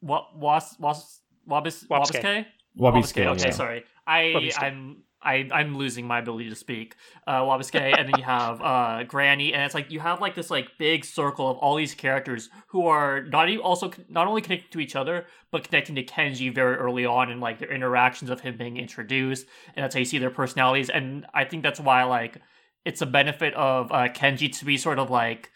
what 0.00 0.36
was 0.36 0.76
was 0.78 1.20
Wabis 1.48 1.86
Wabisuke. 1.88 2.20
Wabisuke? 2.20 2.46
Wabisuke. 2.78 3.26
Okay, 3.26 3.44
yeah. 3.46 3.50
sorry. 3.50 3.84
I 4.06 4.20
Wabisuke. 4.36 4.62
I'm 4.62 5.03
I 5.24 5.48
I'm 5.52 5.76
losing 5.76 6.06
my 6.06 6.18
ability 6.18 6.50
to 6.50 6.56
speak. 6.56 6.96
Uh 7.26 7.44
and 7.54 8.08
then 8.08 8.18
you 8.18 8.24
have 8.24 8.60
uh 8.60 9.04
Granny, 9.04 9.52
and 9.52 9.62
it's 9.62 9.74
like 9.74 9.90
you 9.90 10.00
have 10.00 10.20
like 10.20 10.34
this 10.34 10.50
like 10.50 10.78
big 10.78 11.04
circle 11.04 11.48
of 11.50 11.58
all 11.58 11.76
these 11.76 11.94
characters 11.94 12.50
who 12.68 12.86
are 12.86 13.22
not 13.22 13.48
even 13.48 13.62
also 13.62 13.90
not 14.08 14.26
only 14.26 14.42
connected 14.42 14.70
to 14.72 14.80
each 14.80 14.96
other, 14.96 15.26
but 15.50 15.64
connecting 15.64 15.94
to 15.96 16.04
Kenji 16.04 16.54
very 16.54 16.76
early 16.76 17.06
on 17.06 17.30
and 17.30 17.40
like 17.40 17.58
their 17.58 17.72
interactions 17.72 18.30
of 18.30 18.40
him 18.40 18.56
being 18.56 18.76
introduced, 18.76 19.46
and 19.74 19.82
that's 19.82 19.94
how 19.94 20.00
you 20.00 20.04
see 20.04 20.18
their 20.18 20.30
personalities. 20.30 20.90
And 20.90 21.26
I 21.34 21.44
think 21.44 21.62
that's 21.62 21.80
why 21.80 22.04
like 22.04 22.38
it's 22.84 23.02
a 23.02 23.06
benefit 23.06 23.54
of 23.54 23.90
uh 23.92 24.08
Kenji 24.08 24.56
to 24.58 24.64
be 24.64 24.76
sort 24.76 24.98
of 24.98 25.10
like 25.10 25.50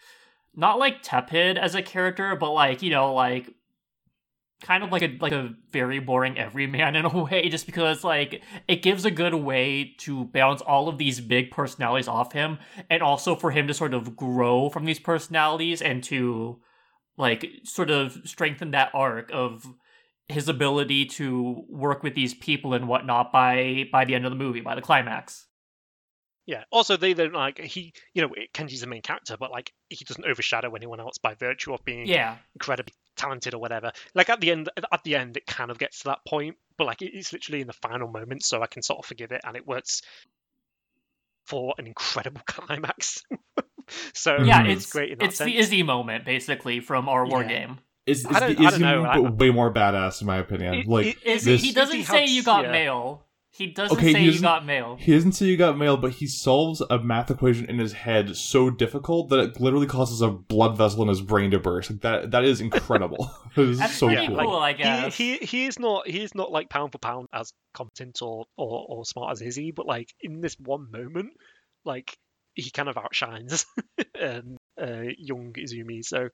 not 0.55 0.79
like 0.79 1.01
tepid 1.01 1.57
as 1.57 1.75
a 1.75 1.81
character, 1.81 2.35
but 2.35 2.51
like, 2.51 2.81
you 2.81 2.89
know, 2.89 3.13
like 3.13 3.53
kind 4.61 4.83
of 4.83 4.91
like 4.91 5.01
a 5.01 5.17
like 5.21 5.31
a 5.31 5.53
very 5.71 5.99
boring 5.99 6.37
everyman 6.37 6.95
in 6.97 7.05
a 7.05 7.23
way 7.23 7.47
just 7.49 7.65
because 7.65 8.03
like 8.03 8.41
it 8.67 8.81
gives 8.81 9.05
a 9.05 9.11
good 9.11 9.33
way 9.33 9.95
to 9.97 10.25
balance 10.25 10.61
all 10.61 10.89
of 10.89 10.97
these 10.97 11.19
big 11.21 11.51
personalities 11.51 12.07
off 12.07 12.33
him 12.33 12.57
and 12.89 13.01
also 13.01 13.35
for 13.35 13.51
him 13.51 13.67
to 13.67 13.73
sort 13.73 13.93
of 13.93 14.15
grow 14.15 14.69
from 14.69 14.85
these 14.85 14.99
personalities 14.99 15.81
and 15.81 16.03
to 16.03 16.59
like 17.17 17.45
sort 17.63 17.89
of 17.89 18.17
strengthen 18.25 18.71
that 18.71 18.91
arc 18.93 19.29
of 19.33 19.65
his 20.27 20.47
ability 20.47 21.05
to 21.05 21.63
work 21.69 22.03
with 22.03 22.13
these 22.13 22.33
people 22.33 22.73
and 22.73 22.87
whatnot 22.87 23.31
by 23.31 23.85
by 23.91 24.05
the 24.05 24.13
end 24.13 24.25
of 24.25 24.31
the 24.31 24.37
movie 24.37 24.61
by 24.61 24.75
the 24.75 24.81
climax 24.81 25.47
Yeah. 26.49 26.63
Also, 26.71 26.97
they 26.97 27.13
don't 27.13 27.33
like 27.33 27.59
he. 27.59 27.93
You 28.15 28.23
know, 28.23 28.29
Kenji's 28.55 28.81
the 28.81 28.87
main 28.87 29.03
character, 29.03 29.37
but 29.37 29.51
like 29.51 29.71
he 29.89 30.03
doesn't 30.03 30.25
overshadow 30.25 30.73
anyone 30.73 30.99
else 30.99 31.19
by 31.19 31.35
virtue 31.35 31.75
of 31.75 31.85
being 31.85 32.07
yeah 32.07 32.37
incredibly 32.55 32.93
talented 33.19 33.53
or 33.53 33.59
whatever. 33.59 33.91
Like 34.15 34.29
at 34.29 34.39
the 34.41 34.49
end, 34.51 34.69
at 34.91 35.03
the 35.03 35.15
end, 35.15 35.37
it 35.37 35.45
kind 35.45 35.69
of 35.69 35.77
gets 35.77 35.99
to 35.99 36.05
that 36.05 36.19
point, 36.25 36.55
but 36.77 36.87
like 36.87 37.01
it's 37.01 37.31
literally 37.33 37.61
in 37.61 37.67
the 37.67 37.73
final 37.73 38.07
moment, 38.07 38.43
so 38.43 38.61
I 38.63 38.67
can 38.67 38.81
sort 38.81 38.99
of 38.99 39.05
forgive 39.05 39.31
it, 39.31 39.41
and 39.43 39.55
it 39.55 39.67
works 39.67 40.01
for 41.45 41.73
an 41.77 41.87
incredible 41.87 42.41
climax. 42.47 43.23
so 44.13 44.37
yeah 44.43 44.61
Mhm. 44.63 44.69
it's 44.73 44.91
great 44.91 45.11
in 45.11 45.17
that 45.17 45.25
it's 45.29 45.37
sense. 45.37 45.49
the 45.51 45.57
izzy 45.57 45.81
moment 45.83 46.23
basically 46.23 46.79
from 46.79 47.09
our 47.09 47.25
war 47.25 47.41
Yeah. 47.41 47.47
game 47.47 47.79
Is, 48.05 48.19
is, 48.19 48.25
I 48.27 48.39
don't- 48.39 48.51
is, 48.51 48.57
I 48.59 48.69
don't 48.69 48.73
he 48.73 48.85
know, 48.85 49.03
I- 49.05 49.19
but 49.21 49.37
way 49.37 49.49
more 49.49 49.73
badass 49.73 50.21
in 50.21 50.27
my 50.27 50.37
opinion. 50.37 50.73
It- 50.75 50.87
like 50.87 51.05
it- 51.07 51.17
Is 51.25 51.43
this, 51.45 51.61
he 51.63 51.71
doesn't 51.73 51.95
He 51.95 52.03
say 52.03 52.17
helps- 52.19 52.31
you 52.31 52.43
got 52.43 52.65
yeah. 52.65 52.71
mail. 52.71 53.25
He 53.59 53.67
doesn't 53.67 53.97
Okay, 53.97 54.13
say 54.13 54.19
he 54.19 54.25
you 54.25 54.31
doesn't- 54.31 54.41
got 54.43 54.65
mail. 54.65 54.95
he 54.99 55.11
doesn't 55.13 55.33
say 55.33 55.45
you 55.45 55.57
got 55.57 55.77
mail, 55.77 55.97
but 55.97 56.13
he 56.13 56.25
solves 56.27 56.81
a 56.89 56.97
math 56.97 57.29
equation 57.29 57.65
in 57.69 57.77
his 57.77 57.91
head 57.93 58.35
so 58.37 58.69
difficult 58.69 59.29
that 59.29 59.39
it 59.39 59.59
literally 59.59 59.85
causes 59.85 60.21
a 60.21 60.29
blood 60.29 60.77
vessel 60.77 61.01
in 61.03 61.09
his 61.09 61.21
brain 61.21 61.51
to 61.51 61.59
burst. 61.59 61.91
Like 61.91 62.01
that 62.01 62.31
that 62.31 62.43
is 62.45 62.61
incredible. 62.61 63.29
it 63.57 63.61
is 63.69 63.79
That's 63.79 63.95
so 63.97 64.07
pretty 64.07 64.27
cool. 64.27 64.37
cool, 64.37 64.55
I 64.55 64.71
he, 64.71 64.77
guess. 64.77 65.15
he 65.15 65.37
he 65.37 65.65
is 65.65 65.77
not 65.77 66.07
he 66.07 66.21
is 66.23 66.33
not 66.33 66.51
like 66.51 66.69
pound 66.69 66.93
for 66.93 66.97
pound 66.99 67.27
as 67.33 67.51
competent 67.73 68.21
or, 68.21 68.45
or 68.57 68.85
or 68.89 69.05
smart 69.05 69.33
as 69.33 69.41
Izzy, 69.41 69.71
but 69.71 69.85
like 69.85 70.13
in 70.21 70.39
this 70.41 70.55
one 70.57 70.89
moment, 70.89 71.33
like 71.83 72.17
he 72.55 72.71
kind 72.71 72.89
of 72.89 72.97
outshines 72.97 73.65
um, 74.21 74.57
uh, 74.81 75.03
young 75.17 75.53
Izumi. 75.53 76.03
So 76.03 76.29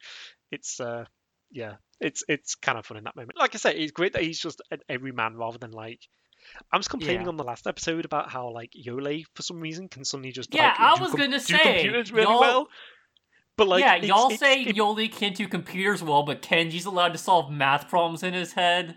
it's 0.52 0.80
uh 0.80 1.06
yeah, 1.52 1.76
it's 2.00 2.24
it's 2.28 2.54
kind 2.56 2.78
of 2.78 2.86
fun 2.86 2.98
in 2.98 3.04
that 3.06 3.16
moment. 3.16 3.38
Like 3.40 3.56
I 3.56 3.58
say, 3.58 3.76
it's 3.76 3.92
great 3.92 4.14
that 4.14 4.22
he's 4.24 4.40
just 4.40 4.62
an 4.70 4.80
everyman 4.88 5.36
rather 5.36 5.58
than 5.58 5.72
like. 5.72 6.02
I 6.72 6.78
was 6.78 6.88
complaining 6.88 7.24
Yeah. 7.24 7.28
on 7.30 7.38
the 7.38 7.44
last 7.44 7.68
episode 7.68 8.06
about 8.06 8.30
how 8.30 8.50
like 8.52 8.72
Yolei 8.74 9.24
for 9.34 9.42
some 9.44 9.60
reason 9.60 9.88
can 9.90 10.04
suddenly 10.06 10.32
just 10.32 10.54
Yeah, 10.54 10.68
like, 10.70 10.80
I 10.80 10.96
do 10.96 11.02
was 11.02 11.12
com- 11.12 11.20
gonna 11.20 11.32
do 11.38 11.40
say, 11.40 11.58
computers 11.60 12.12
really 12.12 12.24
y'all- 12.32 12.40
well. 12.40 12.68
But 13.58 13.68
like 13.70 13.82
yeah, 13.82 13.96
it's- 13.96 14.10
y'all 14.10 14.26
it's- 14.32 14.40
say 14.40 14.64
it- 14.64 14.76
Yolei 14.76 15.12
can't 15.12 15.36
do 15.36 15.48
computers 15.48 16.04
well, 16.04 16.24
but 16.24 16.42
Kenji's 16.42 16.86
allowed 16.86 17.14
to 17.14 17.18
solve 17.18 17.52
math 17.52 17.88
problems 17.90 18.24
in 18.24 18.34
his 18.34 18.54
head. 18.54 18.96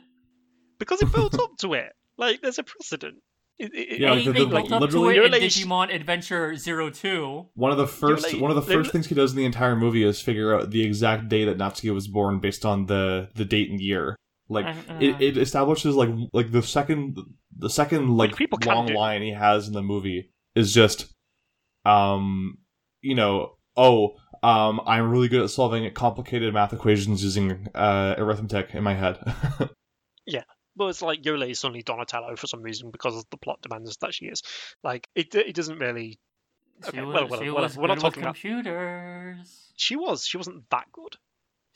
because 0.78 1.02
it 1.02 1.12
builds 1.12 1.36
up 1.38 1.56
to 1.58 1.74
it. 1.74 1.92
Like 2.16 2.40
there's 2.40 2.58
a 2.58 2.62
precedent. 2.62 3.16
It, 3.58 3.74
it, 3.74 4.00
Yeah, 4.00 4.14
they 4.14 4.14
like 4.14 4.24
the- 4.26 4.32
the- 4.32 4.46
like, 4.46 4.64
up 4.70 4.90
to 4.90 5.00
literally- 5.00 5.16
it 5.16 5.34
in 5.34 5.42
Digimon 5.42 5.92
Adventure 5.92 6.54
Zero 6.54 6.90
Two. 6.90 7.46
One 7.54 7.72
of 7.72 7.78
the 7.78 7.86
first 7.88 8.32
like- 8.32 8.40
one 8.40 8.50
of 8.52 8.54
the 8.56 8.62
first 8.62 8.92
things 8.92 9.06
he 9.08 9.14
does 9.16 9.32
in 9.32 9.36
the 9.38 9.44
entire 9.44 9.74
movie 9.74 10.04
is 10.04 10.20
figure 10.20 10.54
out 10.54 10.70
the 10.70 10.82
exact 10.84 11.28
day 11.28 11.44
that 11.44 11.58
Natsuki 11.58 11.92
was 11.92 12.06
born 12.06 12.38
based 12.38 12.64
on 12.64 12.86
the 12.86 13.28
the 13.34 13.44
date 13.44 13.70
and 13.70 13.80
year. 13.80 14.14
Like 14.48 14.74
it, 15.00 15.20
it 15.20 15.36
establishes 15.36 15.94
like 15.94 16.10
like 16.32 16.50
the 16.52 16.62
second 16.62 17.18
the 17.56 17.68
second 17.70 18.16
like 18.16 18.34
people 18.36 18.58
long 18.64 18.86
do. 18.86 18.94
line 18.94 19.20
he 19.22 19.32
has 19.32 19.66
in 19.68 19.74
the 19.74 19.82
movie 19.82 20.30
is 20.54 20.72
just 20.72 21.12
um 21.84 22.58
you 23.02 23.14
know 23.14 23.56
oh 23.76 24.14
um 24.42 24.80
I'm 24.86 25.10
really 25.10 25.28
good 25.28 25.42
at 25.42 25.50
solving 25.50 25.90
complicated 25.92 26.52
math 26.54 26.72
equations 26.72 27.22
using 27.22 27.68
uh 27.74 28.14
arithmetic 28.18 28.74
in 28.74 28.82
my 28.82 28.94
head. 28.94 29.18
Yeah. 30.26 30.42
Well, 30.76 30.90
it's 30.90 31.00
like 31.00 31.22
Yolei 31.22 31.50
is 31.52 31.58
suddenly 31.58 31.82
Donatello 31.82 32.36
for 32.36 32.46
some 32.46 32.60
reason 32.62 32.90
because 32.90 33.24
the 33.30 33.38
plot 33.38 33.60
demands 33.62 33.96
that 34.02 34.12
she 34.14 34.26
is. 34.26 34.42
Like 34.84 35.08
it, 35.14 35.34
it 35.34 35.54
doesn't 35.54 35.78
really. 35.78 36.20
She 36.84 36.88
Okay, 36.90 37.00
was, 37.02 37.14
well, 37.14 37.28
well, 37.28 37.40
she 37.40 37.50
well, 37.50 37.62
was 37.62 37.76
we're 37.78 37.86
not 37.88 37.94
good 37.98 38.04
with 38.04 38.12
talking 38.14 38.22
about- 38.22 38.34
computers. 38.34 39.72
She 39.76 39.96
was. 39.96 40.26
She 40.26 40.36
wasn't 40.36 40.68
that 40.70 40.84
good. 40.92 41.16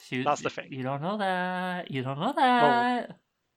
She, 0.08 0.22
That's 0.22 0.42
the 0.42 0.50
thing. 0.50 0.68
You 0.72 0.82
don't 0.82 1.02
know 1.02 1.18
that. 1.18 1.90
You 1.90 2.02
don't 2.02 2.18
know 2.18 2.32
that. 2.36 3.16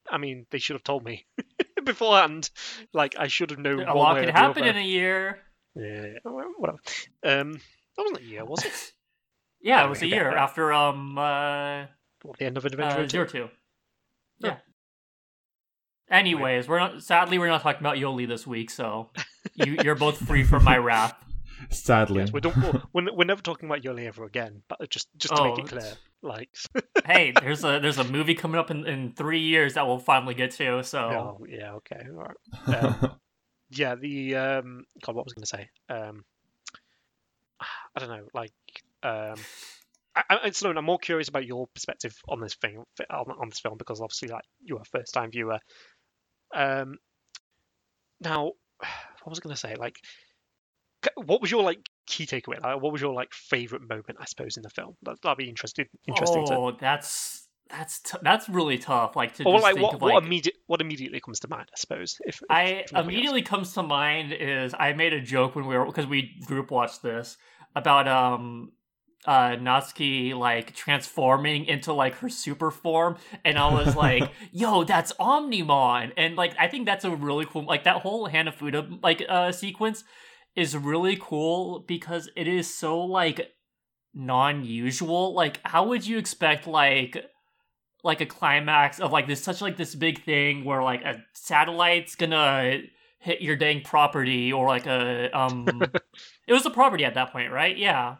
I 0.09 0.17
mean, 0.17 0.45
they 0.51 0.59
should 0.59 0.75
have 0.75 0.83
told 0.83 1.03
me 1.03 1.25
beforehand. 1.83 2.49
Like 2.93 3.15
I 3.17 3.27
should 3.27 3.49
have 3.51 3.59
known. 3.59 3.81
a 3.81 3.87
one 3.87 3.97
lot 3.97 4.15
way 4.15 4.21
can 4.21 4.29
or 4.29 4.33
the 4.33 4.37
happen 4.39 4.61
other. 4.63 4.71
in 4.71 4.77
a 4.77 4.81
year. 4.87 5.39
Yeah, 5.75 6.05
yeah, 6.05 6.19
whatever. 6.23 6.77
Um, 7.23 7.53
that 7.53 8.03
wasn't 8.03 8.19
a 8.19 8.23
year, 8.23 8.45
was 8.45 8.63
it? 8.65 8.91
Yeah, 9.61 9.81
Oh, 9.81 9.85
it 9.87 9.89
was 9.89 10.01
a 10.03 10.05
okay. 10.05 10.13
year 10.15 10.29
after 10.35 10.71
um 10.71 11.17
uh, 11.17 11.85
What, 12.21 12.37
the 12.37 12.45
end 12.45 12.57
of 12.57 12.65
Adventure? 12.65 12.97
uh 12.99 13.03
Two? 13.03 13.09
Zero 13.09 13.25
Two. 13.25 13.43
Oh. 14.43 14.47
Yeah. 14.47 14.57
Anyways, 16.09 16.67
we're 16.67 16.77
not. 16.79 17.01
Sadly, 17.01 17.39
we're 17.39 17.47
not 17.47 17.61
talking 17.63 17.79
about 17.79 17.97
Yolei 17.97 18.27
this 18.27 18.45
week, 18.45 18.69
so 18.69 19.09
you, 19.55 19.77
you're 19.83 19.95
both 19.95 20.17
free 20.27 20.43
from 20.43 20.63
my 20.63 20.77
wrath. 20.77 21.15
Sadly. 21.71 22.19
Yes, 22.19 22.31
we 22.31 22.41
don't. 22.41 22.55
We're, 22.55 22.81
we're, 22.93 23.13
we're 23.15 23.23
never 23.25 23.41
talking 23.41 23.67
about 23.67 23.81
Yolei 23.81 24.05
ever 24.05 24.23
again. 24.23 24.61
But 24.69 24.87
just 24.91 25.07
just 25.17 25.35
to 25.35 25.43
make 25.43 25.53
Oh, 25.53 25.61
it 25.63 25.67
clear, 25.67 25.93
like, 26.26 26.49
hey, 27.05 27.34
there's 27.41 27.63
a 27.63 27.80
there's 27.80 27.97
a 27.97 28.03
movie 28.03 28.36
coming 28.36 28.59
up 28.59 28.71
in, 28.71 28.86
in 28.86 29.13
three 29.13 29.41
years 29.41 29.76
that 29.76 29.88
we'll 29.88 29.99
finally 29.99 30.34
get 30.34 30.51
to. 30.51 30.84
So 30.84 30.99
oh 30.99 31.45
yeah, 31.47 31.73
okay, 31.73 32.01
all 32.09 32.28
right. 32.67 32.84
Um, 32.84 33.11
yeah, 33.69 33.95
the 33.95 34.36
um, 34.36 34.86
God, 35.03 35.15
what 35.15 35.26
was 35.26 35.34
I 35.34 35.39
going 35.39 35.43
to 35.43 35.47
say? 35.47 35.69
Um, 35.89 36.26
I 37.95 37.99
don't 37.99 38.09
know, 38.09 38.28
like, 38.34 38.51
um, 39.03 39.36
I, 40.15 40.39
I, 40.43 40.49
Sloan, 40.51 40.78
I'm 40.78 40.86
more 40.86 40.99
curious 40.99 41.30
about 41.30 41.45
your 41.45 41.67
perspective 41.73 42.15
on 42.28 42.41
this 42.41 42.55
thing, 42.55 42.84
on, 43.09 43.26
on 43.39 43.49
this 43.49 43.59
film, 43.59 43.78
because 43.78 44.01
obviously, 44.01 44.28
like, 44.28 44.43
you're 44.61 44.82
a 44.82 44.86
first-time 44.86 45.32
viewer. 45.32 45.59
Um, 46.53 46.97
now, 48.19 48.43
what 49.23 49.28
was 49.30 49.39
I 49.39 49.43
going 49.43 49.55
to 49.55 49.59
say? 49.59 49.76
Like, 49.76 49.95
what 51.16 51.41
was 51.41 51.51
your 51.51 51.64
like 51.64 51.80
key 52.08 52.26
takeaway? 52.26 52.62
Like, 52.62 52.82
what 52.82 52.91
was 52.91 53.01
your 53.01 53.14
like 53.14 53.34
favorite 53.34 53.82
moment? 53.82 54.18
I 54.20 54.26
suppose 54.26 54.58
in 54.58 54.64
the 54.64 54.70
film. 54.70 54.95
That, 55.03 55.22
that'd 55.22 55.38
be 55.38 55.49
interesting. 55.49 55.86
Interesting. 56.08 56.45
Oh, 56.49 56.72
to... 56.72 56.78
that's 56.80 57.45
that's 57.70 57.99
t- 57.99 58.18
that's 58.22 58.47
really 58.47 58.78
tough. 58.78 59.16
Like 59.16 59.34
to 59.36 59.43
or 59.43 59.56
just 59.56 59.64
like 59.64 59.76
think 59.76 59.86
what 59.86 59.95
of, 59.95 60.01
what 60.01 60.24
immediate 60.24 60.56
what 60.68 60.82
immediately 60.82 61.20
comes 61.20 61.39
to 61.41 61.47
mind? 61.47 61.70
I 61.74 61.78
suppose. 61.78 62.18
If, 62.26 62.36
if 62.36 62.43
I 62.49 62.64
nothing 62.64 62.97
else. 62.97 63.06
immediately 63.06 63.41
comes 63.41 63.74
to 63.74 63.84
mind 63.84 64.34
is 64.34 64.74
I 64.78 64.93
made 64.93 65.14
a 65.14 65.22
joke 65.22 65.56
when 65.56 65.66
we 65.66 65.78
were 65.78 65.86
because 65.86 66.08
we 66.08 66.36
group 66.45 66.72
watched 66.72 67.01
this 67.01 67.38
about 67.76 68.08
um 68.08 68.72
uh 69.26 69.56
Natsuki 69.56 70.36
like 70.36 70.76
transforming 70.76 71.66
into 71.66 71.91
like 71.91 72.16
her 72.16 72.30
super 72.30 72.70
form 72.70 73.18
and 73.43 73.58
I 73.58 73.74
was 73.74 73.95
like, 73.95 74.30
yo, 74.51 74.84
that's 74.84 75.14
Omnimon. 75.14 76.12
And 76.18 76.36
like 76.36 76.53
I 76.60 76.68
think 76.68 76.86
that's 76.86 77.03
a 77.03 77.16
really 77.16 77.45
cool 77.45 77.66
like 77.66 77.86
that 77.86 78.01
whole 78.01 78.30
Hanafuda 78.30 79.01
like 79.01 79.24
uh 79.28 79.51
sequence 79.51 80.03
is 80.56 80.76
really 80.78 81.18
cool 81.20 81.80
because 81.88 82.30
it 82.36 82.47
is 82.47 82.74
so 82.74 82.99
like 83.01 83.51
non-usual. 84.14 85.34
Like 85.34 85.60
how 85.64 85.88
would 85.88 86.06
you 86.06 86.18
expect 86.18 86.68
like 86.68 87.26
like 88.03 88.22
a 88.22 88.26
climax 88.26 88.99
of 88.99 89.12
like 89.12 89.28
this 89.28 89.43
such 89.43 89.62
like 89.62 89.78
this 89.78 89.95
big 89.95 90.24
thing 90.24 90.64
where 90.64 90.84
like 90.84 91.01
a 91.03 91.24
satellite's 91.34 92.16
gonna 92.16 92.80
hit 93.20 93.41
your 93.41 93.56
dang 93.56 93.82
property 93.82 94.53
or 94.53 94.68
like 94.68 94.86
a 94.86 95.30
um 95.38 95.68
it 96.47 96.53
was 96.53 96.66
a 96.66 96.70
property 96.70 97.03
at 97.03 97.16
that 97.16 97.32
point 97.32 97.51
right 97.51 97.78
yeah 97.78 98.18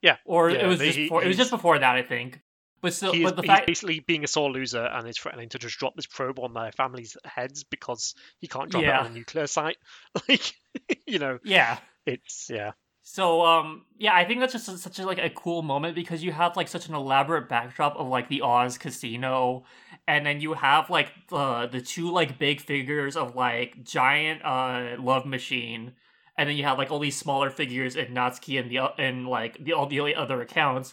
Yeah. 0.00 0.16
or 0.24 0.50
Yeah, 0.50 0.64
it 0.64 0.66
was 0.66 0.78
they- 0.78 0.86
just 0.86 0.98
he- 0.98 1.04
before, 1.04 1.22
it 1.22 1.28
was 1.28 1.36
just 1.36 1.50
before 1.50 1.78
that 1.78 1.96
i 1.96 2.02
think 2.02 2.40
but 2.80 2.92
still 2.94 3.12
he 3.12 3.22
is, 3.22 3.30
but 3.30 3.36
the 3.36 3.42
he's 3.42 3.48
fact 3.50 3.66
basically 3.66 4.00
being 4.00 4.24
a 4.24 4.26
sore 4.26 4.50
loser 4.50 4.84
and 4.84 5.08
is 5.08 5.18
threatening 5.18 5.48
to 5.50 5.58
just 5.58 5.78
drop 5.78 5.94
this 5.96 6.06
probe 6.06 6.38
on 6.38 6.52
their 6.54 6.72
family's 6.72 7.16
heads 7.24 7.64
because 7.64 8.14
he 8.38 8.46
can't 8.48 8.70
drop 8.70 8.82
Yeah. 8.82 9.00
it 9.00 9.06
on 9.06 9.12
a 9.12 9.14
nuclear 9.14 9.46
site. 9.46 9.78
Like, 10.28 10.54
you 11.06 11.18
know, 11.18 11.38
yeah 11.44 11.78
it's 12.04 12.48
yeah, 12.50 12.72
So 13.02 13.44
um 13.44 13.84
yeah, 13.98 14.14
I 14.14 14.24
think 14.24 14.40
that's 14.40 14.52
just 14.52 14.68
a- 14.68 14.78
such 14.78 14.98
a 14.98 15.06
like 15.06 15.18
a 15.18 15.30
cool 15.30 15.62
moment 15.62 15.94
because 15.94 16.22
you 16.22 16.32
have 16.32 16.56
like 16.56 16.68
such 16.68 16.88
an 16.88 16.94
elaborate 16.94 17.48
backdrop 17.48 17.96
of 17.96 18.06
like 18.08 18.28
the 18.28 18.42
Oz 18.42 18.78
casino 18.78 19.64
and 20.06 20.24
then 20.26 20.40
you 20.40 20.52
have 20.54 20.90
like 20.90 21.12
the 21.30 21.66
the 21.66 21.80
two 21.80 22.10
like 22.12 22.38
big 22.38 22.60
figures 22.60 23.16
of 23.16 23.34
like 23.34 23.82
giant 23.84 24.44
uh 24.44 24.96
love 25.00 25.24
machine 25.26 25.92
and 26.38 26.48
then 26.48 26.56
you 26.56 26.64
have 26.64 26.76
like 26.78 26.90
all 26.90 26.98
these 26.98 27.16
smaller 27.16 27.48
figures 27.50 27.96
in 27.96 28.08
Natsuki 28.14 28.60
and 28.60 28.70
the 28.70 28.78
and 29.02 29.26
like 29.26 29.64
the 29.64 29.72
all 29.72 29.86
the 29.86 30.14
other 30.14 30.40
accounts 30.42 30.92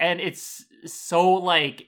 and 0.00 0.20
it's 0.20 0.64
so 0.86 1.32
like 1.34 1.86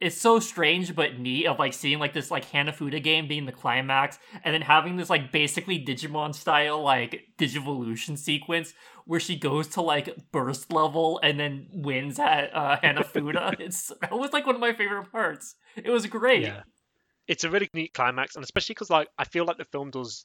it's 0.00 0.20
so 0.20 0.38
strange 0.38 0.94
but 0.94 1.18
neat 1.18 1.46
of 1.46 1.58
like 1.58 1.72
seeing 1.72 1.98
like 1.98 2.12
this 2.12 2.30
like 2.30 2.50
Hanafuda 2.50 3.02
game 3.02 3.26
being 3.26 3.46
the 3.46 3.52
climax 3.52 4.18
and 4.44 4.54
then 4.54 4.62
having 4.62 4.96
this 4.96 5.10
like 5.10 5.32
basically 5.32 5.84
Digimon 5.84 6.34
style 6.34 6.82
like 6.82 7.24
Digivolution 7.36 8.16
sequence 8.16 8.74
where 9.08 9.18
she 9.18 9.36
goes 9.36 9.66
to 9.68 9.80
like 9.80 10.14
burst 10.30 10.72
level 10.72 11.18
and 11.22 11.40
then 11.40 11.66
wins 11.72 12.18
at 12.18 12.54
uh, 12.54 12.76
Hanafuda. 12.82 13.56
it's 13.58 13.90
that 14.02 14.12
was 14.12 14.32
like 14.32 14.46
one 14.46 14.54
of 14.54 14.60
my 14.60 14.74
favorite 14.74 15.10
parts. 15.10 15.56
It 15.76 15.90
was 15.90 16.06
great. 16.06 16.42
yeah. 16.42 16.62
It's 17.26 17.44
a 17.44 17.50
really 17.50 17.68
neat 17.74 17.92
climax, 17.92 18.36
and 18.36 18.44
especially 18.44 18.74
because 18.74 18.90
like 18.90 19.08
I 19.18 19.24
feel 19.24 19.44
like 19.44 19.58
the 19.58 19.64
film 19.64 19.90
does. 19.90 20.24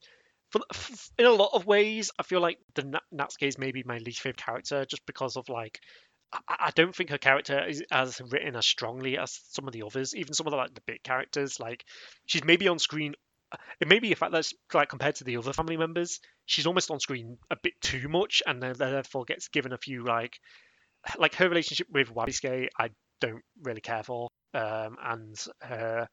For, 0.51 0.61
in 1.17 1.25
a 1.25 1.31
lot 1.31 1.49
of 1.53 1.65
ways, 1.65 2.11
I 2.19 2.23
feel 2.23 2.41
like 2.41 2.59
the 2.75 2.83
Na- 2.83 2.99
Natsuki 3.13 3.47
is 3.47 3.57
maybe 3.57 3.83
my 3.85 3.97
least 3.97 4.19
favorite 4.19 4.37
character, 4.37 4.85
just 4.85 5.05
because 5.05 5.35
of 5.35 5.49
like 5.49 5.79
I, 6.47 6.71
don't 6.75 6.95
think 6.95 7.09
her 7.11 7.17
character 7.17 7.63
is 7.65 7.84
as 7.91 8.19
written 8.31 8.55
as 8.55 8.65
strongly 8.65 9.17
as 9.17 9.39
some 9.49 9.67
of 9.67 9.73
the 9.73 9.84
others, 9.84 10.15
even 10.15 10.34
some 10.34 10.47
of 10.47 10.51
the 10.51 10.57
like 10.57 10.73
the 10.73 10.81
big 10.88 11.03
characters. 11.03 11.59
Like 11.59 11.84
she's 12.25 12.43
maybe 12.43 12.67
on 12.67 12.79
screen. 12.79 13.13
It 13.79 13.88
may 13.88 13.99
be 13.99 14.11
a 14.11 14.15
fact 14.15 14.31
that 14.31 14.47
like 14.73 14.89
compared 14.89 15.15
to 15.17 15.23
the 15.23 15.38
other 15.38 15.53
family 15.53 15.77
members, 15.77 16.19
she's 16.45 16.65
almost 16.65 16.89
on 16.89 16.99
screen 16.99 17.38
a 17.51 17.55
bit 17.61 17.73
too 17.81 18.07
much, 18.09 18.41
and 18.47 18.61
then 18.61 18.73
therefore 18.77 19.25
gets 19.25 19.47
given 19.49 19.73
a 19.73 19.77
few 19.77 20.03
like 20.03 20.38
like 21.17 21.36
her 21.36 21.47
relationship 21.49 21.88
with 21.91 22.13
Wabisuke. 22.13 22.67
I 22.79 22.89
don't 23.21 23.43
really 23.61 23.81
care 23.81 24.03
for, 24.03 24.29
um, 24.53 24.97
and 25.03 25.36
her. 25.61 26.07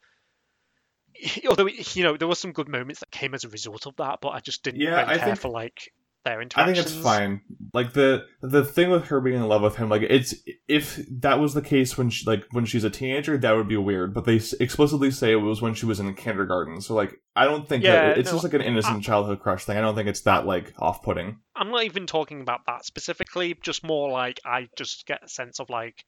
Although 1.49 1.66
you 1.66 2.03
know 2.05 2.16
there 2.16 2.29
were 2.29 2.35
some 2.35 2.53
good 2.53 2.68
moments 2.68 3.01
that 3.01 3.11
came 3.11 3.35
as 3.35 3.45
a 3.45 3.49
result 3.49 3.87
of 3.87 3.97
that, 3.97 4.18
but 4.21 4.29
I 4.31 4.41
just 4.41 4.62
didn't 4.62 4.81
Yeah, 4.81 4.91
really 5.01 5.14
I 5.14 5.16
care 5.16 5.27
think- 5.27 5.39
for 5.41 5.49
like 5.51 5.91
their 6.25 6.41
I 6.41 6.64
think 6.66 6.77
it's 6.77 6.93
fine. 6.93 7.41
Like 7.73 7.93
the 7.95 8.27
the 8.43 8.64
thing 8.64 8.91
with 8.91 9.07
her 9.07 9.21
being 9.21 9.37
in 9.37 9.49
love 9.49 9.62
with 9.62 9.77
him, 9.77 9.89
like 9.89 10.03
it's 10.03 10.35
if 10.68 11.01
that 11.21 11.39
was 11.41 11.55
the 11.55 11.62
case 11.62 11.97
when 11.97 12.11
she 12.11 12.27
like 12.27 12.45
when 12.51 12.64
she's 12.66 12.85
a 12.85 12.91
teenager, 12.91 13.39
that 13.39 13.53
would 13.53 13.68
be 13.68 13.77
weird. 13.77 14.12
But 14.12 14.25
they 14.25 14.41
explicitly 14.61 15.11
say 15.11 15.33
it 15.33 15.37
was 15.37 15.62
when 15.62 15.75
she 15.75 15.87
was 15.87 15.99
in 16.01 16.12
kindergarten. 16.14 16.81
So 16.81 16.95
like 16.95 17.14
I 17.35 17.45
don't 17.45 17.68
think 17.68 17.85
Yeah, 17.85 18.09
that 18.11 18.18
it's 18.18 18.27
no, 18.29 18.33
just 18.33 18.45
like 18.45 18.55
an 18.55 18.62
innocent 18.62 19.03
childhood 19.03 19.41
crush 19.41 19.64
thing. 19.64 19.79
I 19.79 19.81
don't 19.81 19.95
think 19.95 20.09
it's 20.09 20.23
that 20.23 20.47
like 20.47 20.75
off 20.79 21.03
putting. 21.03 21.39
I'm 21.57 21.71
not 21.71 21.85
even 21.85 22.07
talking 22.07 22.41
about 22.43 22.61
that 22.66 22.85
specifically, 22.85 23.57
just 23.62 23.83
more 23.85 24.11
like 24.11 24.41
I 24.45 24.68
just 24.77 25.07
get 25.07 25.25
a 25.25 25.29
sense 25.29 25.59
of 25.61 25.71
like 25.71 26.05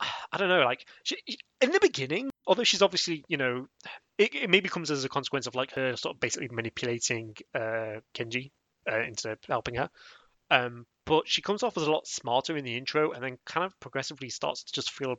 I 0.32 0.36
don't 0.36 0.48
know, 0.48 0.64
like 0.64 0.86
she, 1.04 1.16
in 1.60 1.70
the 1.70 1.80
beginning, 1.80 2.30
although 2.46 2.64
she's 2.64 2.82
obviously, 2.82 3.24
you 3.28 3.36
know, 3.36 3.66
it, 4.18 4.34
it 4.34 4.50
maybe 4.50 4.68
comes 4.68 4.90
as 4.90 5.04
a 5.04 5.08
consequence 5.08 5.46
of 5.46 5.54
like 5.54 5.72
her 5.72 5.96
sort 5.96 6.16
of 6.16 6.20
basically 6.20 6.48
manipulating 6.50 7.34
uh, 7.54 8.00
Kenji 8.14 8.50
uh, 8.90 9.00
into 9.00 9.36
helping 9.48 9.74
her. 9.76 9.90
Um, 10.50 10.86
but 11.04 11.28
she 11.28 11.42
comes 11.42 11.62
off 11.62 11.76
as 11.76 11.84
a 11.84 11.90
lot 11.90 12.06
smarter 12.06 12.56
in 12.56 12.64
the 12.64 12.76
intro, 12.76 13.12
and 13.12 13.22
then 13.22 13.38
kind 13.46 13.64
of 13.64 13.78
progressively 13.80 14.28
starts 14.30 14.64
to 14.64 14.72
just 14.72 14.90
feel 14.90 15.16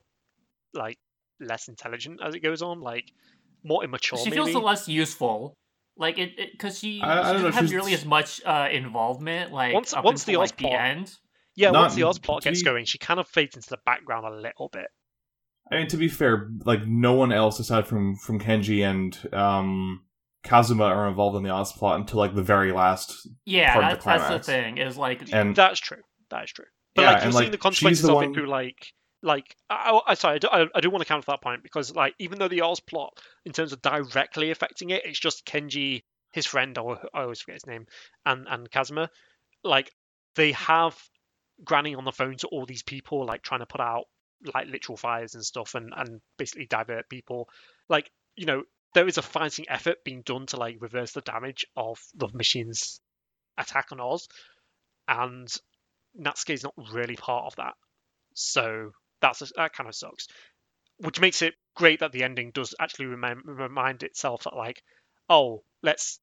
like 0.73 0.97
less 1.39 1.67
intelligent 1.67 2.19
as 2.23 2.35
it 2.35 2.39
goes 2.39 2.61
on, 2.61 2.79
like 2.81 3.05
more 3.63 3.83
immature. 3.83 4.17
she 4.19 4.29
maybe. 4.29 4.51
feels 4.51 4.63
less 4.63 4.87
useful. 4.87 5.53
Like 5.99 6.17
it, 6.19 6.31
because 6.51 6.77
she, 6.79 7.01
I- 7.01 7.07
I 7.07 7.15
she 7.15 7.23
don't 7.23 7.33
doesn't 7.33 7.43
know, 7.43 7.51
have 7.61 7.69
nearly 7.71 7.93
as 7.93 8.05
much 8.05 8.41
uh, 8.45 8.67
involvement. 8.71 9.51
Like 9.51 9.73
Once- 9.73 9.93
up 9.93 10.03
once 10.03 10.23
the 10.25 10.33
until, 10.33 10.41
Oz 10.43 10.49
like, 10.51 10.57
the 10.57 10.63
plot- 10.67 10.79
end. 10.81 11.15
yeah, 11.55 11.71
Not- 11.71 11.81
once 11.81 11.95
the 11.95 12.03
Oz 12.03 12.19
plot 12.19 12.43
gets 12.43 12.61
be- 12.61 12.65
going, 12.65 12.85
she 12.85 12.97
kind 12.99 13.19
of 13.19 13.27
fades 13.27 13.55
into 13.55 13.69
the 13.69 13.79
background 13.85 14.25
a 14.25 14.29
little 14.31 14.69
bit. 14.71 14.87
I 15.71 15.77
mean, 15.77 15.87
to 15.87 15.97
be 15.97 16.07
fair, 16.07 16.49
like 16.65 16.85
no 16.85 17.13
one 17.13 17.31
else 17.33 17.59
aside 17.59 17.87
from 17.87 18.15
from 18.15 18.39
Kenji 18.39 18.89
and 18.89 19.17
um 19.33 20.01
Kazuma 20.47 20.85
are 20.85 21.07
involved 21.07 21.37
in 21.37 21.43
the 21.43 21.49
Oz 21.49 21.71
plot 21.73 21.99
until 21.99 22.19
like 22.19 22.33
the 22.33 22.41
very 22.43 22.71
last. 22.71 23.27
Yeah, 23.45 23.73
part 23.73 23.83
of 23.93 23.99
the 23.99 24.05
that's, 24.05 24.27
that's 24.29 24.47
the 24.47 24.51
thing. 24.53 24.77
Is 24.77 24.97
like 24.97 25.21
And- 25.33 25.55
That's 25.55 25.79
true. 25.79 26.01
That 26.29 26.45
is 26.45 26.51
true. 26.51 26.65
But 26.95 27.01
Yeah, 27.01 27.07
like 27.11 27.17
you're 27.17 27.25
and, 27.25 27.33
seeing 27.33 27.43
like, 27.43 27.51
the 27.51 27.57
she's 27.57 27.61
consequences 27.61 28.01
the 28.03 28.09
of 28.09 28.15
one- 28.15 28.31
it 28.31 28.33
through 28.33 28.47
like 28.47 28.87
like 29.23 29.55
I, 29.69 29.99
I 30.07 30.13
sorry 30.13 30.35
I 30.35 30.37
do, 30.37 30.47
I, 30.51 30.65
I 30.75 30.79
do 30.79 30.89
want 30.89 31.01
to 31.01 31.07
counter 31.07 31.25
that 31.27 31.41
point 31.41 31.63
because 31.63 31.93
like 31.95 32.13
even 32.19 32.37
though 32.39 32.47
the 32.47 32.61
Oz 32.61 32.79
plot 32.79 33.17
in 33.45 33.51
terms 33.51 33.73
of 33.73 33.81
directly 33.81 34.51
affecting 34.51 34.91
it, 34.91 35.05
it's 35.05 35.19
just 35.19 35.45
Kenji, 35.45 36.03
his 36.31 36.45
friend, 36.45 36.77
or 36.77 36.99
I 37.13 37.21
always 37.23 37.41
forget 37.41 37.55
his 37.55 37.65
name, 37.67 37.85
and 38.25 38.47
and 38.49 38.69
Kazuma, 38.69 39.09
like 39.63 39.91
they 40.35 40.51
have 40.53 40.95
Granny 41.63 41.95
on 41.95 42.05
the 42.05 42.11
phone 42.11 42.35
to 42.37 42.47
all 42.47 42.65
these 42.65 42.83
people 42.83 43.25
like 43.25 43.41
trying 43.41 43.61
to 43.61 43.65
put 43.65 43.81
out 43.81 44.05
like 44.53 44.67
literal 44.67 44.97
fires 44.97 45.33
and 45.33 45.43
stuff 45.43 45.73
and 45.73 45.91
and 45.97 46.21
basically 46.37 46.67
divert 46.67 47.09
people. 47.09 47.49
Like 47.89 48.11
you 48.35 48.45
know 48.45 48.63
there 48.93 49.07
is 49.07 49.17
a 49.17 49.21
fighting 49.21 49.65
effort 49.69 50.03
being 50.03 50.21
done 50.21 50.45
to 50.47 50.57
like 50.57 50.77
reverse 50.79 51.11
the 51.11 51.21
damage 51.21 51.65
of 51.75 51.99
the 52.15 52.29
machine's 52.33 52.99
attack 53.57 53.87
on 53.91 53.99
Oz, 53.99 54.27
and 55.07 55.47
Natsuki 56.19 56.53
is 56.53 56.63
not 56.63 56.73
really 56.91 57.15
part 57.15 57.45
of 57.45 57.55
that. 57.57 57.73
So 58.33 58.91
that's 59.21 59.41
a, 59.41 59.47
that 59.55 59.73
kind 59.73 59.87
of 59.87 59.95
sucks. 59.95 60.27
Which 60.97 61.19
makes 61.19 61.41
it 61.41 61.53
great 61.75 61.99
that 61.99 62.11
the 62.11 62.23
ending 62.23 62.51
does 62.51 62.73
actually 62.79 63.05
remind 63.07 63.41
remind 63.45 64.03
itself 64.03 64.43
that 64.43 64.55
like, 64.55 64.81
oh, 65.29 65.63
let's 65.83 66.19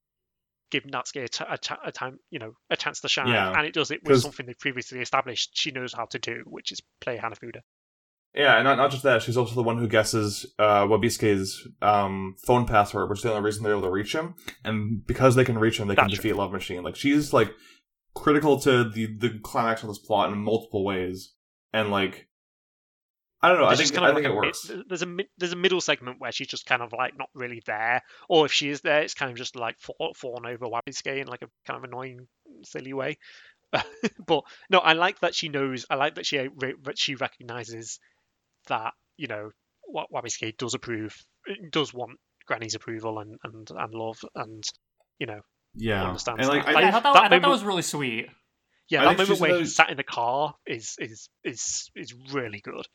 give 0.71 0.85
Natsuki 0.85 1.25
a, 1.25 1.29
t- 1.29 1.45
a, 1.49 1.59
t- 1.59 1.75
a 1.85 1.93
time, 1.93 2.19
you 2.31 2.41
know, 2.41 2.55
a 2.71 2.77
chance 2.77 3.01
to 3.01 3.09
shine, 3.09 3.29
Yeah, 3.29 3.53
and 3.57 3.67
it 3.67 3.75
does 3.75 3.91
it 3.91 4.01
with 4.05 4.23
something 4.23 4.47
they 4.47 4.55
previously 4.55 5.01
established 5.01 5.51
she 5.55 5.71
knows 5.71 5.93
how 5.93 6.07
to 6.07 6.19
do, 6.19 6.43
which 6.47 6.73
is 6.73 6.81
play 7.01 7.17
Hanafuda. 7.17 7.61
Yeah, 8.35 8.57
and 8.57 8.65
not 8.65 8.79
not 8.79 8.91
just 8.91 9.05
that, 9.05 9.23
she's 9.23 9.37
also 9.37 9.55
the 9.55 9.63
one 9.63 9.79
who 9.79 9.87
guesses 9.87 10.45
uh, 10.59 10.85
Wabisuke's 10.87 11.69
um, 11.81 12.35
phone 12.45 12.67
password, 12.67 13.09
which 13.09 13.21
is 13.21 13.23
the 13.23 13.31
only 13.31 13.45
reason 13.45 13.63
they're 13.63 13.73
able 13.73 13.83
to 13.83 13.91
reach 13.91 14.13
him. 14.13 14.35
And 14.65 15.07
because 15.07 15.37
they 15.37 15.45
can 15.45 15.59
reach 15.59 15.79
him, 15.79 15.87
they 15.87 15.95
can 15.95 16.09
defeat 16.09 16.35
Love 16.35 16.51
Machine. 16.51 16.83
Like 16.83 16.97
she's 16.97 17.33
like 17.33 17.53
critical 18.15 18.59
to 18.61 18.89
the 18.89 19.07
the 19.07 19.39
climax 19.43 19.83
of 19.83 19.89
this 19.89 19.99
plot 19.99 20.33
in 20.33 20.39
multiple 20.39 20.85
ways, 20.85 21.33
and 21.73 21.91
like 21.91 22.27
I 23.41 23.49
don't 23.49 23.59
know. 23.59 23.67
I 23.67 23.77
think 23.77 23.89
just 23.91 23.99
I 23.99 24.01
kind 24.01 24.11
of 24.11 24.17
think 24.17 24.25
like 24.25 24.33
it 24.33 24.37
a 24.37 24.41
mid- 24.41 24.47
works. 24.47 24.89
there's 24.89 25.03
a 25.03 25.17
there's 25.39 25.53
a 25.53 25.57
middle 25.57 25.81
segment 25.81 26.19
where 26.19 26.33
she's 26.33 26.49
just 26.49 26.67
kind 26.67 26.83
of 26.83 26.93
like 26.93 27.17
not 27.17 27.29
really 27.35 27.63
there, 27.67 28.03
or 28.29 28.47
if 28.47 28.53
she 28.53 28.69
is 28.69 28.81
there, 28.81 29.03
it's 29.03 29.15
kind 29.15 29.31
of 29.31 29.37
just 29.37 29.55
like 29.55 29.77
fallen 29.79 30.47
over 30.47 30.67
Wabisuke 30.67 31.21
in 31.21 31.29
like 31.29 31.43
a 31.43 31.49
kind 31.67 31.77
of 31.77 31.85
annoying, 31.85 32.27
silly 32.65 32.95
way. 32.95 33.19
but 34.27 34.45
no, 34.71 34.79
I 34.79 34.95
like 34.95 35.21
that 35.21 35.35
she 35.35 35.49
knows. 35.49 35.87
I 35.91 35.97
like 35.97 36.15
that 36.15 36.27
she 36.27 36.39
re- 36.39 36.75
that 36.83 36.99
she 36.99 37.17
recognizes 37.17 38.01
that 38.69 38.93
you 39.17 39.27
know 39.27 39.51
what 39.87 40.09
Wabisuke 40.13 40.57
does 40.57 40.75
approve, 40.75 41.15
does 41.71 41.93
want 41.93 42.19
Granny's 42.47 42.75
approval 42.75 43.19
and 43.19 43.37
and 43.45 43.69
and 43.71 43.95
love, 43.95 44.19
and 44.35 44.65
you 45.19 45.27
know 45.27 45.41
Yeah, 45.75 46.05
understands 46.07 46.41
and 46.41 46.49
like 46.49 46.67
that. 46.67 46.77
I 46.77 46.81
yeah, 46.81 46.89
I 46.89 46.91
think 46.91 47.03
thought 47.03 47.15
that, 47.15 47.21
that 47.23 47.33
I 47.33 47.37
thought 47.37 47.43
that 47.43 47.49
was 47.49 47.65
really 47.65 47.83
sweet. 47.83 48.27
yeah, 48.89 49.01
I 49.03 49.05
that 49.05 49.11
moment 49.19 49.29
she's 49.29 49.41
where 49.41 49.59
he 49.59 49.67
sat 49.67 49.91
in 49.91 49.97
the 49.97 50.03
car 50.03 50.55
is 50.67 50.97
is 50.99 51.29
is 51.45 51.91
is 51.97 52.15
really 52.33 52.61
good. 52.61 52.87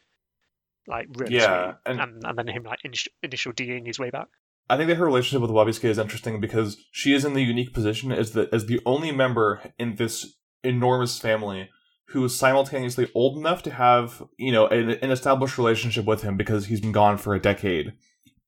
Like 0.88 1.08
really 1.16 1.36
Yeah, 1.36 1.74
sweet. 1.74 1.76
and- 1.86 2.00
and, 2.00 2.24
and 2.26 2.38
then 2.38 2.48
him 2.48 2.64
like 2.64 2.80
initial, 2.84 3.12
initial 3.22 3.52
D'ing 3.52 3.86
his 3.86 4.00
way 4.00 4.10
back. 4.10 4.28
I 4.72 4.78
think 4.78 4.88
that 4.90 4.96
her 4.96 5.06
relationship 5.06 5.42
with 5.42 5.52
Wabisuke 5.52 5.86
is 5.90 5.98
interesting 5.98 6.40
because 6.40 6.78
she 6.92 7.14
is 7.14 7.26
in 7.26 7.34
the 7.34 7.42
unique 7.44 7.74
position 7.74 8.12
as 8.12 8.32
the 8.32 8.50
as 8.54 8.66
the 8.68 8.80
only 8.86 9.12
member 9.12 9.62
in 9.80 9.96
this 9.96 10.36
enormous 10.64 11.20
family 11.20 11.70
who 12.10 12.24
is 12.26 12.36
simultaneously 12.36 13.10
old 13.14 13.38
enough 13.38 13.64
to 13.64 13.72
have 13.72 14.24
you 14.38 14.52
know 14.52 14.68
an, 14.68 14.90
an 14.90 15.12
established 15.12 15.58
relationship 15.58 16.06
with 16.06 16.22
him 16.24 16.38
because 16.38 16.66
he's 16.68 16.82
been 16.82 16.92
gone 16.92 17.18
for 17.18 17.36
a 17.36 17.42
decade, 17.42 17.94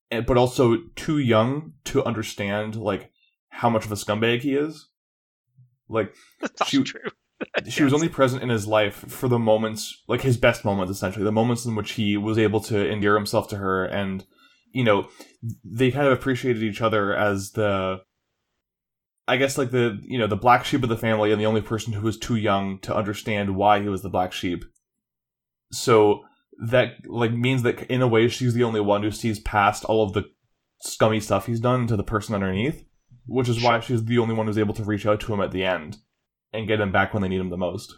and, 0.10 0.26
but 0.26 0.38
also 0.38 0.78
too 0.96 1.18
young 1.18 1.74
to 1.86 2.04
understand 2.04 2.76
like 2.76 3.12
how 3.50 3.70
much 3.70 3.86
of 3.86 3.92
a 3.92 3.96
scumbag 3.96 4.42
he 4.42 4.56
is. 4.56 4.90
Like 5.90 6.14
That's 6.42 6.68
she- 6.68 6.84
true. 6.84 7.02
she 7.70 7.84
was 7.84 7.94
only 7.94 8.10
present 8.10 8.44
in 8.44 8.50
his 8.50 8.68
life 8.68 9.04
for 9.08 9.28
the 9.28 9.40
moments 9.40 10.04
like 10.08 10.22
his 10.22 10.38
best 10.38 10.64
moments 10.64 10.92
essentially 10.92 11.26
the 11.26 11.32
moments 11.32 11.66
in 11.66 11.76
which 11.76 11.94
he 11.94 12.16
was 12.16 12.38
able 12.38 12.60
to 12.60 12.88
endear 12.88 13.16
himself 13.16 13.48
to 13.48 13.58
her 13.58 13.84
and 13.84 14.26
you 14.74 14.84
know 14.84 15.08
they 15.64 15.90
kind 15.90 16.06
of 16.06 16.14
appreciated 16.14 16.62
each 16.62 16.82
other 16.82 17.16
as 17.16 17.54
the 17.54 18.00
i 19.28 19.38
guess 19.38 19.58
like 19.58 19.72
the 19.72 20.00
you 20.04 20.18
know 20.18 20.28
the 20.28 20.36
black 20.36 20.66
sheep 20.66 20.84
of 20.84 20.90
the 20.90 20.98
family 20.98 21.32
and 21.32 21.40
the 21.40 21.46
only 21.46 21.62
person 21.62 21.94
who 21.94 22.02
was 22.02 22.18
too 22.18 22.36
young 22.36 22.80
to 22.80 22.96
understand 22.96 23.56
why 23.56 23.82
he 23.82 23.90
was 23.90 24.02
the 24.02 24.10
black 24.10 24.32
sheep 24.32 24.64
so 25.72 26.22
that 26.68 26.94
like 27.08 27.32
means 27.32 27.64
that 27.64 27.82
in 27.84 28.02
a 28.02 28.08
way 28.08 28.28
she's 28.28 28.54
the 28.54 28.64
only 28.64 28.82
one 28.82 29.04
who 29.04 29.12
sees 29.12 29.40
past 29.40 29.84
all 29.86 30.04
of 30.04 30.14
the 30.14 30.24
scummy 30.82 31.20
stuff 31.20 31.46
he's 31.46 31.60
done 31.60 31.88
to 31.88 31.96
the 31.96 32.04
person 32.04 32.36
underneath 32.36 32.84
which 33.26 33.50
is 33.50 33.64
why 33.64 33.80
she's 33.80 34.04
the 34.04 34.18
only 34.18 34.36
one 34.36 34.48
who's 34.48 34.58
able 34.58 34.74
to 34.74 34.84
reach 34.84 35.06
out 35.06 35.20
to 35.22 35.34
him 35.34 35.42
at 35.42 35.52
the 35.52 35.64
end 35.64 35.98
and 36.54 36.68
get 36.68 36.82
him 36.82 36.92
back 36.92 37.14
when 37.14 37.22
they 37.22 37.30
need 37.30 37.40
him 37.40 37.50
the 37.50 37.58
most. 37.58 37.96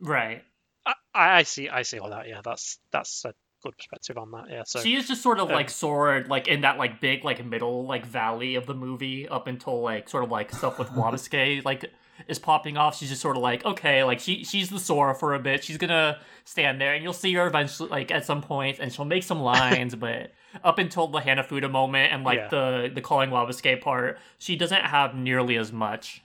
Right. 0.00 0.42
I, 0.86 0.94
I 1.14 1.42
see. 1.42 1.68
I 1.68 1.82
see 1.82 1.98
all 1.98 2.10
that. 2.10 2.28
Yeah, 2.28 2.40
that's 2.44 2.78
that's 2.90 3.24
a 3.24 3.34
good 3.64 3.76
perspective 3.76 4.16
on 4.16 4.30
that. 4.30 4.44
Yeah. 4.48 4.62
So 4.64 4.80
she 4.80 4.94
is 4.94 5.08
just 5.08 5.22
sort 5.22 5.40
of 5.40 5.50
uh, 5.50 5.54
like 5.54 5.68
soared 5.70 6.28
like 6.28 6.46
in 6.46 6.60
that 6.60 6.78
like 6.78 7.00
big 7.00 7.24
like 7.24 7.44
middle 7.44 7.86
like 7.86 8.06
valley 8.06 8.54
of 8.54 8.66
the 8.66 8.74
movie 8.74 9.28
up 9.28 9.46
until 9.48 9.80
like 9.82 10.08
sort 10.08 10.22
of 10.24 10.30
like 10.30 10.52
stuff 10.52 10.78
with 10.78 10.88
Wabisuke 11.00 11.64
like 11.64 11.90
is 12.28 12.38
popping 12.38 12.76
off. 12.76 12.96
She's 12.96 13.08
just 13.08 13.20
sort 13.22 13.36
of 13.36 13.42
like 13.42 13.64
okay, 13.64 14.04
like 14.04 14.20
she 14.20 14.44
she's 14.44 14.70
the 14.70 14.78
Sora 14.78 15.14
for 15.14 15.34
a 15.34 15.38
bit. 15.40 15.64
She's 15.64 15.78
gonna 15.78 16.20
stand 16.44 16.80
there 16.80 16.94
and 16.94 17.02
you'll 17.02 17.12
see 17.12 17.32
her 17.34 17.46
eventually 17.46 17.88
like 17.88 18.10
at 18.12 18.24
some 18.24 18.42
point 18.42 18.78
and 18.78 18.92
she'll 18.92 19.04
make 19.04 19.24
some 19.24 19.40
lines, 19.54 19.94
but 19.96 20.30
up 20.62 20.78
until 20.78 21.08
the 21.08 21.18
Hanafuda 21.20 21.68
moment 21.70 22.12
and 22.12 22.22
like 22.22 22.38
Yeah. 22.38 22.48
the 22.48 22.90
the 22.94 23.00
calling 23.00 23.30
Wabisuke 23.30 23.80
part, 23.80 24.18
she 24.38 24.54
doesn't 24.56 24.82
have 24.84 25.14
nearly 25.16 25.56
as 25.56 25.72
much. 25.72 26.22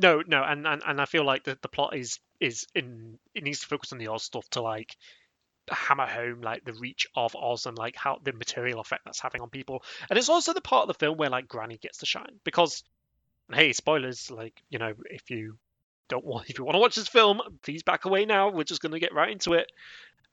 no, 0.00 0.22
no, 0.26 0.42
and, 0.44 0.66
and 0.66 0.82
and 0.86 1.00
I 1.00 1.04
feel 1.04 1.24
like 1.24 1.44
the, 1.44 1.56
the 1.62 1.68
plot 1.68 1.94
is 1.96 2.18
is 2.40 2.66
in 2.74 3.18
it 3.34 3.42
needs 3.44 3.60
to 3.60 3.66
focus 3.66 3.92
on 3.92 3.98
the 3.98 4.06
odd 4.08 4.20
stuff 4.20 4.48
to 4.50 4.62
like 4.62 4.96
hammer 5.74 6.06
home 6.06 6.40
like 6.40 6.64
the 6.64 6.72
reach 6.74 7.06
of 7.14 7.34
Oz 7.36 7.66
and 7.66 7.76
like 7.76 7.96
how 7.96 8.18
the 8.22 8.32
material 8.32 8.80
effect 8.80 9.04
that's 9.04 9.20
having 9.20 9.40
on 9.40 9.50
people. 9.50 9.82
And 10.08 10.18
it's 10.18 10.28
also 10.28 10.52
the 10.52 10.60
part 10.60 10.82
of 10.82 10.88
the 10.88 10.94
film 10.94 11.16
where 11.18 11.30
like 11.30 11.48
Granny 11.48 11.78
gets 11.78 11.98
to 11.98 12.06
shine 12.06 12.40
because 12.44 12.84
hey, 13.52 13.72
spoilers, 13.72 14.30
like, 14.30 14.62
you 14.68 14.78
know, 14.78 14.92
if 15.10 15.30
you 15.30 15.56
don't 16.08 16.24
want 16.24 16.48
if 16.50 16.58
you 16.58 16.64
want 16.64 16.74
to 16.74 16.80
watch 16.80 16.96
this 16.96 17.08
film, 17.08 17.40
please 17.62 17.82
back 17.82 18.04
away 18.04 18.24
now. 18.24 18.50
We're 18.50 18.64
just 18.64 18.82
gonna 18.82 18.98
get 18.98 19.14
right 19.14 19.30
into 19.30 19.54
it. 19.54 19.70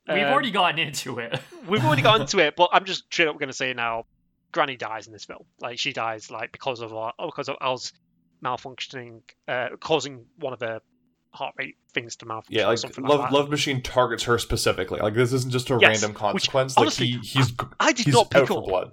We've 0.08 0.24
Um, 0.24 0.34
already 0.34 0.52
gotten 0.52 0.80
into 0.80 1.20
it. 1.20 1.40
we've 1.68 1.84
already 1.84 2.04
got 2.04 2.22
into 2.22 2.40
it, 2.40 2.56
but 2.56 2.70
I'm 2.74 2.86
just 2.86 3.06
straight 3.06 3.28
up 3.28 3.40
to 3.40 3.54
say 3.54 3.74
now, 3.74 4.06
Granny 4.52 4.76
dies 4.78 5.08
in 5.08 5.14
this 5.14 5.26
film. 5.26 5.46
Like 5.60 5.80
she 5.80 5.94
dies 5.94 6.30
like 6.30 6.52
because 6.52 6.80
of 6.82 6.94
uh, 6.94 7.12
because 7.26 7.50
of 7.50 7.58
Al's 7.62 7.92
malfunctioning, 8.44 9.22
uh, 9.48 9.70
causing 9.80 10.26
one 10.40 10.54
of 10.54 10.60
her 10.60 10.82
heart 11.36 11.54
rate 11.58 11.76
things 11.94 12.16
to 12.18 12.26
mouth. 12.26 12.46
Yeah, 12.50 12.68
like 12.68 12.82
Love 12.84 12.98
like 12.98 13.30
that. 13.30 13.32
Love 13.38 13.50
Machine 13.50 13.82
targets 13.82 14.24
her 14.24 14.38
specifically. 14.40 15.00
Like 15.00 15.14
this 15.14 15.34
isn't 15.34 15.52
just 15.52 15.70
a 15.70 15.78
Yes, 15.80 16.02
random 16.02 16.12
which, 16.12 16.20
consequence. 16.50 16.78
honestly, 16.78 17.14
like 17.14 17.24
he, 17.26 17.40
he's 17.40 17.54
I 17.80 17.92
did 17.92 18.06
he's 18.06 18.14
not 18.16 18.30
pick 18.32 18.50
up. 18.52 18.66
blood. 18.66 18.92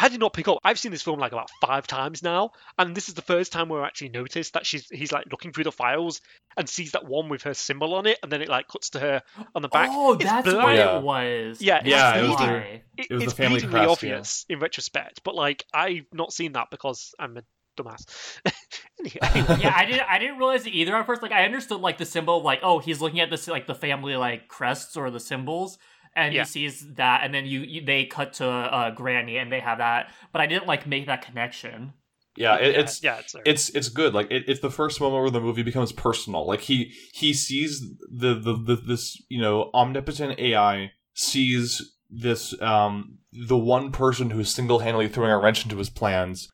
I 0.00 0.08
did 0.08 0.20
not 0.20 0.32
pick 0.32 0.46
up. 0.46 0.58
I've 0.62 0.78
seen 0.78 0.92
this 0.92 1.02
film 1.02 1.18
like 1.18 1.32
about 1.32 1.50
five 1.60 1.88
times 1.88 2.22
now, 2.22 2.52
and 2.78 2.94
this 2.94 3.08
is 3.08 3.14
the 3.14 3.22
first 3.22 3.50
time 3.50 3.68
where 3.68 3.82
I 3.82 3.86
actually 3.88 4.10
noticed 4.10 4.52
that 4.52 4.64
she's 4.64 4.88
he's 4.90 5.10
like 5.10 5.24
looking 5.32 5.52
through 5.52 5.64
the 5.64 5.72
files 5.72 6.20
and 6.56 6.68
sees 6.68 6.92
that 6.92 7.04
one 7.04 7.28
with 7.28 7.42
her 7.42 7.54
symbol 7.54 7.94
on 7.94 8.06
it, 8.06 8.16
and 8.22 8.30
then 8.30 8.40
it 8.40 8.48
like 8.48 8.68
cuts 8.68 8.90
to 8.90 9.00
her 9.00 9.22
on 9.56 9.62
the 9.62 9.66
back. 9.68 9.88
Oh, 9.90 10.14
It's 10.14 10.22
that's 10.22 10.44
blurry. 10.48 10.62
what 10.64 10.74
Yeah. 10.76 10.98
it 10.98 11.02
was. 11.02 11.60
Yeah, 11.60 11.78
it's 11.78 11.88
Yeah, 11.88 12.16
it 12.16 12.22
was 12.28 12.36
That's 12.38 12.40
the- 12.40 12.56
It, 13.02 13.06
It 13.10 13.14
was 13.14 13.22
it's 13.24 13.32
the 13.32 13.42
family 13.42 13.58
bleedingly 13.60 13.70
crest, 13.70 13.84
yeah. 13.84 13.90
obvious 13.90 14.46
in 14.48 14.58
retrospect, 14.60 15.22
but 15.24 15.34
like 15.34 15.64
I've 15.74 16.06
not 16.12 16.32
seen 16.32 16.52
that 16.52 16.68
because 16.70 17.12
I'm 17.18 17.36
a 17.36 17.42
dumbass. 17.78 18.40
anyway, 19.00 19.58
yeah, 19.62 19.72
I 19.76 19.84
didn't. 19.84 20.08
I 20.08 20.18
didn't 20.18 20.38
realize 20.38 20.66
it 20.66 20.74
either 20.74 20.94
at 20.96 21.06
first. 21.06 21.22
Like, 21.22 21.32
I 21.32 21.44
understood 21.44 21.80
like 21.80 21.98
the 21.98 22.06
symbol, 22.06 22.42
like, 22.42 22.60
oh, 22.62 22.78
he's 22.78 23.00
looking 23.00 23.20
at 23.20 23.30
this 23.30 23.48
like 23.48 23.66
the 23.66 23.74
family 23.74 24.16
like 24.16 24.48
crests 24.48 24.96
or 24.96 25.10
the 25.10 25.20
symbols, 25.20 25.78
and 26.14 26.34
Yeah. 26.34 26.42
he 26.42 26.46
sees 26.48 26.94
that, 26.94 27.22
and 27.24 27.32
then 27.32 27.46
you, 27.46 27.60
you 27.60 27.84
they 27.84 28.04
cut 28.06 28.34
to 28.34 28.46
uh, 28.48 28.90
Granny, 28.90 29.38
and 29.38 29.50
they 29.52 29.60
have 29.60 29.78
that. 29.78 30.10
But 30.32 30.42
I 30.42 30.46
didn't 30.46 30.66
like 30.66 30.86
make 30.86 31.06
that 31.06 31.22
connection. 31.22 31.92
Yeah, 32.36 32.56
it, 32.56 32.76
it's 32.76 33.02
yeah, 33.02 33.18
it's, 33.18 33.34
it's 33.44 33.68
it's 33.70 33.88
good. 33.88 34.14
Like 34.14 34.30
it, 34.30 34.44
it's 34.46 34.60
the 34.60 34.70
first 34.70 35.00
moment 35.00 35.22
where 35.22 35.30
the 35.30 35.40
movie 35.40 35.64
becomes 35.64 35.90
personal. 35.90 36.46
Like 36.46 36.60
he 36.60 36.92
he 37.12 37.32
sees 37.34 37.80
the, 38.10 38.34
the 38.34 38.52
the 38.54 38.76
this 38.76 39.20
you 39.28 39.40
know 39.40 39.70
omnipotent 39.74 40.38
AI 40.38 40.92
sees 41.14 41.96
this 42.10 42.54
um 42.62 43.18
the 43.32 43.56
one 43.58 43.90
person 43.90 44.30
who's 44.30 44.54
single 44.54 44.78
handedly 44.78 45.08
throwing 45.08 45.32
a 45.32 45.38
wrench 45.38 45.64
into 45.64 45.76
his 45.78 45.90
plans, 45.90 46.48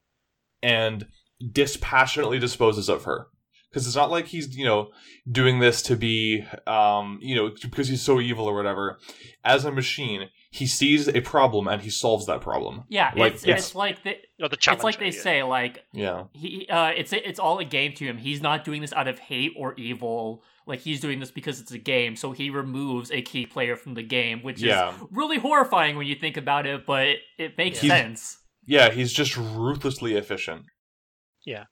and 0.65 1.07
dispassionately 1.53 2.39
disposes 2.39 2.89
of 2.89 3.05
her. 3.05 3.29
Because 3.71 3.89
it's 3.89 3.97
not 3.97 4.09
like 4.11 4.27
he's 4.27 4.57
you 4.57 4.65
know 4.65 4.91
doing 5.29 5.59
this 5.59 5.83
to 5.83 5.97
be 5.97 6.45
um 6.69 7.19
you 7.21 7.35
know 7.35 7.51
because 7.61 7.89
he's 7.89 8.03
so 8.03 8.21
evil 8.21 8.47
or 8.47 8.55
whatever. 8.55 8.99
As 9.45 9.65
a 9.65 9.73
machine, 9.73 10.29
he 10.53 10.65
sees 10.67 11.09
a 11.09 11.21
problem 11.21 11.67
and 11.67 11.83
he 11.83 11.91
solves 11.91 12.27
that 12.27 12.41
problem. 12.41 12.85
Yeah, 12.89 13.11
Like, 13.17 13.35
it's 13.35 13.43
it's- 13.43 13.67
it's 13.67 13.75
like 13.75 14.05
the, 14.05 14.13
or 14.41 14.49
the 14.49 14.57
challenge. 14.57 14.79
it's 14.79 14.85
like 14.85 14.99
they 15.01 15.11
say 15.11 15.43
like 15.43 15.85
Yeah. 15.93 16.25
he 16.35 16.69
uh 16.69 16.91
it's 16.97 17.13
it's 17.13 17.41
all 17.41 17.59
a 17.59 17.65
game 17.65 17.95
to 17.95 18.05
him. 18.05 18.17
He's 18.19 18.41
not 18.41 18.65
doing 18.65 18.81
this 18.81 18.93
out 18.93 19.09
of 19.09 19.19
hate 19.19 19.53
or 19.57 19.75
evil. 19.75 20.45
Like 20.69 20.79
he's 20.81 21.01
doing 21.01 21.19
this 21.19 21.33
because 21.33 21.61
it's 21.61 21.73
a 21.73 21.79
game. 21.79 22.15
So 22.15 22.31
he 22.31 22.51
removes 22.51 23.11
a 23.11 23.23
key 23.23 23.45
player 23.45 23.75
from 23.75 23.95
the 23.95 24.05
game, 24.05 24.41
which 24.43 24.61
Yeah. 24.63 24.91
is 24.95 25.01
really 25.11 25.39
horrifying 25.39 25.97
when 25.97 26.07
you 26.07 26.15
think 26.15 26.37
about 26.37 26.65
it, 26.67 26.87
but 26.87 27.09
it, 27.09 27.19
it 27.39 27.59
makes 27.59 27.81
He's- 27.81 27.93
sense. 27.93 28.39
Yeah, 28.67 28.91
he's 28.91 29.13
just 29.13 29.37
ruthlessly 29.37 30.15
efficient. 30.15 30.65
Yeah. 31.45 31.65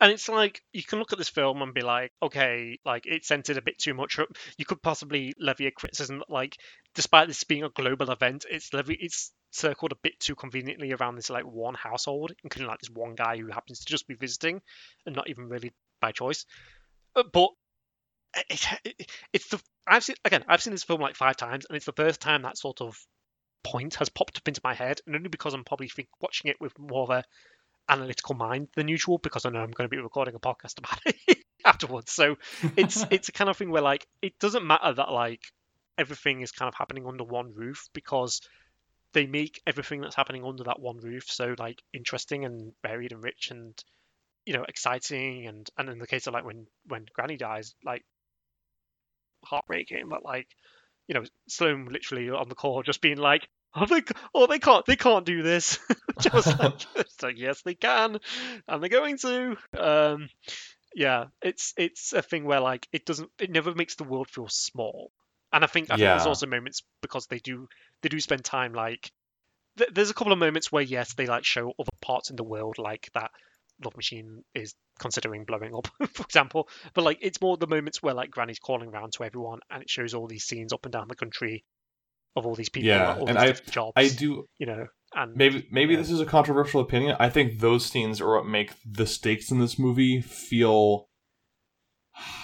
And 0.00 0.12
it's 0.12 0.28
like 0.28 0.62
you 0.72 0.84
can 0.84 1.00
look 1.00 1.12
at 1.12 1.18
this 1.18 1.28
film 1.28 1.60
and 1.60 1.74
be 1.74 1.80
like, 1.80 2.12
okay, 2.22 2.78
like 2.84 3.06
it 3.06 3.24
centered 3.24 3.56
a 3.56 3.62
bit 3.62 3.78
too 3.78 3.94
much. 3.94 4.18
You 4.56 4.64
could 4.64 4.80
possibly 4.80 5.34
levy 5.40 5.66
a 5.66 5.72
criticism 5.72 6.22
like, 6.28 6.56
despite 6.94 7.26
this 7.26 7.42
being 7.44 7.64
a 7.64 7.68
global 7.68 8.10
event, 8.12 8.46
it's 8.48 8.72
levy 8.72 8.96
it's 9.00 9.32
circled 9.50 9.92
a 9.92 9.98
bit 10.02 10.20
too 10.20 10.36
conveniently 10.36 10.92
around 10.92 11.16
this 11.16 11.30
like 11.30 11.44
one 11.44 11.74
household, 11.74 12.32
including 12.44 12.68
like 12.68 12.78
this 12.78 12.90
one 12.90 13.16
guy 13.16 13.38
who 13.38 13.48
happens 13.48 13.80
to 13.80 13.86
just 13.86 14.06
be 14.06 14.14
visiting 14.14 14.60
and 15.04 15.16
not 15.16 15.28
even 15.28 15.48
really 15.48 15.72
by 16.00 16.12
choice. 16.12 16.46
Uh, 17.16 17.24
But 17.32 17.50
it, 18.50 18.66
it, 18.84 19.10
it's 19.32 19.48
the 19.48 19.60
I've 19.84 20.04
seen 20.04 20.16
again. 20.24 20.44
I've 20.46 20.62
seen 20.62 20.74
this 20.74 20.84
film 20.84 21.00
like 21.00 21.16
five 21.16 21.36
times, 21.36 21.66
and 21.68 21.76
it's 21.76 21.86
the 21.86 21.92
first 21.92 22.20
time 22.20 22.42
that 22.42 22.58
sort 22.58 22.80
of 22.80 22.96
point 23.64 23.96
has 23.96 24.08
popped 24.08 24.38
up 24.38 24.48
into 24.48 24.60
my 24.64 24.74
head, 24.74 25.00
and 25.06 25.16
only 25.16 25.28
because 25.28 25.54
I'm 25.54 25.64
probably 25.64 25.88
think, 25.88 26.08
watching 26.20 26.50
it 26.50 26.60
with 26.60 26.78
more 26.78 27.02
of 27.02 27.10
a 27.10 27.24
analytical 27.88 28.34
mind 28.34 28.68
than 28.76 28.88
usual 28.88 29.18
because 29.18 29.46
I 29.46 29.50
know 29.50 29.60
I'm 29.60 29.70
going 29.70 29.88
to 29.88 29.96
be 29.96 30.02
recording 30.02 30.34
a 30.34 30.38
podcast 30.38 30.78
about 30.78 31.00
it 31.06 31.38
afterwards. 31.64 32.12
So 32.12 32.36
it's 32.76 33.04
it's 33.10 33.28
a 33.28 33.32
kind 33.32 33.50
of 33.50 33.56
thing 33.56 33.70
where 33.70 33.82
like 33.82 34.06
it 34.22 34.38
doesn't 34.38 34.66
matter 34.66 34.92
that 34.92 35.10
like 35.10 35.42
everything 35.96 36.42
is 36.42 36.52
kind 36.52 36.68
of 36.68 36.74
happening 36.74 37.06
under 37.06 37.24
one 37.24 37.52
roof 37.54 37.88
because 37.92 38.40
they 39.14 39.26
make 39.26 39.60
everything 39.66 40.00
that's 40.00 40.14
happening 40.14 40.44
under 40.44 40.64
that 40.64 40.80
one 40.80 40.98
roof 40.98 41.24
so 41.28 41.54
like 41.58 41.82
interesting 41.92 42.44
and 42.44 42.72
varied 42.82 43.12
and 43.12 43.24
rich 43.24 43.50
and 43.50 43.82
you 44.44 44.52
know 44.52 44.64
exciting 44.68 45.46
and 45.46 45.68
and 45.76 45.88
in 45.88 45.98
the 45.98 46.06
case 46.06 46.26
of 46.26 46.34
like 46.34 46.44
when 46.44 46.66
when 46.86 47.06
Granny 47.14 47.36
dies 47.36 47.74
like 47.84 48.04
heartbreaking 49.44 50.08
but 50.08 50.24
like 50.24 50.48
you 51.08 51.14
know 51.14 51.24
Sloan 51.48 51.86
literally 51.86 52.30
on 52.30 52.48
the 52.48 52.54
call 52.54 52.82
just 52.82 53.00
being 53.00 53.18
like 53.18 53.48
oh 53.74 53.86
they 53.86 54.02
oh 54.34 54.46
they 54.46 54.58
can't 54.58 54.86
they 54.86 54.96
can't 54.96 55.24
do 55.26 55.42
this. 55.42 55.78
Just 56.20 56.58
like 56.58 56.86
it's 56.96 57.22
like 57.22 57.38
yes 57.38 57.62
they 57.62 57.74
can 57.74 58.18
and 58.66 58.82
they're 58.82 58.88
going 58.88 59.18
to. 59.18 59.56
Um 59.76 60.28
yeah 60.94 61.26
it's 61.42 61.74
it's 61.76 62.12
a 62.12 62.22
thing 62.22 62.44
where 62.44 62.60
like 62.60 62.88
it 62.92 63.04
doesn't 63.04 63.30
it 63.38 63.50
never 63.50 63.74
makes 63.74 63.96
the 63.96 64.04
world 64.04 64.28
feel 64.28 64.48
small. 64.48 65.10
And 65.52 65.64
i 65.64 65.66
think 65.66 65.90
i 65.90 65.96
think 65.96 66.04
there's 66.06 66.26
also 66.26 66.46
moments 66.46 66.82
because 67.02 67.26
they 67.26 67.38
do 67.38 67.68
they 68.02 68.08
do 68.08 68.20
spend 68.20 68.44
time 68.44 68.74
like 68.74 69.10
th- 69.78 69.90
there's 69.92 70.10
a 70.10 70.14
couple 70.14 70.32
of 70.32 70.38
moments 70.38 70.70
where 70.70 70.82
yes 70.82 71.14
they 71.14 71.26
like 71.26 71.44
show 71.44 71.72
other 71.78 71.90
parts 72.02 72.30
in 72.30 72.36
the 72.36 72.44
world 72.44 72.78
like 72.78 73.08
that 73.14 73.30
love 73.84 73.96
machine 73.96 74.42
is 74.54 74.74
considering 74.98 75.44
blowing 75.44 75.74
up 75.74 75.86
for 76.12 76.22
example 76.24 76.68
but 76.94 77.04
like 77.04 77.18
it's 77.20 77.40
more 77.40 77.56
the 77.56 77.66
moments 77.66 78.02
where 78.02 78.14
like 78.14 78.30
granny's 78.30 78.58
calling 78.58 78.88
around 78.88 79.12
to 79.12 79.22
everyone 79.24 79.60
and 79.70 79.82
it 79.82 79.88
shows 79.90 80.14
all 80.14 80.26
these 80.26 80.44
scenes 80.44 80.72
up 80.72 80.84
and 80.84 80.92
down 80.92 81.06
the 81.08 81.14
country 81.14 81.64
of 82.36 82.44
all 82.46 82.54
these 82.54 82.68
people 82.68 82.88
Yeah, 82.88 83.14
all 83.18 83.28
and 83.28 83.38
these 83.38 83.60
I- 83.66 83.70
jobs 83.70 83.92
I 83.96 84.08
do 84.08 84.46
you 84.58 84.66
know 84.66 84.86
and 85.14 85.34
maybe 85.36 85.66
maybe 85.70 85.94
Yeah. 85.94 86.00
this 86.00 86.10
is 86.10 86.20
a 86.20 86.26
controversial 86.26 86.80
opinion. 86.82 87.16
I 87.18 87.30
think 87.30 87.60
those 87.60 87.86
scenes 87.86 88.20
are 88.20 88.34
what 88.36 88.46
make 88.46 88.72
the 88.84 89.06
stakes 89.06 89.50
in 89.50 89.58
this 89.58 89.78
movie 89.78 90.20
feel 90.20 91.08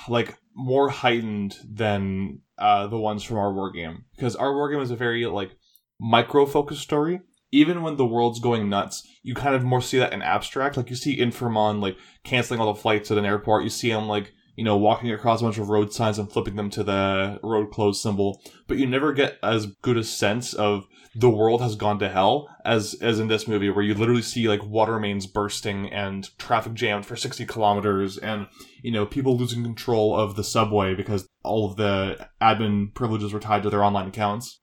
like 0.09 0.37
more 0.55 0.89
heightened 0.89 1.57
than 1.68 2.41
uh, 2.59 2.87
the 2.87 2.99
ones 2.99 3.22
from 3.22 3.39
our 3.39 3.53
war 3.53 3.70
game 3.70 4.05
because 4.16 4.37
our 4.37 4.55
war 4.55 4.70
game 4.70 4.80
is 4.80 4.91
a 4.91 4.97
very 4.97 5.26
like 5.26 5.57
micro 6.01 6.47
focused 6.47 6.82
story. 6.82 7.20
Even 7.55 7.82
when 7.82 7.96
the 7.96 8.07
world's 8.07 8.40
going 8.40 8.68
nuts, 8.68 9.07
you 9.22 9.34
kind 9.34 9.55
of 9.55 9.62
more 9.62 9.80
see 9.80 9.98
that 9.98 10.12
in 10.12 10.22
abstract. 10.22 10.76
Like 10.76 10.90
you 10.90 10.96
see 10.96 11.18
Infermon 11.18 11.80
like 11.80 11.96
canceling 12.24 12.61
all 12.61 12.72
the 12.72 12.80
flights 12.80 13.11
at 13.11 13.18
an 13.18 13.24
airport. 13.24 13.64
You 13.64 13.70
see 13.70 13.90
him 13.90 14.09
like 14.09 14.32
you 14.57 14.64
know, 14.64 14.76
walking 14.76 15.11
across 15.11 15.40
a 15.40 15.44
bunch 15.44 15.59
of 15.59 15.68
road 15.68 15.92
signs 15.92 16.18
and 16.18 16.30
flipping 16.30 16.55
them 16.55 16.70
to 16.70 16.84
the 16.84 17.40
road 17.42 17.72
closed 17.72 18.00
symbol, 18.00 18.40
but 18.68 18.78
you 18.78 18.86
never 18.86 19.12
get 19.12 19.36
as 19.42 19.66
good 19.82 19.96
a 19.96 20.05
sense 20.05 20.55
of 20.55 20.86
the 21.14 21.30
world 21.30 21.61
has 21.61 21.76
gone 21.76 21.98
to 22.00 22.09
hell 22.09 22.48
as 22.64 22.94
as 23.00 23.20
in 23.20 23.28
this 23.28 23.46
movie 23.46 23.70
where 23.70 23.84
you 23.84 23.94
literally 23.94 24.22
see 24.22 24.48
like 24.48 24.64
water 24.64 24.98
mains 24.98 25.26
bursting 25.26 25.88
and 25.92 26.36
traffic 26.38 26.74
jammed 26.74 27.07
for 27.07 27.14
60 27.14 27.46
kilometers 27.46 28.18
and 28.18 28.48
you 28.82 28.90
know 28.90 29.07
people 29.07 29.36
losing 29.36 29.62
control 29.62 30.16
of 30.16 30.34
the 30.34 30.42
subway 30.42 30.92
because 30.92 31.28
all 31.44 31.70
of 31.70 31.76
the 31.76 32.28
admin 32.42 32.92
privileges 32.94 33.32
were 33.32 33.38
tied 33.38 33.62
to 33.62 33.70
their 33.70 33.84
online 33.84 34.09
accounts 34.09 34.61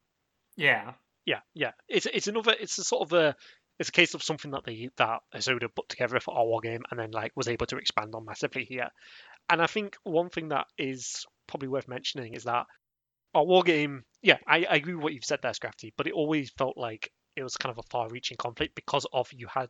Yeah. 0.58 0.96
Yeah, 1.26 1.40
yeah. 1.54 1.72
It's 1.88 2.06
it's 2.06 2.28
another. 2.28 2.56
It's 2.60 2.78
a 2.78 2.84
sort 2.84 3.04
of 3.04 3.14
a. 3.14 3.36
It's 3.80 3.90
a 3.90 3.94
case 3.94 4.14
of 4.14 4.22
something 4.22 4.52
that 4.52 4.64
they 4.66 4.90
that 4.98 5.22
Hosoda 5.34 5.68
put 5.74 5.90
together 5.90 6.20
for 6.20 6.36
our 6.36 6.46
war 6.46 6.62
game 6.62 6.84
and 6.92 7.00
then 7.00 7.12
like 7.12 7.32
was 7.36 7.48
able 7.48 7.66
to 7.68 7.78
expand 7.78 8.14
on 8.14 8.26
massively 8.26 8.64
here. 8.64 8.90
And 9.50 9.62
I 9.62 9.68
think 9.68 9.96
one 10.04 10.30
thing 10.30 10.50
that 10.50 10.68
is 10.78 11.26
probably 11.48 11.68
worth 11.70 11.88
mentioning 11.88 12.34
is 12.34 12.44
that 12.44 12.66
our 13.34 13.44
war 13.46 13.64
game. 13.64 14.04
Yeah, 14.22 14.38
I, 14.48 14.66
I 14.70 14.76
agree 14.76 14.94
with 14.94 15.04
what 15.04 15.14
you've 15.14 15.26
said 15.26 15.40
there, 15.42 15.52
Scrafty. 15.52 15.94
But 15.98 16.08
it 16.08 16.14
always 16.14 16.52
felt 16.52 16.78
like 16.78 17.12
it 17.36 17.44
was 17.44 17.58
kind 17.58 17.72
of 17.72 17.80
a 17.80 17.90
far-reaching 17.90 18.38
conflict 18.38 18.76
because 18.76 19.08
of 19.14 19.28
you 19.32 19.48
had 19.48 19.70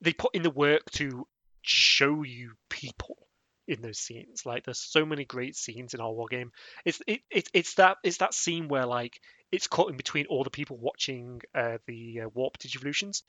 they 0.00 0.12
put 0.12 0.34
in 0.34 0.42
the 0.42 0.50
work 0.50 0.82
to 0.92 1.26
show 1.62 2.22
you 2.22 2.52
people 2.68 3.27
in 3.68 3.82
those 3.82 3.98
scenes. 3.98 4.46
Like 4.46 4.64
there's 4.64 4.80
so 4.80 5.06
many 5.06 5.24
great 5.24 5.56
scenes 5.56 5.94
in 5.94 6.00
our 6.00 6.12
war 6.12 6.26
game. 6.30 6.52
It's 6.84 7.00
it, 7.06 7.20
it 7.30 7.48
it's 7.54 7.74
that 7.74 7.98
it's 8.04 8.18
that 8.18 8.34
scene 8.34 8.68
where 8.68 8.86
like 8.86 9.20
it's 9.52 9.68
caught 9.68 9.90
in 9.90 9.96
between 9.96 10.26
all 10.26 10.44
the 10.44 10.50
people 10.50 10.78
watching 10.78 11.40
uh, 11.54 11.78
the 11.86 12.22
uh, 12.22 12.28
warp 12.34 12.58
digivolutions, 12.58 13.22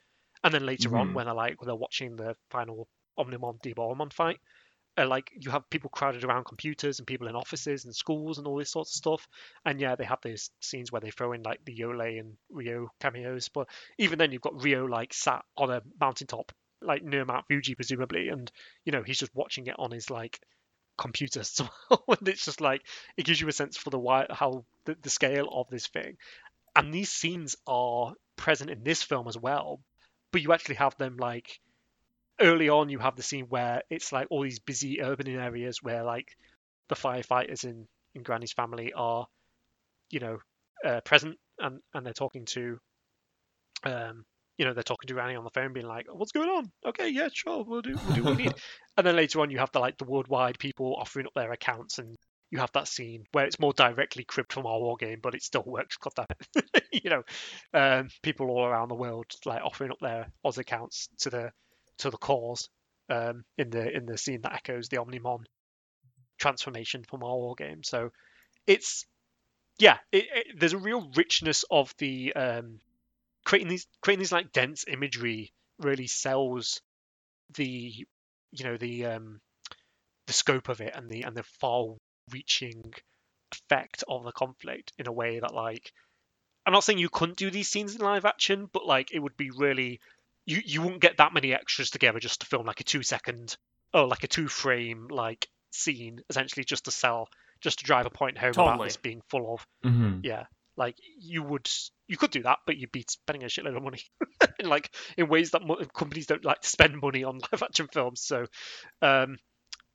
and 0.44 0.54
then 0.54 0.66
later 0.66 0.98
on 0.98 1.14
Mhm. 1.14 1.14
when 1.14 1.26
they're 1.26 1.36
like 1.36 1.62
when 1.62 1.68
they're 1.68 1.76
watching 1.76 2.16
the 2.16 2.36
final 2.50 2.88
Omnimon 3.20 3.62
Diaboromon 3.62 4.14
fight, 4.14 4.40
uh, 4.98 5.08
like 5.08 5.32
you 5.40 5.52
have 5.52 5.70
people 5.70 5.90
crowded 5.90 6.24
around 6.24 6.46
computers 6.46 7.00
and 7.00 7.08
people 7.08 7.28
in 7.28 7.36
offices 7.36 7.86
and 7.86 7.96
schools 7.96 8.38
and 8.38 8.48
all 8.48 8.58
this 8.58 8.72
sorts 8.72 8.92
of 8.92 8.98
stuff. 8.98 9.28
And 9.66 9.80
yeah, 9.80 9.96
they 9.96 10.04
have 10.06 10.22
those 10.22 10.50
scenes 10.62 10.92
where 10.92 11.02
they 11.02 11.12
throw 11.12 11.34
in 11.34 11.44
like 11.44 11.64
the 11.66 11.76
Yolei 11.76 12.20
and 12.20 12.38
Ryo 12.50 12.90
cameos, 13.00 13.50
but 13.50 13.68
even 13.98 14.20
then 14.20 14.32
you've 14.32 14.42
got 14.42 14.62
Ryo 14.64 14.86
like 14.86 15.14
sat 15.14 15.44
on 15.58 15.72
a 15.72 15.82
mountaintop 16.00 16.52
like 16.82 17.04
near 17.04 17.26
Mount 17.26 17.46
Fuji 17.48 17.76
presumably, 17.76 18.30
and 18.30 18.52
you 18.86 18.92
know 18.92 19.04
he's 19.04 19.20
just 19.20 19.36
watching 19.36 19.68
it 19.68 19.76
on 19.78 19.92
his 19.92 20.10
like 20.10 20.40
computer. 20.98 21.44
So 21.44 21.68
and 22.08 22.28
it's 22.28 22.46
just 22.46 22.62
like 22.62 22.82
it 23.18 23.26
gives 23.26 23.40
you 23.42 23.48
a 23.48 23.52
sense 23.54 23.78
for 23.78 23.90
the 23.90 24.00
why 24.00 24.28
how 24.30 24.66
the, 24.86 24.96
the 25.02 25.10
scale 25.10 25.48
of 25.52 25.70
this 25.70 25.88
thing. 25.88 26.18
And 26.76 26.94
these 26.94 27.10
scenes 27.12 27.56
are 27.68 28.14
present 28.36 28.70
in 28.70 28.84
this 28.84 29.02
film 29.04 29.28
as 29.28 29.38
well, 29.38 29.82
but 30.32 30.42
you 30.42 30.54
actually 30.54 30.76
have 30.76 30.96
them 30.98 31.18
like 31.18 31.60
early 32.40 32.70
on. 32.70 32.90
You 32.90 33.00
have 33.00 33.16
the 33.16 33.24
scene 33.24 33.46
where 33.46 33.82
it's 33.90 34.12
like 34.12 34.28
all 34.30 34.44
these 34.44 34.60
busy 34.60 35.02
urban 35.02 35.28
areas 35.28 35.82
where 35.82 36.04
like 36.04 36.38
the 36.90 36.96
firefighters 36.96 37.64
in 37.64 37.88
in 38.16 38.24
Granny's 38.24 38.54
family 38.54 38.94
are, 38.94 39.28
you 40.10 40.20
know, 40.20 40.40
uh, 40.86 41.02
present 41.02 41.38
and 41.60 41.80
and 41.94 42.06
they're 42.06 42.14
talking 42.14 42.46
to 42.46 42.80
um 43.84 44.26
you 44.60 44.66
know 44.66 44.74
they're 44.74 44.84
talking 44.84 45.08
to 45.08 45.20
Annie 45.20 45.38
on 45.38 45.46
the 45.46 45.50
phone 45.50 45.72
being 45.72 45.88
like 45.88 46.06
what's 46.12 46.34
going 46.34 46.50
on? 46.50 46.70
Okay 46.86 47.10
yeah 47.10 47.30
sure 47.34 47.64
we'll 47.64 47.82
do 47.82 47.96
we'll 48.06 48.16
do 48.16 48.24
what 48.24 48.38
we 48.38 48.44
need. 48.44 48.54
And 48.98 49.08
then 49.08 49.16
later 49.16 49.40
on 49.40 49.50
you 49.50 49.60
have 49.60 49.72
the 49.72 49.80
like 49.80 49.98
the 49.98 50.04
worldwide 50.04 50.60
people 50.60 50.94
offering 51.00 51.26
up 51.26 51.32
their 51.34 51.54
accounts 51.54 52.00
and 52.00 52.18
you 52.52 52.60
have 52.60 52.72
that 52.74 52.90
scene 52.90 53.24
where 53.32 53.46
it's 53.46 53.60
more 53.60 53.72
directly 53.72 54.26
cribbed 54.26 54.52
from 54.52 54.66
our 54.66 54.78
war 54.78 54.98
game 54.98 55.20
but 55.24 55.36
it 55.36 55.42
still 55.42 55.64
works 55.66 55.96
god 55.98 56.12
damn 56.16 56.26
it. 56.64 56.84
You 57.04 57.10
know 57.10 57.24
um 57.74 58.10
people 58.22 58.50
all 58.50 58.66
around 58.66 58.90
the 58.90 58.96
world 58.96 59.28
like 59.46 59.64
offering 59.64 59.92
up 59.92 60.00
their 60.02 60.28
Oz 60.44 60.58
accounts 60.58 61.08
to 61.20 61.30
the 61.30 61.52
to 62.00 62.10
the 62.10 62.18
cause 62.18 62.68
um 63.10 63.46
in 63.58 63.70
the 63.70 63.96
in 63.96 64.06
the 64.06 64.18
scene 64.18 64.42
that 64.42 64.54
echoes 64.54 64.90
the 64.90 64.98
Omnimon 64.98 65.46
transformation 66.38 67.06
from 67.10 67.24
our 67.24 67.38
war 67.38 67.56
game 67.56 67.84
so 67.84 68.10
it's 68.68 69.06
yeah 69.78 69.98
it, 70.12 70.26
it, 70.36 70.60
there's 70.60 70.74
a 70.74 70.78
real 70.78 71.10
richness 71.16 71.64
of 71.72 71.94
the 72.00 72.34
um 72.34 72.80
creating 73.50 73.68
these 73.68 73.88
creating 74.02 74.20
these 74.20 74.32
like 74.32 74.52
dense 74.52 74.86
imagery 74.88 75.52
really 75.80 76.06
sells 76.06 76.82
the 77.56 78.06
you 78.52 78.64
know 78.64 78.78
the 78.78 79.08
um 79.08 79.42
the 80.28 80.34
scope 80.34 80.70
of 80.70 80.82
it 80.82 80.94
and 80.96 81.10
the 81.10 81.24
and 81.24 81.36
the 81.36 81.42
far 81.60 81.96
reaching 82.32 82.94
effect 83.52 84.04
of 84.08 84.24
the 84.24 84.32
conflict 84.32 84.94
in 85.00 85.08
a 85.08 85.12
way 85.12 85.40
that 85.40 85.52
like 85.52 85.92
I'm 86.64 86.74
not 86.74 86.84
saying 86.84 87.00
you 87.00 87.10
couldn't 87.10 87.40
do 87.40 87.50
these 87.50 87.68
scenes 87.68 87.96
in 87.96 88.02
live 88.02 88.26
action, 88.26 88.70
but 88.72 88.86
like 88.86 89.12
it 89.12 89.18
would 89.18 89.36
be 89.36 89.50
really 89.50 90.00
you 90.46 90.62
you 90.64 90.84
wouldn't 90.84 91.02
get 91.02 91.18
that 91.18 91.34
many 91.34 91.52
extras 91.52 91.90
together 91.90 92.20
just 92.20 92.42
to 92.42 92.46
film 92.46 92.68
like 92.68 92.82
a 92.82 92.84
two 92.84 93.02
second 93.02 93.58
or 93.96 94.06
like 94.06 94.24
a 94.24 94.28
two 94.28 94.48
frame 94.48 95.08
like 95.10 95.48
scene 95.72 96.22
essentially 96.30 96.64
just 96.64 96.86
to 96.86 96.92
sell 96.92 97.28
just 97.62 97.80
to 97.80 97.86
drive 97.86 98.06
a 98.06 98.12
point 98.12 98.38
home 98.38 98.52
about 98.52 98.84
this 98.84 98.98
being 98.98 99.24
full 99.28 99.56
of 99.56 99.66
mm-hmm. 99.84 100.20
yeah 100.22 100.46
like 100.80 100.96
you 101.20 101.44
would 101.44 101.70
you 102.08 102.18
could 102.18 102.32
do 102.32 102.44
that 102.44 102.60
but 102.66 102.78
you'd 102.78 102.92
be 102.92 103.06
spending 103.08 103.44
a 103.44 103.48
shitload 103.48 103.78
of 103.78 103.84
money. 103.84 104.02
In 104.60 104.68
like 104.68 104.90
in 105.18 105.28
ways 105.28 105.52
that 105.52 105.66
mo- 105.66 105.86
companies 105.94 106.26
don't 106.26 106.44
like 106.46 106.62
to 106.62 106.68
spend 106.68 107.02
money 107.02 107.24
on 107.24 107.40
live 107.52 107.64
action 107.64 107.88
films 107.94 108.22
so 108.22 108.46
um 109.02 109.38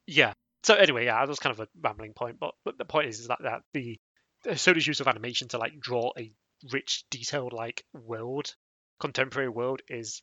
yeah. 0.06 0.34
So 0.62 0.74
anyway 0.74 1.06
yeah 1.06 1.20
that 1.20 1.28
was 1.28 1.38
kind 1.40 1.58
of 1.58 1.60
a 1.60 1.68
rambling 1.82 2.12
point 2.12 2.38
but, 2.38 2.54
but 2.64 2.78
the 2.78 2.84
point 2.84 3.08
is, 3.08 3.20
is 3.20 3.28
that, 3.28 3.38
that 3.42 3.62
the 3.72 3.98
soda's 4.54 4.86
use 4.86 5.00
of 5.00 5.08
animation 5.08 5.48
to 5.48 5.58
like 5.58 5.80
draw 5.80 6.12
a 6.18 6.30
rich 6.70 7.04
detailed 7.10 7.52
like 7.52 7.84
world 7.92 8.54
contemporary 9.00 9.48
world 9.48 9.80
is 9.88 10.22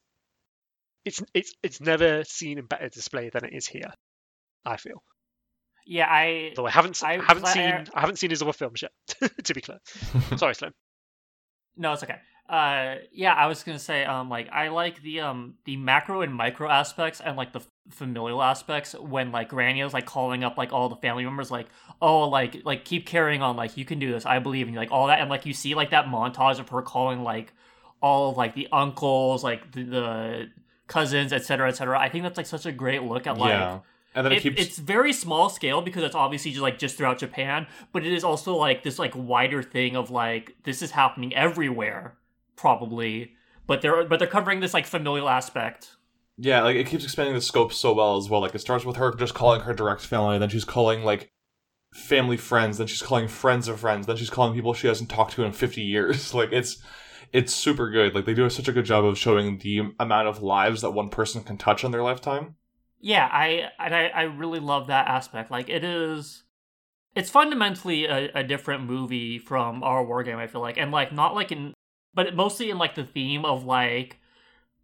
it's 1.06 1.22
it's 1.34 1.54
it's 1.64 1.82
never 1.82 2.24
seen 2.24 2.58
in 2.58 2.66
better 2.66 2.90
display 2.90 3.30
than 3.30 3.46
it 3.46 3.54
is 3.54 3.68
here 3.68 3.92
i 4.66 4.78
feel 4.78 5.04
Yeah, 5.86 6.08
I 6.10 6.54
though 6.56 6.66
i 6.68 6.72
haven't 6.72 7.02
I, 7.04 7.14
haven't 7.18 7.46
I- 7.46 7.54
seen 7.54 7.88
i 7.94 8.00
haven't 8.00 8.18
seen 8.18 8.30
his 8.30 8.42
other 8.42 8.54
films 8.54 8.82
yet 8.82 8.92
to 9.44 9.54
be 9.54 9.62
clear 9.62 9.80
sorry 10.38 10.56
slim 10.56 10.74
No, 11.78 11.94
it's 11.94 12.04
okay. 12.04 12.18
Uh, 12.50 12.96
yeah, 13.14 13.34
I 13.34 13.48
was 13.48 13.64
gonna 13.64 13.80
say, 13.80 14.04
um, 14.04 14.28
like 14.30 14.50
I 14.52 14.68
like 14.68 15.02
the 15.02 15.22
um 15.22 15.56
the 15.64 15.78
macro 15.78 16.22
and 16.22 16.34
micro 16.34 16.70
aspects 16.70 17.22
and 17.22 17.38
like 17.38 17.54
the 17.54 17.62
familial 17.90 18.44
aspects 18.44 18.94
when 18.94 19.32
like 19.32 19.48
Granny 19.50 19.80
is 19.80 19.94
like 19.94 20.06
calling 20.06 20.44
up 20.44 20.58
like 20.58 20.74
all 20.74 20.90
the 20.90 20.98
family 20.98 21.24
members, 21.24 21.50
like 21.50 21.68
oh 22.02 22.28
like 22.28 22.58
like 22.66 22.84
keep 22.84 23.06
carrying 23.06 23.42
on, 23.42 23.56
like 23.56 23.78
you 23.78 23.86
can 23.86 24.00
do 24.00 24.12
this, 24.12 24.26
I 24.26 24.40
believe 24.40 24.68
in 24.68 24.74
you, 24.74 24.80
like 24.80 24.92
all 24.92 25.08
that, 25.08 25.20
and 25.22 25.30
like 25.30 25.46
you 25.46 25.54
see 25.54 25.76
like 25.76 25.92
that 25.92 26.06
montage 26.08 26.60
of 26.60 26.68
her 26.70 26.82
calling 26.82 27.24
like 27.24 27.54
all 28.02 28.32
of 28.32 28.36
like 28.38 28.54
the 28.54 28.68
uncles, 28.74 29.46
like 29.46 29.72
the, 29.72 29.84
the 29.84 30.50
cousins, 30.88 31.32
etc., 31.32 31.70
etc. 31.70 31.98
I 31.98 32.10
think 32.10 32.24
that's 32.24 32.36
like 32.36 32.48
such 32.48 32.66
a 32.66 32.72
great 32.74 33.02
look 33.04 33.28
at 33.28 33.38
like 33.38 33.52
yeah 33.52 33.80
and 34.14 34.26
then 34.26 34.34
it, 34.34 34.38
it, 34.38 34.42
keeps 34.42 34.62
it's 34.62 34.78
very 34.78 35.14
small 35.14 35.50
scale 35.50 35.82
because 35.82 36.04
it's 36.04 36.16
obviously 36.16 36.52
just 36.52 36.62
like 36.62 36.78
just 36.78 36.98
throughout 36.98 37.20
Japan, 37.20 37.68
but 37.94 38.06
it 38.06 38.12
is 38.12 38.24
also 38.24 38.56
like 38.56 38.84
this 38.84 39.00
like 39.00 39.14
wider 39.16 39.64
thing 39.64 39.96
of 39.96 40.12
like 40.12 40.56
this 40.64 40.82
is 40.82 40.92
happening 40.92 41.34
everywhere, 41.34 42.18
probably. 42.56 43.34
But 43.68 43.82
they're 43.82 44.06
but 44.06 44.20
they're 44.20 44.28
covering 44.28 44.60
this 44.60 44.74
like 44.74 44.86
familial 44.86 45.30
aspect. 45.30 45.96
Yeah, 46.38 46.64
like 46.64 46.76
it 46.76 46.88
keeps 46.88 47.04
expanding 47.04 47.36
the 47.36 47.42
scope 47.42 47.72
so 47.72 47.94
well 47.94 48.18
as 48.18 48.30
well. 48.30 48.42
Like 48.42 48.56
it 48.56 48.60
starts 48.60 48.84
with 48.84 48.98
her 48.98 49.14
just 49.14 49.34
calling 49.34 49.62
her 49.62 49.74
direct 49.74 50.02
family, 50.02 50.38
then 50.40 50.50
she's 50.50 50.66
calling 50.66 51.04
like 51.04 51.32
family 51.94 52.38
friends, 52.38 52.78
then 52.78 52.88
she's 52.88 53.02
calling 53.02 53.28
friends 53.28 53.68
of 53.68 53.80
friends, 53.80 54.08
then 54.08 54.16
she's 54.16 54.30
calling 54.30 54.54
people 54.54 54.74
she 54.74 54.88
hasn't 54.88 55.10
talked 55.10 55.34
to 55.34 55.44
in 55.44 55.54
fifty 55.54 55.82
years. 55.84 56.34
Like 56.42 56.52
it's 56.52 56.84
it's 57.32 57.54
super 57.54 57.90
good. 57.90 58.14
Like 58.14 58.26
they 58.26 58.34
do 58.34 58.50
such 58.50 58.68
a 58.68 58.74
good 58.74 58.86
job 58.86 59.06
of 59.06 59.18
showing 59.18 59.60
the 59.60 59.94
amount 60.00 60.28
of 60.28 60.42
lives 60.42 60.82
that 60.82 60.92
one 60.92 61.10
person 61.10 61.44
can 61.44 61.58
touch 61.58 61.84
in 61.84 61.92
their 61.92 62.04
lifetime. 62.04 62.56
Yeah, 63.02 63.28
I 63.32 63.70
and 63.80 63.96
I, 63.96 64.08
I 64.08 64.22
really 64.24 64.60
love 64.60 64.88
that 64.88 65.08
aspect. 65.08 65.52
Like 65.52 65.70
it 65.70 65.84
is 65.84 66.44
it's 67.16 67.30
fundamentally 67.30 68.06
a, 68.06 68.32
a 68.34 68.44
different 68.44 68.84
movie 68.86 69.40
from 69.40 69.84
our 69.84 70.04
war 70.06 70.24
game, 70.24 70.38
I 70.38 70.48
feel 70.48 70.62
like. 70.62 70.78
And 70.78 70.92
like 70.92 71.12
not 71.12 71.36
like 71.36 71.52
in 71.52 71.74
but 72.14 72.36
mostly 72.36 72.70
in 72.70 72.78
like 72.78 72.96
the 72.96 73.04
theme 73.04 73.46
of 73.46 73.66
like 73.66 74.18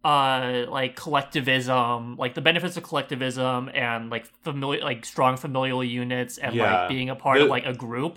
uh 0.04 0.64
like 0.68 0.94
collectivism 0.94 2.16
like 2.16 2.34
the 2.34 2.40
benefits 2.40 2.76
of 2.76 2.84
collectivism 2.84 3.68
and 3.74 4.10
like 4.10 4.26
familiar 4.44 4.80
like 4.84 5.04
strong 5.04 5.36
familial 5.36 5.82
units 5.82 6.38
and 6.38 6.54
Yeah. 6.54 6.82
like 6.82 6.88
being 6.88 7.10
a 7.10 7.16
part 7.16 7.40
of 7.40 7.48
like 7.50 7.66
a 7.66 7.74
group 7.74 8.16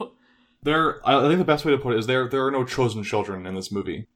There, 0.64 1.02
I 1.08 1.18
I 1.26 1.28
think 1.28 1.40
the 1.40 1.46
best 1.46 1.66
way 1.66 1.72
to 1.72 1.80
put 1.80 1.94
it 1.96 2.00
is 2.00 2.06
there 2.08 2.30
there 2.30 2.46
are 2.46 2.52
no 2.52 2.64
chosen 2.64 3.04
children 3.04 3.48
in 3.48 3.56
this 3.56 3.72
movie. 3.72 4.08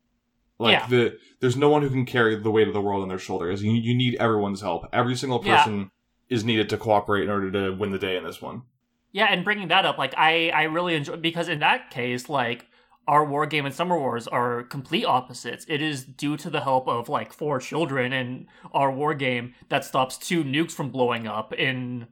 Like 0.58 0.72
Yeah. 0.80 0.88
the 0.88 1.18
there's 1.42 1.58
no 1.58 1.70
one 1.70 1.82
who 1.82 1.90
can 1.90 2.06
carry 2.06 2.36
the 2.36 2.52
weight 2.52 2.68
of 2.68 2.74
the 2.74 2.82
world 2.82 3.02
on 3.04 3.10
their 3.10 3.20
shoulders. 3.20 3.62
You 3.64 3.72
you 3.74 3.94
need 3.96 4.16
everyone's 4.16 4.62
help. 4.62 4.88
Every 4.94 5.16
single 5.16 5.42
Yeah. 5.44 5.58
person 5.58 5.92
is 6.30 6.44
needed 6.44 6.70
to 6.70 6.78
cooperate 6.78 7.24
in 7.24 7.30
order 7.30 7.52
to 7.52 7.72
win 7.76 7.92
the 7.92 8.00
day 8.00 8.16
in 8.18 8.24
this 8.24 8.42
one. 8.42 8.64
Yeah, 9.12 9.28
and 9.30 9.44
bringing 9.46 9.68
that 9.70 9.86
up, 9.86 9.98
like 9.98 10.14
I, 10.18 10.50
I 10.50 10.64
really 10.64 10.96
enjoy 10.96 11.18
because 11.18 11.48
in 11.50 11.60
that 11.60 11.90
case, 11.92 12.28
like 12.30 12.68
our 13.08 13.24
war 13.24 13.46
game 13.46 13.66
and 13.66 13.76
summer 13.76 13.98
wars 13.98 14.28
are 14.28 14.64
complete 14.64 15.06
opposites. 15.06 15.66
It 15.70 15.82
is 15.82 16.04
due 16.04 16.36
to 16.38 16.50
the 16.50 16.62
help 16.62 16.88
of 16.88 17.08
like 17.08 17.32
four 17.32 17.60
children 17.60 18.12
in 18.12 18.48
our 18.74 18.92
war 18.92 19.14
game 19.14 19.54
that 19.70 19.86
stops 19.86 20.18
two 20.18 20.44
nukes 20.44 20.72
from 20.72 20.90
blowing 20.90 21.28
up 21.28 21.54
in 21.54 22.08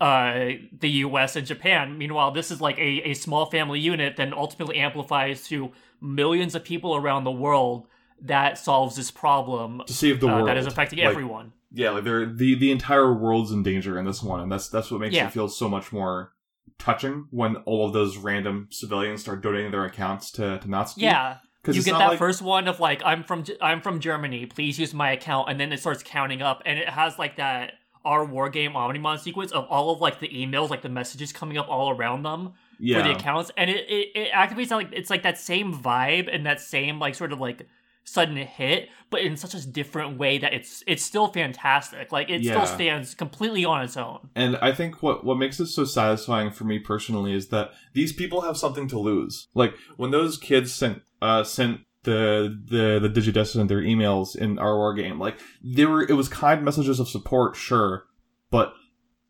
uh 0.00 0.50
the 0.72 0.88
US 1.04 1.36
and 1.36 1.46
Japan. 1.46 1.98
Meanwhile, 1.98 2.32
this 2.32 2.50
is 2.50 2.60
like 2.60 2.78
a, 2.78 3.10
a 3.10 3.14
small 3.14 3.46
family 3.46 3.78
unit 3.78 4.16
that 4.16 4.32
ultimately 4.32 4.78
amplifies 4.78 5.46
to 5.48 5.70
millions 6.04 6.54
of 6.54 6.62
people 6.62 6.94
around 6.94 7.24
the 7.24 7.32
world 7.32 7.88
that 8.20 8.58
solves 8.58 8.96
this 8.96 9.10
problem 9.10 9.82
to 9.86 9.92
save 9.92 10.20
the 10.20 10.28
uh, 10.28 10.34
world 10.36 10.48
that 10.48 10.56
is 10.56 10.66
affecting 10.66 10.98
Like, 11.00 11.08
everyone. 11.08 11.52
Yeah, 11.72 11.90
like 11.90 12.04
they're, 12.04 12.26
the 12.26 12.54
the 12.54 12.70
entire 12.70 13.12
world's 13.12 13.50
in 13.50 13.62
danger 13.64 13.98
in 13.98 14.04
this 14.04 14.22
one, 14.22 14.40
and 14.40 14.52
that's 14.52 14.68
that's 14.68 14.90
what 14.90 15.00
makes 15.00 15.14
Yeah. 15.14 15.26
it 15.26 15.32
feel 15.32 15.48
so 15.48 15.68
much 15.68 15.92
more 15.92 16.32
touching 16.78 17.26
when 17.30 17.56
all 17.66 17.86
of 17.86 17.92
those 17.92 18.16
random 18.16 18.68
civilians 18.70 19.20
start 19.22 19.42
donating 19.42 19.70
their 19.72 19.84
accounts 19.84 20.30
to 20.32 20.58
to 20.60 20.68
Natsuki. 20.68 20.94
Yeah, 21.02 21.38
because 21.60 21.76
you 21.76 21.82
get 21.82 21.98
that 21.98 22.10
like, 22.10 22.18
first 22.18 22.42
one 22.42 22.68
of 22.68 22.78
like 22.78 23.02
I'm 23.04 23.24
from 23.24 23.44
I'm 23.60 23.80
from 23.80 23.98
Germany. 24.00 24.46
Please 24.46 24.78
use 24.78 24.94
my 24.94 25.10
account, 25.10 25.48
and 25.50 25.58
then 25.58 25.72
it 25.72 25.80
starts 25.80 26.02
counting 26.04 26.42
up, 26.42 26.62
and 26.64 26.78
it 26.78 26.88
has 26.88 27.18
like 27.18 27.36
that 27.36 27.72
our 28.04 28.24
war 28.24 28.48
game 28.48 28.72
Omnimon 28.72 29.18
sequence 29.18 29.52
of 29.52 29.64
all 29.66 29.90
of 29.90 30.00
like 30.00 30.20
the 30.20 30.28
emails, 30.28 30.70
like 30.70 30.82
the 30.82 30.88
messages 30.88 31.32
coming 31.32 31.58
up 31.58 31.68
all 31.68 31.90
around 31.90 32.22
them 32.22 32.52
yeah, 32.78 32.98
for 32.98 33.08
the 33.08 33.14
accounts, 33.14 33.50
and 33.56 33.70
it, 33.70 33.88
it 33.88 34.08
it 34.14 34.32
activates 34.32 34.70
like 34.70 34.88
it's 34.92 35.10
like 35.10 35.22
that 35.22 35.38
same 35.38 35.72
vibe 35.74 36.28
and 36.32 36.46
that 36.46 36.60
same 36.60 36.98
like 36.98 37.14
sort 37.14 37.32
of 37.32 37.40
like 37.40 37.66
sudden 38.06 38.36
hit, 38.36 38.90
but 39.08 39.22
in 39.22 39.34
such 39.34 39.54
a 39.54 39.66
different 39.66 40.18
way 40.18 40.36
that 40.36 40.52
it's 40.52 40.84
it's 40.86 41.02
still 41.02 41.28
fantastic. 41.28 42.12
Like 42.12 42.28
it 42.28 42.42
Yeah. 42.42 42.52
still 42.52 42.66
stands 42.66 43.14
completely 43.14 43.64
on 43.64 43.82
its 43.82 43.96
own. 43.96 44.28
And 44.36 44.56
I 44.58 44.72
think 44.72 45.02
what 45.02 45.24
what 45.24 45.38
makes 45.38 45.58
it 45.58 45.68
so 45.68 45.84
satisfying 45.84 46.50
for 46.50 46.64
me 46.64 46.78
personally 46.78 47.32
is 47.32 47.48
that 47.48 47.70
these 47.94 48.12
people 48.12 48.42
have 48.42 48.56
something 48.58 48.88
to 48.88 48.98
lose. 48.98 49.48
Like 49.54 49.74
when 49.96 50.10
those 50.10 50.36
kids 50.36 50.72
sent 50.74 51.02
uh 51.22 51.44
sent 51.44 51.80
the 52.04 52.58
the 52.66 52.98
the 53.08 53.20
Digidestined 53.20 53.68
their 53.68 53.80
emails 53.82 54.36
in 54.36 54.58
our 54.58 54.76
war 54.76 54.94
game, 54.94 55.18
like 55.18 55.38
they 55.62 55.84
were 55.86 56.02
it 56.02 56.14
was 56.14 56.28
kind 56.28 56.64
messages 56.64 57.00
of 57.00 57.08
support, 57.08 57.56
sure, 57.56 58.04
but 58.50 58.72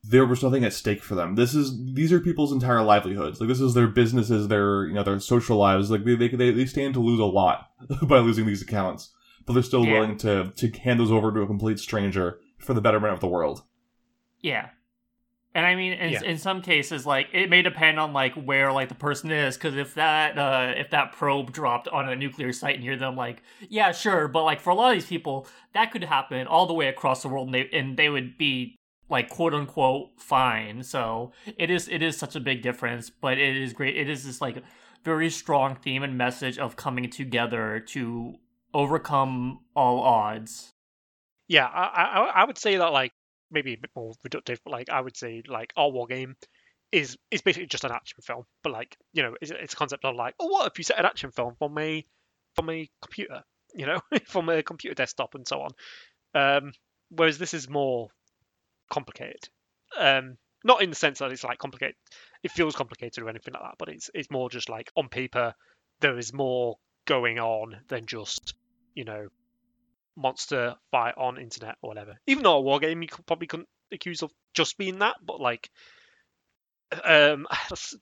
there 0.07 0.27
was 0.27 0.43
nothing 0.43 0.65
at 0.65 0.73
stake 0.75 1.03
for 1.03 1.15
them. 1.15 1.35
This 1.35 1.55
is 1.55 1.95
these 1.95 2.13
are 2.13 2.21
people's 2.21 2.53
entire 2.53 2.83
livelihoods. 2.83 3.41
Like 3.41 3.49
this 3.49 3.61
is 3.61 3.73
their 3.75 3.87
businesses, 3.87 4.49
their 4.49 4.85
you 4.87 4.93
know 4.93 5.03
their 5.03 5.19
social 5.21 5.57
lives. 5.57 5.91
Like 5.91 6.05
they 6.05 6.15
they 6.15 6.29
they, 6.29 6.51
they 6.51 6.67
stand 6.67 6.95
to 6.95 7.01
lose 7.01 7.21
a 7.21 7.25
lot 7.25 7.71
by 8.03 8.19
losing 8.19 8.45
these 8.47 8.61
accounts, 8.63 9.11
but 9.47 9.55
they're 9.55 9.63
still 9.63 9.85
Yeah. 9.87 9.93
willing 10.01 10.19
to 10.19 10.53
to 10.57 10.71
hand 10.81 11.01
those 11.01 11.11
over 11.13 11.33
to 11.33 11.41
a 11.41 11.47
complete 11.47 11.79
stranger 11.79 12.39
for 12.59 12.75
the 12.75 12.81
betterment 12.83 13.15
of 13.15 13.21
the 13.21 13.29
world. 13.29 13.63
Yeah. 14.41 14.69
And 15.55 15.65
I 15.65 15.77
mean, 15.77 15.93
in, 15.93 16.13
Yeah. 16.13 16.23
in 16.23 16.39
some 16.39 16.63
cases, 16.63 17.07
like 17.07 17.29
it 17.33 17.49
may 17.49 17.63
depend 17.63 18.01
on 18.01 18.13
like 18.13 18.35
where 18.35 18.73
like 18.73 18.89
the 18.89 18.95
person 18.97 19.31
is, 19.31 19.57
because 19.57 19.77
if 19.77 19.95
that 19.95 20.37
uh, 20.37 20.73
if 20.77 20.91
that 20.91 21.13
probe 21.13 21.53
dropped 21.53 21.87
on 21.89 22.09
a 22.09 22.17
nuclear 22.17 22.53
site 22.53 22.81
near 22.81 22.97
them, 22.97 23.15
like 23.15 23.43
yeah, 23.69 23.93
sure, 23.93 24.27
but 24.27 24.43
like 24.43 24.61
for 24.61 24.71
a 24.71 24.75
lot 24.75 24.91
of 24.91 24.95
these 24.95 25.07
people, 25.07 25.47
that 25.73 25.93
could 25.93 26.03
happen 26.05 26.47
all 26.49 26.67
the 26.67 26.75
way 26.75 26.89
across 26.89 27.23
the 27.23 27.29
world, 27.29 27.47
and 27.49 27.55
they 27.55 27.69
and 27.73 27.97
they 27.97 28.09
would 28.09 28.37
be 28.37 28.75
like 29.09 29.29
quote 29.29 29.55
unquote 29.55 30.09
fine. 30.19 30.83
So 30.83 31.33
it 31.57 31.71
is 31.71 31.87
it 31.89 32.03
is 32.03 32.17
such 32.17 32.35
a 32.35 32.41
big 32.41 32.61
difference, 32.61 33.09
but 33.11 33.39
it 33.39 33.57
is 33.57 33.73
great. 33.73 33.97
It 33.97 34.09
is 34.11 34.25
this 34.25 34.41
like 34.41 34.57
very 35.05 35.31
strong 35.31 35.77
theme 35.77 36.03
and 36.03 36.19
message 36.19 36.59
of 36.59 36.75
coming 36.75 37.09
together 37.11 37.79
to 37.89 38.35
overcome 38.73 39.61
all 39.77 40.01
odds. 40.01 40.73
Yeah, 41.47 41.67
I, 41.67 41.85
I 41.85 42.43
I 42.43 42.45
would 42.45 42.59
say 42.59 42.77
that 42.77 42.93
like 42.93 43.13
maybe 43.55 43.75
a 43.75 43.79
bit 43.79 43.91
more 43.97 44.13
reductive, 44.27 44.59
but 44.65 44.73
like 44.73 44.91
I 44.91 45.01
would 45.01 45.17
say 45.17 45.43
like 45.49 45.73
our 45.77 45.91
war 45.91 46.07
game 46.07 46.37
is 46.93 47.17
is 47.31 47.43
basically 47.43 47.67
just 47.67 47.85
an 47.85 47.93
action 47.93 48.19
film, 48.23 48.45
but 48.63 48.73
like 48.73 48.97
you 49.13 49.23
know 49.23 49.37
it's, 49.41 49.51
it's 49.51 49.73
a 49.73 49.77
concept 49.77 50.05
of 50.05 50.15
like 50.17 50.35
oh 50.41 50.47
what 50.47 50.71
if 50.71 50.79
you 50.79 50.85
set 50.85 50.99
an 50.99 51.07
action 51.07 51.31
film 51.31 51.55
from 51.59 51.77
a 51.79 52.05
from 52.55 52.71
a 52.71 52.89
computer, 53.01 53.43
you 53.75 53.87
know, 53.87 54.01
from 54.27 54.49
a 54.49 54.63
computer 54.63 54.95
desktop 54.95 55.35
and 55.35 55.47
so 55.47 55.63
on. 55.63 55.71
Um, 56.35 56.73
whereas 57.11 57.39
this 57.39 57.55
is 57.55 57.69
more 57.69 58.09
complicated. 58.91 59.49
Um, 59.99 60.37
not 60.65 60.83
in 60.83 60.91
the 60.91 60.97
sense 60.97 61.19
that 61.19 61.31
it's 61.31 61.45
like 61.45 61.59
complicated. 61.59 61.97
It 62.43 62.51
feels 62.51 62.75
complicated 62.75 63.23
or 63.23 63.29
anything 63.29 63.55
like 63.55 63.63
that, 63.63 63.77
but 63.79 63.89
it's 63.89 64.11
it's 64.15 64.31
more 64.31 64.51
just 64.51 64.69
like 64.69 64.91
on 64.97 65.09
paper 65.09 65.55
there 66.01 66.19
is 66.19 66.33
more 66.33 66.77
going 67.07 67.39
on 67.39 67.77
than 67.89 68.07
just 68.07 68.55
you 68.95 69.05
know 69.05 69.29
monster 70.17 70.77
fight 70.91 71.15
on 71.17 71.39
internet 71.39 71.77
or 71.83 71.89
whatever. 71.89 72.19
Even 72.27 72.43
though 72.43 72.57
a 72.57 72.61
war 72.61 72.79
game, 72.81 73.03
you 73.03 73.09
could 73.09 73.27
probably 73.27 73.47
couldn't 73.47 73.69
accuse 73.93 74.23
of 74.23 74.33
just 74.55 74.79
being 74.79 75.01
that, 75.01 75.17
but 75.25 75.41
like, 75.41 75.71
um, 77.05 77.47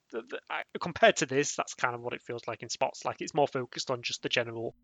compared 0.80 1.16
to 1.16 1.26
this, 1.26 1.56
that's 1.56 1.74
kind 1.74 1.94
of 1.94 2.00
what 2.00 2.14
it 2.14 2.22
feels 2.22 2.42
like 2.46 2.62
in 2.62 2.68
spots. 2.68 3.04
Like 3.04 3.20
it's 3.20 3.34
more 3.34 3.48
focused 3.48 3.90
on 3.90 4.02
just 4.02 4.22
the 4.22 4.28
general. 4.28 4.74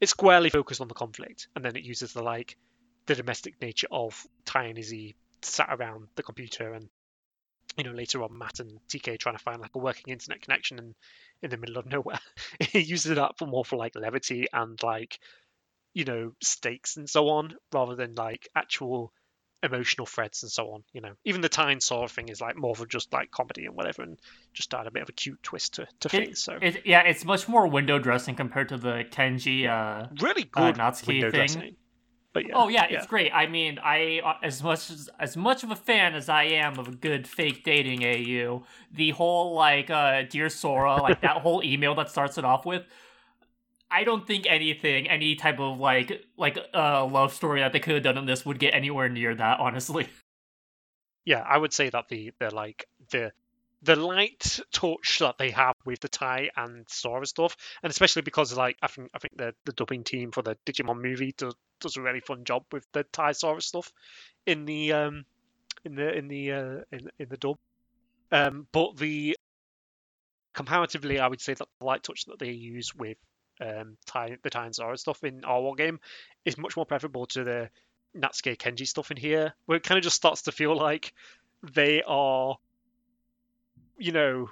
It's 0.00 0.12
squarely 0.12 0.50
focused 0.50 0.80
on 0.80 0.88
the 0.88 0.94
conflict, 0.94 1.48
and 1.54 1.64
then 1.64 1.76
it 1.76 1.84
uses 1.84 2.12
the 2.12 2.22
like 2.22 2.56
the 3.06 3.14
domestic 3.14 3.60
nature 3.60 3.88
of 3.90 4.26
Tai 4.44 4.64
and 4.64 4.78
Izzy 4.78 5.14
sat 5.42 5.68
around 5.70 6.08
the 6.16 6.22
computer 6.22 6.72
and. 6.72 6.88
You 7.76 7.84
know, 7.84 7.92
later 7.92 8.20
on, 8.24 8.36
Matt 8.36 8.58
and 8.58 8.80
TK 8.88 9.16
trying 9.20 9.36
to 9.36 9.42
find 9.42 9.60
like 9.60 9.76
a 9.76 9.78
working 9.78 10.12
internet 10.12 10.42
connection 10.42 10.80
in, 10.80 10.94
in 11.40 11.50
the 11.50 11.56
middle 11.56 11.78
of 11.78 11.86
nowhere. 11.86 12.18
he 12.58 12.80
uses 12.80 13.14
that 13.14 13.38
for 13.38 13.46
more 13.46 13.64
for 13.64 13.76
like 13.76 13.94
levity 13.94 14.48
and 14.52 14.82
like 14.82 15.20
you 15.94 16.04
know 16.04 16.32
stakes 16.42 16.96
and 16.96 17.08
so 17.08 17.28
on 17.28 17.54
rather 17.72 17.94
than 17.94 18.14
like 18.14 18.48
actual 18.54 19.12
emotional 19.62 20.06
threads 20.06 20.42
and 20.42 20.50
so 20.50 20.70
on 20.70 20.82
you 20.92 21.00
know 21.02 21.12
even 21.24 21.42
the 21.42 21.48
tyne 21.48 21.80
saw 21.80 22.06
thing 22.06 22.28
is 22.28 22.40
like 22.40 22.56
more 22.56 22.70
of 22.70 22.88
just 22.88 23.12
like 23.12 23.30
comedy 23.30 23.66
and 23.66 23.74
whatever 23.74 24.02
and 24.02 24.18
just 24.54 24.72
add 24.72 24.86
a 24.86 24.90
bit 24.90 25.02
of 25.02 25.08
a 25.08 25.12
cute 25.12 25.42
twist 25.42 25.74
to, 25.74 25.86
to 26.00 26.08
It- 26.08 26.24
things 26.24 26.42
so 26.42 26.58
It, 26.62 26.86
yeah, 26.86 27.02
it's 27.02 27.24
much 27.24 27.46
more 27.46 27.66
window 27.66 27.98
dressing 27.98 28.34
compared 28.34 28.70
to 28.70 28.78
the 28.78 29.04
Kenji. 29.10 29.68
Uh, 29.68 30.06
really 30.20 30.48
uh, 30.54 30.72
good 30.72 30.76
Natsuki 30.76 31.08
window 31.08 31.30
thing. 31.30 31.40
dressing 31.40 31.76
but 32.32 32.46
yeah 32.46 32.54
oh 32.54 32.68
yeah, 32.68 32.86
it's 32.88 33.06
great. 33.06 33.32
I 33.34 33.46
mean, 33.46 33.78
I 33.82 34.20
uh, 34.24 34.34
as 34.42 34.62
much 34.62 34.90
as 34.90 35.08
as 35.18 35.36
much 35.36 35.64
of 35.64 35.70
a 35.70 35.76
fan 35.76 36.14
as 36.14 36.28
I 36.28 36.44
am 36.44 36.78
of 36.78 36.88
a 36.88 36.92
good 36.92 37.26
fake 37.26 37.64
dating 37.64 38.04
AU, 38.04 38.62
the 38.92 39.10
whole 39.10 39.54
like 39.54 39.90
uh 39.90 40.22
dear 40.22 40.48
Sora, 40.48 41.02
like 41.02 41.20
that 41.22 41.38
whole 41.42 41.62
email 41.64 41.94
that 41.96 42.08
starts 42.08 42.38
it 42.38 42.44
off 42.44 42.64
with. 42.64 42.84
I 43.90 44.04
don't 44.04 44.26
think 44.26 44.46
anything, 44.48 45.08
any 45.08 45.34
type 45.34 45.58
of 45.58 45.78
like 45.78 46.24
like 46.36 46.58
uh 46.74 47.04
love 47.06 47.32
story 47.32 47.60
that 47.60 47.72
they 47.72 47.80
could 47.80 47.94
have 47.94 48.02
done 48.04 48.18
in 48.18 48.26
this 48.26 48.46
would 48.46 48.58
get 48.58 48.74
anywhere 48.74 49.08
near 49.08 49.34
that. 49.34 49.60
Honestly, 49.60 50.08
yeah 51.24 51.44
i 51.46 51.58
would 51.58 51.72
say 51.72 51.90
that 51.90 52.08
the 52.08 52.32
the 52.38 52.54
like 52.54 52.86
the 53.10 53.30
the 53.82 53.96
light 53.96 54.60
touch 54.72 55.18
that 55.20 55.38
they 55.38 55.50
have 55.50 55.74
with 55.84 56.00
the 56.00 56.08
Tai 56.08 56.50
and 56.56 56.84
Sora 56.88 57.24
stuff, 57.24 57.56
and 57.82 57.90
especially 57.90 58.22
because 58.22 58.54
like 58.56 58.76
I 58.82 58.88
think 58.88 59.10
I 59.14 59.18
think 59.18 59.36
the 59.36 59.54
the 59.64 59.72
dubbing 59.72 60.04
team 60.04 60.32
for 60.32 60.42
the 60.42 60.56
Digimon 60.66 61.00
movie 61.00 61.34
does 61.36 61.54
does 61.80 61.96
a 61.96 62.02
really 62.02 62.20
fun 62.20 62.44
job 62.44 62.64
with 62.72 62.86
the 62.92 63.04
Tai 63.04 63.32
Sora 63.32 63.62
stuff 63.62 63.90
in 64.46 64.66
the 64.66 64.92
um 64.92 65.24
in 65.84 65.94
the 65.94 66.12
in 66.12 66.28
the 66.28 66.52
uh, 66.52 66.76
in 66.92 67.10
in 67.18 67.28
the 67.28 67.36
dub. 67.38 67.56
Um, 68.32 68.66
but 68.70 68.96
the 68.96 69.36
comparatively, 70.52 71.18
I 71.18 71.26
would 71.26 71.40
say 71.40 71.54
that 71.54 71.66
the 71.78 71.86
light 71.86 72.02
touch 72.02 72.26
that 72.26 72.38
they 72.38 72.50
use 72.50 72.94
with 72.94 73.16
um 73.60 73.96
Tai 74.06 74.38
the 74.42 74.50
Tai 74.50 74.66
and 74.66 74.74
Sora 74.74 74.96
stuff 74.96 75.22
in 75.24 75.44
our 75.44 75.60
war 75.60 75.74
game 75.74 76.00
is 76.44 76.58
much 76.58 76.76
more 76.76 76.86
preferable 76.86 77.26
to 77.26 77.44
the 77.44 77.70
Natsuki 78.16 78.56
Kenji 78.56 78.86
stuff 78.86 79.10
in 79.10 79.16
here, 79.16 79.54
where 79.66 79.76
it 79.76 79.84
kind 79.84 79.98
of 79.98 80.04
just 80.04 80.16
starts 80.16 80.42
to 80.42 80.52
feel 80.52 80.76
like 80.76 81.12
they 81.62 82.02
are, 82.06 82.56
you 83.98 84.12
know, 84.12 84.48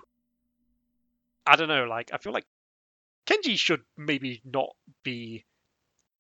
I 1.47 1.57
don't 1.57 1.69
know, 1.69 1.85
like 1.85 2.11
I 2.13 2.19
feel 2.19 2.33
like 2.33 2.47
Kenji 3.27 3.59
should 3.59 3.83
maybe 3.97 4.41
not 4.45 4.71
be 5.03 5.45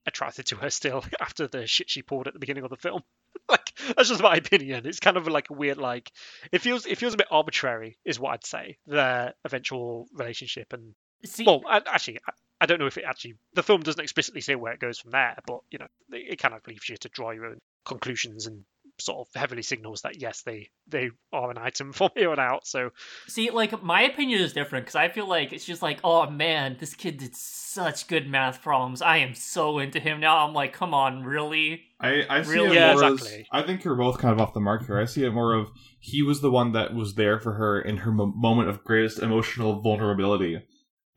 attracted 0.07 0.47
to 0.47 0.57
her 0.57 0.71
still 0.71 1.05
after 1.21 1.47
the 1.47 1.67
shit 1.67 1.91
she 1.91 2.03
pulled 2.03 2.27
at 2.27 2.33
the 2.33 2.41
beginning 2.41 2.65
of 2.65 2.71
the 2.71 2.77
film. 2.77 3.03
like 3.49 3.73
that's 3.97 4.09
just 4.09 4.23
my 4.23 4.37
opinion. 4.37 4.87
It's 4.87 5.01
kind 5.01 5.17
of 5.17 5.29
like 5.29 5.51
a 5.51 5.53
weird, 5.53 5.79
like 5.79 6.11
it 6.51 6.61
feels 6.61 6.87
it 6.87 6.99
feels 6.99 7.15
a 7.15 7.19
bit 7.19 7.29
arbitrary, 7.31 7.99
is 8.05 8.19
what 8.19 8.33
I'd 8.33 8.47
say. 8.47 8.79
Their 8.87 9.35
eventual 9.45 10.09
relationship 10.13 10.73
and 10.73 10.95
see, 11.25 11.45
well, 11.45 11.63
I, 11.67 11.83
actually, 11.87 12.19
I, 12.61 12.65
I 12.65 12.67
don't 12.67 12.79
know 12.79 12.87
if 12.87 12.97
it 12.99 13.05
actually 13.07 13.35
the 13.55 13.63
film 13.63 13.83
doesn't 13.83 14.03
explicitly 14.03 14.41
say 14.41 14.55
where 14.55 14.73
it 14.73 14.81
goes 14.81 14.99
from 14.99 15.11
there, 15.13 15.37
but 15.47 15.61
you 15.71 15.79
know, 15.79 15.87
it, 16.13 16.33
it 16.33 16.39
kind 16.39 16.55
of 16.55 16.67
leaves 16.67 16.89
you 16.89 16.97
to 16.99 17.09
draw 17.09 17.31
your 17.31 17.47
own 17.47 17.59
conclusions 17.85 18.47
and 18.47 18.65
sort 19.01 19.21
of 19.29 19.41
heavily 19.41 19.63
signals 19.63 20.01
that 20.03 20.21
yes, 20.21 20.43
they 20.43 20.69
they 20.89 21.11
are 21.33 21.51
an 21.51 21.59
item 21.59 21.93
from 21.99 22.11
here 22.17 22.31
on 22.33 22.39
out. 22.41 22.67
So 22.67 22.91
See, 23.29 23.51
like 23.51 23.83
my 23.83 24.03
opinion 24.03 24.41
is 24.41 24.53
different 24.53 24.85
because 24.87 24.97
I 24.97 25.09
feel 25.09 25.29
like 25.29 25.53
it's 25.53 25.65
just 25.65 25.83
like, 25.83 26.01
oh 26.03 26.29
man, 26.31 26.77
this 26.81 26.95
kid 26.95 27.19
did 27.19 27.37
such 27.37 28.09
good 28.09 28.29
math 28.29 28.61
problems. 28.63 29.01
I 29.03 29.19
am 29.19 29.35
so 29.35 29.79
into 29.79 30.01
him 30.01 30.21
now. 30.21 30.47
I'm 30.47 30.55
like, 30.55 30.73
come 30.73 30.95
on, 30.95 31.23
really? 31.23 31.83
I, 32.01 32.25
I 32.29 32.43
see 32.43 32.55
Really? 32.55 32.77
it 32.77 32.81
Yeah, 32.81 32.93
exactly. 32.93 33.41
as 33.41 33.47
I 33.53 33.63
think 33.63 33.85
you're 33.85 33.97
both 33.97 34.19
kind 34.19 34.33
of 34.33 34.41
off 34.41 34.55
the 34.55 34.61
mark 34.61 34.87
here. 34.87 34.99
I 34.99 35.05
see 35.05 35.25
it 35.25 35.31
more 35.31 35.55
of 35.55 35.71
he 36.01 36.23
was 36.23 36.41
the 36.41 36.51
one 36.51 36.73
that 36.73 36.95
was 36.95 37.15
there 37.15 37.39
for 37.39 37.55
her 37.55 37.81
in 37.81 37.99
her 37.99 38.13
mo- 38.13 38.33
moment 38.37 38.69
of 38.69 38.85
greatest 38.85 39.19
emotional 39.21 39.81
vulnerability, 39.81 40.63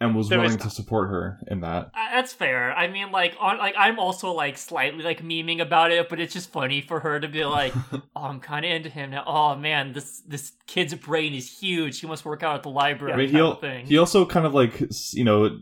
and 0.02 0.16
was 0.16 0.28
There 0.28 0.40
is 0.44 0.52
willing 0.54 0.58
to 0.60 0.70
support 0.70 1.10
her 1.10 1.40
in 1.48 1.62
that. 1.62 1.92
Uh, 1.94 2.12
that's 2.16 2.34
fair. 2.34 2.74
I 2.74 2.88
mean, 2.88 3.12
like, 3.12 3.36
on 3.40 3.58
like 3.58 3.76
I'm 3.78 4.00
also 4.00 4.32
like 4.34 4.58
slightly 4.58 5.04
like 5.04 5.24
memeing 5.24 5.62
about 5.62 5.92
it, 5.92 6.10
but 6.10 6.20
it's 6.20 6.34
just 6.34 6.52
funny 6.52 6.82
for 6.82 7.00
her 7.00 7.20
to 7.20 7.28
be 7.30 7.46
like, 7.46 7.74
oh, 7.94 8.02
I'm 8.16 8.40
kind 8.42 8.66
of 8.66 8.72
into 8.72 8.90
him 8.90 9.12
now. 9.12 9.24
Oh 9.26 9.56
man, 9.56 9.94
this 9.94 10.22
this 10.28 10.54
kid's 10.68 10.94
brain 10.96 11.34
is 11.34 11.60
huge. 11.60 12.00
He 12.02 12.08
must 12.08 12.26
work 12.26 12.44
out 12.44 12.56
at 12.56 12.64
the 12.64 12.70
library. 12.70 13.14
I 13.14 13.18
mean, 13.18 13.30
he 13.30 13.56
thing. 13.62 13.86
he 13.86 13.98
also 13.98 14.26
kind 14.26 14.46
of 14.46 14.54
like 14.54 14.82
you 15.14 15.24
know 15.24 15.60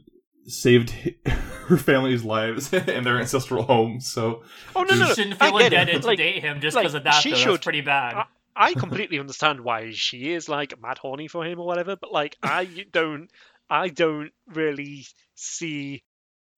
saved 0.47 0.89
her 1.67 1.77
family's 1.77 2.23
lives 2.23 2.73
in 2.73 3.03
their 3.03 3.19
ancestral 3.19 3.63
home. 3.63 3.99
So 3.99 4.43
oh 4.75 4.83
no 4.83 4.93
you 4.95 4.99
no, 5.01 5.07
no. 5.09 5.13
shouldn't 5.13 5.41
I 5.41 5.49
feel 5.49 5.59
get 5.59 5.73
it. 5.73 5.79
indebted 5.79 6.01
to 6.01 6.07
Like, 6.07 6.17
date 6.17 6.41
him 6.41 6.59
just 6.61 6.75
like, 6.75 6.83
because 6.83 6.95
of 6.95 7.03
that. 7.03 7.21
she 7.21 7.31
Though. 7.31 7.35
should- 7.35 7.53
That's 7.55 7.63
pretty 7.63 7.81
bad. 7.81 8.15
I- 8.15 8.25
I 8.55 8.73
completely 8.73 9.19
understand 9.19 9.61
why 9.61 9.91
she 9.91 10.33
is 10.33 10.49
like 10.49 10.73
mad 10.81 10.97
horny 10.97 11.29
for 11.29 11.45
him 11.45 11.61
or 11.61 11.65
whatever, 11.65 11.95
but 11.95 12.11
like 12.11 12.35
I 12.43 12.87
don't 12.91 13.29
I 13.69 13.89
don't 13.89 14.31
really 14.47 15.05
see 15.35 16.03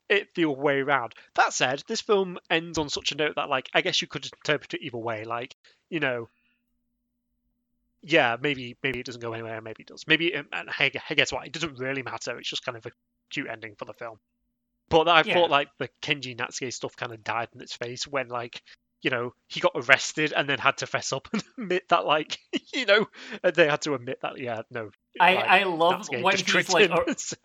it 0.09 0.33
the 0.35 0.45
other 0.45 0.59
way 0.61 0.79
around. 0.81 1.15
That 1.35 1.53
said, 1.53 1.83
this 1.87 2.01
film 2.01 2.37
ends 2.49 2.77
on 2.77 2.89
such 2.89 3.11
a 3.11 3.15
note 3.15 3.35
that 3.35 3.49
like 3.49 3.69
I 3.73 3.81
guess 3.81 4.01
you 4.01 4.07
could 4.07 4.25
interpret 4.25 4.73
it 4.73 4.81
either 4.83 4.97
way. 4.97 5.23
Like 5.25 5.55
you 5.89 5.99
know, 5.99 6.29
yeah, 8.01 8.37
maybe 8.41 8.77
maybe 8.83 8.99
it 8.99 9.05
doesn't 9.05 9.21
go 9.21 9.33
anywhere, 9.33 9.61
maybe 9.61 9.83
it 9.83 9.87
does. 9.87 10.05
Maybe 10.07 10.35
um, 10.35 10.47
and 10.53 10.69
hey, 10.69 10.91
hey, 11.07 11.15
guess 11.15 11.31
what? 11.31 11.45
It 11.45 11.53
doesn't 11.53 11.79
really 11.79 12.01
matter. 12.03 12.37
It's 12.37 12.49
just 12.49 12.65
kind 12.65 12.77
of 12.77 12.85
a 12.85 12.91
cute 13.29 13.47
ending 13.49 13.75
for 13.75 13.85
the 13.85 13.93
film. 13.93 14.19
But 14.89 15.07
I 15.07 15.23
Yeah. 15.23 15.33
thought 15.35 15.49
like 15.51 15.69
the 15.77 15.89
Kenji 16.01 16.35
Natsuki 16.37 16.73
stuff 16.73 16.95
kind 16.95 17.13
of 17.13 17.23
died 17.23 17.49
in 17.53 17.61
its 17.61 17.75
face 17.75 18.07
when 18.07 18.27
like 18.27 18.61
you 19.01 19.09
know 19.09 19.33
he 19.47 19.59
got 19.59 19.71
arrested 19.75 20.33
and 20.35 20.47
then 20.49 20.59
had 20.59 20.77
to 20.77 20.85
fess 20.87 21.11
up 21.11 21.27
and 21.33 21.43
admit 21.57 21.87
that 21.89 22.05
like 22.05 22.37
you 22.73 22.85
know 22.85 23.07
they 23.53 23.67
had 23.67 23.81
to 23.81 23.93
admit 23.93 24.19
that 24.21 24.39
yeah 24.39 24.61
no 24.69 24.89
I 25.19 25.33
like, 25.35 25.45
I 25.49 25.63
love 25.63 26.07
Natsuki 26.07 26.23
when 26.23 26.37
he's 26.37 26.69
like 26.69 26.89
him. 26.89 26.97
So, 27.17 27.35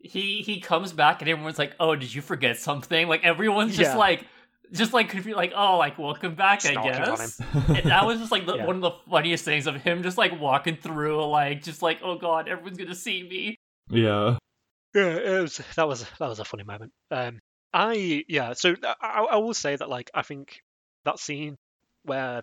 he 0.00 0.42
he 0.42 0.60
comes 0.60 0.92
back 0.92 1.22
and 1.22 1.30
everyone's 1.30 1.58
like, 1.58 1.74
"Oh, 1.78 1.94
did 1.94 2.12
you 2.12 2.22
forget 2.22 2.58
something?" 2.58 3.06
Like 3.06 3.22
everyone's 3.24 3.76
just 3.76 3.92
Yeah. 3.92 3.96
like 3.98 4.26
just 4.72 4.92
like 4.92 5.10
confused, 5.10 5.36
like, 5.36 5.52
"Oh, 5.54 5.76
like 5.78 5.96
welcome 5.98 6.34
back, 6.34 6.64
I 6.66 6.74
Snarking 6.74 7.08
on 7.08 7.16
guess." 7.18 7.40
And 7.68 7.90
that 7.90 8.04
was 8.04 8.18
just 8.18 8.32
like 8.32 8.46
the, 8.46 8.56
Yeah. 8.56 8.66
one 8.66 8.76
of 8.76 8.82
the 8.82 8.90
funniest 9.08 9.44
things 9.44 9.68
of 9.68 9.76
him 9.76 10.02
just 10.02 10.18
like 10.18 10.40
walking 10.40 10.76
through, 10.76 11.24
like 11.26 11.62
just 11.62 11.82
like, 11.82 12.00
"Oh 12.02 12.16
God, 12.18 12.48
everyone's 12.48 12.78
gonna 12.78 12.94
see 12.96 13.22
me." 13.22 13.56
yeah. 13.90 14.38
Yeah, 14.94 15.16
it 15.16 15.40
was, 15.40 15.60
that 15.76 15.86
was 15.88 16.04
that 16.18 16.28
was 16.28 16.40
a 16.40 16.44
funny 16.44 16.64
moment. 16.64 16.92
Um, 17.10 17.38
I 17.72 18.24
yeah, 18.28 18.52
so 18.52 18.74
I, 19.00 19.26
I 19.30 19.36
will 19.36 19.54
say 19.54 19.76
that 19.76 19.88
like 19.88 20.10
I 20.14 20.22
think 20.22 20.62
that 21.04 21.18
scene 21.18 21.56
where 22.04 22.42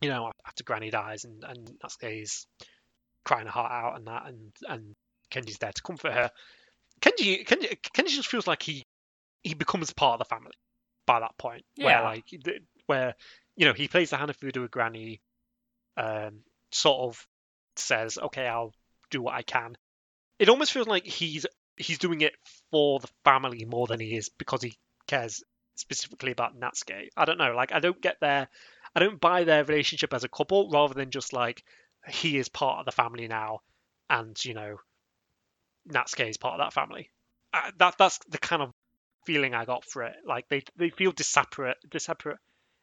you 0.00 0.08
know 0.08 0.32
after 0.46 0.64
Granny 0.64 0.90
dies 0.90 1.24
and 1.24 1.42
and 1.44 1.70
Natsuki's 1.82 2.46
crying 3.24 3.46
her 3.46 3.52
heart 3.52 3.72
out 3.72 3.96
and 3.96 4.06
that 4.06 4.26
and 4.26 4.52
and 4.68 4.94
Kenji's 5.30 5.58
there 5.58 5.72
to 5.72 5.82
comfort 5.82 6.12
her. 6.12 6.30
Kenji 7.00 7.44
Kenji 7.46 7.78
Kenji 7.80 8.08
just 8.08 8.28
feels 8.28 8.46
like 8.46 8.62
he 8.62 8.84
he 9.42 9.54
becomes 9.54 9.92
part 9.92 10.14
of 10.14 10.18
the 10.20 10.34
family 10.34 10.52
by 11.06 11.20
that 11.20 11.36
point. 11.38 11.64
Where 11.76 12.02
like 12.02 12.24
where 12.86 13.14
you 13.56 13.66
know 13.66 13.72
he 13.72 13.88
plays 13.88 14.10
the 14.10 14.16
Hanafuda 14.16 14.60
with 14.60 14.70
Granny, 14.70 15.20
um, 15.96 16.40
sort 16.70 17.00
of 17.00 17.26
says, 17.76 18.18
"Okay, 18.18 18.46
I'll 18.46 18.72
do 19.10 19.22
what 19.22 19.34
I 19.34 19.42
can." 19.42 19.76
It 20.38 20.48
almost 20.48 20.72
feels 20.72 20.86
like 20.86 21.04
he's 21.04 21.46
he's 21.78 21.98
doing 21.98 22.20
it 22.20 22.34
for 22.70 23.00
the 23.00 23.08
family 23.24 23.64
more 23.64 23.86
than 23.86 24.00
he 24.00 24.16
is 24.16 24.28
because 24.28 24.62
he 24.62 24.76
cares 25.06 25.42
specifically 25.76 26.32
about 26.32 26.58
Natsuki. 26.58 27.08
I 27.16 27.24
don't 27.24 27.38
know. 27.38 27.54
Like 27.54 27.72
I 27.72 27.80
don't 27.80 28.00
get 28.00 28.16
their 28.20 28.48
I 28.94 29.00
don't 29.00 29.20
buy 29.20 29.44
their 29.44 29.64
relationship 29.64 30.12
as 30.12 30.24
a 30.24 30.28
couple 30.28 30.70
rather 30.70 30.94
than 30.94 31.10
just 31.10 31.32
like 31.32 31.62
he 32.08 32.38
is 32.38 32.48
part 32.48 32.80
of 32.80 32.86
the 32.86 32.92
family 32.92 33.28
now 33.28 33.60
and 34.08 34.36
you 34.44 34.54
know 34.54 34.76
Natsuki 35.90 36.28
is 36.28 36.36
part 36.36 36.60
of 36.60 36.66
that 36.66 36.72
family. 36.72 37.10
Uh, 37.52 37.70
that 37.78 37.96
that's 37.98 38.18
the 38.28 38.38
kind 38.38 38.62
of 38.62 38.72
feeling 39.24 39.54
I 39.54 39.64
got 39.64 39.84
for 39.84 40.02
it. 40.02 40.16
Like 40.26 40.48
they 40.48 40.62
they 40.76 40.90
feel 40.90 41.12
disseparate 41.12 41.78
disseparate 41.90 42.38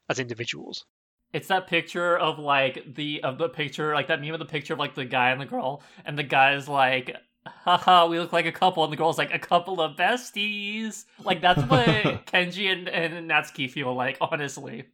as 0.10 0.20
individuals. 0.20 0.86
It's 1.34 1.48
that 1.50 1.68
picture 1.68 2.18
of 2.18 2.40
like 2.40 2.96
the 2.96 3.22
of 3.24 3.38
the 3.38 3.50
picture, 3.50 3.94
like 3.94 4.08
that 4.08 4.22
meme 4.22 4.34
of 4.34 4.40
the 4.40 4.46
picture 4.46 4.74
of 4.74 4.80
like 4.80 4.96
the 4.96 5.06
guy 5.06 5.32
and 5.32 5.42
the 5.42 5.46
girl, 5.46 5.84
and 6.06 6.18
the 6.18 6.24
guy's 6.24 6.68
like, 6.68 7.16
haha, 7.48 8.08
we 8.08 8.20
look 8.20 8.34
like 8.34 8.46
a 8.46 8.52
couple, 8.52 8.84
and 8.84 8.92
the 8.92 8.98
girl's 8.98 9.18
like 9.18 9.34
a 9.34 9.40
couple 9.40 9.82
of 9.82 9.96
besties. 9.96 11.06
Like 11.24 11.42
that's 11.42 11.62
what 11.64 11.86
Kenji 12.26 12.72
and, 12.72 12.88
and 12.88 13.30
Natsuki 13.30 13.70
feel 13.70 13.94
like, 13.94 14.18
honestly. 14.22 14.86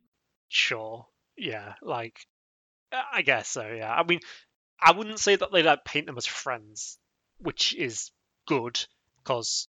Sure. 0.49 1.07
Yeah, 1.37 1.73
like 1.81 2.19
I 2.91 3.21
guess 3.21 3.47
so, 3.47 3.67
yeah. 3.67 3.91
I 3.91 4.03
mean 4.03 4.19
I 4.79 4.91
wouldn't 4.91 5.19
say 5.19 5.35
that 5.35 5.51
they 5.51 5.63
like 5.63 5.85
paint 5.85 6.07
them 6.07 6.17
as 6.17 6.25
friends, 6.25 6.97
which 7.39 7.75
is 7.75 8.11
good 8.47 8.79
because 9.23 9.67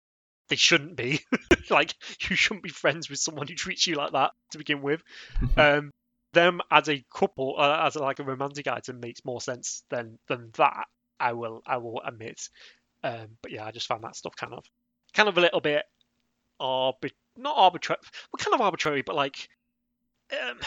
they 0.48 0.56
shouldn't 0.56 0.96
be. 0.96 1.20
like 1.70 1.94
you 2.28 2.36
shouldn't 2.36 2.64
be 2.64 2.70
friends 2.70 3.10
with 3.10 3.18
someone 3.18 3.46
who 3.46 3.54
treats 3.54 3.86
you 3.86 3.94
like 3.94 4.12
that 4.12 4.32
to 4.52 4.58
begin 4.58 4.82
with. 4.82 5.02
um 5.56 5.90
them 6.32 6.62
as 6.70 6.88
a 6.88 7.04
couple 7.14 7.56
uh, 7.58 7.86
as 7.86 7.94
like 7.94 8.18
a 8.18 8.24
romantic 8.24 8.66
item 8.66 9.00
makes 9.00 9.24
more 9.24 9.40
sense 9.40 9.84
than 9.90 10.18
than 10.28 10.50
that. 10.56 10.86
I 11.22 11.32
will 11.32 11.62
I 11.66 11.76
will 11.78 12.00
admit. 12.04 12.48
Um 13.04 13.38
but 13.42 13.52
yeah, 13.52 13.64
I 13.64 13.70
just 13.70 13.86
found 13.86 14.04
that 14.04 14.16
stuff 14.16 14.34
kind 14.36 14.52
of 14.52 14.64
kind 15.14 15.28
of 15.28 15.38
a 15.38 15.40
little 15.40 15.60
bit 15.60 15.84
arbit 16.60 17.12
not 17.36 17.54
arbitrary 17.56 17.98
well 18.32 18.38
kind 18.38 18.54
of 18.54 18.60
arbitrary 18.60 19.02
but 19.02 19.16
like 19.16 19.48
um, 20.32 20.58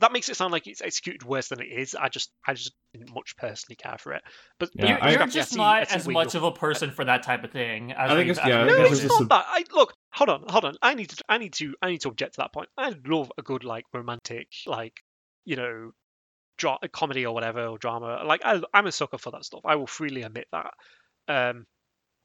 that 0.00 0.12
makes 0.12 0.28
it 0.28 0.36
sound 0.36 0.52
like 0.52 0.66
it's 0.66 0.82
executed 0.82 1.24
worse 1.24 1.48
than 1.48 1.60
it 1.60 1.66
is. 1.66 1.94
I 1.94 2.08
just, 2.08 2.30
I 2.46 2.52
just 2.54 2.72
didn't 2.92 3.12
much 3.14 3.36
personally 3.36 3.74
care 3.76 3.96
for 3.98 4.12
it. 4.12 4.22
But 4.60 4.70
Yeah, 4.74 4.86
you're 4.88 5.02
I- 5.02 5.10
you're 5.12 5.22
I 5.22 5.26
just 5.26 5.50
see- 5.52 5.56
not 5.56 5.90
as 5.90 6.06
much 6.06 6.34
of 6.34 6.42
a 6.44 6.52
person 6.52 6.90
for 6.90 7.04
that 7.06 7.22
type 7.22 7.42
of 7.42 7.50
thing. 7.50 7.92
As 7.92 8.10
I 8.10 8.14
think 8.16 8.30
it's- 8.30 8.44
as 8.44 8.48
yeah, 8.50 8.60
I 8.60 8.64
we 8.66 8.70
No, 8.70 8.84
it's 8.84 9.00
it's 9.02 9.12
not 9.12 9.22
a- 9.22 9.24
that. 9.26 9.44
I 9.48 9.64
look, 9.72 9.94
hold 10.12 10.28
on, 10.28 10.44
hold 10.48 10.66
on. 10.66 10.76
I 10.82 10.94
need 10.94 11.08
to, 11.10 11.24
I 11.28 11.38
need 11.38 11.54
to, 11.54 11.74
I 11.82 11.90
need 11.90 12.02
to 12.02 12.08
object 12.08 12.34
to 12.34 12.42
that 12.42 12.52
point. 12.52 12.68
I 12.76 12.94
love 13.06 13.32
a 13.38 13.42
good 13.42 13.64
like 13.64 13.86
romantic, 13.94 14.48
like 14.66 15.00
you 15.46 15.56
know, 15.56 15.92
dra- 16.58 16.78
comedy 16.92 17.24
or 17.24 17.34
whatever 17.34 17.66
or 17.66 17.78
drama. 17.78 18.22
Like 18.26 18.42
I, 18.44 18.60
I'm 18.74 18.86
a 18.86 18.92
sucker 18.92 19.18
for 19.18 19.30
that 19.30 19.44
stuff. 19.44 19.62
I 19.64 19.76
will 19.76 19.86
freely 19.86 20.22
admit 20.22 20.46
that. 20.52 20.74
Um, 21.28 21.66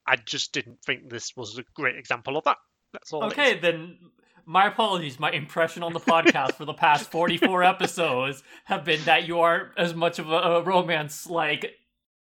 I 0.05 0.17
just 0.17 0.51
didn't 0.51 0.83
think 0.85 1.09
this 1.09 1.31
was 1.37 1.57
a 1.57 1.63
great 1.75 1.95
example 1.95 2.37
of 2.37 2.43
that. 2.43 2.57
That's 2.91 3.13
all. 3.13 3.23
Okay, 3.25 3.57
then 3.59 3.97
my 4.45 4.67
apologies. 4.67 5.19
My 5.19 5.31
impression 5.31 5.83
on 5.83 5.93
the 5.93 5.99
podcast 5.99 6.53
for 6.53 6.65
the 6.65 6.73
past 6.73 7.09
44 7.11 7.63
episodes 7.63 8.43
have 8.65 8.83
been 8.83 9.03
that 9.05 9.27
you 9.27 9.39
aren't 9.39 9.69
as 9.77 9.93
much 9.93 10.19
of 10.19 10.29
a, 10.29 10.35
a 10.35 10.63
romance 10.63 11.27
like 11.27 11.71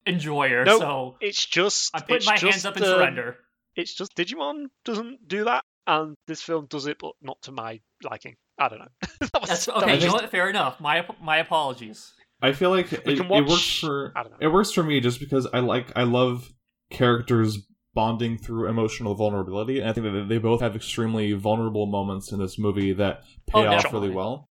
enjoyer. 0.07 0.65
Nope. 0.65 0.81
So 0.81 1.17
It's 1.21 1.45
just 1.45 1.95
I 1.95 2.01
put 2.01 2.25
my 2.27 2.37
just, 2.37 2.43
hands 2.43 2.65
up 2.65 2.77
in 2.77 2.85
um, 2.85 2.89
surrender. 2.89 3.37
It's 3.77 3.95
just 3.95 4.17
Digimon 4.17 4.67
doesn't 4.85 5.29
do 5.29 5.45
that, 5.45 5.65
and 5.87 6.17
this 6.27 6.43
film 6.43 6.67
does 6.69 6.87
it, 6.87 6.97
but 6.99 7.13
not 7.23 7.41
to 7.43 7.53
my 7.53 7.81
liking. 8.03 8.37
I 8.59 8.69
don't 8.69 8.79
know. 8.81 8.89
That 9.33 9.41
was- 9.41 9.49
That's 9.51 9.67
that 9.67 9.77
okay. 9.77 9.95
was 9.95 10.03
You 10.03 10.09
know 10.09 10.15
what? 10.15 10.31
Fair 10.31 10.49
enough. 10.51 10.81
My 10.81 11.07
my 11.23 11.39
apologies. 11.39 12.13
I 12.41 12.53
feel 12.53 12.71
like 12.71 12.93
it, 12.93 13.05
We 13.05 13.15
it 13.21 13.29
works 13.29 13.79
for 13.81 14.13
I 14.17 14.23
don't 14.23 14.33
know. 14.33 14.39
it 14.41 14.49
works 14.53 14.71
for 14.73 14.83
me 14.83 15.01
just 15.01 15.19
because 15.21 15.47
I 15.53 15.59
like 15.61 15.91
I 15.97 16.05
love 16.05 16.53
characters 16.91 17.59
bonding 17.95 18.39
through 18.39 18.69
emotional 18.69 19.15
vulnerability, 19.15 19.81
and 19.81 19.89
I 19.91 19.93
think 19.93 20.05
that 20.07 20.27
they 20.29 20.39
both 20.39 20.61
have 20.61 20.77
extremely 20.77 21.33
vulnerable 21.33 21.87
moments 21.87 22.31
in 22.33 22.39
this 22.39 22.59
movie 22.59 22.93
that 22.93 23.23
pay 23.49 23.59
Oh, 23.61 23.67
off 23.67 23.83
definitely. 23.83 24.09
really 24.09 24.17
well. 24.17 24.49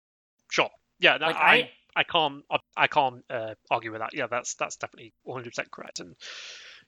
Sure. 0.50 0.68
Yeah, 0.98 1.16
no, 1.18 1.26
Like 1.26 1.36
I, 1.36 1.54
I, 1.54 1.70
I 1.96 2.02
can't 2.04 2.42
I 2.76 2.86
can't 2.88 3.22
uh, 3.30 3.54
argue 3.70 3.92
with 3.92 4.00
that. 4.00 4.10
Yeah, 4.14 4.26
that's 4.28 4.54
that's 4.54 4.76
definitely 4.76 5.12
100 5.22 5.50
percent 5.50 5.70
correct. 5.70 6.00
And 6.00 6.14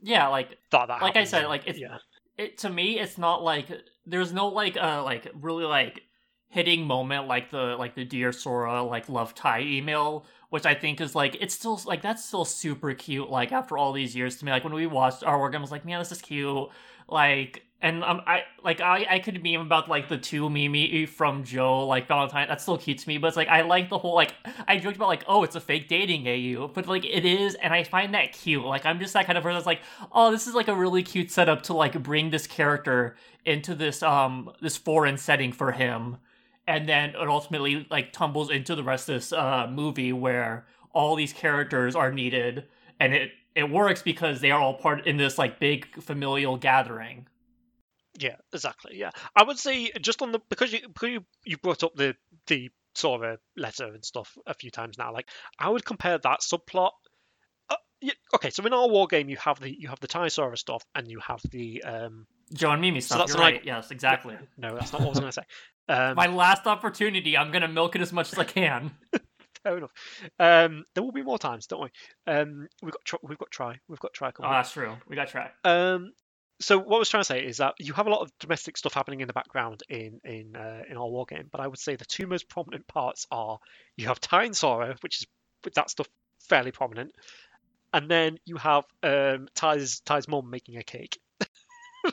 yeah, 0.01 0.29
like 0.29 0.51
that, 0.73 0.89
that 0.89 1.03
Like 1.03 1.17
I 1.17 1.25
said, 1.25 1.47
like, 1.47 1.63
it's- 1.69 1.79
yeah, 1.79 1.99
it 2.37 2.59
to 2.59 2.71
me 2.71 2.99
it's 2.99 3.19
not 3.19 3.43
like 3.43 3.67
there's 4.07 4.33
no 4.33 4.49
like 4.49 4.77
uh 4.77 5.03
like 5.05 5.29
really 5.35 5.65
like 5.65 6.01
hitting 6.49 6.87
moment 6.87 7.27
like 7.27 7.51
the 7.51 7.77
like 7.79 7.95
the 7.95 8.05
dear 8.05 8.33
sora 8.33 8.83
like 8.83 9.09
love 9.09 9.35
Tai 9.35 9.61
email 9.61 10.25
which 10.51 10.65
i 10.65 10.75
think 10.75 11.01
is 11.01 11.15
like 11.15 11.37
it's 11.41 11.55
still 11.55 11.81
like 11.85 12.01
that's 12.01 12.25
still 12.25 12.45
super 12.45 12.95
cute 12.95 13.29
like 13.29 13.53
after 13.53 13.77
all 13.77 13.93
these 13.93 14.17
years 14.17 14.37
to 14.37 14.45
me 14.45 14.51
like 14.51 14.65
when 14.65 14.73
we 14.73 14.87
watched 14.87 15.23
our 15.25 15.39
work 15.39 15.55
i 15.55 15.59
was 15.59 15.71
like 15.71 15.85
man 15.85 15.99
this 15.99 16.11
is 16.11 16.23
cute 16.23 16.69
like 17.07 17.69
and 17.81 18.03
um, 18.03 18.23
I 18.27 18.43
like 18.65 18.81
I 18.81 19.07
I 19.09 19.19
could 19.21 19.41
meme 19.43 19.61
about 19.61 19.89
like 19.89 20.09
the 20.09 20.19
two 20.19 20.51
Mimi 20.51 21.07
from 21.07 21.45
Joe 21.45 21.87
like 21.87 22.09
Valentine. 22.09 22.49
That's 22.49 22.65
still 22.65 22.77
cute 22.77 22.99
to 22.99 23.09
me, 23.09 23.19
but 23.19 23.29
it's 23.29 23.37
like 23.37 23.49
I 23.49 23.63
like 23.63 23.89
the 23.89 23.99
whole 23.99 24.17
like 24.17 24.35
I 24.67 24.79
joked 24.79 24.97
about 24.97 25.07
like 25.07 25.25
oh 25.29 25.45
it's 25.45 25.55
a 25.55 25.61
fake 25.61 25.87
dating 25.87 26.27
AU, 26.27 26.69
but 26.69 26.89
like 26.89 27.05
it 27.05 27.25
is, 27.25 27.55
and 27.55 27.73
I 27.73 27.85
find 27.85 28.15
that 28.15 28.33
cute. 28.33 28.65
Like 28.65 28.85
I'm 28.85 28.99
just 28.99 29.13
that 29.13 29.27
kind 29.27 29.39
of 29.39 29.45
person 29.45 29.57
that's 29.57 29.67
like 29.67 29.81
oh 30.11 30.33
this 30.33 30.49
is 30.49 30.55
like 30.55 30.67
a 30.67 30.75
really 30.75 31.05
cute 31.05 31.31
setup 31.31 31.63
to 31.65 31.73
like 31.73 32.03
bring 32.03 32.31
this 32.31 32.49
character 32.49 33.17
into 33.45 33.77
this 33.77 34.03
um 34.03 34.51
this 34.61 34.77
foreign 34.77 35.17
setting 35.17 35.53
for 35.53 35.71
him, 35.71 36.17
and 36.69 36.89
then 36.89 37.11
it 37.11 37.17
ultimately 37.29 37.85
like 37.91 38.13
tumbles 38.13 38.51
into 38.51 38.77
the 38.77 38.85
rest 38.85 39.09
of 39.09 39.17
this 39.17 39.33
uh 39.33 39.67
movie 39.69 40.13
where 40.13 40.67
all 40.93 41.17
these 41.17 41.33
characters 41.33 41.97
are 41.97 42.13
needed, 42.13 42.65
and 43.01 43.13
it 43.15 43.31
it 43.57 43.69
works 43.71 44.03
because 44.03 44.41
they 44.41 44.53
are 44.53 44.61
all 44.61 44.75
part 44.75 45.07
in 45.07 45.17
this 45.17 45.37
like 45.39 45.59
big 45.59 46.01
familial 46.01 46.57
gathering. 46.57 47.27
yeah, 48.19 48.37
exactly. 48.53 48.97
Yeah, 48.97 49.11
I 49.35 49.43
would 49.43 49.59
say 49.59 49.91
just 50.01 50.23
on 50.23 50.31
the 50.33 50.41
because 50.49 50.73
you 50.73 50.81
because 50.87 51.09
you, 51.11 51.25
you 51.45 51.57
brought 51.59 51.83
up 51.83 51.95
the 51.97 52.15
the 52.47 52.71
sort 52.95 53.25
of 53.25 53.39
letter 53.57 53.87
and 53.95 54.05
stuff 54.05 54.37
a 54.47 54.55
few 54.55 54.71
times 54.71 54.99
now. 54.99 55.13
Like 55.13 55.29
I 55.59 55.69
would 55.71 55.85
compare 55.85 56.19
that 56.19 56.41
subplot. 56.41 56.91
Uh, 57.71 57.77
yeah, 58.01 58.15
okay, 58.35 58.51
so 58.51 58.65
in 58.65 58.73
our 58.73 58.89
war 58.89 59.07
game, 59.07 59.29
you 59.29 59.37
have 59.37 59.61
the 59.61 59.71
you 59.79 59.89
have 59.89 60.01
the 60.01 60.09
Tysaura 60.09 60.57
stuff, 60.59 60.83
and 60.95 61.09
you 61.09 61.21
have 61.21 61.41
the 61.51 61.83
um. 61.85 62.27
Joe 62.55 62.71
and 62.71 62.81
Mimi 62.81 63.01
So 63.03 63.07
stuff. 63.15 63.19
that's 63.19 63.33
You're 63.33 63.43
like- 63.45 63.55
right. 63.57 63.65
Yes, 63.65 63.91
exactly. 63.91 64.37
No, 64.57 64.75
that's 64.75 64.91
not 64.93 65.01
what 65.03 65.09
I 65.09 65.11
was 65.11 65.21
going 65.21 65.31
to 65.31 65.41
say. 65.41 65.43
Um, 65.89 66.15
My 66.17 66.27
last 66.27 66.67
opportunity. 66.67 67.37
I'm 67.37 67.51
gonna 67.51 67.69
milk 67.69 67.97
it 67.97 68.03
as 68.03 68.13
much 68.13 68.33
as 68.33 68.39
I 68.39 68.45
can. 68.45 68.93
fair 69.65 69.79
enough. 69.79 69.93
Um, 70.39 70.85
there 70.95 71.03
will 71.03 71.13
be 71.13 71.23
more 71.23 71.39
times, 71.39 71.67
don't 71.67 71.83
we? 71.83 71.89
Um, 72.33 72.69
we've 72.83 72.93
got 72.93 73.05
tr- 73.05 73.17
we've 73.23 73.39
got 73.39 73.51
tri 73.51 73.79
we've 73.89 73.99
got 74.01 74.13
tri 74.13 74.31
Oh, 74.39 74.51
that's 74.51 74.73
true. 74.73 74.97
We 75.09 75.17
got 75.17 75.29
track. 75.29 75.55
Um, 75.65 76.13
so 76.61 76.79
what 76.79 76.97
I 76.97 76.99
was 76.99 77.09
trying 77.09 77.21
to 77.23 77.25
say 77.27 77.45
is 77.45 77.59
that 77.59 77.75
you 77.79 77.93
have 77.95 78.07
a 78.07 78.11
lot 78.11 78.21
of 78.21 78.31
domestic 78.41 78.77
stuff 78.77 78.93
happening 78.93 79.21
in 79.21 79.27
the 79.29 79.33
background 79.33 79.83
in 79.89 80.21
in 80.25 80.57
uh, 80.57 80.83
in 80.91 80.97
our 80.97 81.09
war 81.09 81.25
game, 81.27 81.49
but 81.51 81.61
I 81.61 81.67
would 81.67 81.79
say 81.79 81.97
the 81.97 82.05
two 82.05 82.27
most 82.27 82.49
prominent 82.49 82.87
parts 82.87 83.27
are 83.31 83.59
you 83.97 84.09
have 84.09 84.21
Tai 84.21 84.45
and 84.45 84.57
Sora, 84.57 84.97
which 85.01 85.21
is 85.23 85.27
that 85.75 85.91
stuff 85.91 86.09
fairly 86.49 86.71
prominent, 86.73 87.15
and 87.93 88.11
then 88.11 88.39
you 88.45 88.57
have 88.57 88.85
um, 89.03 89.49
Tai's 89.55 90.01
Tai's 90.01 90.29
mum 90.29 90.51
making 90.51 90.77
a 90.79 90.83
cake. 90.83 91.19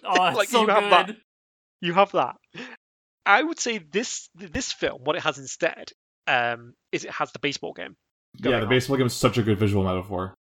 Oh, 0.04 0.14
Like, 0.36 0.50
so 0.50 0.62
you 0.62 0.68
have 0.68 0.90
that- 0.92 1.08
good. 1.08 1.18
you 1.82 1.94
have 1.94 2.12
that. 2.12 2.36
I 3.26 3.42
would 3.42 3.60
say 3.60 3.78
this 3.80 4.30
this 4.36 4.72
film, 4.72 5.02
what 5.04 5.16
it 5.16 5.24
has 5.24 5.38
instead, 5.38 5.92
um, 6.28 6.74
is 6.92 7.06
it 7.06 7.12
has 7.12 7.32
the 7.32 7.40
baseball 7.40 7.74
game. 7.74 7.96
Yeah, 8.38 8.60
the 8.60 8.64
on. 8.64 8.70
baseball 8.70 8.98
game 8.98 9.08
is 9.08 9.14
such 9.14 9.38
a 9.38 9.44
good 9.44 9.58
visual 9.58 9.84
metaphor. 9.84 10.36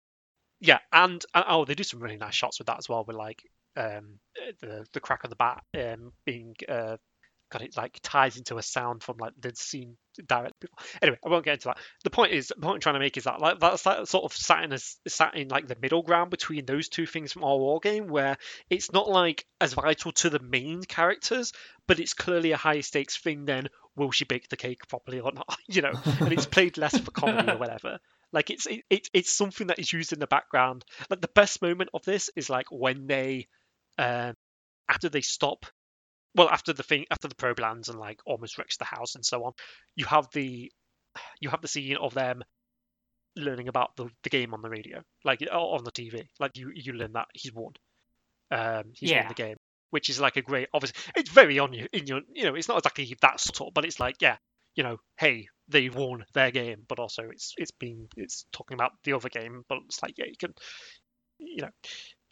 Yeah, 0.61 0.79
and, 0.93 1.25
and 1.35 1.45
oh, 1.49 1.65
they 1.65 1.75
do 1.75 1.83
some 1.83 2.01
really 2.01 2.17
nice 2.17 2.35
shots 2.35 2.59
with 2.59 2.67
that 2.69 2.79
as 2.79 2.89
well, 2.89 3.05
with 3.07 3.17
like 3.17 3.43
um 3.77 4.19
the 4.61 4.85
the 4.93 5.01
crack 5.01 5.25
of 5.25 5.31
the 5.31 5.37
bat 5.37 5.63
um 5.75 6.13
being 6.27 6.55
uh 6.69 6.97
God, 7.53 7.63
it 7.63 7.77
like 7.77 8.01
ties 8.03 8.39
into 8.39 8.57
a 8.57 8.63
sound 8.63 9.03
from 9.03 9.19
like 9.19 9.35
the 9.39 9.53
scene 9.55 9.99
directly 10.27 10.53
before. 10.61 10.87
Anyway, 11.03 11.19
I 11.23 11.29
won't 11.29 11.45
get 11.45 11.55
into 11.55 11.69
that. 11.69 11.79
The 12.03 12.09
point 12.09 12.33
is, 12.33 12.49
the 12.49 12.55
point 12.55 12.77
I'm 12.77 12.81
trying 12.81 12.95
to 12.95 13.01
make 13.01 13.19
is 13.19 13.25
that 13.25 13.43
like 13.43 13.61
that's 13.61 13.85
like 13.85 14.07
sort 14.07 14.25
of 14.25 14.33
sat 14.33 14.65
in 14.65 14.73
a, 14.73 14.79
sat 15.07 15.37
in 15.37 15.49
like 15.49 15.69
the 15.69 15.77
middle 15.81 16.03
ground 16.03 16.31
between 16.31 16.65
those 16.65 16.89
two 16.89 17.05
things 17.05 17.31
from 17.31 17.45
our 17.45 17.59
war 17.59 17.79
game, 17.79 18.09
where 18.09 18.39
it's 18.71 18.91
not 18.91 19.11
like 19.11 19.45
as 19.61 19.75
vital 19.75 20.13
to 20.13 20.31
the 20.31 20.39
main 20.39 20.83
characters, 20.83 21.53
but 21.87 22.01
it's 22.01 22.15
clearly 22.15 22.53
a 22.53 22.57
high 22.57 22.81
stakes 22.81 23.19
thing. 23.19 23.45
Then 23.45 23.69
will 23.97 24.13
she 24.13 24.25
bake 24.25 24.49
the 24.49 24.57
cake 24.57 24.89
properly 24.89 25.21
or 25.21 25.33
not? 25.33 25.59
You 25.69 25.83
know, 25.83 25.93
and 26.21 26.33
it's 26.33 26.47
played 26.47 26.79
less 26.79 26.99
for 26.99 27.11
comedy 27.11 27.53
or 27.53 27.59
whatever. 27.59 27.99
Like 28.33 28.49
it's 28.49 28.67
it, 28.67 28.83
it, 28.89 29.09
it's 29.13 29.31
something 29.31 29.67
that 29.67 29.79
is 29.79 29.93
used 29.93 30.15
in 30.15 30.21
the 30.21 30.27
background. 30.27 30.87
Like 31.11 31.21
the 31.21 31.29
best 31.29 31.61
moment 31.61 31.91
of 31.93 32.03
this 32.05 32.31
is 32.35 32.49
like 32.49 32.67
when 32.71 33.07
they, 33.07 33.47
um, 33.99 34.35
after 34.89 35.11
they 35.11 35.21
stop 35.21 35.67
well 36.35 36.49
after 36.49 36.73
the 36.73 36.83
thing 36.83 37.05
after 37.11 37.29
the 37.29 37.35
probe 37.35 37.61
lands 37.61 37.89
and 37.89 37.99
like 37.99 38.21
almost 38.27 38.59
wrecks 38.59 38.77
the 38.77 38.85
house 38.85 39.15
and 39.15 39.25
so 39.25 39.45
on 39.45 39.53
you 39.97 40.05
have 40.05 40.29
the 40.33 40.71
you 41.41 41.51
have 41.51 41.61
the 41.61 41.69
scene 41.69 41.97
of 41.97 42.15
them 42.15 42.43
learning 43.37 43.69
about 43.69 43.97
the, 43.97 44.09
the 44.25 44.31
game 44.31 44.53
on 44.53 44.63
the 44.63 44.69
radio 44.69 45.01
like 45.25 45.43
on 45.51 45.85
the 45.85 45.93
tv 45.93 46.27
like 46.39 46.57
you 46.57 46.71
you 46.75 46.93
learn 46.93 47.13
that 47.13 47.27
he's 47.35 47.53
won 47.53 47.73
um 48.51 48.85
he's 48.95 49.11
won 49.13 49.29
the 49.29 49.35
game 49.35 49.57
which 49.91 50.11
is 50.11 50.21
like 50.21 50.37
a 50.37 50.43
great 50.43 50.69
obviously 50.75 51.01
it's 51.17 51.31
very 51.31 51.59
on 51.59 51.73
you 51.73 51.87
in 51.93 52.07
your 52.07 52.21
you 52.35 52.45
know 52.45 52.55
it's 52.55 52.69
not 52.69 52.79
exactly 52.79 53.17
that 53.21 53.41
subtle 53.41 53.71
but 53.75 53.85
it's 53.85 54.01
like 54.01 54.17
yeah 54.21 54.37
you 54.75 54.83
know 54.83 54.99
hey 55.19 55.47
they 55.69 55.89
won 55.89 56.25
their 56.35 56.51
game 56.51 56.83
but 56.89 56.99
also 56.99 57.25
it's 57.31 57.55
it's 57.57 57.71
been 57.71 58.09
it's 58.17 58.47
talking 58.53 58.75
about 58.75 58.93
the 59.05 59.13
other 59.13 59.29
game 59.29 59.63
but 59.69 59.79
it's 59.87 60.03
like 60.03 60.15
yeah 60.19 60.27
you 60.27 60.37
can 60.39 60.53
you 61.39 61.63
know 61.63 61.71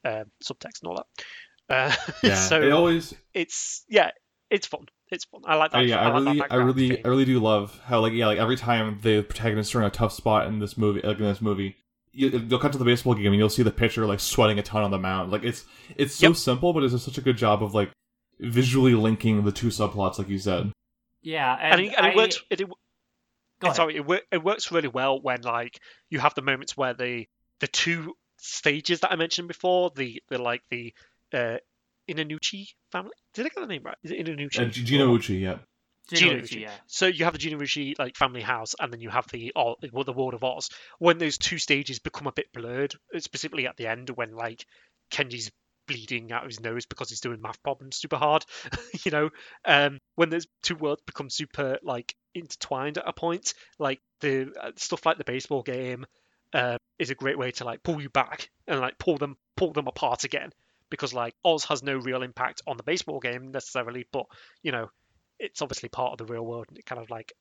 uh, 0.04 0.24
subtext 0.42 0.82
and 0.82 0.88
all 0.88 0.96
that 0.96 1.24
uh, 1.70 1.94
Yeah, 2.22 2.34
so 2.34 2.60
it 2.62 2.72
always. 2.72 3.14
it's 3.34 3.84
yeah, 3.88 4.10
it's 4.50 4.66
fun. 4.66 4.86
It's 5.10 5.24
fun. 5.24 5.42
I 5.46 5.56
like 5.56 5.72
that. 5.72 5.78
Uh, 5.78 5.82
yeah, 5.82 6.00
I, 6.00 6.08
I 6.10 6.18
like 6.18 6.24
really, 6.26 6.42
I 6.50 6.54
really, 6.56 6.88
thing. 6.90 6.98
I 7.04 7.08
really 7.08 7.24
do 7.24 7.38
love 7.40 7.80
how 7.84 8.00
like 8.00 8.12
yeah, 8.12 8.26
like 8.26 8.38
every 8.38 8.56
time 8.56 8.98
the 9.02 9.22
protagonists 9.22 9.74
are 9.74 9.80
in 9.80 9.86
a 9.86 9.90
tough 9.90 10.12
spot 10.12 10.46
in 10.46 10.58
this 10.58 10.76
movie, 10.76 11.00
like 11.02 11.18
in 11.18 11.24
this 11.24 11.40
movie, 11.40 11.76
you, 12.12 12.28
you'll 12.28 12.58
cut 12.60 12.72
to 12.72 12.78
the 12.78 12.84
baseball 12.84 13.14
game 13.14 13.26
and 13.26 13.36
you'll 13.36 13.48
see 13.48 13.62
the 13.62 13.70
pitcher 13.70 14.06
like 14.06 14.20
sweating 14.20 14.58
a 14.58 14.62
ton 14.62 14.82
on 14.82 14.90
the 14.90 14.98
mound. 14.98 15.30
Like 15.32 15.42
it's 15.44 15.64
it's 15.96 16.14
so 16.14 16.28
Yep. 16.28 16.36
simple, 16.36 16.72
but 16.72 16.82
it's 16.84 16.92
just 16.92 17.04
such 17.04 17.18
a 17.18 17.22
good 17.22 17.36
job 17.36 17.62
of 17.62 17.74
like 17.74 17.90
visually 18.38 18.94
linking 18.94 19.44
the 19.44 19.52
two 19.52 19.68
subplots, 19.68 20.18
like 20.18 20.28
you 20.28 20.38
said. 20.38 20.72
Yeah, 21.22 21.54
and, 21.60 21.74
and, 21.74 21.80
it, 21.82 21.94
and 21.98 22.06
it 22.06 22.16
works. 22.16 22.42
It, 22.50 22.60
it, 22.62 22.68
sorry, 23.74 23.96
it, 23.96 24.22
it 24.32 24.42
works 24.42 24.72
really 24.72 24.88
well 24.88 25.20
when 25.20 25.42
like 25.42 25.78
you 26.08 26.18
have 26.18 26.34
the 26.34 26.42
moments 26.42 26.76
where 26.76 26.94
the 26.94 27.26
the 27.58 27.66
two 27.66 28.14
stages 28.38 29.00
that 29.00 29.12
I 29.12 29.16
mentioned 29.16 29.48
before, 29.48 29.90
the 29.94 30.22
the 30.28 30.38
like 30.38 30.62
the 30.70 30.94
uh, 31.32 31.56
Inanucci 32.08 32.68
family. 32.90 33.12
Did 33.34 33.46
I 33.46 33.48
get 33.50 33.60
the 33.60 33.66
name 33.66 33.82
right? 33.84 33.96
Is 34.02 34.10
it 34.10 34.26
Inanucci? 34.26 34.60
Uh, 34.60 34.64
G- 34.66 34.84
Jinnouchi, 34.84 35.40
yeah, 35.40 35.58
Gino 36.12 36.36
Jinnouchi. 36.36 36.60
yeah. 36.62 36.70
So 36.86 37.06
you 37.06 37.24
have 37.24 37.34
the 37.34 37.38
Jinnouchi 37.38 37.98
like 37.98 38.16
family 38.16 38.40
house, 38.40 38.74
and 38.78 38.92
then 38.92 39.00
you 39.00 39.10
have 39.10 39.26
the 39.28 39.52
oh, 39.54 39.76
well, 39.92 40.04
the 40.04 40.12
World 40.12 40.34
of 40.34 40.44
Oz. 40.44 40.70
When 40.98 41.18
those 41.18 41.38
two 41.38 41.58
stages 41.58 41.98
become 41.98 42.26
a 42.26 42.32
bit 42.32 42.52
blurred, 42.52 42.94
uh, 43.14 43.20
specifically 43.20 43.66
at 43.66 43.76
the 43.76 43.86
end 43.86 44.10
when 44.10 44.34
like 44.34 44.64
Kenji's 45.12 45.50
bleeding 45.86 46.30
out 46.30 46.44
of 46.44 46.48
his 46.48 46.60
nose 46.60 46.86
because 46.86 47.10
he's 47.10 47.20
doing 47.20 47.40
math 47.40 47.62
problems 47.62 47.96
super 47.96 48.16
hard, 48.16 48.44
you 49.04 49.10
know, 49.10 49.30
um, 49.64 49.98
when 50.16 50.30
those 50.30 50.46
two 50.62 50.76
worlds 50.76 51.02
become 51.06 51.30
super 51.30 51.78
like 51.82 52.14
intertwined 52.34 52.98
at 52.98 53.08
a 53.08 53.12
point, 53.12 53.54
like 53.78 54.00
the 54.20 54.52
uh, 54.60 54.70
stuff 54.76 55.06
like 55.06 55.18
the 55.18 55.24
baseball 55.24 55.62
game 55.62 56.06
uh, 56.52 56.76
is 56.98 57.10
a 57.10 57.14
great 57.14 57.38
way 57.38 57.50
to 57.52 57.64
like 57.64 57.82
pull 57.82 58.00
you 58.00 58.10
back 58.10 58.50
and 58.66 58.80
like 58.80 58.98
pull 58.98 59.16
them 59.16 59.36
pull 59.56 59.72
them 59.72 59.86
apart 59.86 60.24
again 60.24 60.50
because 60.90 61.14
like 61.14 61.34
Oz 61.44 61.64
has 61.64 61.82
no 61.82 61.96
real 61.96 62.22
impact 62.22 62.62
on 62.66 62.76
the 62.76 62.82
baseball 62.82 63.20
game 63.20 63.50
necessarily, 63.52 64.06
but 64.12 64.26
you 64.62 64.72
know 64.72 64.90
it's 65.38 65.62
obviously 65.62 65.88
part 65.88 66.12
of 66.12 66.18
the 66.18 66.32
real 66.32 66.44
world 66.44 66.66
and 66.68 66.78
it 66.78 66.84
kind 66.84 67.00
of 67.00 67.08
like 67.08 67.32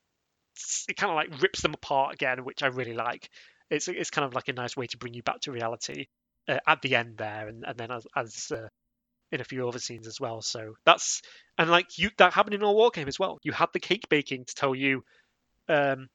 it 0.88 0.95
kind 0.95 1.12
of 1.12 1.16
like 1.16 1.41
rips 1.41 1.62
them 1.62 1.74
apart 1.74 2.14
again 2.14 2.43
which 2.43 2.64
i 2.64 2.68
really 2.68 2.93
like. 2.93 3.30
It's 3.70 3.88
it's 3.88 4.10
kind 4.10 4.26
of 4.26 4.34
like 4.34 4.47
a 4.47 4.54
nice 4.54 4.76
way 4.76 4.88
to 4.88 4.97
bring 4.97 5.14
you 5.14 5.24
back 5.24 5.41
to 5.41 5.52
reality 5.52 6.08
uh, 6.47 6.60
at 6.66 6.82
the 6.82 6.95
end 6.95 7.18
there 7.18 7.47
and, 7.47 7.64
and 7.68 7.78
then 7.78 7.91
as, 7.91 8.08
as 8.16 8.52
uh, 8.52 8.68
in 9.32 9.41
a 9.41 9.43
few 9.43 9.68
other 9.68 9.80
scenes 9.80 10.08
as 10.08 10.20
well. 10.20 10.41
So 10.41 10.74
that's 10.86 11.22
and 11.58 11.70
like 11.70 11.97
you 11.97 12.10
that 12.18 12.34
happened 12.34 12.56
in 12.56 12.64
our 12.64 12.74
war 12.74 12.89
game 12.89 13.08
as 13.08 13.20
well. 13.20 13.38
You 13.43 13.52
had 13.52 13.70
the 13.74 13.80
cake 13.80 14.10
baking 14.10 14.45
to 14.45 14.56
tell 14.56 14.74
you 14.74 15.04
um 15.70 16.08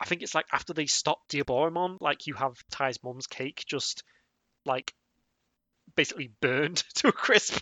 i 0.00 0.06
think 0.06 0.22
it's 0.22 0.34
like 0.34 0.46
after 0.52 0.72
they 0.72 0.86
stop 0.86 1.18
Diaboromon 1.28 1.98
like 2.00 2.26
you 2.26 2.34
have 2.34 2.54
Tai's 2.70 2.98
mom's 3.04 3.26
cake 3.26 3.62
just 3.68 4.02
like 4.64 4.92
basically 5.96 6.30
burned 6.40 6.76
to 6.94 7.08
a 7.08 7.12
crisp 7.12 7.58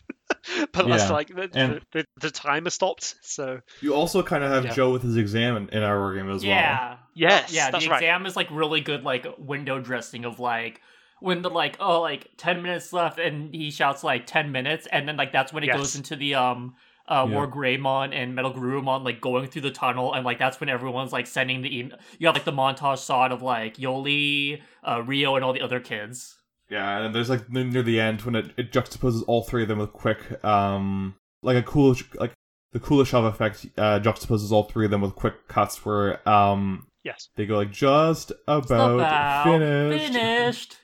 but 0.73 0.87
that's 0.89 1.11
like 1.11 1.29
the, 1.29 1.49
and- 1.55 1.73
the, 1.75 1.81
the, 1.93 2.05
the 2.21 2.31
timer 2.31 2.71
stopped 2.71 3.15
so 3.23 3.61
you 3.81 3.95
also 3.95 4.23
kind 4.23 4.45
of 4.45 4.51
have 4.51 4.65
Yeah. 4.67 4.75
Joe 4.75 4.93
with 4.93 5.03
his 5.03 5.17
exam 5.17 5.57
in, 5.57 5.69
in 5.71 5.83
our 5.83 5.99
war 5.99 6.15
game 6.15 6.31
as 6.31 6.43
well. 6.43 6.51
Yeah. 6.51 6.97
Yes, 7.15 7.53
Yeah, 7.53 7.71
that's 7.71 7.85
the 7.85 7.91
right. 7.91 8.03
exam 8.03 8.27
is 8.27 8.37
like 8.37 8.49
really 8.51 8.81
good 8.81 9.05
like 9.05 9.27
window 9.39 9.81
dressing 9.81 10.25
of 10.25 10.39
like 10.41 10.81
when 11.21 11.43
the 11.43 11.49
like 11.51 11.77
oh 11.81 12.01
like 12.03 12.29
10 12.37 12.63
minutes 12.63 12.93
left 12.93 13.19
and 13.19 13.55
he 13.55 13.71
shouts 13.71 14.03
like 14.05 14.27
10 14.27 14.53
minutes 14.53 14.87
and 14.91 15.09
then 15.09 15.17
like 15.17 15.33
that's 15.33 15.53
when 15.53 15.63
it 15.63 15.69
Yes. 15.69 15.77
goes 15.77 15.97
into 15.97 16.17
the 16.17 16.35
um 16.35 16.75
uh 17.09 17.27
Yeah. 17.29 17.35
War 17.35 17.47
Greymon 17.51 18.13
and 18.15 18.35
Metal 18.35 18.53
Garurumon 18.53 19.05
like 19.05 19.21
going 19.21 19.47
through 19.49 19.63
the 19.63 19.71
tunnel 19.71 20.13
and 20.15 20.25
like 20.25 20.39
that's 20.39 20.59
when 20.61 20.69
everyone's 20.69 21.13
like 21.13 21.27
sending 21.27 21.63
the 21.63 21.79
email 21.79 21.99
you 22.19 22.27
have 22.27 22.35
like 22.35 22.45
the 22.45 22.53
montage 22.53 23.07
shot 23.07 23.31
of 23.33 23.41
like 23.43 23.77
Yolei, 23.77 24.61
uh 24.83 25.03
Ryo 25.03 25.37
and 25.37 25.45
all 25.45 25.53
the 25.53 25.63
other 25.63 25.81
kids. 25.81 26.37
Yeah, 26.71 27.01
and 27.01 27.15
there's 27.15 27.29
like 27.31 27.49
near 27.51 27.83
the 27.83 28.01
end 28.01 28.23
when 28.23 28.35
it, 28.35 28.53
it 28.57 28.73
juxtaposes 28.73 29.23
all 29.27 29.43
three 29.43 29.63
of 29.63 29.69
them 29.69 29.79
with 29.79 29.93
quick, 29.93 30.43
um, 30.45 31.15
like 31.43 31.57
a 31.57 31.63
cool, 31.63 31.95
like 32.15 32.33
the 32.73 32.81
Kuleshov 32.81 33.29
effect 33.29 33.67
uh, 33.77 34.01
juxtaposes 34.01 34.51
all 34.51 34.65
three 34.65 34.85
of 34.87 34.91
them 34.91 35.01
with 35.03 35.15
quick 35.15 35.47
cuts 35.49 35.85
where 35.85 36.27
um 36.29 36.87
Yes. 37.05 37.29
they 37.37 37.45
go 37.47 37.57
like 37.57 37.71
just 37.71 38.33
about, 38.49 38.95
About 38.99 39.45
finished. 39.45 40.13
finished. 40.15 40.77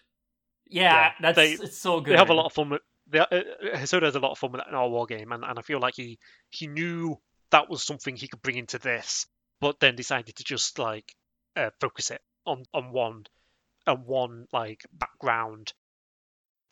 Yeah, 0.68 0.82
Yeah, 0.92 1.12
that's 1.20 1.36
they- 1.36 1.52
it's 1.52 1.78
so 1.78 2.00
good. 2.00 2.12
They 2.12 2.18
have 2.18 2.30
a 2.30 2.34
lot 2.34 2.46
of 2.46 2.52
fun 2.52 2.70
with. 2.70 2.82
They, 3.08 3.18
uh, 3.18 3.26
Hosoda 3.74 4.02
has 4.02 4.14
a 4.14 4.20
lot 4.20 4.30
of 4.32 4.38
fun 4.38 4.52
with 4.52 4.60
that 4.60 4.68
in 4.68 4.74
our 4.74 4.88
war 4.88 5.06
game, 5.06 5.32
and, 5.32 5.42
and 5.44 5.58
I 5.58 5.62
feel 5.62 5.80
like 5.80 5.94
he 5.96 6.18
he 6.50 6.66
knew 6.68 7.16
that 7.50 7.68
was 7.68 7.82
something 7.82 8.14
he 8.14 8.28
could 8.28 8.42
bring 8.42 8.56
into 8.58 8.78
this, 8.78 9.26
but 9.60 9.80
then 9.80 9.96
decided 9.96 10.36
to 10.36 10.44
just 10.44 10.78
like 10.78 11.12
uh, 11.56 11.70
focus 11.80 12.10
it 12.12 12.20
on 12.46 12.62
on 12.72 12.92
one 12.92 13.24
on 13.90 14.06
one 14.06 14.46
like 14.52 14.82
background 14.92 15.72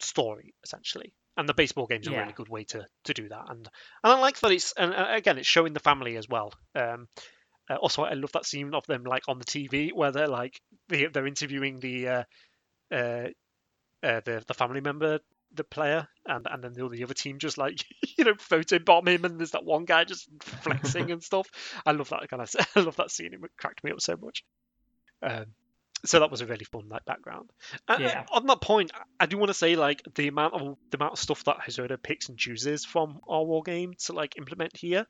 story 0.01 0.55
essentially. 0.65 1.13
And 1.37 1.49
the 1.49 1.55
baseball 1.55 1.87
game's 1.87 2.09
a 2.09 2.13
Yeah. 2.13 2.21
really 2.21 2.33
good 2.33 2.49
way 2.49 2.65
to 2.65 2.85
to 3.05 3.15
do 3.15 3.29
that, 3.29 3.45
and 3.49 3.69
and 4.03 4.13
I 4.13 4.19
like 4.19 4.41
that 4.41 4.51
it's 4.51 4.73
and 4.73 4.93
uh, 4.93 5.07
again 5.11 5.39
it's 5.39 5.47
showing 5.47 5.73
the 5.73 5.79
family 5.79 6.17
as 6.17 6.29
well. 6.29 6.53
Um, 6.75 7.07
uh, 7.71 7.77
also, 7.77 8.03
I 8.03 8.15
love 8.15 8.33
that 8.33 8.45
scene 8.47 8.75
of 8.75 8.87
them 8.87 9.05
like 9.05 9.23
on 9.29 9.39
the 9.39 9.45
TV 9.45 9.91
where 9.95 10.11
they're 10.11 10.27
like 10.27 10.61
they, 10.89 11.07
they're 11.07 11.29
interviewing 11.29 11.79
the 11.79 12.09
uh, 12.09 12.25
uh, 12.91 13.29
uh, 14.03 14.21
the 14.25 14.43
the 14.49 14.55
family 14.55 14.81
member, 14.81 15.21
the 15.55 15.65
player, 15.65 16.09
and 16.27 16.47
and 16.51 16.65
then 16.65 16.73
the, 16.73 16.89
the 16.89 17.05
other 17.05 17.15
team 17.15 17.39
just 17.39 17.59
like 17.59 17.85
you 18.19 18.25
know 18.25 18.35
photo 18.39 18.79
photobomb 18.79 19.09
him, 19.09 19.25
and 19.25 19.39
there's 19.39 19.53
that 19.53 19.65
one 19.65 19.85
guy 19.85 20.05
just 20.05 20.29
flexing 20.43 21.11
and 21.13 21.23
stuff. 21.23 21.49
I 21.87 21.93
love 21.93 22.09
that 22.11 22.29
kind 22.29 22.43
of 22.43 22.55
I 22.77 22.81
love 22.81 22.97
that 22.97 23.11
scene. 23.13 23.33
It 23.33 23.41
cracked 23.59 23.85
me 23.85 23.93
up 23.93 24.01
so 24.01 24.17
much. 24.17 24.45
Um, 25.23 25.47
so 26.05 26.21
that 26.21 26.31
was 26.31 26.41
a 26.41 26.47
really 26.47 26.65
fun 26.65 26.89
like 26.89 27.05
background. 27.05 27.51
And, 27.89 28.03
Yeah. 28.03 28.25
Uh, 28.31 28.37
on 28.37 28.47
that 28.47 28.61
point, 28.61 28.93
I 29.19 29.27
do 29.27 29.39
want 29.39 29.49
to 29.49 29.55
say 29.55 29.77
like 29.77 30.03
the 30.15 30.29
amount 30.29 30.55
of 30.55 30.77
the 30.91 30.99
amount 30.99 31.15
of 31.15 31.19
stuff 31.19 31.45
that 31.45 31.59
Hosoda 31.59 32.01
picks 32.01 32.29
and 32.29 32.39
chooses 32.39 32.85
from 32.85 33.21
our 33.29 33.45
war 33.45 33.63
game 33.63 33.95
to 34.05 34.13
like 34.13 34.37
implement 34.37 34.77
here, 34.77 35.07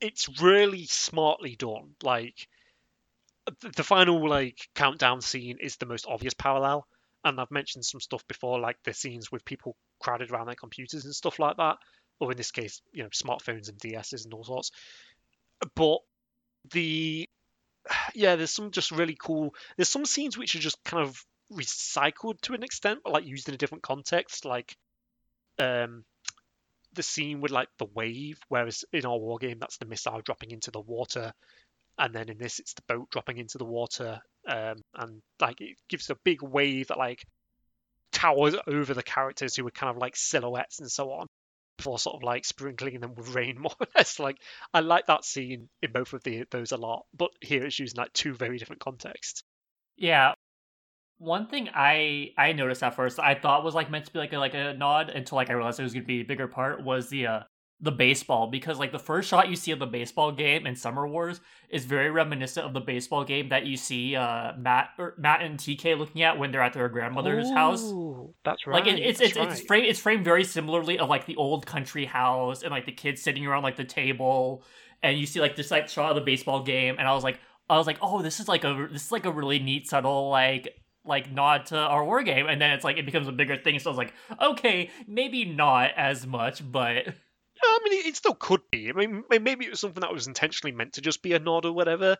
it's 0.00 0.40
really 0.40 0.86
smartly 0.86 1.56
done. 1.56 1.94
Like 2.02 2.48
the 3.60 3.84
final 3.84 4.28
like 4.28 4.68
countdown 4.74 5.20
scene 5.20 5.58
is 5.60 5.76
the 5.76 5.86
most 5.86 6.06
obvious 6.08 6.34
parallel, 6.34 6.86
and 7.24 7.40
I've 7.40 7.50
mentioned 7.50 7.84
some 7.84 8.00
stuff 8.00 8.26
before, 8.26 8.60
like 8.60 8.76
the 8.84 8.94
scenes 8.94 9.30
with 9.30 9.44
people 9.44 9.76
crowded 10.00 10.30
around 10.30 10.46
their 10.46 10.54
computers 10.54 11.04
and 11.04 11.14
stuff 11.14 11.38
like 11.38 11.56
that, 11.56 11.76
or 12.20 12.30
in 12.30 12.36
this 12.36 12.50
case, 12.50 12.80
you 12.92 13.02
know, 13.02 13.08
smartphones 13.10 13.68
and 13.68 13.78
DSs 13.78 14.24
and 14.24 14.34
all 14.34 14.44
sorts. 14.44 14.70
But 15.74 15.98
the 16.72 17.28
yeah, 18.14 18.36
there's 18.36 18.50
some 18.50 18.70
just 18.70 18.90
really 18.90 19.16
cool. 19.18 19.54
There's 19.76 19.88
some 19.88 20.04
scenes 20.04 20.36
which 20.36 20.54
are 20.54 20.60
just 20.60 20.82
kind 20.84 21.06
of 21.06 21.24
recycled 21.52 22.40
to 22.42 22.54
an 22.54 22.62
extent, 22.62 23.00
but 23.04 23.12
like 23.12 23.24
used 23.24 23.48
in 23.48 23.54
a 23.54 23.58
different 23.58 23.82
context, 23.82 24.44
like 24.44 24.76
um 25.58 26.04
the 26.94 27.02
scene 27.02 27.40
with 27.40 27.50
like 27.50 27.68
the 27.78 27.86
wave, 27.94 28.40
whereas 28.48 28.84
in 28.92 29.04
our 29.06 29.18
war 29.18 29.38
game 29.38 29.58
that's 29.58 29.78
the 29.78 29.86
missile 29.86 30.20
dropping 30.22 30.50
into 30.50 30.70
the 30.70 30.80
water, 30.80 31.32
and 31.98 32.14
then 32.14 32.28
in 32.28 32.38
this 32.38 32.58
it's 32.58 32.74
the 32.74 32.82
boat 32.88 33.08
dropping 33.10 33.38
into 33.38 33.58
the 33.58 33.64
water, 33.64 34.20
um, 34.46 34.82
and 34.94 35.22
like 35.40 35.60
it 35.60 35.76
gives 35.88 36.10
a 36.10 36.16
big 36.24 36.42
wave 36.42 36.88
that 36.88 36.98
like 36.98 37.24
towers 38.12 38.54
over 38.66 38.94
the 38.94 39.02
characters 39.02 39.54
who 39.54 39.66
are 39.66 39.70
kind 39.70 39.90
of 39.90 39.98
like 39.98 40.16
silhouettes 40.16 40.80
and 40.80 40.90
so 40.90 41.10
on. 41.12 41.26
Before 41.78 41.98
sort 41.98 42.16
of 42.16 42.22
like 42.22 42.44
sprinkling 42.44 43.00
them 43.00 43.14
with 43.14 43.34
rain 43.34 43.58
more 43.60 43.72
or 43.80 43.86
less. 43.96 44.18
Like 44.18 44.36
I 44.74 44.80
like 44.80 45.06
that 45.06 45.24
scene 45.24 45.70
in 45.80 45.92
both 45.92 46.12
of 46.12 46.22
the 46.22 46.44
those 46.50 46.72
a 46.72 46.76
lot, 46.76 47.06
but 47.16 47.30
here 47.40 47.64
it's 47.64 47.78
using 47.78 47.96
like 47.96 48.12
two 48.12 48.34
very 48.34 48.58
different 48.58 48.82
contexts. 48.82 49.42
Yeah. 49.96 50.34
One 51.16 51.46
thing 51.46 51.70
I 51.74 52.32
I 52.36 52.52
noticed 52.52 52.82
at 52.82 52.94
first 52.94 53.18
I 53.18 53.34
thought 53.34 53.64
was 53.64 53.74
like 53.74 53.90
meant 53.90 54.04
to 54.04 54.12
be 54.12 54.18
like 54.18 54.32
a, 54.32 54.38
like 54.38 54.54
a 54.54 54.74
nod 54.74 55.08
until 55.08 55.36
like 55.36 55.48
I 55.48 55.54
realized 55.54 55.80
it 55.80 55.84
was 55.84 55.94
gonna 55.94 56.04
be 56.04 56.20
a 56.20 56.24
bigger 56.24 56.48
part 56.48 56.84
was 56.84 57.08
the 57.08 57.26
uh 57.26 57.40
the 57.80 57.92
baseball 57.92 58.48
because 58.48 58.78
like 58.78 58.90
the 58.90 58.98
first 58.98 59.28
shot 59.28 59.48
you 59.48 59.54
see 59.54 59.70
of 59.70 59.78
the 59.78 59.86
baseball 59.86 60.32
game 60.32 60.66
in 60.66 60.74
Summer 60.74 61.06
Wars 61.06 61.40
is 61.70 61.84
very 61.84 62.10
reminiscent 62.10 62.66
of 62.66 62.74
the 62.74 62.80
baseball 62.80 63.24
game 63.24 63.50
that 63.50 63.66
you 63.66 63.76
see 63.76 64.16
uh 64.16 64.52
Matt 64.58 64.90
or 64.98 65.14
Matt 65.16 65.42
and 65.42 65.58
TK 65.58 65.96
looking 65.96 66.22
at 66.22 66.38
when 66.38 66.50
they're 66.50 66.62
at 66.62 66.72
their 66.72 66.88
grandmother's 66.88 67.48
house. 67.50 67.82
That's 68.44 68.66
right. 68.66 68.84
Like 68.84 68.92
it, 68.92 68.98
it's 68.98 69.20
it's 69.20 69.36
right. 69.36 69.50
it's 69.50 69.60
framed 69.60 69.86
it's 69.86 70.00
framed 70.00 70.24
very 70.24 70.42
similarly 70.42 70.98
of 70.98 71.08
like 71.08 71.26
the 71.26 71.36
old 71.36 71.66
country 71.66 72.04
house 72.04 72.62
and 72.62 72.72
like 72.72 72.84
the 72.84 72.92
kids 72.92 73.22
sitting 73.22 73.46
around 73.46 73.62
like 73.62 73.76
the 73.76 73.84
table 73.84 74.64
and 75.02 75.16
you 75.16 75.26
see 75.26 75.40
like 75.40 75.54
this 75.54 75.70
like 75.70 75.88
shot 75.88 76.10
of 76.10 76.16
the 76.16 76.22
baseball 76.22 76.64
game 76.64 76.96
and 76.98 77.06
I 77.06 77.14
was 77.14 77.22
like 77.22 77.38
I 77.70 77.76
was 77.76 77.86
like 77.86 77.98
oh 78.02 78.22
this 78.22 78.40
is 78.40 78.48
like 78.48 78.64
a 78.64 78.88
this 78.90 79.04
is 79.04 79.12
like 79.12 79.24
a 79.24 79.30
really 79.30 79.60
neat 79.60 79.86
subtle 79.86 80.30
like 80.30 80.74
like 81.04 81.30
nod 81.30 81.66
to 81.66 81.78
our 81.78 82.04
war 82.04 82.24
game 82.24 82.48
and 82.48 82.60
then 82.60 82.70
it's 82.70 82.82
like 82.82 82.98
it 82.98 83.06
becomes 83.06 83.28
a 83.28 83.32
bigger 83.32 83.56
thing 83.56 83.78
so 83.78 83.88
I 83.88 83.92
was 83.92 83.98
like 83.98 84.14
okay 84.42 84.90
maybe 85.06 85.44
not 85.44 85.92
as 85.96 86.26
much 86.26 86.68
but 86.70 87.14
I 87.62 87.78
mean, 87.84 87.92
it, 88.00 88.06
it 88.06 88.16
still 88.16 88.34
could 88.34 88.62
be. 88.70 88.90
I 88.90 88.92
mean, 88.92 89.24
maybe 89.30 89.66
it 89.66 89.70
was 89.70 89.80
something 89.80 90.00
that 90.00 90.12
was 90.12 90.26
intentionally 90.26 90.74
meant 90.74 90.94
to 90.94 91.00
just 91.00 91.22
be 91.22 91.32
a 91.32 91.38
nod 91.38 91.64
or 91.64 91.72
whatever, 91.72 92.16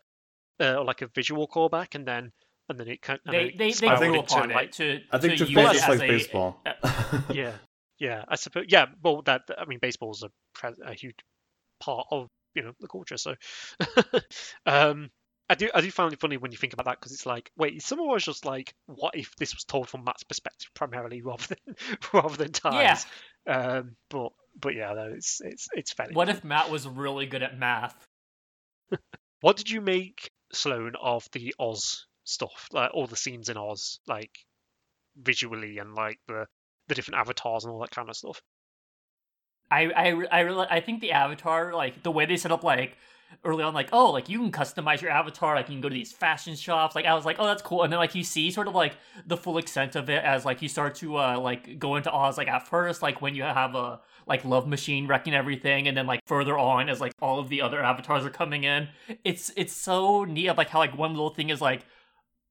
uh, 0.60 0.74
or 0.74 0.84
like 0.84 1.02
a 1.02 1.08
visual 1.08 1.48
callback, 1.48 1.94
and 1.94 2.06
then 2.06 2.32
and 2.68 2.78
then 2.78 2.88
it 2.88 3.02
kind 3.02 3.20
of 3.24 3.32
they 3.32 3.50
they, 3.50 3.56
they 3.56 3.72
spiraled 3.72 4.00
grew 4.00 4.14
into, 4.14 4.34
upon 4.34 4.50
like, 4.50 4.68
it 4.68 4.72
to 4.74 5.00
I 5.10 5.18
think 5.18 5.32
to 5.32 5.36
just 5.38 5.50
use 5.50 5.58
it 5.58 5.72
just 5.72 5.88
as 5.88 5.98
like 5.98 6.08
a, 6.08 6.12
baseball. 6.12 6.60
yeah, 7.32 7.52
yeah. 7.98 8.24
I 8.28 8.36
suppose. 8.36 8.66
Yeah, 8.68 8.86
well, 9.02 9.22
that 9.22 9.42
I 9.56 9.64
mean, 9.64 9.78
baseball's 9.80 10.22
a 10.22 10.30
a 10.84 10.94
huge 10.94 11.16
part 11.80 12.06
of 12.10 12.28
you 12.54 12.62
know 12.62 12.72
the 12.80 12.88
culture. 12.88 13.16
So, 13.16 13.34
um, 14.66 15.10
I 15.48 15.54
do 15.54 15.70
I 15.74 15.80
do 15.80 15.90
find 15.90 16.12
it 16.12 16.20
funny 16.20 16.36
when 16.36 16.52
you 16.52 16.58
think 16.58 16.74
about 16.74 16.86
that 16.86 17.00
because 17.00 17.12
it's 17.12 17.26
like, 17.26 17.50
wait, 17.56 17.82
some 17.82 18.06
was 18.06 18.24
just 18.24 18.44
like, 18.44 18.74
what 18.86 19.16
if 19.16 19.34
this 19.36 19.54
was 19.54 19.64
told 19.64 19.88
from 19.88 20.04
Matt's 20.04 20.24
perspective 20.24 20.70
primarily 20.74 21.22
rather 21.22 21.46
than 21.46 21.76
rather 22.12 22.36
than 22.36 22.52
Tai's? 22.52 23.06
Um, 23.46 23.96
but 24.10 24.32
but 24.60 24.74
yeah, 24.74 24.92
no, 24.92 25.12
it's 25.14 25.40
it's 25.42 25.68
it's 25.72 25.92
fairly. 25.92 26.14
what 26.14 26.28
if 26.28 26.44
Matt 26.44 26.70
was 26.70 26.86
really 26.86 27.26
good 27.26 27.42
at 27.42 27.58
math 27.58 27.94
What 29.40 29.56
did 29.56 29.70
you 29.70 29.80
make, 29.80 30.30
Sloan, 30.52 30.94
of 31.00 31.28
the 31.32 31.54
Oz 31.58 32.06
stuff? 32.24 32.68
Like 32.72 32.90
all 32.92 33.06
the 33.06 33.16
scenes 33.16 33.48
in 33.48 33.56
Oz, 33.56 34.00
like 34.06 34.36
visually 35.16 35.78
and 35.78 35.94
like 35.94 36.18
the 36.26 36.46
the 36.88 36.94
different 36.94 37.20
avatars 37.20 37.64
and 37.64 37.72
all 37.72 37.80
that 37.80 37.90
kind 37.90 38.08
of 38.08 38.16
stuff. 38.16 38.40
I 39.70 39.90
I 39.90 40.26
I 40.30 40.40
really 40.40 40.66
I 40.70 40.80
think 40.80 41.00
the 41.00 41.12
avatar 41.12 41.74
like 41.74 42.02
the 42.02 42.10
way 42.10 42.26
they 42.26 42.36
set 42.36 42.52
up 42.52 42.64
like 42.64 42.96
early 43.44 43.62
on 43.62 43.72
like 43.74 43.88
oh 43.92 44.10
like 44.10 44.28
you 44.28 44.38
can 44.38 44.50
customize 44.50 45.00
your 45.00 45.10
avatar 45.10 45.54
like 45.54 45.68
you 45.68 45.74
can 45.74 45.80
go 45.80 45.88
to 45.88 45.94
these 45.94 46.12
fashion 46.12 46.54
shops. 46.56 46.94
Like 46.94 47.04
I 47.04 47.14
was 47.14 47.24
like 47.24 47.36
oh 47.38 47.46
that's 47.46 47.62
cool. 47.62 47.82
And 47.82 47.92
then 47.92 47.98
like 47.98 48.14
you 48.14 48.24
see 48.24 48.50
sort 48.50 48.68
of 48.68 48.74
like 48.74 48.96
the 49.26 49.36
full 49.36 49.58
extent 49.58 49.96
of 49.96 50.10
it 50.10 50.24
as 50.24 50.44
like 50.44 50.62
you 50.62 50.68
start 50.68 50.94
to 50.96 51.16
uh 51.16 51.38
like 51.38 51.78
go 51.78 51.96
into 51.96 52.10
Oz 52.12 52.36
like 52.36 52.48
at 52.48 52.66
first 52.66 53.02
like 53.02 53.22
when 53.22 53.34
you 53.34 53.42
have 53.42 53.74
a 53.74 54.00
like 54.26 54.44
love 54.44 54.66
machine 54.66 55.06
wrecking 55.06 55.34
everything 55.34 55.88
and 55.88 55.96
then 55.96 56.06
like 56.06 56.20
further 56.26 56.58
on 56.58 56.88
as 56.88 57.00
like 57.00 57.12
all 57.20 57.38
of 57.38 57.48
the 57.48 57.62
other 57.62 57.82
avatars 57.82 58.24
are 58.24 58.30
coming 58.30 58.64
in. 58.64 58.88
It's 59.24 59.52
it's 59.56 59.72
so 59.72 60.24
neat 60.24 60.48
of 60.48 60.58
like 60.58 60.68
how 60.68 60.78
like 60.78 60.96
one 60.96 61.12
little 61.12 61.30
thing 61.30 61.50
is 61.50 61.60
like 61.60 61.84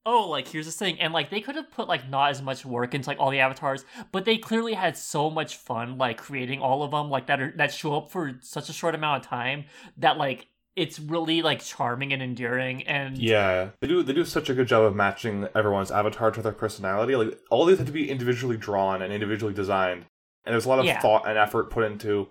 oh 0.05 0.29
like 0.29 0.47
here's 0.47 0.65
this 0.65 0.77
thing. 0.77 0.99
And 0.99 1.13
like 1.13 1.29
they 1.29 1.41
could 1.41 1.55
have 1.55 1.69
put 1.69 1.87
like 1.87 2.09
not 2.09 2.31
as 2.31 2.41
much 2.41 2.65
work 2.65 2.95
into 2.95 3.09
like 3.09 3.19
all 3.19 3.29
the 3.29 3.39
avatars 3.39 3.83
but 4.11 4.25
they 4.25 4.37
clearly 4.37 4.73
had 4.73 4.95
so 4.95 5.29
much 5.29 5.57
fun 5.57 5.97
like 5.97 6.17
creating 6.17 6.61
all 6.61 6.81
of 6.83 6.91
them 6.91 7.09
like 7.09 7.27
that 7.27 7.41
are 7.41 7.53
that 7.57 7.73
show 7.73 7.97
up 7.97 8.09
for 8.09 8.37
such 8.41 8.69
a 8.69 8.73
short 8.73 8.95
amount 8.95 9.23
of 9.23 9.29
time 9.29 9.65
that 9.97 10.17
like 10.17 10.47
it's 10.77 10.99
really 10.99 11.41
like 11.41 11.59
charming 11.61 12.13
and 12.13 12.21
endearing 12.21 12.83
and 12.87 13.17
Yeah, 13.17 13.71
they 13.81 13.87
do. 13.87 14.03
They 14.03 14.13
do 14.13 14.23
such 14.23 14.49
a 14.49 14.53
good 14.53 14.67
job 14.67 14.83
of 14.83 14.95
matching 14.95 15.47
everyone's 15.55 15.91
avatar 15.91 16.31
to 16.31 16.41
their 16.41 16.51
personality. 16.53 17.15
Like 17.15 17.37
all 17.49 17.65
these 17.65 17.79
have 17.79 17.87
to 17.87 17.91
be 17.93 18.09
individually 18.09 18.55
drawn 18.57 19.01
and 19.01 19.11
individually 19.11 19.53
designed, 19.53 20.05
and 20.45 20.53
there's 20.53 20.65
a 20.65 20.69
lot 20.69 20.79
of 20.79 20.85
Yeah. 20.85 21.01
thought 21.01 21.27
and 21.27 21.37
effort 21.37 21.69
put 21.71 21.83
into, 21.83 22.29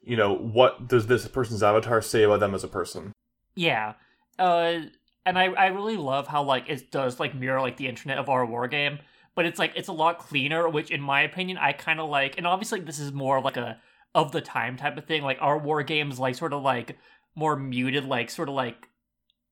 you 0.00 0.16
know, 0.16 0.34
what 0.34 0.88
does 0.88 1.08
this 1.08 1.26
person's 1.28 1.62
avatar 1.62 2.00
say 2.00 2.22
about 2.22 2.40
them 2.40 2.54
as 2.54 2.64
a 2.64 2.68
person? 2.68 3.12
yeah 3.54 3.94
uh 4.38 4.78
and 5.26 5.36
i 5.36 5.46
i 5.46 5.66
really 5.66 5.96
love 5.96 6.28
how 6.28 6.40
like 6.44 6.68
it 6.68 6.92
does 6.92 7.18
like 7.18 7.34
mirror 7.34 7.60
like 7.60 7.76
the 7.76 7.88
internet 7.88 8.16
of 8.18 8.28
our 8.28 8.46
war 8.46 8.68
game 8.68 9.00
but 9.34 9.44
it's 9.44 9.58
like 9.58 9.72
it's 9.74 9.88
a 9.88 9.92
lot 9.92 10.20
cleaner 10.20 10.68
which 10.68 10.92
in 10.92 11.00
my 11.00 11.22
opinion 11.22 11.58
i 11.58 11.72
kind 11.72 11.98
of 11.98 12.08
like 12.08 12.38
and 12.38 12.46
obviously 12.46 12.78
this 12.78 13.00
is 13.00 13.10
more 13.12 13.40
like 13.40 13.56
a 13.56 13.76
of 14.14 14.30
the 14.30 14.40
time 14.40 14.76
type 14.76 14.96
of 14.96 15.04
thing 15.06 15.22
like 15.24 15.38
our 15.40 15.58
war 15.58 15.82
games 15.82 16.20
like 16.20 16.36
sort 16.36 16.52
of 16.52 16.62
like 16.62 16.96
more 17.38 17.54
muted 17.56 18.04
like 18.04 18.30
sort 18.30 18.48
of 18.48 18.54
like 18.56 18.88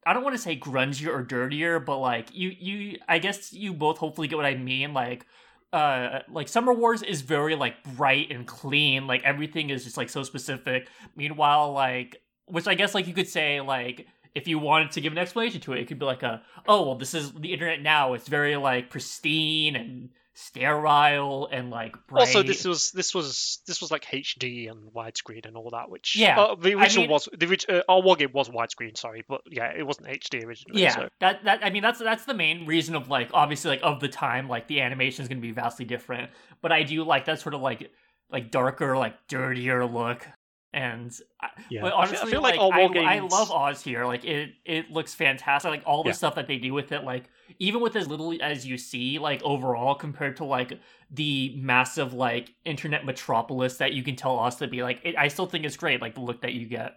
I 0.04 0.12
don't 0.12 0.24
want 0.24 0.36
to 0.36 0.42
say 0.42 0.58
grungier 0.58 1.08
or 1.08 1.22
dirtier, 1.22 1.78
but 1.80 1.98
like 1.98 2.34
you 2.34 2.48
you 2.48 2.98
I 3.08 3.18
guess 3.18 3.52
you 3.52 3.72
both 3.72 3.98
hopefully 3.98 4.28
get 4.28 4.36
what 4.36 4.44
I 4.44 4.56
mean. 4.56 4.92
Like 4.92 5.24
uh 5.72 6.20
like 6.28 6.48
Summer 6.48 6.72
Wars 6.72 7.02
is 7.02 7.20
very 7.22 7.54
like 7.54 7.82
bright 7.96 8.30
and 8.30 8.46
clean, 8.46 9.06
like 9.06 9.22
everything 9.24 9.70
is 9.70 9.84
just 9.84 9.96
like 9.96 10.08
so 10.10 10.24
specific. 10.24 10.88
Meanwhile, 11.14 11.72
like 11.72 12.22
which 12.46 12.66
I 12.66 12.74
guess 12.74 12.94
like 12.94 13.06
you 13.06 13.14
could 13.14 13.28
say 13.28 13.60
like 13.60 14.06
if 14.34 14.48
you 14.48 14.58
wanted 14.58 14.90
to 14.92 15.00
give 15.00 15.12
an 15.12 15.18
explanation 15.18 15.60
to 15.62 15.72
it, 15.72 15.80
it 15.80 15.88
could 15.88 15.98
be 15.98 16.06
like 16.06 16.24
a 16.24 16.42
oh 16.66 16.86
well 16.86 16.96
this 16.96 17.14
is 17.14 17.32
the 17.32 17.52
internet 17.52 17.82
now. 17.82 18.14
It's 18.14 18.28
very 18.28 18.56
like 18.56 18.90
pristine 18.90 19.76
and 19.76 20.10
sterile 20.36 21.48
and 21.50 21.70
like 21.70 21.96
bright. 22.06 22.20
Also, 22.28 22.42
this 22.42 22.64
was 22.64 22.92
this 22.92 23.14
was 23.14 23.60
this 23.66 23.80
was 23.80 23.90
like 23.90 24.04
HD 24.04 24.70
and 24.70 24.92
widescreen 24.92 25.46
and 25.46 25.56
all 25.56 25.70
that, 25.70 25.90
which 25.90 26.14
Yeah, 26.14 26.38
uh, 26.38 26.54
the 26.54 26.74
I 26.74 26.80
original 26.82 27.04
mean- 27.04 27.10
was 27.10 27.28
the 27.36 27.46
original 27.46 27.78
uh, 27.78 27.82
our 27.92 28.02
war 28.02 28.16
game 28.16 28.30
was 28.32 28.48
widescreen. 28.48 28.96
Sorry, 28.96 29.24
but 29.28 29.40
yeah, 29.50 29.72
it 29.76 29.86
wasn't 29.86 30.08
HD 30.08 30.44
originally. 30.44 30.82
Yeah, 30.82 30.94
so. 30.94 31.08
that 31.20 31.44
that 31.44 31.64
I 31.64 31.70
mean 31.70 31.82
that's 31.82 31.98
that's 31.98 32.24
the 32.26 32.34
main 32.34 32.66
reason 32.66 32.94
of 32.94 33.08
like 33.08 33.30
obviously 33.32 33.70
like 33.70 33.80
of 33.82 34.00
the 34.00 34.08
time 34.08 34.48
like 34.48 34.68
the 34.68 34.80
animation 34.82 35.22
is 35.22 35.28
going 35.28 35.38
to 35.38 35.46
be 35.46 35.52
vastly 35.52 35.84
different, 35.84 36.30
but 36.62 36.70
I 36.70 36.82
do 36.82 37.02
like 37.04 37.24
that 37.24 37.40
sort 37.40 37.54
of 37.54 37.60
like 37.62 37.90
like 38.30 38.50
darker 38.50 38.96
like 38.96 39.14
dirtier 39.28 39.86
look 39.86 40.26
and 40.72 41.12
I- 41.40 41.50
Yeah. 41.70 41.82
but 41.82 41.88
I 41.88 41.90
feel- 41.90 41.96
I 41.96 42.02
honestly 42.08 42.30
feel 42.32 42.42
like 42.42 42.56
like, 42.56 42.60
all 42.60 42.72
I, 42.72 42.86
war 42.86 42.98
I 42.98 43.18
love 43.20 43.50
Oz 43.50 43.82
here 43.82 44.04
like 44.04 44.24
it 44.24 44.54
it 44.64 44.90
looks 44.90 45.14
fantastic 45.14 45.70
like 45.70 45.82
all 45.86 46.02
the 46.02 46.08
Yeah. 46.10 46.14
stuff 46.14 46.34
that 46.34 46.46
they 46.48 46.58
do 46.58 46.74
with 46.74 46.92
it 46.92 47.04
like 47.04 47.24
even 47.58 47.80
with 47.80 47.96
as 47.96 48.08
little 48.08 48.34
as 48.42 48.66
you 48.66 48.76
see 48.76 49.18
like 49.18 49.42
overall 49.42 49.94
compared 49.94 50.36
to 50.38 50.44
like 50.44 50.78
the 51.10 51.54
massive 51.56 52.12
like 52.12 52.54
internet 52.64 53.04
metropolis 53.04 53.78
that 53.78 53.92
you 53.92 54.02
can 54.02 54.16
tell 54.16 54.38
Oz 54.38 54.56
to 54.56 54.66
be 54.66 54.82
like 54.82 55.00
it, 55.04 55.16
I 55.16 55.28
still 55.28 55.46
think 55.46 55.64
it's 55.64 55.76
great 55.76 56.00
like 56.02 56.14
the 56.14 56.20
look 56.20 56.42
that 56.42 56.52
you 56.54 56.66
get 56.66 56.94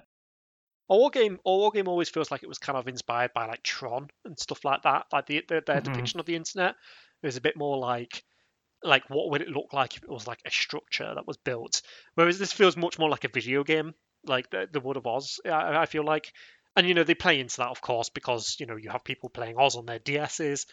Our 0.89 0.97
war 0.97 1.09
game, 1.11 1.39
our 1.45 1.55
war 1.57 1.71
game 1.71 1.87
always 1.87 2.09
feels 2.09 2.31
like 2.31 2.41
it 2.43 2.49
was 2.49 2.57
kind 2.57 2.77
of 2.77 2.87
inspired 2.87 3.31
by 3.33 3.45
like 3.45 3.61
Tron 3.63 4.09
and 4.25 4.37
stuff 4.39 4.65
like 4.65 4.81
that. 4.81 5.05
Like 5.13 5.27
the, 5.27 5.43
the 5.47 5.61
their 5.65 5.81
Mhm. 5.81 5.83
depiction 5.83 6.19
of 6.19 6.25
the 6.25 6.35
internet 6.35 6.75
is 7.21 7.37
a 7.37 7.41
bit 7.41 7.55
more 7.55 7.77
like 7.77 8.23
like 8.83 9.09
what 9.09 9.29
would 9.29 9.41
it 9.41 9.49
look 9.49 9.73
like 9.73 9.97
if 9.97 10.03
it 10.03 10.09
was 10.09 10.27
like 10.27 10.41
a 10.45 10.51
structure 10.51 11.11
that 11.13 11.27
was 11.27 11.37
built. 11.37 11.81
Whereas 12.15 12.39
this 12.39 12.53
feels 12.53 12.77
much 12.77 12.97
more 12.99 13.09
like 13.09 13.23
a 13.23 13.29
video 13.29 13.63
game, 13.63 13.93
like 14.25 14.49
the 14.49 14.67
the 14.71 14.79
World 14.79 14.97
of 14.97 15.07
Oz. 15.07 15.39
I, 15.45 15.77
I 15.77 15.85
feel 15.85 16.05
like, 16.05 16.33
and 16.75 16.87
you 16.87 16.93
know 16.93 17.03
they 17.03 17.15
play 17.15 17.39
into 17.39 17.57
that 17.57 17.69
of 17.69 17.81
course 17.81 18.09
because 18.09 18.57
you 18.59 18.65
know 18.65 18.77
you 18.77 18.89
have 18.89 19.03
people 19.03 19.29
playing 19.29 19.57
Oz 19.57 19.75
on 19.75 19.85
their 19.85 19.99
DSs, 19.99 20.65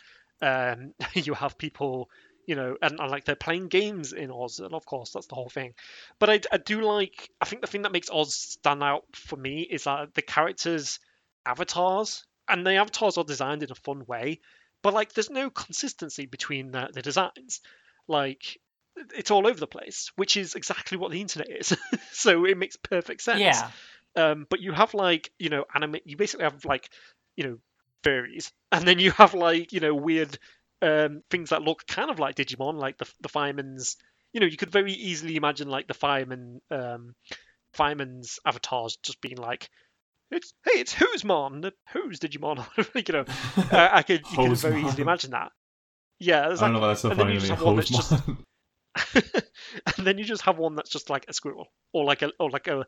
um, 0.43 0.95
you 1.15 1.35
have 1.35 1.59
people. 1.59 2.11
You 2.49 2.55
know, 2.55 2.77
and, 2.81 3.01
and 3.01 3.11
like 3.11 3.25
they're 3.25 3.35
playing 3.35 3.67
games 3.67 4.13
in 4.13 4.31
Oz, 4.31 4.61
and 4.61 4.73
of 4.73 4.87
course 4.87 5.11
that's 5.11 5.27
the 5.27 5.35
whole 5.35 5.49
thing. 5.49 5.75
But 6.21 6.31
I, 6.31 6.41
I 6.53 6.59
do 6.59 6.81
like. 6.81 7.29
I 7.41 7.45
think 7.45 7.61
the 7.61 7.67
thing 7.67 7.83
that 7.83 7.91
makes 7.91 8.09
Oz 8.09 8.37
stand 8.37 8.85
out 8.85 9.03
for 9.17 9.35
me 9.35 9.63
is 9.63 9.83
that 9.83 10.15
the 10.15 10.23
characters' 10.23 11.01
avatars, 11.45 12.25
and 12.49 12.65
the 12.65 12.77
avatars 12.77 13.19
are 13.19 13.25
designed 13.25 13.65
in 13.65 13.73
a 13.73 13.75
fun 13.75 14.05
way, 14.07 14.39
but 14.81 14.95
like 14.95 15.13
there's 15.13 15.29
no 15.29 15.51
consistency 15.51 16.27
between 16.27 16.71
the, 16.71 16.89
the 16.93 17.03
designs. 17.03 17.61
Like 18.09 18.59
it's 19.15 19.31
all 19.31 19.47
over 19.47 19.59
the 19.59 19.67
place, 19.67 20.11
which 20.17 20.37
is 20.37 20.55
exactly 20.55 20.99
what 20.99 21.11
the 21.11 21.21
internet 21.21 21.49
is. 21.51 21.77
so 22.13 22.45
it 22.45 22.57
makes 22.57 22.77
perfect 22.77 23.23
sense. 23.23 23.41
yeah 23.41 23.71
Um, 24.17 24.47
but 24.49 24.61
you 24.61 24.73
have 24.73 24.95
like 24.95 25.31
you 25.39 25.51
know 25.51 25.65
anime. 25.75 25.97
You 26.05 26.17
basically 26.17 26.45
have 26.45 26.65
like 26.65 26.89
you 27.37 27.45
know 27.45 27.59
furries, 28.03 28.53
and 28.73 28.87
then 28.87 28.99
you 28.99 29.11
have 29.13 29.35
like 29.35 29.73
you 29.73 29.81
know 29.81 29.95
weird 29.95 30.39
um, 30.83 31.23
things 31.31 31.51
that 31.51 31.63
look 31.63 31.87
kind 31.87 32.11
of 32.11 32.19
like 32.19 32.37
Digimon, 32.37 32.75
like 32.75 32.99
the 32.99 33.11
the 33.21 33.29
firemen's. 33.29 33.97
You 34.33 34.41
know, 34.41 34.47
you 34.47 34.57
could 34.57 34.71
very 34.71 34.93
easily 34.93 35.37
imagine 35.37 35.69
like 35.69 35.87
the 35.87 35.95
fireman, 35.95 36.61
um, 36.71 37.15
fireman's 37.73 38.39
avatars 38.45 38.99
just 39.03 39.21
being 39.21 39.39
like, 39.39 39.71
"It's 40.31 40.53
hey, 40.65 40.81
it's 40.81 40.93
who's 40.93 41.25
mon, 41.25 41.61
the 41.63 41.73
who's 41.93 42.19
Digimon." 42.19 42.67
you 42.95 43.15
know, 43.15 43.25
uh, 43.73 43.89
I 43.93 44.03
could 44.03 44.31
you 44.31 44.39
could 44.39 44.59
very 44.59 44.83
easily 44.83 45.03
imagine 45.03 45.31
that. 45.31 45.53
Yeah, 46.19 46.49
there's 46.49 46.63
I 46.63 46.67
don't 46.67 46.75
know 46.75 46.81
why 46.81 46.89
that's 46.89 47.01
so 47.01 47.11
and 47.11 47.19
then 47.19 47.27
funny 47.27 47.35
you 47.35 47.41
to 47.41 47.47
just 47.47 47.51
me. 47.51 47.57
have 47.57 47.67
one 47.67 47.77
that's 47.77 47.91
just 47.91 48.13
and 49.99 50.07
then 50.07 50.19
you 50.19 50.25
just 50.25 50.43
have 50.43 50.59
one 50.59 50.75
that's 50.75 50.91
just 50.91 51.11
like 51.11 51.27
a 51.29 51.33
squirrel 51.33 51.67
or 51.93 52.05
like 52.05 52.23
a 52.23 52.31
or 52.39 52.51
like 52.51 52.67
a 52.67 52.85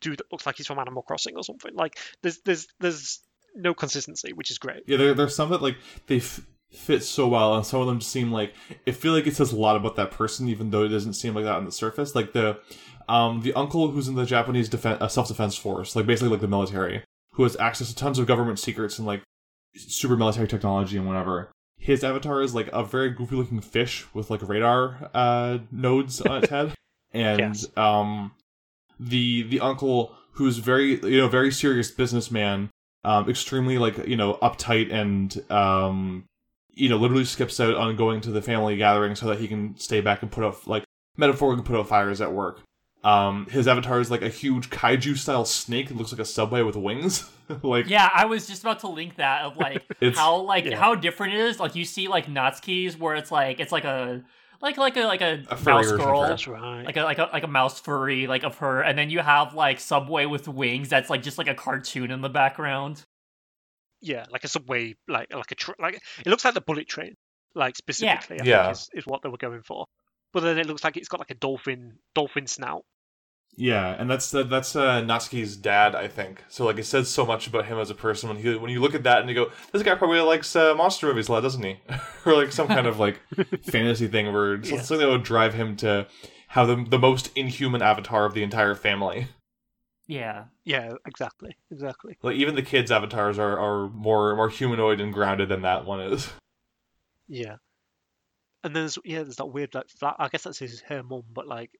dude 0.00 0.18
that 0.18 0.30
looks 0.32 0.46
like 0.46 0.56
he's 0.56 0.66
from 0.66 0.78
Animal 0.78 1.02
Crossing 1.02 1.36
or 1.36 1.44
something. 1.44 1.74
Like 1.74 1.98
there's 2.22 2.40
there's 2.44 2.66
there's 2.80 3.20
no 3.54 3.74
consistency, 3.74 4.32
which 4.32 4.50
is 4.50 4.58
great. 4.58 4.82
Yeah, 4.86 4.96
there, 4.96 5.14
there's 5.14 5.34
some 5.34 5.50
that 5.50 5.62
like 5.62 5.76
they 6.06 6.18
f- 6.18 6.40
fit 6.72 7.02
so 7.02 7.28
well, 7.28 7.54
and 7.54 7.64
some 7.64 7.80
of 7.80 7.86
them 7.86 7.98
just 7.98 8.10
seem 8.12 8.32
like 8.32 8.54
it 8.86 8.92
feel 8.92 9.12
like 9.12 9.26
it 9.26 9.36
says 9.36 9.52
a 9.52 9.56
lot 9.56 9.76
about 9.76 9.96
that 9.96 10.10
person, 10.10 10.48
even 10.48 10.70
though 10.70 10.84
it 10.84 10.88
doesn't 10.88 11.14
seem 11.14 11.34
like 11.34 11.44
that 11.44 11.56
on 11.56 11.64
the 11.64 11.72
surface. 11.72 12.14
Like 12.14 12.32
the 12.32 12.58
um, 13.08 13.42
the 13.42 13.52
uncle 13.54 13.90
who's 13.90 14.08
in 14.08 14.14
the 14.14 14.26
Japanese 14.26 14.68
defen 14.68 15.00
uh, 15.00 15.08
self 15.08 15.28
defense 15.28 15.56
force, 15.56 15.94
like 15.96 16.06
basically 16.06 16.30
like 16.30 16.40
the 16.40 16.48
military, 16.48 17.02
who 17.34 17.42
has 17.44 17.56
access 17.58 17.88
to 17.88 17.94
tons 17.94 18.18
of 18.18 18.26
government 18.26 18.58
secrets 18.58 18.98
and 18.98 19.06
like 19.06 19.22
super 19.76 20.16
military 20.16 20.48
technology 20.48 20.96
and 20.96 21.06
whatever. 21.06 21.50
His 21.80 22.04
avatar 22.04 22.42
is 22.42 22.54
like 22.54 22.68
a 22.72 22.84
very 22.84 23.10
goofy 23.10 23.34
looking 23.36 23.60
fish 23.60 24.04
with 24.14 24.30
like 24.30 24.46
radar 24.46 25.10
uh, 25.14 25.58
nodes 25.72 26.20
on 26.20 26.42
its 26.44 26.50
head, 26.50 26.74
and 27.12 27.40
Yes. 27.40 27.66
um, 27.76 28.32
the 29.00 29.42
the 29.44 29.60
uncle 29.60 30.14
who's 30.32 30.58
very 30.58 31.00
you 31.00 31.18
know 31.18 31.26
very 31.28 31.50
serious 31.50 31.90
businessman, 31.90 32.68
um, 33.02 33.28
extremely 33.30 33.78
like 33.78 34.06
you 34.06 34.16
know 34.16 34.34
uptight 34.42 34.92
and 34.92 35.42
um, 35.50 36.24
you 36.74 36.88
know 36.90 36.98
literally 36.98 37.24
skips 37.24 37.58
out 37.58 37.74
on 37.74 37.96
going 37.96 38.20
to 38.20 38.30
the 38.30 38.42
family 38.42 38.76
gathering 38.76 39.14
so 39.16 39.26
that 39.26 39.40
he 39.40 39.48
can 39.48 39.74
stay 39.78 40.02
back 40.02 40.20
and 40.22 40.30
put 40.30 40.44
out 40.44 40.66
like 40.66 40.84
metaphorically 41.16 41.64
put 41.64 41.76
out 41.76 41.88
fires 41.88 42.20
at 42.20 42.32
work. 42.32 42.60
Um, 43.02 43.46
his 43.46 43.66
avatar 43.66 43.98
is 44.00 44.10
like 44.10 44.20
a 44.22 44.28
huge 44.28 44.68
kaiju 44.70 45.16
style 45.16 45.44
snake. 45.46 45.90
It 45.90 45.96
looks 45.96 46.12
like 46.12 46.20
a 46.20 46.24
subway 46.26 46.62
with 46.62 46.76
wings. 46.76 47.28
like 47.62 47.88
Yeah, 47.88 48.10
I 48.14 48.26
was 48.26 48.46
just 48.46 48.62
about 48.62 48.80
to 48.80 48.88
link 48.88 49.16
that 49.16 49.42
of 49.44 49.56
like 49.58 49.82
how 50.14 50.36
like 50.42 50.66
yeah. 50.66 50.76
how 50.78 50.94
different 50.94 51.34
it 51.34 51.40
is. 51.40 51.58
Like 51.58 51.74
you 51.74 51.84
see 51.84 52.08
like 52.08 52.26
Natsuki's 52.26 52.96
where 52.98 53.14
it's 53.14 53.30
like 53.32 53.58
it's 53.58 53.72
like 53.72 53.84
a 53.84 54.22
like 54.60 54.76
like 54.76 54.98
a 54.98 55.04
like 55.06 55.22
a, 55.22 55.42
A 55.50 55.58
mouse 55.64 55.90
girl. 55.92 56.20
That's 56.22 56.46
right. 56.46 56.84
Like 56.84 56.98
a 56.98 57.02
like 57.04 57.18
a 57.18 57.30
like 57.32 57.44
a 57.44 57.48
mouse 57.48 57.80
furry 57.80 58.26
like 58.26 58.44
of 58.44 58.58
her, 58.58 58.82
and 58.82 58.98
then 58.98 59.08
you 59.08 59.20
have 59.20 59.54
like 59.54 59.80
Subway 59.80 60.26
with 60.26 60.46
wings. 60.46 60.90
That's 60.90 61.08
like 61.08 61.22
just 61.22 61.38
like 61.38 61.48
a 61.48 61.54
cartoon 61.54 62.10
in 62.10 62.20
the 62.20 62.28
background. 62.28 63.02
yeah, 64.02 64.26
like 64.30 64.44
a 64.44 64.48
subway, 64.48 64.94
like 65.08 65.32
like 65.34 65.50
a 65.50 65.54
tr- 65.54 65.72
like 65.78 65.94
it 65.94 66.26
looks 66.26 66.44
like 66.44 66.52
the 66.52 66.60
bullet 66.60 66.86
train, 66.88 67.14
like 67.54 67.76
specifically. 67.76 68.40
I 68.40 68.44
Yeah. 68.44 68.62
think 68.64 68.72
is, 68.76 68.88
is 68.92 69.04
what 69.06 69.22
they 69.22 69.30
were 69.30 69.38
going 69.38 69.62
for. 69.62 69.86
But 70.32 70.40
then 70.40 70.58
it 70.58 70.66
looks 70.66 70.84
like 70.84 70.96
it's 70.96 71.08
got 71.08 71.20
like 71.20 71.30
a 71.30 71.34
dolphin 71.34 71.98
dolphin 72.14 72.46
snout. 72.46 72.84
Yeah, 73.56 73.96
and 73.98 74.08
that's 74.08 74.32
uh, 74.32 74.44
that's 74.44 74.76
uh, 74.76 75.02
Natsuki's 75.02 75.56
dad, 75.56 75.94
I 75.96 76.06
think. 76.08 76.44
So 76.48 76.64
like 76.64 76.78
it 76.78 76.84
says 76.86 77.08
so 77.10 77.26
much 77.26 77.46
about 77.48 77.66
him 77.66 77.78
as 77.78 77.90
a 77.90 77.94
person 77.94 78.28
when 78.28 78.38
you 78.38 78.60
when 78.60 78.70
you 78.70 78.80
look 78.80 78.94
at 78.94 79.02
that 79.02 79.20
and 79.20 79.28
you 79.28 79.34
go, 79.34 79.50
this 79.72 79.82
guy 79.82 79.94
probably 79.96 80.20
likes 80.20 80.54
uh, 80.54 80.74
monster 80.74 81.08
movies 81.08 81.28
a 81.28 81.32
lot, 81.32 81.40
doesn't 81.42 81.62
he? 81.62 81.80
or 82.24 82.34
like 82.34 82.52
some 82.52 82.68
kind 82.68 82.86
of 82.86 82.98
like 83.00 83.20
fantasy 83.62 84.06
thing 84.06 84.32
where 84.32 84.54
it's 84.54 84.70
Yeah. 84.70 84.80
something 84.82 85.06
that 85.06 85.12
would 85.12 85.24
drive 85.24 85.54
him 85.54 85.76
to 85.78 86.06
have 86.48 86.68
the 86.68 86.86
the 86.88 86.98
most 86.98 87.36
inhuman 87.36 87.82
avatar 87.82 88.24
of 88.24 88.34
the 88.34 88.42
entire 88.44 88.74
family. 88.76 89.26
Yeah, 90.06 90.46
Yeah, 90.64 90.94
exactly, 91.06 91.56
exactly. 91.70 92.18
Like 92.22 92.34
even 92.36 92.56
the 92.56 92.62
kids' 92.62 92.90
avatars 92.90 93.38
are, 93.38 93.56
are 93.58 93.88
more 93.90 94.34
more 94.36 94.48
humanoid 94.48 95.00
and 95.00 95.12
grounded 95.12 95.48
than 95.48 95.62
that 95.62 95.84
one 95.84 96.00
is. 96.00 96.30
Yeah. 97.28 97.56
And 98.64 98.74
then 98.76 98.82
there's 98.82 98.98
yeah, 99.04 99.22
there's 99.22 99.36
that 99.36 99.46
weird 99.46 99.74
like 99.74 99.88
fla- 99.88 100.16
I 100.18 100.28
guess 100.28 100.44
that's 100.44 100.58
his 100.58 100.80
her 100.82 101.02
mum, 101.02 101.22
but 101.32 101.46
like 101.46 101.70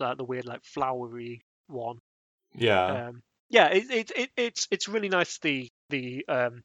like 0.00 0.16
the 0.18 0.24
weird 0.24 0.46
like 0.46 0.64
flowery 0.64 1.42
one. 1.68 1.98
Yeah, 2.54 3.02
Um, 3.08 3.22
yeah, 3.48 3.68
it, 3.68 3.90
it, 3.90 4.10
it 4.16 4.30
it's 4.36 4.68
it's 4.70 4.88
really 4.88 5.08
nice 5.08 5.38
the 5.38 5.70
the 5.90 6.24
um 6.28 6.62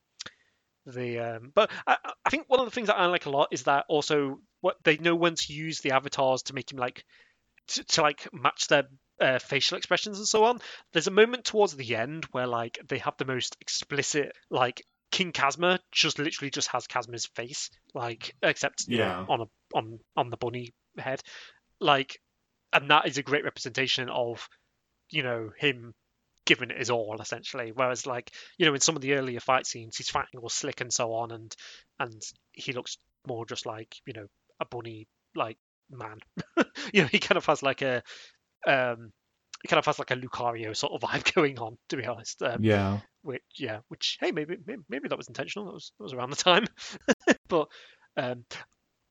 the 0.85 1.19
um 1.19 1.51
but 1.53 1.69
I, 1.88 1.97
I- 2.03 2.13
I 2.25 2.29
think 2.29 2.45
one 2.49 2.59
of 2.59 2.65
the 2.65 2.71
things 2.71 2.88
that 2.88 2.97
I 2.97 3.05
like 3.07 3.25
a 3.25 3.29
lot 3.31 3.49
is 3.51 3.63
that 3.63 3.85
also 3.88 4.39
what 4.61 4.77
they 4.83 4.97
know 4.97 5.15
when 5.15 5.35
to 5.35 5.53
use 5.53 5.79
the 5.81 5.91
avatars 5.91 6.43
to 6.43 6.53
make 6.55 6.71
him 6.71 6.77
like 6.79 7.03
to, 7.69 7.83
to 7.83 8.01
like 8.01 8.27
match 8.33 8.67
their 8.67 8.83
uh, 9.19 9.39
facial 9.39 9.77
expressions 9.77 10.17
and 10.19 10.27
so 10.27 10.45
on. 10.45 10.59
There's 10.93 11.07
a 11.07 11.11
moment 11.11 11.45
towards 11.45 11.75
the 11.75 11.95
end 11.95 12.25
where 12.31 12.47
like 12.47 12.79
they 12.88 12.99
have 12.99 13.17
the 13.17 13.25
most 13.25 13.57
explicit 13.61 14.33
like 14.49 14.83
King 15.11 15.31
Kazma 15.31 15.79
just 15.91 16.19
literally 16.19 16.49
just 16.49 16.69
has 16.69 16.88
Kazma's 16.88 17.25
face 17.25 17.69
like 17.93 18.33
except 18.41 18.85
Yeah. 18.88 19.25
on 19.27 19.41
a 19.41 19.45
on 19.75 19.99
on 20.15 20.29
the 20.29 20.38
bunny 20.38 20.73
head 20.97 21.21
like 21.79 22.19
and 22.73 22.89
that 22.89 23.07
is 23.07 23.17
a 23.17 23.23
great 23.23 23.43
representation 23.43 24.09
of 24.09 24.47
you 25.09 25.23
know 25.23 25.51
him 25.57 25.93
giving 26.45 26.71
it 26.71 26.77
his 26.77 26.89
all 26.89 27.17
essentially 27.21 27.71
whereas 27.73 28.07
like 28.07 28.31
you 28.57 28.65
know 28.65 28.73
in 28.73 28.79
some 28.79 28.95
of 28.95 29.01
the 29.01 29.13
earlier 29.13 29.39
fight 29.39 29.67
scenes 29.67 29.97
he's 29.97 30.09
fighting 30.09 30.39
all 30.39 30.49
slick 30.49 30.81
and 30.81 30.91
so 30.91 31.13
on 31.13 31.31
and 31.31 31.55
and 31.99 32.21
he 32.53 32.73
looks 32.73 32.97
more 33.27 33.45
just 33.45 33.65
like 33.65 33.95
you 34.05 34.13
know 34.13 34.25
a 34.59 34.65
bunny 34.65 35.07
like 35.35 35.57
man 35.91 36.17
you 36.93 37.01
know 37.01 37.07
he 37.07 37.19
kind 37.19 37.38
of 37.38 37.45
has 37.45 37.61
like 37.61 37.81
a 37.81 38.01
um 38.65 39.11
he 39.61 39.67
kind 39.67 39.77
of 39.77 39.85
has 39.85 39.99
like 39.99 40.11
a 40.11 40.15
lucario 40.15 40.75
sort 40.75 40.93
of 40.93 41.01
vibe 41.09 41.33
going 41.33 41.59
on 41.59 41.77
to 41.89 41.97
be 41.97 42.05
honest 42.05 42.41
um, 42.41 42.63
yeah. 42.63 42.99
Which 43.23 43.43
yeah 43.57 43.80
which 43.88 44.18
hey 44.19 44.31
maybe 44.31 44.57
maybe, 44.65 44.81
maybe 44.89 45.07
that 45.07 45.18
was 45.18 45.27
intentional 45.27 45.68
that 45.68 45.73
was 45.73 45.91
that 45.98 46.03
was 46.03 46.14
around 46.14 46.30
the 46.30 46.35
time. 46.35 46.65
But 47.48 47.68
um 48.18 48.45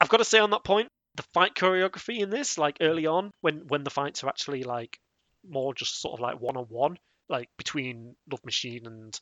i've 0.00 0.08
got 0.08 0.18
to 0.18 0.24
say 0.24 0.38
on 0.38 0.50
that 0.50 0.64
point 0.64 0.88
the 1.14 1.24
fight 1.34 1.54
choreography 1.54 2.20
in 2.20 2.30
this 2.30 2.56
like 2.58 2.78
early 2.80 3.06
on 3.06 3.30
when 3.40 3.66
when 3.68 3.84
the 3.84 3.90
fights 3.90 4.24
are 4.24 4.28
actually 4.28 4.62
like 4.62 4.98
more 5.46 5.74
just 5.74 6.00
sort 6.00 6.14
of 6.14 6.20
like 6.20 6.40
one-on-one 6.40 6.98
like 7.28 7.48
between 7.56 8.14
love 8.30 8.44
machine 8.44 8.86
and 8.86 9.20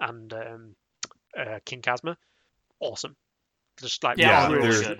and 0.00 0.32
um 0.32 0.74
uh, 1.36 1.58
king 1.64 1.82
kazma 1.82 2.16
awesome. 2.80 3.16
Just 3.80 4.04
like 4.04 4.18
yeah, 4.18 4.48
Yeah, 4.48 4.52
really 4.52 4.98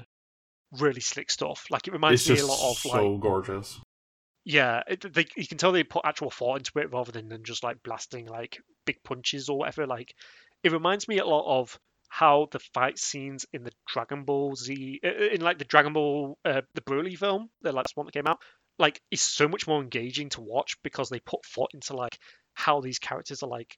really 0.81 1.01
slick 1.01 1.31
stuff. 1.31 1.67
Like 1.71 1.87
it 1.87 1.93
reminds 1.93 2.29
It's 2.29 2.31
me 2.31 2.39
a 2.41 2.47
lot 2.47 2.71
of 2.71 2.79
so 2.79 2.89
like 2.89 3.03
so 3.03 3.17
gorgeous. 3.19 3.81
Yeah, 4.45 4.83
it, 4.87 5.13
they, 5.13 5.27
you 5.37 5.47
can 5.47 5.59
tell 5.59 5.73
they 5.73 5.85
put 5.85 6.05
actual 6.05 6.31
thought 6.31 6.59
into 6.59 6.79
it 6.79 6.93
rather 6.93 7.13
than, 7.13 7.29
than 7.29 7.45
just 7.45 7.65
like 7.65 7.83
blasting 7.83 8.27
like 8.27 8.61
big 8.85 9.03
punches 9.03 9.49
or 9.49 9.59
whatever. 9.59 9.87
Like, 9.87 10.15
it 10.63 10.73
reminds 10.73 11.09
me 11.09 11.19
a 11.19 11.27
lot 11.27 11.61
of 11.61 11.79
how 12.09 12.49
the 12.53 12.59
fight 12.59 12.99
scenes 12.99 13.47
in 13.53 13.65
the 13.65 13.73
Dragon 13.89 14.25
Ball 14.25 14.55
Z, 14.55 15.01
in 15.03 15.41
like 15.41 15.59
the 15.59 15.65
Dragon 15.65 15.95
Ball, 15.95 16.39
uh, 16.45 16.63
the 16.75 16.81
Broly 16.83 17.19
film, 17.19 17.51
the 17.63 17.73
last 17.73 17.97
one 17.97 18.07
that 18.07 18.13
came 18.13 18.27
out, 18.27 18.39
like 18.79 19.01
is 19.11 19.21
so 19.21 19.49
much 19.49 19.67
more 19.67 19.83
engaging 19.83 20.29
to 20.31 20.41
watch 20.41 20.77
because 20.83 21.09
they 21.09 21.21
put 21.21 21.45
thought 21.45 21.71
into 21.75 21.97
like 21.97 22.19
how 22.55 22.81
these 22.81 22.99
characters 22.99 23.43
are 23.43 23.49
like 23.49 23.77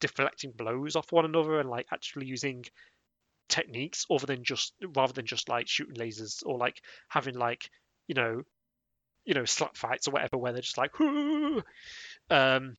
deflecting 0.00 0.52
blows 0.52 0.96
off 0.96 1.12
one 1.12 1.24
another 1.24 1.60
and 1.60 1.68
like 1.68 1.86
actually 1.92 2.26
using 2.26 2.64
techniques 3.48 4.04
other 4.10 4.26
than 4.26 4.44
just 4.44 4.74
rather 4.94 5.12
than 5.12 5.26
just 5.26 5.48
like 5.48 5.68
shooting 5.68 5.96
lasers 5.96 6.42
or 6.44 6.58
like 6.58 6.80
having 7.08 7.34
like 7.34 7.70
you 8.06 8.14
know 8.14 8.42
you 9.28 9.34
know 9.34 9.44
slap 9.44 9.76
fights 9.76 10.08
or 10.08 10.12
whatever 10.12 10.38
where 10.38 10.52
they're 10.52 10.62
just 10.62 10.78
like 10.78 10.96
"Hoo!" 10.96 11.62
um 12.30 12.76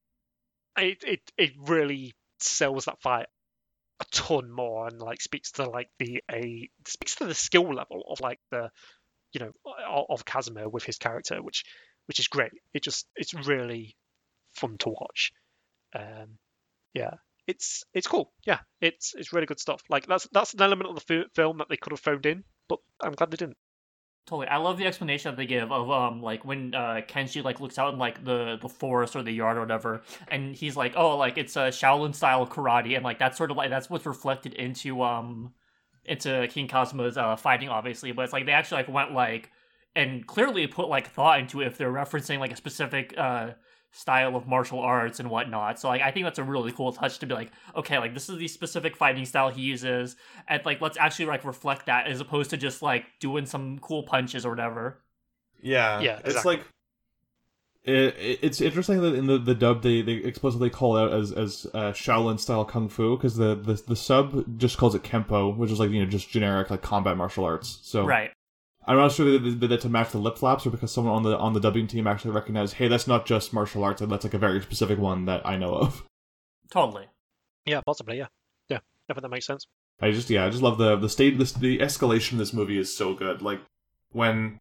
it, 0.76 1.04
it 1.06 1.32
it 1.38 1.52
really 1.60 2.16
sells 2.40 2.86
that 2.86 3.02
fight 3.02 3.28
a 4.02 4.06
ton 4.12 4.50
more 4.50 4.88
and 4.88 5.00
like 5.00 5.22
speaks 5.22 5.52
to 5.54 5.70
like 5.70 5.90
the 6.00 6.24
a 6.32 6.68
speaks 6.88 7.16
to 7.16 7.26
the 7.26 7.36
skill 7.36 7.72
level 7.72 8.04
of 8.10 8.20
like 8.20 8.40
the 8.50 8.72
you 9.32 9.40
know 9.40 9.52
of, 10.10 10.26
Casimir 10.26 10.68
with 10.68 10.84
his 10.84 10.98
character 10.98 11.42
which 11.44 11.64
which 12.08 12.20
is 12.20 12.28
great. 12.28 12.52
It 12.74 12.82
just 12.82 13.06
it's 13.16 13.36
really 13.36 13.96
fun 14.54 14.78
to 14.80 14.90
watch. 14.90 15.32
Um 15.96 16.40
yeah 16.96 17.16
it's 17.46 17.84
it's 17.94 18.08
cool. 18.08 18.34
Yeah 18.48 18.60
it's 18.82 19.14
it's 19.16 19.34
really 19.34 19.46
good 19.46 19.60
stuff. 19.60 19.84
Like 19.88 20.08
that's 20.08 20.28
that's 20.32 20.56
an 20.56 20.62
element 20.64 20.90
of 20.90 20.96
the 20.96 21.02
fi- 21.02 21.30
film 21.36 21.60
that 21.60 21.70
they 21.70 21.78
could 21.78 21.94
have 21.94 22.00
phoned 22.00 22.26
in 22.26 22.44
but 22.70 22.80
i'm 23.02 23.14
glad 23.14 23.32
they 23.32 23.38
didn't 23.38 23.58
Totally. 24.26 24.48
I 24.48 24.58
love 24.58 24.78
the 24.78 24.86
explanation 24.86 25.32
that 25.32 25.38
they 25.38 25.48
give 25.48 25.72
of 25.72 25.90
um 25.90 26.22
like 26.22 26.46
when 26.46 26.76
uh 26.76 27.02
Kenji 27.08 27.44
like 27.44 27.60
looks 27.60 27.80
out 27.80 27.94
in 27.94 28.00
like 28.00 28.24
the 28.24 28.58
the 28.62 28.70
forest 28.70 29.16
or 29.16 29.24
the 29.24 29.32
yard 29.32 29.58
or 29.58 29.62
whatever 29.62 30.04
and 30.28 30.56
he's 30.56 30.76
like, 30.78 30.94
"Oh, 30.96 31.18
like 31.18 31.38
it's 31.40 31.56
a 31.56 31.70
Shaolin 31.70 32.14
style 32.14 32.46
karate." 32.46 32.96
And 32.96 33.04
like 33.04 33.18
that's 33.18 33.38
sort 33.38 33.50
of 33.50 33.58
like 33.58 33.72
that's 33.72 33.90
what's 33.90 34.06
reflected 34.06 34.54
into 34.54 35.02
um 35.02 35.54
into 36.06 36.48
King 36.52 36.68
Kazma's 36.68 37.18
uh 37.18 37.36
fighting 37.38 37.70
obviously, 37.70 38.12
but 38.12 38.24
it's 38.24 38.34
like 38.34 38.46
they 38.46 38.52
actually 38.52 38.84
like 38.84 38.90
went 38.90 39.14
like 39.14 39.50
and 39.96 40.28
clearly 40.28 40.68
put 40.68 40.90
like 40.90 41.08
thought 41.10 41.40
into 41.40 41.62
it 41.62 41.68
if 41.68 41.78
they're 41.78 41.92
referencing 41.92 42.38
like 42.38 42.52
a 42.52 42.56
specific 42.56 43.16
uh 43.18 43.52
style 43.92 44.36
of 44.36 44.48
martial 44.48 44.80
arts 44.80 45.20
and 45.20 45.30
whatnot. 45.30 45.80
So 45.80 45.88
like 45.90 46.02
I 46.02 46.12
think 46.12 46.26
that's 46.26 46.40
a 46.40 46.44
really 46.44 46.72
cool 46.72 46.92
touch 46.92 47.20
to 47.20 47.26
be 47.26 47.34
like, 47.34 47.52
okay, 47.76 47.98
like 47.98 48.14
this 48.14 48.30
is 48.30 48.38
the 48.38 48.48
specific 48.48 48.96
fighting 48.96 49.26
style 49.26 49.50
he 49.50 49.62
uses, 49.62 50.16
and 50.48 50.64
like 50.66 50.82
let's 50.82 50.98
actually 50.98 51.26
like 51.26 51.44
reflect 51.46 51.86
that 51.88 52.08
as 52.08 52.20
opposed 52.22 52.50
to 52.52 52.58
just 52.58 52.82
like 52.82 53.06
doing 53.20 53.46
some 53.46 53.80
cool 53.80 54.04
punches 54.04 54.46
or 54.46 54.50
whatever. 54.50 55.02
Yeah, 55.62 56.02
Yeah, 56.02 56.20
It's 56.24 56.46
like 56.46 56.62
it, 57.84 58.16
it- 58.18 58.40
it's 58.42 58.62
interesting 58.62 59.02
that 59.02 59.16
in 59.16 59.26
the, 59.28 59.38
the 59.38 59.56
dub 59.56 59.82
they, 59.84 60.02
they 60.02 60.14
explicitly 60.14 60.70
call 60.70 60.98
it 60.98 61.02
out 61.02 61.14
as 61.14 61.32
as 61.32 61.66
uh, 61.74 61.92
Shaolin 61.92 62.40
style 62.40 62.66
kung 62.66 62.90
fu 62.90 63.16
because 63.18 63.36
the, 63.38 63.56
the 63.56 63.74
the 63.88 63.96
sub 63.96 64.58
just 64.60 64.78
calls 64.78 64.96
it 64.96 65.04
kempo, 65.04 65.56
which 65.56 65.72
is 65.72 65.80
like 65.80 65.90
you 65.90 66.04
know 66.04 66.10
just 66.10 66.30
generic 66.30 66.70
like 66.70 66.82
combat 66.82 67.18
martial 67.18 67.46
arts. 67.46 67.80
So 67.84 68.06
Right. 68.06 68.32
I'm 68.86 68.98
not 68.98 69.12
sure 69.12 69.32
that 69.32 69.40
they 69.40 69.52
did 69.52 69.70
that 69.70 69.82
to 69.82 69.90
match 69.90 70.12
the 70.12 70.18
lip 70.18 70.38
flaps 70.38 70.66
or 70.66 70.72
because 70.72 70.92
someone 70.92 71.14
on 71.14 71.24
the 71.24 71.38
on 71.38 71.54
the 71.54 71.60
dubbing 71.60 71.88
team 71.88 72.08
actually 72.08 72.32
recognized, 72.32 72.76
hey, 72.76 72.88
that's 72.88 73.08
not 73.08 73.26
just 73.26 73.54
martial 73.54 73.84
arts, 73.84 74.02
that's 74.02 74.24
like 74.24 74.34
a 74.34 74.40
very 74.40 74.62
specific 74.62 74.98
one 74.98 75.26
that 75.26 75.46
I 75.46 75.58
know 75.58 75.74
of. 75.74 76.04
Totally. 76.72 77.08
yeah 77.66 77.82
possibly 77.82 78.18
yeah 78.18 78.28
yeah 78.70 78.78
i 79.10 79.14
think 79.14 79.24
that 79.24 79.30
makes 79.30 79.48
sense 79.48 79.66
I 80.02 80.12
just 80.12 80.30
yeah, 80.30 80.46
I 80.46 80.50
just 80.50 80.62
love 80.64 80.78
the 80.78 80.96
the 80.96 81.10
state 81.10 81.38
this 81.38 81.52
the 81.52 81.80
escalation 81.80 82.34
of 82.34 82.38
this 82.40 82.54
movie 82.54 82.78
is 82.78 82.96
so 82.96 83.14
good. 83.14 83.42
Like 83.42 83.60
when 84.12 84.60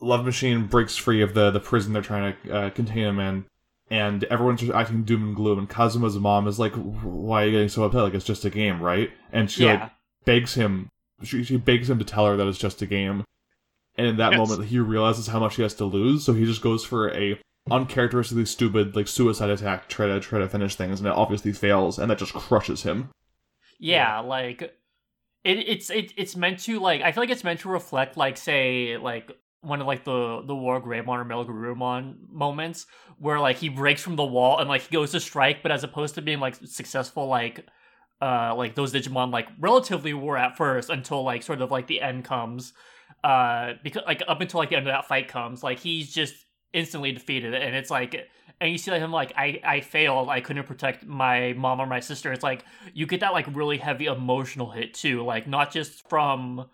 Love 0.00 0.24
Machine 0.24 0.66
breaks 0.66 0.96
free 0.96 1.22
of 1.22 1.34
the 1.34 1.50
the 1.50 1.60
prison 1.60 1.92
they're 1.92 2.02
trying 2.02 2.36
to 2.44 2.52
uh, 2.52 2.70
contain 2.70 3.04
him 3.04 3.18
in, 3.18 3.44
and 3.90 4.24
everyone's 4.24 4.60
just 4.60 4.72
acting 4.72 5.02
doom 5.02 5.24
and 5.24 5.36
gloom, 5.36 5.58
and 5.58 5.68
Kazuma's 5.68 6.16
mom 6.16 6.46
is 6.46 6.58
like, 6.58 6.74
"Why 6.74 7.42
are 7.42 7.46
you 7.46 7.52
getting 7.52 7.68
so 7.68 7.82
upset? 7.82 8.02
Like 8.02 8.14
it's 8.14 8.24
just 8.24 8.44
a 8.44 8.50
game, 8.50 8.80
right?" 8.80 9.10
And 9.32 9.50
she 9.50 9.64
yeah. 9.64 9.80
like 9.80 9.92
begs 10.24 10.54
him, 10.54 10.88
she 11.22 11.42
she 11.44 11.56
begs 11.56 11.88
him 11.90 11.98
to 11.98 12.04
tell 12.04 12.26
her 12.26 12.36
that 12.36 12.46
it's 12.46 12.58
just 12.58 12.82
a 12.82 12.86
game, 12.86 13.24
and 13.96 14.06
in 14.06 14.16
that 14.18 14.32
Yes. 14.32 14.38
moment 14.48 14.68
he 14.68 14.78
realizes 14.78 15.26
how 15.28 15.40
much 15.40 15.56
he 15.56 15.62
has 15.62 15.74
to 15.74 15.84
lose, 15.84 16.24
so 16.24 16.32
he 16.32 16.44
just 16.44 16.62
goes 16.62 16.84
for 16.84 17.10
a 17.14 17.38
uncharacteristically 17.70 18.46
stupid 18.46 18.96
like 18.96 19.08
suicide 19.08 19.50
attack, 19.50 19.88
try 19.88 20.06
to 20.06 20.20
try 20.20 20.38
to 20.38 20.48
finish 20.48 20.74
things, 20.74 21.00
and 21.00 21.06
it 21.08 21.12
obviously 21.14 21.52
fails, 21.52 21.98
and 21.98 22.10
that 22.10 22.18
just 22.18 22.32
crushes 22.34 22.82
him. 22.82 23.10
Yeah, 23.78 24.20
like 24.20 24.62
it, 24.62 24.74
it's 25.44 25.90
it, 25.90 26.12
it's 26.16 26.36
meant 26.36 26.60
to 26.60 26.80
like 26.80 27.02
I 27.02 27.12
feel 27.12 27.22
like 27.22 27.30
it's 27.30 27.44
meant 27.44 27.60
to 27.60 27.68
reflect 27.68 28.16
like 28.16 28.36
say 28.36 28.96
like 28.96 29.30
one 29.60 29.80
of 29.80 29.86
like 29.86 30.04
the 30.04 30.42
the 30.46 30.54
War 30.54 30.80
Greymon 30.80 31.08
or 31.08 31.24
Metal 31.24 31.44
Garurumon 31.44 32.16
moments 32.30 32.86
where 33.18 33.40
like 33.40 33.56
he 33.56 33.68
breaks 33.68 34.00
from 34.02 34.16
the 34.16 34.24
wall 34.24 34.58
and 34.58 34.68
like 34.68 34.82
he 34.82 34.92
goes 34.92 35.12
to 35.12 35.20
strike, 35.20 35.62
but 35.62 35.72
as 35.72 35.84
opposed 35.84 36.14
to 36.14 36.22
being 36.22 36.40
like 36.40 36.54
successful 36.64 37.26
like 37.26 37.66
uh 38.20 38.54
like 38.56 38.74
those 38.74 38.92
Digimon 38.92 39.32
like 39.32 39.48
relatively 39.58 40.14
were 40.14 40.36
at 40.36 40.56
first 40.56 40.90
until 40.90 41.22
like 41.22 41.42
sort 41.42 41.60
of 41.60 41.70
like 41.70 41.86
the 41.86 42.00
end 42.00 42.24
comes. 42.24 42.72
Uh 43.24 43.74
because 43.82 44.02
like 44.06 44.22
up 44.28 44.40
until 44.40 44.58
like 44.58 44.70
the 44.70 44.76
end 44.76 44.86
of 44.86 44.92
that 44.92 45.06
fight 45.06 45.28
comes, 45.28 45.62
like 45.62 45.78
he's 45.78 46.12
just 46.12 46.34
instantly 46.72 47.12
defeated 47.12 47.54
and 47.54 47.74
it's 47.74 47.90
like 47.90 48.28
and 48.60 48.70
you 48.70 48.78
see 48.78 48.90
like 48.90 49.00
him 49.00 49.10
like 49.10 49.32
I 49.36 49.60
I 49.64 49.80
failed 49.80 50.28
I 50.28 50.40
couldn't 50.40 50.64
protect 50.64 51.06
my 51.06 51.54
mom 51.54 51.80
or 51.80 51.86
my 51.86 52.00
sister 52.00 52.32
it's 52.32 52.42
like 52.42 52.64
you 52.92 53.06
get 53.06 53.20
that 53.20 53.32
like 53.32 53.46
really 53.54 53.78
heavy 53.78 54.06
emotional 54.06 54.70
hit 54.70 54.92
too 54.92 55.24
like 55.24 55.46
not 55.46 55.72
just 55.72 56.06
from 56.10 56.66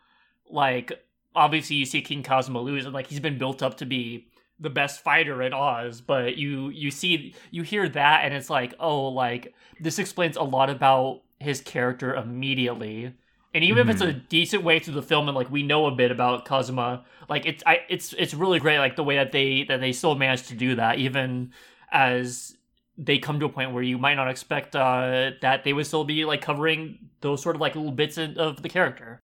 like 0.50 0.92
obviously 1.34 1.76
you 1.76 1.84
see 1.84 2.02
King 2.02 2.22
Kazuma 2.22 2.60
lose 2.60 2.84
and 2.84 2.94
like 2.94 3.06
he's 3.06 3.20
been 3.20 3.38
built 3.38 3.62
up 3.62 3.76
to 3.78 3.86
be 3.86 4.26
the 4.58 4.70
best 4.70 5.02
fighter 5.02 5.42
in 5.42 5.52
Oz 5.52 6.00
but 6.00 6.36
you 6.36 6.70
you 6.70 6.90
see 6.90 7.34
you 7.52 7.62
hear 7.62 7.88
that 7.88 8.24
and 8.24 8.34
it's 8.34 8.50
like 8.50 8.74
oh 8.80 9.08
like 9.08 9.54
this 9.78 10.00
explains 10.00 10.36
a 10.36 10.42
lot 10.42 10.70
about 10.70 11.22
his 11.44 11.60
character 11.60 12.14
immediately 12.14 13.14
and 13.52 13.62
even 13.62 13.88
if 13.88 13.88
it's 13.88 14.02
a 14.02 14.12
decent 14.12 14.64
way 14.64 14.80
through 14.80 14.94
the 14.94 15.02
film 15.02 15.28
and 15.28 15.36
like 15.36 15.50
we 15.50 15.62
know 15.62 15.86
a 15.86 15.92
bit 15.92 16.10
about 16.10 16.44
Kazuma 16.44 17.04
like 17.28 17.46
it's 17.46 17.62
I 17.66 17.80
it's 17.88 18.12
it's 18.14 18.34
really 18.34 18.58
great 18.58 18.78
like 18.78 18.96
the 18.96 19.04
way 19.04 19.16
that 19.16 19.32
they 19.32 19.64
that 19.64 19.80
they 19.80 19.92
still 19.92 20.14
managed 20.14 20.48
to 20.48 20.54
do 20.54 20.74
that 20.76 20.98
even 20.98 21.52
as 21.92 22.56
they 22.98 23.18
come 23.18 23.38
to 23.40 23.46
a 23.46 23.48
point 23.48 23.72
where 23.72 23.82
you 23.82 23.98
might 23.98 24.14
not 24.14 24.28
expect 24.28 24.74
uh 24.74 25.30
that 25.40 25.64
they 25.64 25.72
would 25.72 25.86
still 25.86 26.04
be 26.04 26.24
like 26.24 26.42
covering 26.42 27.10
those 27.20 27.42
sort 27.42 27.54
of 27.54 27.60
like 27.60 27.74
little 27.74 27.92
bits 27.92 28.18
in, 28.18 28.36
of 28.38 28.62
the 28.62 28.68
character 28.68 29.20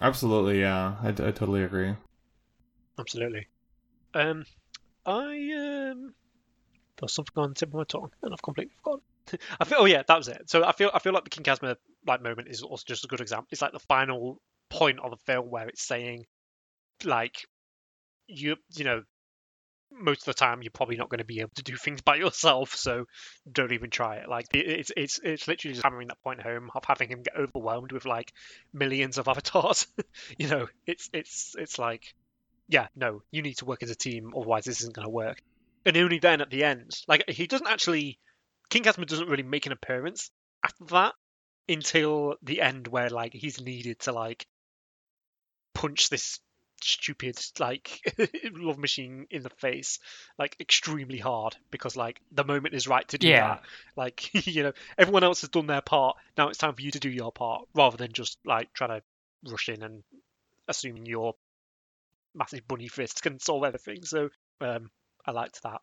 Absolutely, 0.00 0.60
yeah, 0.60 0.96
I, 1.02 1.08
I 1.08 1.12
totally 1.12 1.62
agree. 1.62 1.94
Absolutely. 2.98 3.46
Um, 4.14 4.44
I 5.04 5.90
um, 5.92 6.14
there's 6.98 7.12
something 7.12 7.42
on 7.42 7.50
the 7.50 7.54
tip 7.54 7.68
of 7.68 7.74
my 7.74 7.84
tongue, 7.84 8.10
and 8.22 8.32
I've 8.32 8.42
completely 8.42 8.72
forgotten. 8.82 9.02
I 9.60 9.64
feel. 9.64 9.78
Oh 9.80 9.84
yeah, 9.84 10.02
that 10.06 10.16
was 10.16 10.28
it. 10.28 10.50
So 10.50 10.64
I 10.64 10.72
feel. 10.72 10.90
I 10.92 10.98
feel 10.98 11.12
like 11.12 11.24
the 11.24 11.30
King 11.30 11.44
Kazuma 11.44 11.76
like 12.06 12.22
moment 12.22 12.48
is 12.48 12.62
also 12.62 12.84
just 12.86 13.04
a 13.04 13.08
good 13.08 13.20
example. 13.20 13.48
It's 13.50 13.62
like 13.62 13.72
the 13.72 13.78
final 13.78 14.40
point 14.68 15.00
of 15.00 15.10
the 15.10 15.16
film 15.16 15.50
where 15.50 15.68
it's 15.68 15.82
saying, 15.82 16.26
like, 17.04 17.46
you 18.26 18.56
you 18.74 18.84
know, 18.84 19.02
most 19.92 20.22
of 20.22 20.26
the 20.26 20.34
time 20.34 20.62
you're 20.62 20.70
probably 20.70 20.96
not 20.96 21.08
going 21.08 21.18
to 21.18 21.24
be 21.24 21.40
able 21.40 21.50
to 21.56 21.62
do 21.62 21.76
things 21.76 22.00
by 22.00 22.16
yourself, 22.16 22.74
so 22.74 23.06
don't 23.50 23.72
even 23.72 23.90
try 23.90 24.16
it. 24.16 24.28
Like 24.28 24.46
it's 24.52 24.92
it's 24.96 25.20
it's 25.22 25.48
literally 25.48 25.74
just 25.74 25.84
hammering 25.84 26.08
that 26.08 26.22
point 26.22 26.42
home 26.42 26.70
of 26.74 26.84
having 26.84 27.08
him 27.08 27.22
get 27.22 27.36
overwhelmed 27.36 27.92
with 27.92 28.04
like 28.04 28.32
millions 28.72 29.18
of 29.18 29.28
avatars. 29.28 29.86
you 30.38 30.48
know, 30.48 30.68
it's 30.86 31.10
it's 31.12 31.54
it's 31.58 31.78
like 31.78 32.14
yeah, 32.70 32.86
no, 32.94 33.22
you 33.30 33.42
need 33.42 33.58
to 33.58 33.64
work 33.64 33.82
as 33.82 33.90
a 33.90 33.96
team, 33.96 34.32
otherwise 34.36 34.64
this 34.64 34.80
isn't 34.80 34.94
going 34.94 35.06
to 35.06 35.10
work. 35.10 35.42
And 35.84 35.96
only 35.96 36.18
then 36.18 36.40
at 36.40 36.50
the 36.50 36.64
end, 36.64 36.92
like 37.08 37.28
he 37.28 37.46
doesn't 37.46 37.66
actually, 37.66 38.18
King 38.70 38.84
Kazuma 38.84 39.06
doesn't 39.06 39.28
really 39.28 39.42
make 39.42 39.66
an 39.66 39.72
appearance 39.72 40.30
after 40.64 40.84
that 40.86 41.14
until 41.68 42.36
the 42.42 42.60
end, 42.60 42.86
where 42.88 43.10
like 43.10 43.32
he's 43.34 43.60
needed 43.60 44.00
to 44.00 44.12
like 44.12 44.46
punch 45.74 46.08
this 46.08 46.40
stupid 46.82 47.38
like 47.58 48.00
love 48.52 48.78
machine 48.78 49.26
in 49.30 49.42
the 49.42 49.50
face 49.50 49.98
like 50.38 50.56
extremely 50.58 51.18
hard 51.18 51.54
because 51.70 51.94
like 51.94 52.18
the 52.32 52.42
moment 52.42 52.74
is 52.74 52.88
right 52.88 53.06
to 53.06 53.18
do 53.18 53.28
Yeah. 53.28 53.48
that 53.48 53.62
like 53.96 54.30
you 54.46 54.62
know 54.62 54.72
everyone 54.96 55.22
else 55.22 55.42
has 55.42 55.50
done 55.50 55.66
their 55.66 55.82
part 55.82 56.16
now 56.38 56.48
it's 56.48 56.56
time 56.56 56.74
for 56.74 56.80
you 56.80 56.90
to 56.90 56.98
do 56.98 57.10
your 57.10 57.32
part 57.32 57.66
rather 57.74 57.98
than 57.98 58.12
just 58.14 58.38
like 58.46 58.72
trying 58.72 58.98
to 58.98 59.02
rush 59.50 59.68
in 59.68 59.82
and 59.82 60.02
assuming 60.68 61.04
your 61.04 61.34
massive 62.34 62.66
bunny 62.66 62.88
fist 62.88 63.22
can 63.22 63.38
solve 63.38 63.64
everything. 63.64 64.04
So 64.04 64.30
um, 64.60 64.90
I 65.26 65.32
liked 65.32 65.62
that. 65.62 65.80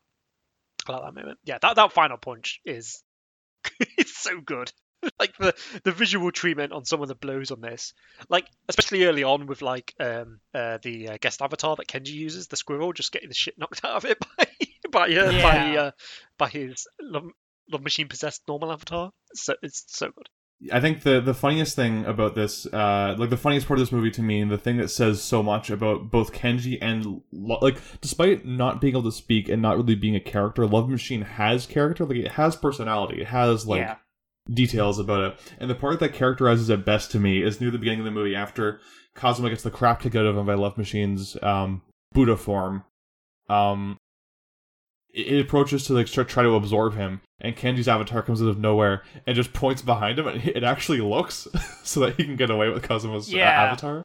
Like 0.94 1.02
that 1.02 1.14
moment. 1.20 1.38
Yeah, 1.44 1.58
that, 1.60 1.76
that 1.76 1.92
final 1.92 2.16
punch 2.18 2.60
is 2.64 3.02
it's 3.80 4.16
so 4.16 4.40
good. 4.40 4.72
like 5.20 5.36
the 5.38 5.54
the 5.84 5.92
visual 5.92 6.32
treatment 6.32 6.72
on 6.72 6.84
some 6.84 7.00
of 7.00 7.06
the 7.08 7.14
blows 7.14 7.52
on 7.52 7.60
this, 7.60 7.94
like 8.28 8.46
especially 8.68 9.04
early 9.04 9.22
on 9.22 9.46
with 9.46 9.62
like 9.62 9.94
um 10.00 10.40
uh, 10.52 10.78
the 10.82 11.10
uh, 11.10 11.18
guest 11.20 11.40
avatar 11.40 11.76
that 11.76 11.86
Kenji 11.86 12.08
uses, 12.14 12.48
the 12.48 12.56
squirrel, 12.56 12.92
just 12.92 13.12
getting 13.12 13.28
the 13.28 13.34
shit 13.34 13.56
knocked 13.58 13.80
out 13.84 13.94
of 13.96 14.04
it 14.04 14.18
by 14.36 14.46
by 14.90 15.14
uh, 15.14 15.30
by 15.42 15.72
Yeah. 15.72 15.80
uh, 15.82 15.90
by 16.36 16.48
his 16.48 16.86
love, 17.00 17.26
love 17.70 17.82
machine 17.82 18.08
possessed 18.08 18.42
normal 18.48 18.72
avatar. 18.72 19.12
So 19.34 19.54
it's 19.62 19.84
so 19.86 20.06
good. 20.06 20.28
I 20.72 20.80
think 20.80 21.02
the 21.02 21.20
the 21.20 21.34
funniest 21.34 21.76
thing 21.76 22.04
about 22.04 22.34
this, 22.34 22.66
uh, 22.66 23.14
like 23.16 23.30
the 23.30 23.36
funniest 23.36 23.68
part 23.68 23.78
of 23.78 23.82
this 23.82 23.92
movie 23.92 24.10
to 24.10 24.22
me, 24.22 24.40
and 24.40 24.50
the 24.50 24.58
thing 24.58 24.76
that 24.78 24.88
says 24.88 25.22
so 25.22 25.42
much 25.42 25.70
about 25.70 26.10
both 26.10 26.32
Kenji 26.32 26.78
and 26.80 27.22
Lo- 27.30 27.60
like, 27.62 27.76
despite 28.00 28.44
not 28.44 28.80
being 28.80 28.94
able 28.94 29.04
to 29.04 29.12
speak 29.12 29.48
and 29.48 29.62
not 29.62 29.76
really 29.76 29.94
being 29.94 30.16
a 30.16 30.20
character, 30.20 30.66
Love 30.66 30.88
Machine 30.88 31.22
has 31.22 31.66
character. 31.66 32.04
Like 32.04 32.18
it 32.18 32.32
has 32.32 32.56
personality. 32.56 33.20
It 33.20 33.28
has 33.28 33.66
like 33.66 33.82
yeah 33.82 33.96
details 34.52 34.98
about 34.98 35.20
it. 35.20 35.54
And 35.58 35.70
the 35.70 35.74
part 35.74 36.00
that 36.00 36.14
characterizes 36.14 36.70
it 36.70 36.84
best 36.84 37.10
to 37.12 37.20
me 37.20 37.42
is 37.42 37.60
near 37.60 37.70
the 37.70 37.78
beginning 37.78 38.00
of 38.00 38.04
the 38.06 38.10
movie 38.10 38.34
after 38.34 38.80
Kazuma 39.14 39.50
gets 39.50 39.62
the 39.62 39.70
crap 39.70 40.00
kicked 40.00 40.16
out 40.16 40.26
of 40.26 40.36
him 40.36 40.46
by 40.46 40.54
Love 40.54 40.78
Machine's 40.78 41.36
um, 41.42 41.82
Buddha 42.12 42.36
form. 42.36 42.84
Um, 43.48 43.98
it, 45.12 45.40
approaches 45.40 45.84
to 45.86 45.92
like 45.94 46.08
start 46.08 46.28
try 46.28 46.42
to 46.42 46.54
absorb 46.54 46.94
him, 46.94 47.20
and 47.40 47.56
Kenji's 47.56 47.88
avatar 47.88 48.22
comes 48.22 48.42
out 48.42 48.48
of 48.48 48.58
nowhere 48.58 49.02
and 49.26 49.34
just 49.36 49.52
points 49.52 49.82
behind 49.82 50.18
him, 50.18 50.26
and 50.26 50.44
it 50.46 50.64
actually 50.64 51.00
looks 51.00 51.48
so 51.84 52.00
that 52.00 52.16
he 52.16 52.24
can 52.24 52.36
get 52.36 52.50
away 52.50 52.68
with 52.68 52.82
Kazuma's 52.82 53.32
Yeah. 53.32 53.50
avatar. 53.50 54.02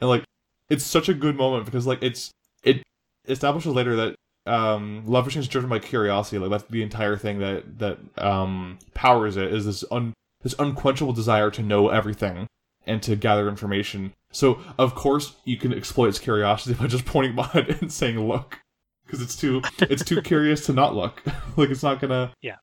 And 0.00 0.08
like, 0.10 0.24
it's 0.70 0.84
such 0.84 1.08
a 1.08 1.14
good 1.14 1.36
moment 1.36 1.64
because 1.64 1.86
like 1.86 2.02
it's 2.02 2.30
it 2.62 2.82
establishes 3.26 3.72
later 3.72 3.96
that 3.96 4.14
um, 4.46 5.02
Love 5.06 5.26
Machine 5.26 5.40
is 5.40 5.48
driven 5.48 5.68
by 5.68 5.78
curiosity. 5.78 6.38
Like 6.38 6.50
that's 6.50 6.64
the 6.70 6.82
entire 6.82 7.16
thing 7.16 7.38
that 7.40 7.78
that 7.78 7.98
um, 8.18 8.78
powers 8.94 9.36
it 9.36 9.52
is 9.52 9.66
this 9.66 9.84
un 9.90 10.14
this 10.42 10.54
unquenchable 10.58 11.12
desire 11.12 11.50
to 11.50 11.62
know 11.62 11.88
everything 11.88 12.46
and 12.86 13.02
to 13.02 13.16
gather 13.16 13.48
information. 13.48 14.12
So 14.32 14.60
of 14.78 14.94
course 14.94 15.34
you 15.44 15.56
can 15.56 15.72
exploit 15.74 16.08
its 16.08 16.18
curiosity 16.18 16.74
by 16.80 16.86
just 16.86 17.04
pointing 17.04 17.34
behind 17.34 17.68
it 17.68 17.80
and 17.82 17.92
saying 17.92 18.18
"look," 18.26 18.60
because 19.08 19.22
it's 19.22 19.34
too 19.36 19.62
it's 19.80 20.04
too 20.04 20.20
curious 20.22 20.66
to 20.66 20.72
not 20.74 20.94
look. 20.94 21.22
like 21.56 21.70
it's 21.70 21.82
not 21.82 21.98
gonna 22.00 22.32
Yeah. 22.42 22.56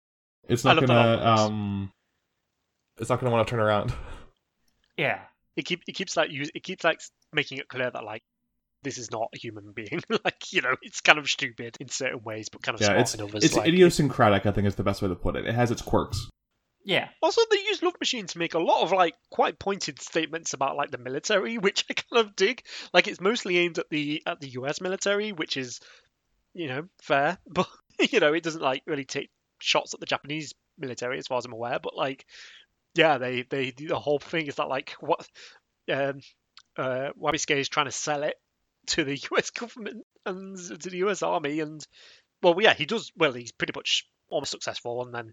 it's 0.48 0.64
not 0.64 0.80
gonna 0.80 1.20
um 1.26 1.92
it's 3.00 3.10
not 3.10 3.20
gonna 3.20 3.32
want 3.32 3.48
to 3.48 3.52
turn 3.52 3.60
around. 3.60 3.94
yeah 4.98 5.22
It 5.58 5.66
keep 5.66 5.82
it 5.88 5.94
keeps 5.94 6.16
like 6.16 6.30
it 6.32 6.64
keeps 6.64 6.84
like 6.84 7.00
making 7.34 7.58
it 7.58 7.68
clear 7.68 7.90
that 7.90 8.04
like 8.04 8.22
this 8.84 8.98
is 9.00 9.10
not 9.12 9.30
a 9.34 9.38
human 9.40 9.72
being. 9.74 10.02
like 10.24 10.54
you 10.54 10.62
know, 10.62 10.76
it's 10.84 11.02
kind 11.02 11.18
of 11.18 11.28
stupid 11.28 11.76
in 11.80 11.90
certain 11.90 12.22
ways, 12.24 12.50
but 12.50 12.62
kind 12.62 12.76
of 12.76 12.82
Yeah, 12.82 12.88
smart 12.90 13.00
it's 13.02 13.16
in 13.16 13.22
others. 13.22 13.44
it's 13.44 13.56
like, 13.56 13.68
idiosyncratic. 13.68 14.46
I 14.46 14.52
think 14.52 14.68
is 14.68 14.76
the 14.76 14.84
best 14.84 15.02
way 15.02 15.08
to 15.08 15.16
put 15.16 15.36
it. 15.36 15.48
It 15.48 15.56
has 15.56 15.72
its 15.72 15.82
quirks. 15.82 16.30
yeah 16.84 17.10
Also, 17.24 17.42
they 17.50 17.58
use 17.58 17.82
Love 17.82 17.96
Machine 18.00 18.28
to 18.28 18.38
make 18.38 18.54
a 18.54 18.60
lot 18.60 18.84
of 18.84 18.92
like 18.92 19.16
quite 19.32 19.58
pointed 19.58 20.00
statements 20.00 20.54
about 20.54 20.76
like 20.78 20.92
the 20.92 21.00
military, 21.00 21.58
which 21.58 21.84
I 21.90 21.96
kind 21.96 22.24
of 22.28 22.36
dig. 22.36 22.62
Like 22.94 23.08
it's 23.08 23.20
mostly 23.20 23.58
aimed 23.58 23.80
at 23.80 23.90
the 23.90 24.22
at 24.28 24.40
the 24.40 24.50
U.S. 24.50 24.80
military, 24.82 25.32
which 25.32 25.58
is 25.58 25.80
you 26.56 26.68
know 26.68 26.88
fair, 27.02 27.38
but 27.48 27.68
you 28.12 28.20
know 28.20 28.34
it 28.34 28.44
doesn't 28.44 28.62
like 28.62 28.84
really 28.88 29.06
take 29.06 29.30
shots 29.60 29.94
at 29.94 30.00
the 30.00 30.06
Japanese 30.06 30.54
military 30.78 31.20
as 31.20 31.28
far 31.28 31.38
as 31.38 31.46
I'm 31.46 31.54
aware. 31.54 31.80
But 31.80 31.96
like, 31.96 32.26
yeah, 32.96 33.18
they 33.18 33.44
they 33.44 33.72
the 33.72 34.00
whole 34.00 34.20
thing 34.20 34.48
is 34.48 34.56
that 34.56 34.70
like 34.70 34.96
what 35.00 35.28
um 35.92 36.22
uh 36.78 37.10
Wabisuke 37.22 37.58
is 37.58 37.70
trying 37.70 37.88
to 37.88 37.92
sell 37.92 38.24
it 38.24 38.36
to 38.88 39.04
the 39.04 39.16
U.S. 39.32 39.52
government 39.52 40.06
and 40.26 40.58
to 40.58 40.90
the 40.90 40.98
U.S. 40.98 41.22
Army, 41.22 41.60
and 41.60 41.86
well, 42.42 42.56
yeah, 42.60 42.74
he 42.74 42.86
does. 42.86 43.12
Well, 43.16 43.34
he's 43.34 43.52
pretty 43.52 43.74
much 43.76 44.08
almost 44.30 44.52
successful, 44.52 45.04
and 45.04 45.14
then 45.14 45.32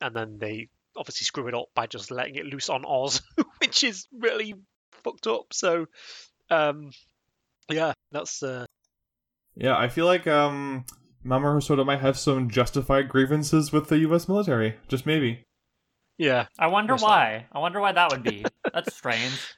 and 0.00 0.14
then 0.14 0.38
they 0.38 0.68
obviously 0.96 1.24
screw 1.24 1.48
it 1.48 1.54
up 1.54 1.66
by 1.74 1.86
just 1.86 2.10
letting 2.10 2.36
it 2.36 2.46
loose 2.46 2.68
on 2.68 2.84
Oz, 2.86 3.22
which 3.60 3.84
is 3.84 4.06
really 4.12 4.54
fucked 5.04 5.26
up. 5.26 5.52
So, 5.52 5.86
um, 6.50 6.90
yeah, 7.70 7.92
that's 8.12 8.42
uh, 8.42 8.66
Yeah, 9.56 9.76
I 9.76 9.88
feel 9.88 10.06
like 10.06 10.26
um 10.26 10.84
Mamoru 11.24 11.56
Hosoda 11.58 11.84
might 11.84 12.00
have 12.00 12.16
some 12.18 12.48
justified 12.50 13.08
grievances 13.08 13.72
with 13.72 13.88
the 13.88 13.98
U.S. 14.00 14.28
military. 14.28 14.76
Just 14.88 15.06
maybe. 15.06 15.44
yeah, 16.18 16.46
I 16.58 16.66
wonder 16.68 16.92
Most 16.94 17.02
why. 17.02 17.46
I 17.52 17.58
wonder 17.58 17.80
why 17.80 17.92
that 17.92 18.10
would 18.12 18.22
be. 18.22 18.44
That's 18.72 18.94
strange. 18.94 19.54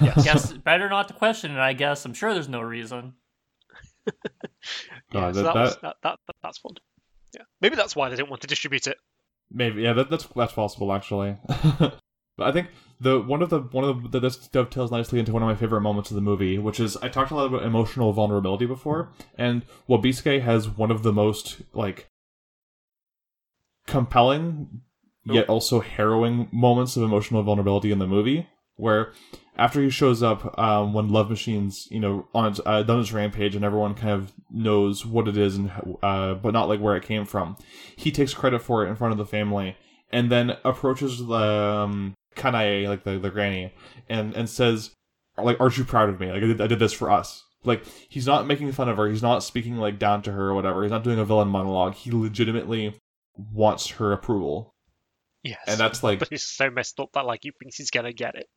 yes. 0.00 0.24
Guess 0.24 0.52
better 0.54 0.88
not 0.88 1.08
to 1.08 1.14
question 1.14 1.52
it. 1.52 1.58
I 1.58 1.72
guess 1.72 2.04
I'm 2.04 2.14
sure 2.14 2.34
there's 2.34 2.48
no 2.48 2.60
reason. 2.60 3.14
yeah, 4.06 4.12
God, 5.12 5.34
so 5.34 5.42
that- 5.42 5.54
that, 5.54 5.60
was, 5.60 5.72
that- 5.76 5.80
that, 5.82 5.96
that, 6.02 6.18
that 6.26 6.36
that's 6.42 6.58
fun. 6.58 6.72
Yeah, 7.34 7.42
maybe 7.60 7.76
that's 7.76 7.94
why 7.94 8.08
they 8.08 8.16
didn't 8.16 8.30
want 8.30 8.40
to 8.42 8.48
distribute 8.48 8.86
it. 8.86 8.96
Maybe, 9.50 9.82
yeah, 9.82 9.92
that, 9.94 10.10
that's 10.10 10.26
that's 10.34 10.52
possible 10.52 10.92
actually. 10.92 11.36
but 11.78 11.92
I 12.40 12.52
think 12.52 12.68
the 13.00 13.20
one 13.20 13.42
of 13.42 13.50
the 13.50 13.60
one 13.60 13.84
of 13.84 14.10
the 14.10 14.20
this 14.20 14.36
dovetails 14.36 14.90
nicely 14.90 15.18
into 15.18 15.32
one 15.32 15.42
of 15.42 15.48
my 15.48 15.54
favorite 15.54 15.82
moments 15.82 16.10
of 16.10 16.14
the 16.16 16.20
movie, 16.20 16.58
which 16.58 16.80
is 16.80 16.96
I 16.98 17.08
talked 17.08 17.30
a 17.30 17.34
lot 17.34 17.46
about 17.46 17.62
emotional 17.62 18.12
vulnerability 18.12 18.66
before, 18.66 19.10
and 19.36 19.62
Wabisuke 19.88 20.42
has 20.42 20.68
one 20.68 20.90
of 20.90 21.02
the 21.02 21.12
most 21.12 21.62
like 21.72 22.10
compelling 23.86 24.82
yet 25.24 25.48
also 25.48 25.80
harrowing 25.80 26.48
moments 26.52 26.96
of 26.96 27.02
emotional 27.02 27.42
vulnerability 27.42 27.92
in 27.92 27.98
the 27.98 28.06
movie, 28.06 28.48
where 28.76 29.12
after 29.56 29.82
he 29.82 29.90
shows 29.90 30.22
up 30.22 30.58
um, 30.58 30.92
when 30.92 31.08
Love 31.08 31.30
Machine's 31.30 31.86
you 31.90 32.00
know 32.00 32.26
on 32.34 32.50
its 32.50 32.60
uh, 32.66 32.82
done 32.82 33.00
its 33.00 33.12
rampage 33.12 33.54
and 33.54 33.64
everyone 33.64 33.94
kind 33.94 34.12
of 34.12 34.32
knows 34.50 35.06
what 35.06 35.28
it 35.28 35.36
is 35.36 35.56
and 35.56 35.70
uh, 36.02 36.34
but 36.34 36.52
not 36.52 36.68
like 36.68 36.80
where 36.80 36.96
it 36.96 37.04
came 37.04 37.24
from, 37.24 37.56
he 37.96 38.10
takes 38.10 38.34
credit 38.34 38.60
for 38.60 38.84
it 38.84 38.88
in 38.88 38.96
front 38.96 39.12
of 39.12 39.18
the 39.18 39.26
family 39.26 39.76
and 40.10 40.30
then 40.30 40.56
approaches 40.64 41.18
the 41.26 41.34
um, 41.34 42.14
Kanae 42.38 42.88
like 42.88 43.04
the, 43.04 43.18
the 43.18 43.30
granny 43.30 43.72
and 44.08 44.34
and 44.34 44.48
says 44.48 44.90
like 45.36 45.60
aren't 45.60 45.76
you 45.78 45.84
proud 45.84 46.08
of 46.08 46.20
me? 46.20 46.30
Like 46.32 46.42
I 46.42 46.46
did, 46.46 46.60
I 46.60 46.66
did 46.66 46.78
this 46.78 46.92
for 46.92 47.10
us. 47.10 47.44
Like 47.64 47.84
he's 48.08 48.26
not 48.26 48.46
making 48.46 48.70
fun 48.72 48.88
of 48.88 48.96
her. 48.96 49.08
He's 49.08 49.22
not 49.22 49.42
speaking 49.42 49.76
like 49.76 49.98
down 49.98 50.22
to 50.22 50.32
her 50.32 50.48
or 50.48 50.54
whatever. 50.54 50.82
He's 50.82 50.92
not 50.92 51.04
doing 51.04 51.18
a 51.18 51.24
villain 51.24 51.48
monologue. 51.48 51.94
He 51.94 52.10
legitimately 52.10 52.98
wants 53.52 53.88
her 53.88 54.12
approval. 54.12 54.74
Yes. 55.44 55.60
and 55.66 55.78
that's 55.78 56.02
like 56.02 56.18
but 56.20 56.28
it's 56.32 56.44
so 56.44 56.70
messed 56.70 56.98
up 56.98 57.10
that 57.14 57.24
like 57.24 57.40
he 57.42 57.52
thinks 57.58 57.76
he's 57.76 57.90
gonna 57.90 58.12
get 58.12 58.34
it. 58.34 58.48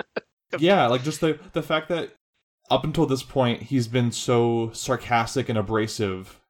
yeah 0.58 0.86
like 0.86 1.02
just 1.02 1.20
the 1.20 1.38
the 1.52 1.62
fact 1.62 1.88
that 1.88 2.12
up 2.70 2.84
until 2.84 3.06
this 3.06 3.22
point 3.22 3.62
he's 3.62 3.88
been 3.88 4.10
so 4.12 4.70
sarcastic 4.72 5.48
and 5.48 5.58
abrasive 5.58 6.40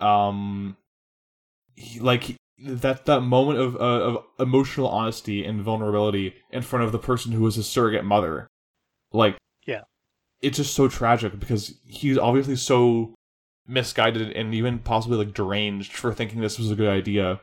um 0.00 0.76
he, 1.76 2.00
like 2.00 2.36
that 2.64 3.06
that 3.06 3.20
moment 3.20 3.58
of 3.58 3.76
uh, 3.76 3.78
of 3.78 4.24
emotional 4.38 4.88
honesty 4.88 5.44
and 5.44 5.62
vulnerability 5.62 6.34
in 6.50 6.62
front 6.62 6.84
of 6.84 6.92
the 6.92 6.98
person 6.98 7.32
who 7.32 7.42
was 7.42 7.54
his 7.56 7.66
surrogate 7.66 8.04
mother. 8.04 8.46
Like 9.12 9.36
Yeah. 9.66 9.82
it's 10.42 10.56
just 10.56 10.74
so 10.74 10.88
tragic 10.88 11.38
because 11.38 11.74
he's 11.86 12.18
obviously 12.18 12.56
so 12.56 13.14
misguided 13.66 14.30
and 14.32 14.54
even 14.54 14.78
possibly 14.78 15.18
like 15.18 15.34
deranged 15.34 15.92
for 15.92 16.12
thinking 16.12 16.40
this 16.40 16.58
was 16.58 16.70
a 16.70 16.76
good 16.76 16.88
idea. 16.88 17.40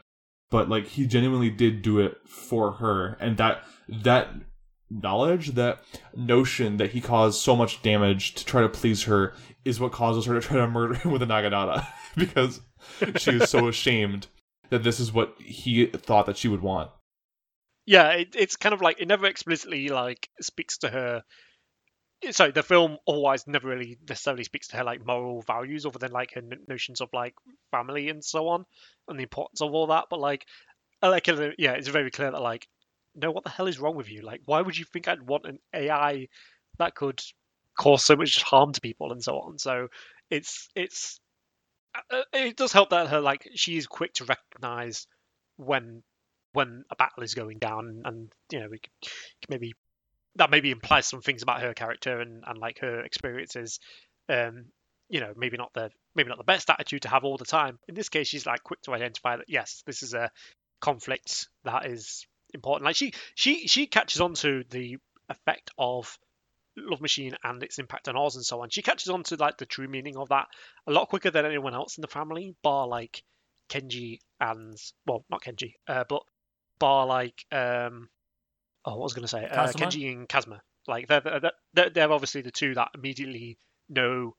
But 0.50 0.70
like 0.70 0.88
he 0.88 1.06
genuinely 1.08 1.50
did 1.50 1.82
do 1.82 2.00
it 2.00 2.18
for 2.28 2.74
her. 2.74 3.18
And 3.20 3.38
that 3.38 3.64
that 4.04 4.30
knowledge 4.90 5.52
that 5.54 5.82
notion 6.16 6.76
that 6.78 6.92
he 6.92 7.00
caused 7.00 7.40
so 7.40 7.56
much 7.56 7.82
damage 7.82 8.34
to 8.36 8.46
try 8.46 8.62
to 8.62 8.68
please 8.68 9.04
her 9.04 9.34
is 9.64 9.80
what 9.80 9.94
causes 9.94 10.26
her 10.26 10.34
to 10.34 10.42
try 10.46 10.58
to 10.58 10.68
murder 10.68 10.96
him 10.96 11.12
with 11.12 11.22
a 11.22 11.26
naginata 11.26 11.88
because 12.18 12.60
she 13.18 13.32
is 13.32 13.50
so 13.50 13.68
ashamed 13.70 14.28
that 14.72 14.84
this 14.84 15.00
is 15.00 15.14
what 15.14 15.36
he 15.40 15.86
thought 15.86 16.26
that 16.26 16.38
she 16.38 16.48
would 16.48 16.62
want 16.62 16.90
Yeah, 17.86 18.10
it, 18.12 18.36
it's 18.36 18.56
kind 18.56 18.74
of 18.74 18.82
like 18.82 19.00
it 19.02 19.08
never 19.08 19.26
explicitly 19.28 19.90
like 19.90 20.30
speaks 20.42 20.80
to 20.80 20.90
her. 20.90 21.24
Sorry, 22.32 22.52
the 22.52 22.62
film 22.64 22.98
otherwise 23.08 23.48
never 23.48 23.68
really 23.68 23.98
necessarily 24.08 24.44
speaks 24.44 24.68
to 24.70 24.78
her 24.78 24.84
like 24.84 25.06
moral 25.06 25.42
values, 25.42 25.86
other 25.86 25.98
than 26.00 26.12
like 26.12 26.34
her 26.34 26.44
notions 26.68 27.02
of 27.02 27.10
like 27.14 27.34
family 27.72 28.10
and 28.10 28.24
so 28.24 28.48
on, 28.50 28.66
and 29.08 29.18
the 29.18 29.24
importance 29.24 29.62
of 29.62 29.74
all 29.74 29.88
that. 29.88 30.06
But 30.10 30.20
like, 30.20 30.46
like 31.02 31.28
yeah, 31.28 31.74
it's 31.74 31.88
very 31.88 32.12
clear 32.12 32.32
that 32.32 32.42
like, 32.42 32.68
no, 33.16 33.32
what 33.32 33.44
the 33.44 33.50
hell 33.50 33.68
is 33.68 33.80
wrong 33.80 33.96
with 33.96 34.10
you? 34.10 34.22
Like, 34.22 34.42
why 34.46 34.62
would 34.62 34.78
you 34.78 34.86
think 34.86 35.08
I'd 35.08 35.28
want 35.28 35.46
an 35.48 35.60
AI 35.74 36.28
that 36.80 36.96
could 36.96 37.22
cause 37.80 38.04
so 38.04 38.16
much 38.16 38.44
harm 38.44 38.74
to 38.74 38.82
people 38.82 39.12
and 39.12 39.24
so 39.24 39.40
on? 39.40 39.58
So 39.60 39.88
it's 40.30 40.70
it's 40.76 41.20
it 42.34 42.56
does 42.56 42.72
help 42.72 42.90
that 42.90 43.08
her 43.08 43.20
like 43.20 43.50
she 43.56 43.78
is 43.78 43.88
quick 43.88 44.14
to 44.14 44.26
recognize 44.26 45.08
when 45.58 46.04
when 46.54 46.84
a 46.90 46.96
battle 46.96 47.24
is 47.24 47.34
going 47.34 47.60
down 47.60 48.02
and 48.06 48.32
you 48.52 48.60
know 48.60 48.68
maybe 49.50 49.74
that 50.36 50.50
maybe 50.50 50.72
implies 50.72 51.08
some 51.08 51.22
things 51.22 51.44
about 51.44 51.62
her 51.62 51.74
character 51.74 52.20
and, 52.22 52.44
and 52.48 52.58
like 52.58 52.80
her 52.80 53.02
experiences. 53.02 53.80
Um 54.30 54.66
you 55.10 55.20
know 55.20 55.34
maybe 55.36 55.58
not 55.58 55.74
the 55.74 55.90
maybe 56.16 56.30
not 56.30 56.38
the 56.38 56.44
best 56.44 56.70
attitude 56.70 57.02
to 57.04 57.10
have 57.10 57.24
all 57.24 57.38
the 57.38 57.46
time. 57.46 57.80
In 57.88 57.96
this 57.96 58.10
case 58.10 58.28
she's 58.28 58.46
like 58.46 58.64
quick 58.64 58.82
to 58.84 58.94
identify 58.94 59.38
that 59.38 59.50
yes 59.50 59.84
this 59.86 60.04
is 60.04 60.14
a 60.14 60.32
conflict 60.80 61.48
that 61.64 61.86
is 61.86 62.26
important. 62.54 62.86
Like 62.86 62.96
she 62.96 63.14
she 63.36 63.68
she 63.68 63.88
catches 63.88 64.22
on 64.22 64.34
to 64.36 64.64
the 64.70 64.98
effect 65.30 65.72
of 65.78 66.18
love 66.78 67.02
machine 67.02 67.36
and 67.44 67.62
its 67.64 67.80
impact 67.80 68.08
on 68.08 68.18
Oz 68.18 68.36
and 68.36 68.46
so 68.46 68.62
on. 68.62 68.70
She 68.70 68.82
catches 68.82 69.10
on 69.10 69.24
to 69.24 69.36
like 69.36 69.58
the 69.58 69.66
true 69.66 69.88
meaning 69.88 70.18
of 70.18 70.30
that 70.30 70.48
a 70.88 70.92
lot 70.92 71.10
quicker 71.10 71.32
than 71.32 71.46
anyone 71.46 71.74
else 71.74 71.98
in 71.98 72.02
the 72.02 72.08
family 72.08 72.56
bar 72.64 72.88
like 72.88 73.24
kenji 73.70 74.20
and 74.40 74.76
well 75.06 75.24
not 75.30 75.42
kenji 75.42 75.74
uh, 75.88 76.04
but 76.10 76.24
bar 76.80 77.06
like 77.06 77.46
um 77.52 78.10
oh 78.86 78.92
what 78.96 79.04
was 79.04 79.14
I 79.14 79.16
going 79.16 79.24
to 79.24 79.28
say? 79.28 79.46
Uh, 79.46 79.68
Kenji 79.72 80.12
and 80.12 80.28
Kazuma. 80.28 80.62
Like 80.88 81.08
they're, 81.08 81.22
they're 81.22 81.52
they're 81.74 81.90
they're 81.90 82.12
obviously 82.12 82.42
the 82.42 82.52
two 82.52 82.74
that 82.74 82.90
immediately 82.96 83.58
know 83.90 84.36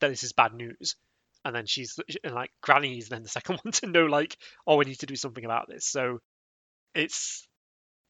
that 0.00 0.08
this 0.08 0.22
is 0.22 0.32
bad 0.32 0.54
news. 0.54 0.96
And 1.44 1.54
then 1.54 1.66
she's 1.66 1.98
and 2.22 2.34
like 2.34 2.50
Granny 2.62 2.98
is 2.98 3.08
then 3.08 3.22
the 3.22 3.28
second 3.40 3.60
one 3.62 3.72
to 3.72 3.86
know 3.86 4.06
like 4.06 4.36
oh 4.66 4.76
we 4.76 4.84
need 4.84 5.00
to 5.00 5.06
do 5.06 5.16
something 5.16 5.44
about 5.44 5.68
this. 5.68 5.86
So 5.86 6.20
it's 6.94 7.46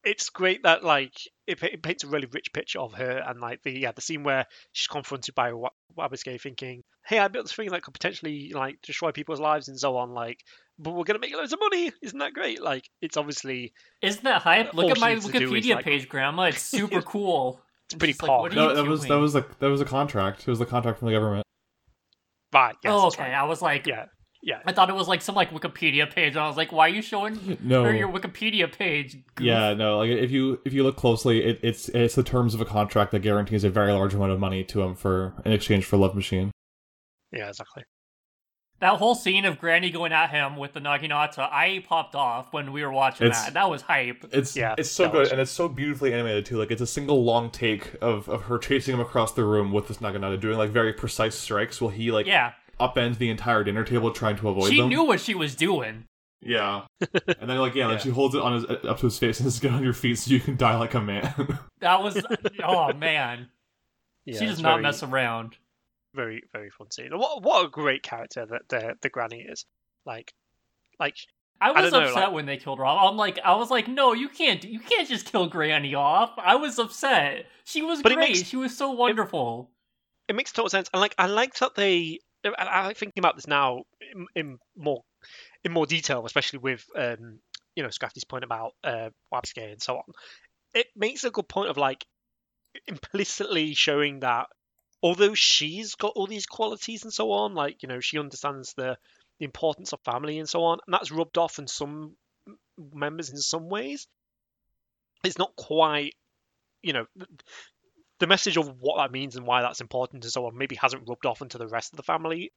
it's 0.05 0.31
great 0.31 0.63
that 0.65 0.85
like 0.85 1.15
it, 1.51 1.63
it 1.63 1.83
paints 1.83 2.05
a 2.05 2.07
really 2.07 2.29
rich 2.33 2.53
picture 2.53 2.79
of 2.81 2.93
her 2.95 3.23
and 3.27 3.41
like 3.41 3.63
the 3.63 3.73
yeah 3.73 3.93
the 3.93 4.01
scene 4.01 4.23
where 4.23 4.47
she's 4.73 4.87
confronted 4.87 5.35
by 5.35 5.53
Wa- 5.53 5.71
Wabisuke 5.99 6.41
thinking 6.41 6.83
hey 7.05 7.19
I 7.19 7.29
built 7.29 7.47
this 7.47 7.53
thing 7.53 7.71
that 7.71 7.83
could 7.83 7.95
potentially 7.95 8.53
like 8.55 8.81
destroy 8.83 9.13
people's 9.13 9.41
lives 9.41 9.69
and 9.69 9.79
so 9.79 9.97
on 9.97 10.11
like 10.11 10.41
but 10.79 10.93
we're 10.93 11.05
gonna 11.05 11.19
make 11.19 11.35
loads 11.35 11.53
of 11.53 11.59
money 11.61 11.93
isn't 12.03 12.19
that 12.19 12.33
great 12.33 12.63
like 12.63 12.89
it's 13.03 13.17
obviously 13.17 13.73
Isn't 14.03 14.25
that 14.25 14.43
hype? 14.43 14.73
Look 14.75 14.91
at 14.91 15.01
my 15.01 15.15
needs 15.15 15.27
to 15.27 15.33
do 15.33 15.55
is, 15.55 15.65
Wikipedia 15.65 15.75
like- 15.77 15.85
page, 15.85 16.09
Grandma. 16.09 16.45
It's 16.45 16.63
super 16.79 17.03
cool. 17.03 17.61
It's 17.87 17.95
pretty 17.95 18.13
just 18.13 18.23
like, 18.23 18.31
pog. 18.31 18.41
what 18.41 18.53
are 18.53 18.55
no, 18.55 18.75
that 18.75 18.87
was 18.87 19.03
that 19.03 19.19
was 19.19 19.33
the 19.33 19.45
that 19.59 19.69
was 19.69 19.81
a 19.81 19.85
contract 19.85 20.41
it 20.43 20.47
was 20.49 20.61
the 20.61 20.67
contract 20.67 21.01
from 21.01 21.07
the 21.07 21.13
government 21.13 21.45
right 22.53 22.77
yes, 22.85 22.93
oh, 22.95 23.09
okay. 23.09 23.25
right. 23.25 23.33
I 23.35 23.45
was 23.45 23.61
like, 23.61 23.87
yeah 23.87 24.07
yeah 24.43 24.61
I 24.65 24.73
thought 24.73 24.89
it 24.89 24.95
was 24.95 25.07
like 25.09 25.23
some 25.23 25.35
like 25.35 25.51
Wikipedia 25.51 26.11
page. 26.13 26.35
And 26.37 26.41
I 26.45 26.49
was 26.49 26.57
like, 26.57 26.73
why 26.73 26.87
are 26.87 26.89
you 26.89 27.03
showing 27.03 27.59
no 27.63 27.85
her 27.85 27.95
your 27.95 28.09
Wikipedia 28.09 28.71
page? 28.73 29.19
goof? 29.35 29.47
Yeah, 29.47 29.75
no, 29.75 29.99
like 29.99 30.11
if 30.11 30.31
you 30.31 30.61
if 30.65 30.73
you 30.73 30.83
look 30.83 30.97
closely, 30.97 31.45
it, 31.45 31.61
it's 31.63 31.89
it's 31.91 32.15
the 32.15 32.23
terms 32.23 32.55
of 32.55 32.61
a 32.61 32.65
contract 32.65 33.11
that 33.13 33.21
guarantees 33.21 33.65
a 33.65 33.71
very 33.71 33.93
large 33.93 34.15
amount 34.15 34.33
of 34.33 34.41
money 34.41 34.65
to 34.65 34.83
him 34.83 34.95
for 34.95 35.35
in 35.45 35.53
exchange 35.53 35.85
for 35.85 35.97
Love 35.97 36.15
Machine. 36.15 36.51
yeah 37.33 37.49
exactly 37.49 37.85
That 38.81 38.95
whole 38.97 39.15
scene 39.15 39.45
of 39.45 39.59
Granny 39.59 39.91
going 39.91 40.11
at 40.13 40.31
him 40.31 40.57
with 40.57 40.73
the 40.73 40.81
Naginata, 40.81 41.39
uh, 41.41 41.49
I 41.53 41.85
popped 41.87 42.15
off 42.15 42.55
when 42.55 42.73
we 42.73 42.83
were 42.83 42.91
watching 42.91 43.27
It's- 43.27 43.45
that. 43.45 43.53
That 43.53 43.69
was 43.69 43.83
hype. 43.83 44.25
It's 44.33 44.57
Yeah, 44.57 44.75
it's 44.79 44.91
so 44.91 45.11
good 45.11 45.19
was- 45.21 45.33
and 45.33 45.39
it's 45.39 45.51
so 45.51 45.69
beautifully 45.69 46.15
animated 46.15 46.47
too. 46.47 46.57
Like 46.57 46.71
it's 46.71 46.81
a 46.81 46.87
single 46.87 47.23
long 47.23 47.51
take 47.51 47.95
of, 48.01 48.27
of 48.31 48.45
her 48.45 48.57
chasing 48.57 48.95
him 48.95 49.01
across 49.01 49.33
the 49.35 49.45
room 49.45 49.71
with 49.71 49.87
this 49.89 49.99
Naginata, 49.99 50.41
doing 50.41 50.57
like 50.57 50.71
very 50.71 50.95
precise 50.95 51.35
strikes 51.35 51.79
while 51.79 51.91
he 51.91 52.11
like 52.11 52.25
Yeah, 52.27 52.53
upends 52.81 53.19
the 53.19 53.31
entire 53.31 53.63
dinner 53.65 53.85
table 53.85 54.11
trying 54.11 54.37
to 54.39 54.49
avoid 54.49 54.71
she 54.71 54.79
them. 54.81 54.89
knew 54.89 55.05
what 55.05 55.21
she 55.21 55.35
was 55.35 55.55
doing. 55.55 56.05
Yeah, 56.43 56.87
and 57.39 57.49
then 57.51 57.59
like 57.59 57.75
yeah, 57.75 57.85
Yeah. 57.85 57.89
then 57.91 57.99
she 58.01 58.09
holds 58.11 58.35
it 58.35 58.41
on 58.41 58.55
his 58.55 58.65
up 58.65 58.99
to 58.99 59.07
his 59.07 59.19
face 59.19 59.41
and 59.41 59.51
says, 59.51 59.61
"Get 59.61 59.73
on 59.73 59.85
your 59.85 59.93
feet 59.93 60.17
so 60.19 60.31
you 60.31 60.41
can 60.41 60.57
die 60.57 60.77
like 60.77 60.95
a 60.95 61.01
man." 61.01 61.59
That 61.81 62.03
was 62.03 62.23
oh 62.63 62.93
man. 62.93 63.49
yeah, 64.27 64.39
she 64.39 64.45
does 64.47 64.61
not 64.61 64.73
very, 64.73 64.83
mess 64.83 65.03
around. 65.03 65.57
very 66.15 66.43
very 66.53 66.69
fun 66.71 66.91
scene 66.91 67.11
what 67.19 67.43
what 67.43 67.65
a 67.65 67.69
great 67.71 68.03
character 68.03 68.45
that 68.47 68.69
the 68.69 68.95
the 69.01 69.09
granny 69.09 69.41
is 69.41 69.65
like 70.05 70.33
like 70.99 71.17
I 71.61 71.73
was 71.73 71.91
don't 71.91 72.03
know, 72.03 72.09
upset 72.09 72.25
like- 72.25 72.33
when 72.35 72.47
they 72.47 72.57
killed 72.59 72.79
her 72.79 72.87
off. 72.87 73.11
I'm 73.11 73.17
like, 73.19 73.39
I 73.45 73.55
was 73.57 73.71
like, 73.71 73.87
no, 73.87 74.13
you 74.15 74.31
can't, 74.31 74.65
you 74.65 74.81
can't 74.81 75.07
just 75.07 75.31
kill 75.31 75.47
Granny 75.47 75.95
off. 75.95 76.33
I 76.39 76.55
was 76.57 76.79
upset. 76.79 77.45
She 77.65 77.83
was 77.83 78.01
great. 78.01 78.19
makes- 78.19 78.45
she 78.45 78.57
was 78.57 78.75
so 78.77 78.93
wonderful. 78.93 79.71
it 80.29 80.35
makes 80.37 80.53
total 80.53 80.71
sense 80.71 80.89
and 80.95 81.01
like 81.03 81.15
i 81.19 81.27
like 81.27 81.55
that 81.57 81.75
they 81.75 82.19
i 82.45 82.87
like 82.87 82.97
thinking 82.97 83.21
about 83.21 83.37
this 83.37 83.47
now 83.47 83.83
in, 84.15 84.27
in 84.35 84.59
more 84.77 85.03
in 85.65 85.73
more 85.73 85.87
detail 85.87 86.25
especially 86.25 86.59
with 86.59 86.85
um 86.97 87.39
you 87.77 87.83
know 87.83 87.91
scrafty's 87.91 88.25
point 88.25 88.45
about 88.45 88.73
uh 88.85 89.11
and 89.57 89.83
so 89.83 89.97
on 89.97 90.05
it 90.75 90.87
makes 90.97 91.25
a 91.25 91.31
good 91.31 91.49
point 91.49 91.71
of 91.71 91.77
like 91.77 92.05
implicitly 92.87 93.75
showing 93.75 94.21
that 94.21 94.47
although 95.03 95.35
she's 95.35 95.95
got 95.95 96.13
all 96.15 96.27
these 96.27 96.47
qualities 96.47 97.05
and 97.05 97.13
so 97.13 97.33
on 97.33 97.55
like 97.55 97.83
you 97.83 97.89
know 97.89 98.01
she 98.01 98.19
understands 98.19 98.75
the 98.75 98.97
the 99.39 99.45
importance 99.45 99.93
of 99.93 100.01
family 100.01 100.39
and 100.39 100.49
so 100.49 100.65
on 100.65 100.79
and 100.87 100.95
that's 100.95 101.11
rubbed 101.11 101.39
off 101.39 101.59
in 101.59 101.67
some 101.67 102.13
members 102.95 103.31
in 103.31 103.39
some 103.39 103.69
ways 103.69 104.07
it's 105.25 105.39
not 105.39 105.55
quite 105.57 106.15
you 106.83 106.93
know 106.93 107.07
the 108.21 108.27
message 108.29 108.57
of 108.57 108.81
what 108.81 108.97
that 108.99 109.11
means 109.11 109.35
and 109.37 109.45
why 109.47 109.61
that's 109.63 109.81
important 109.81 110.23
and 110.25 110.33
so 110.33 110.47
on 110.47 110.57
maybe 110.57 110.77
hasn't 110.77 111.03
rubbed 111.09 111.27
off 111.27 111.43
into 111.43 111.59
the 111.59 111.67
rest 111.67 111.93
of 111.93 111.97
the 111.97 112.03
family 112.03 112.53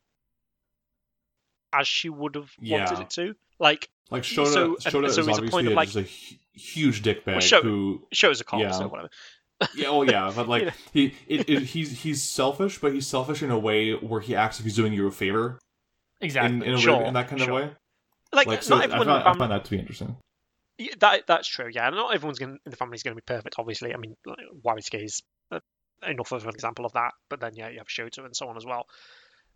as 1.73 1.87
she 1.87 2.09
would 2.09 2.35
have 2.35 2.51
wanted 2.61 2.99
it 2.99 3.09
to 3.09 3.35
like 3.59 3.89
like 4.11 4.23
Shota, 4.23 4.47
So- 4.53 4.75
Shota 4.75 4.91
so 4.91 5.03
is 5.05 5.17
it's 5.17 5.37
a 5.39 5.41
point 5.41 5.43
obviously 5.43 5.65
of, 5.67 5.71
a- 5.71 5.75
like- 5.75 5.89
just 5.89 5.97
a 5.97 6.57
huge 6.59 7.01
dickbag 7.01 7.41
Sho- 7.41 7.61
who 7.61 8.05
shows 8.11 8.39
a 8.41 8.43
cop 8.43 8.59
Yeah. 8.61 8.71
so 8.71 8.87
whatever 8.87 9.09
Yeah, 9.75 9.87
oh 9.87 10.03
yeah, 10.03 10.31
but 10.35 10.47
like 10.53 10.61
You 10.61 10.65
know. 10.67 10.73
he, 10.93 11.15
it, 11.27 11.49
it, 11.49 11.63
he's 11.63 12.01
he's 12.01 12.21
selfish, 12.21 12.79
but 12.79 12.93
he's 12.93 13.07
selfish 13.07 13.41
in 13.41 13.49
a 13.49 13.57
way 13.57 13.93
where 13.93 14.19
he 14.21 14.35
acts 14.35 14.59
like 14.59 14.65
he's 14.65 14.75
doing 14.75 14.93
you 14.93 15.07
a 15.07 15.11
favor 15.11 15.59
Exactly. 16.21 16.57
in, 16.57 16.63
in, 16.63 16.73
a 16.75 16.77
Sure, 16.77 16.99
way, 16.99 17.07
in 17.07 17.13
that 17.13 17.27
kind 17.29 17.41
sure. 17.41 17.49
of 17.49 17.55
way. 17.69 17.75
like, 18.33 18.47
Like, 18.47 18.63
so 18.63 18.77
not 18.77 18.91
I 18.91 19.01
in 19.01 19.09
I 19.09 19.33
find 19.37 19.51
that 19.51 19.63
to 19.65 19.71
be 19.71 19.79
interesting. 19.79 20.15
Yeah, 20.77 20.93
that 20.99 21.27
that's 21.27 21.47
true. 21.47 21.69
Yeah, 21.71 21.89
not 21.91 22.13
everyone's 22.13 22.39
going 22.39 22.57
in 22.65 22.69
the 22.71 22.75
family 22.75 22.95
is 22.95 23.03
going 23.03 23.15
to 23.15 23.21
be 23.21 23.25
perfect. 23.25 23.55
Obviously, 23.59 23.93
I 23.93 23.97
mean, 23.97 24.15
like, 24.25 24.37
Wabisuke 24.65 25.03
is 25.03 25.21
enough 26.07 26.31
of 26.31 26.43
an 26.43 26.53
example 26.53 26.85
of 26.85 26.93
that. 26.93 27.13
But 27.29 27.39
then, 27.39 27.55
yeah, 27.55 27.69
you 27.69 27.79
have 27.79 27.87
Shota 27.87 28.25
and 28.25 28.35
so 28.35 28.47
on 28.47 28.57
as 28.57 28.65
well. 28.65 28.87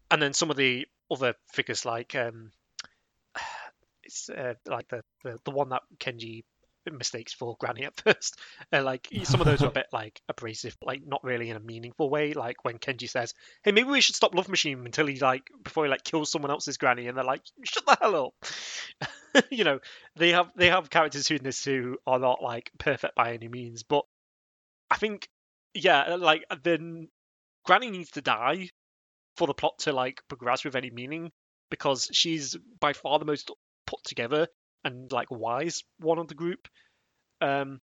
And 0.10 0.22
then 0.22 0.34
some 0.34 0.50
of 0.50 0.58
the 0.58 0.88
other 1.12 1.36
figures, 1.52 1.86
like 1.86 2.16
um, 2.16 2.52
it's 4.04 4.30
uh, 4.30 4.56
like 4.66 4.88
the, 4.90 5.04
the 5.24 5.38
the 5.44 5.52
one 5.52 5.70
that 5.70 5.84
Kenji 6.00 6.44
mistakes 6.92 7.34
for 7.34 7.56
Granny 7.60 7.86
at 7.86 7.96
first. 8.02 8.40
Uh, 8.72 8.84
like 8.84 9.08
some 9.24 9.42
of 9.42 9.46
those 9.46 9.62
are 9.62 9.68
a 9.68 9.72
bit 9.74 9.88
like 9.92 10.22
abrasive, 10.30 10.78
like 10.82 11.06
not 11.06 11.24
really 11.24 11.50
in 11.50 11.58
a 11.58 11.62
meaningful 11.62 12.10
way. 12.10 12.34
Like 12.34 12.64
when 12.64 12.78
Kenji 12.78 13.10
says, 13.10 13.34
"Hey, 13.64 13.72
maybe 13.72 13.90
we 13.90 14.02
should 14.02 14.16
stop 14.16 14.36
Love 14.36 14.50
Machine 14.50 14.86
until 14.86 15.08
he 15.08 15.20
like 15.20 15.50
before 15.64 15.86
he 15.86 15.90
like 15.90 16.04
kills 16.04 16.32
someone 16.32 16.52
else's 16.52 16.78
Granny," 16.78 17.08
and 17.08 17.18
they're 17.18 17.24
like, 17.24 17.42
"Shut 17.64 17.86
the 17.86 17.98
hell 18.00 18.28
up." 18.28 19.46
you 19.52 19.64
know, 19.64 19.80
they 20.16 20.32
have 20.32 20.52
they 20.56 20.70
have 20.70 20.90
characters 20.90 21.28
who 21.28 21.36
in 21.36 21.44
this 21.44 21.64
who 21.64 21.98
are 22.06 22.20
not 22.20 22.42
like 22.42 22.72
perfect 22.78 23.16
by 23.16 23.34
any 23.34 23.48
means, 23.48 23.84
but 23.84 24.06
I 24.90 24.98
think 24.98 25.28
yeah, 25.78 26.16
like 26.16 26.44
then 26.64 27.10
Granny 27.66 27.92
needs 27.92 28.12
to 28.12 28.22
die 28.22 28.70
for 29.36 29.48
the 29.48 29.54
plot 29.54 29.78
to 29.80 29.94
like 29.94 30.22
progress 30.28 30.64
with 30.64 30.76
any 30.76 30.90
meaning 30.90 31.32
because 31.70 32.10
she's 32.12 32.56
by 32.80 32.94
far 32.94 33.20
the 33.20 33.26
most 33.26 33.52
put 33.86 34.04
together 34.04 34.48
and 34.84 35.12
like 35.12 35.30
wise 35.30 35.84
one 36.00 36.18
of 36.18 36.28
the 36.28 36.36
group. 36.36 36.68
Um 37.42 37.80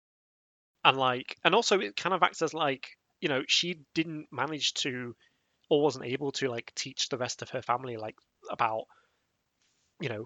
and 0.83 0.97
like 0.97 1.35
and 1.43 1.55
also 1.55 1.79
it 1.79 1.95
kind 1.95 2.13
of 2.13 2.23
acts 2.23 2.41
as 2.41 2.53
like 2.53 2.87
you 3.19 3.29
know 3.29 3.43
she 3.47 3.81
didn't 3.93 4.27
manage 4.31 4.73
to 4.73 5.15
or 5.69 5.81
wasn't 5.81 6.05
able 6.05 6.31
to 6.31 6.49
like 6.49 6.71
teach 6.75 7.09
the 7.09 7.17
rest 7.17 7.41
of 7.41 7.49
her 7.49 7.61
family 7.61 7.97
like 7.97 8.15
about 8.49 8.83
you 9.99 10.09
know 10.09 10.25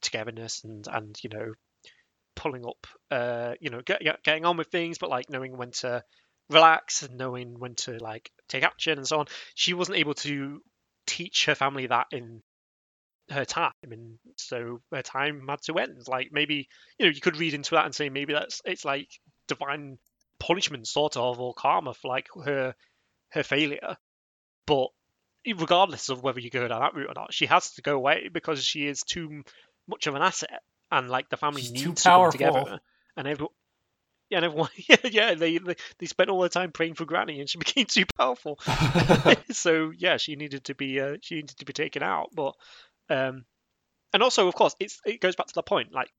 togetherness 0.00 0.64
and 0.64 0.88
and 0.88 1.16
you 1.22 1.30
know 1.30 1.52
pulling 2.34 2.66
up 2.66 2.86
uh 3.10 3.54
you 3.60 3.70
know 3.70 3.82
get, 3.82 4.02
getting 4.24 4.44
on 4.44 4.56
with 4.56 4.68
things 4.68 4.98
but 4.98 5.10
like 5.10 5.30
knowing 5.30 5.56
when 5.56 5.70
to 5.70 6.02
relax 6.50 7.02
and 7.02 7.16
knowing 7.16 7.58
when 7.58 7.74
to 7.74 7.98
like 7.98 8.30
take 8.48 8.62
action 8.64 8.98
and 8.98 9.06
so 9.06 9.18
on 9.20 9.26
she 9.54 9.74
wasn't 9.74 9.96
able 9.96 10.14
to 10.14 10.60
teach 11.06 11.46
her 11.46 11.54
family 11.54 11.86
that 11.86 12.06
in 12.12 12.42
her 13.30 13.44
time 13.44 13.72
and 13.82 14.18
so 14.36 14.80
her 14.92 15.02
time 15.02 15.46
had 15.48 15.62
to 15.62 15.78
end. 15.78 16.06
Like 16.08 16.30
maybe 16.32 16.68
you 16.98 17.06
know 17.06 17.12
you 17.12 17.20
could 17.20 17.36
read 17.36 17.54
into 17.54 17.74
that 17.74 17.84
and 17.84 17.94
say 17.94 18.08
maybe 18.08 18.32
that's 18.32 18.60
it's 18.64 18.84
like 18.84 19.08
divine 19.48 19.98
punishment 20.38 20.86
sort 20.86 21.16
of 21.16 21.40
or 21.40 21.54
karma 21.54 21.94
for 21.94 22.08
like 22.08 22.28
her 22.44 22.74
her 23.30 23.42
failure. 23.42 23.96
But 24.66 24.88
regardless 25.46 26.08
of 26.08 26.22
whether 26.22 26.40
you 26.40 26.50
go 26.50 26.68
down 26.68 26.80
that 26.80 26.94
route 26.94 27.08
or 27.08 27.14
not 27.14 27.34
she 27.34 27.46
has 27.46 27.72
to 27.72 27.82
go 27.82 27.96
away 27.96 28.28
because 28.32 28.64
she 28.64 28.86
is 28.86 29.02
too 29.02 29.42
much 29.88 30.06
of 30.06 30.14
an 30.14 30.22
asset 30.22 30.62
and 30.90 31.10
like 31.10 31.28
the 31.30 31.36
family 31.36 31.62
She's 31.62 31.72
needs 31.72 31.84
too 31.84 31.94
to 31.94 32.02
come 32.02 32.30
together 32.30 32.80
and 33.16 33.26
everyone 33.26 33.52
yeah, 34.32 34.38
and 34.38 34.46
everyone, 34.46 34.70
yeah, 34.88 34.96
yeah, 35.04 35.34
they, 35.34 35.58
they 35.58 35.76
they 35.98 36.06
spent 36.06 36.30
all 36.30 36.40
their 36.40 36.48
time 36.48 36.72
praying 36.72 36.94
for 36.94 37.04
Granny, 37.04 37.38
and 37.40 37.50
she 37.50 37.58
became 37.58 37.84
too 37.84 38.06
powerful. 38.16 38.58
so 39.50 39.92
yeah, 39.94 40.16
she 40.16 40.36
needed 40.36 40.64
to 40.64 40.74
be 40.74 40.98
uh, 40.98 41.16
she 41.20 41.36
needed 41.36 41.58
to 41.58 41.66
be 41.66 41.74
taken 41.74 42.02
out. 42.02 42.30
But 42.34 42.54
um, 43.10 43.44
and 44.14 44.22
also, 44.22 44.48
of 44.48 44.54
course, 44.54 44.74
it's 44.80 45.00
it 45.04 45.20
goes 45.20 45.36
back 45.36 45.48
to 45.48 45.54
the 45.54 45.62
point. 45.62 45.92
Like 45.92 46.10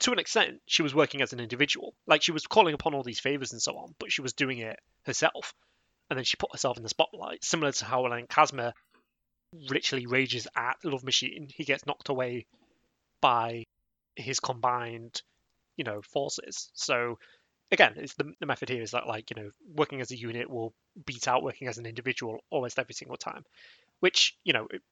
to 0.00 0.12
an 0.12 0.18
extent, 0.18 0.62
she 0.66 0.82
was 0.82 0.94
working 0.94 1.20
as 1.20 1.34
an 1.34 1.40
individual. 1.40 1.94
Like 2.06 2.22
she 2.22 2.32
was 2.32 2.46
calling 2.46 2.72
upon 2.72 2.94
all 2.94 3.02
these 3.02 3.20
favors 3.20 3.52
and 3.52 3.60
so 3.60 3.76
on, 3.76 3.94
but 3.98 4.10
she 4.10 4.22
was 4.22 4.32
doing 4.32 4.58
it 4.58 4.78
herself. 5.04 5.52
And 6.08 6.16
then 6.16 6.24
she 6.24 6.38
put 6.38 6.52
herself 6.52 6.78
in 6.78 6.82
the 6.82 6.88
spotlight, 6.88 7.44
similar 7.44 7.70
to 7.70 7.84
how 7.84 8.08
when 8.08 8.26
Kazuma 8.28 8.72
literally 9.52 10.06
rages 10.06 10.48
at 10.56 10.76
Love 10.84 11.04
Machine, 11.04 11.48
he 11.54 11.64
gets 11.64 11.84
knocked 11.84 12.08
away 12.08 12.46
by 13.20 13.64
his 14.16 14.40
combined, 14.40 15.20
you 15.76 15.84
know, 15.84 16.00
forces. 16.00 16.70
So 16.72 17.18
again, 17.70 17.94
it's 17.96 18.14
the, 18.14 18.32
the 18.40 18.46
method 18.46 18.68
here 18.68 18.82
is 18.82 18.92
that 18.92 19.06
like 19.06 19.30
you 19.30 19.42
know, 19.42 19.50
working 19.74 20.00
as 20.00 20.10
a 20.10 20.16
unit 20.16 20.50
will 20.50 20.74
beat 21.06 21.28
out 21.28 21.42
working 21.42 21.68
as 21.68 21.78
an 21.78 21.86
individual 21.86 22.38
almost 22.50 22.78
every 22.78 22.94
single 22.94 23.16
time. 23.16 23.44
Which 24.00 24.36
you 24.44 24.52
know, 24.52 24.66
it- 24.70 24.82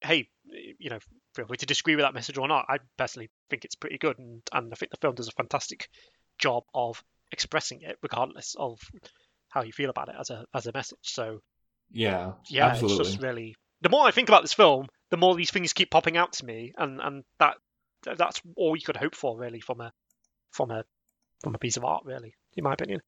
hey, 0.00 0.28
you 0.78 0.90
know, 0.90 0.98
feel 1.34 1.46
free 1.46 1.56
to 1.56 1.66
disagree 1.66 1.96
with 1.96 2.04
that 2.04 2.14
message 2.14 2.38
or 2.38 2.46
not. 2.46 2.66
I 2.68 2.78
personally 2.96 3.30
think 3.50 3.64
it's 3.64 3.74
pretty 3.74 3.98
good, 3.98 4.18
and 4.18 4.42
and 4.52 4.72
I 4.72 4.76
think 4.76 4.90
the 4.90 4.98
film 4.98 5.14
does 5.14 5.28
a 5.28 5.32
fantastic 5.32 5.88
job 6.38 6.64
of 6.72 7.02
expressing 7.32 7.82
it, 7.82 7.98
regardless 8.02 8.54
of 8.58 8.80
how 9.50 9.62
you 9.62 9.72
feel 9.72 9.90
about 9.90 10.08
it 10.08 10.14
as 10.18 10.30
a 10.30 10.46
as 10.54 10.66
a 10.66 10.72
message. 10.72 10.98
So 11.02 11.40
yeah, 11.90 12.32
yeah, 12.48 12.66
absolutely. 12.68 13.00
it's 13.00 13.10
just 13.12 13.22
really. 13.22 13.56
The 13.80 13.88
more 13.90 14.06
I 14.06 14.10
think 14.10 14.28
about 14.28 14.42
this 14.42 14.52
film, 14.52 14.88
the 15.10 15.16
more 15.16 15.36
these 15.36 15.50
things 15.52 15.72
keep 15.72 15.90
popping 15.90 16.16
out 16.16 16.32
to 16.34 16.44
me, 16.44 16.72
and 16.76 17.00
and 17.00 17.24
that 17.38 17.56
that's 18.16 18.40
all 18.56 18.76
you 18.76 18.82
could 18.82 18.96
hope 18.96 19.14
for 19.14 19.38
really 19.38 19.60
from 19.60 19.80
a 19.80 19.92
from 20.52 20.70
a 20.70 20.84
from 21.42 21.54
a 21.54 21.58
piece 21.58 21.76
of 21.76 21.84
art, 21.84 22.04
really, 22.04 22.34
in 22.56 22.64
my 22.64 22.72
opinion. 22.72 23.00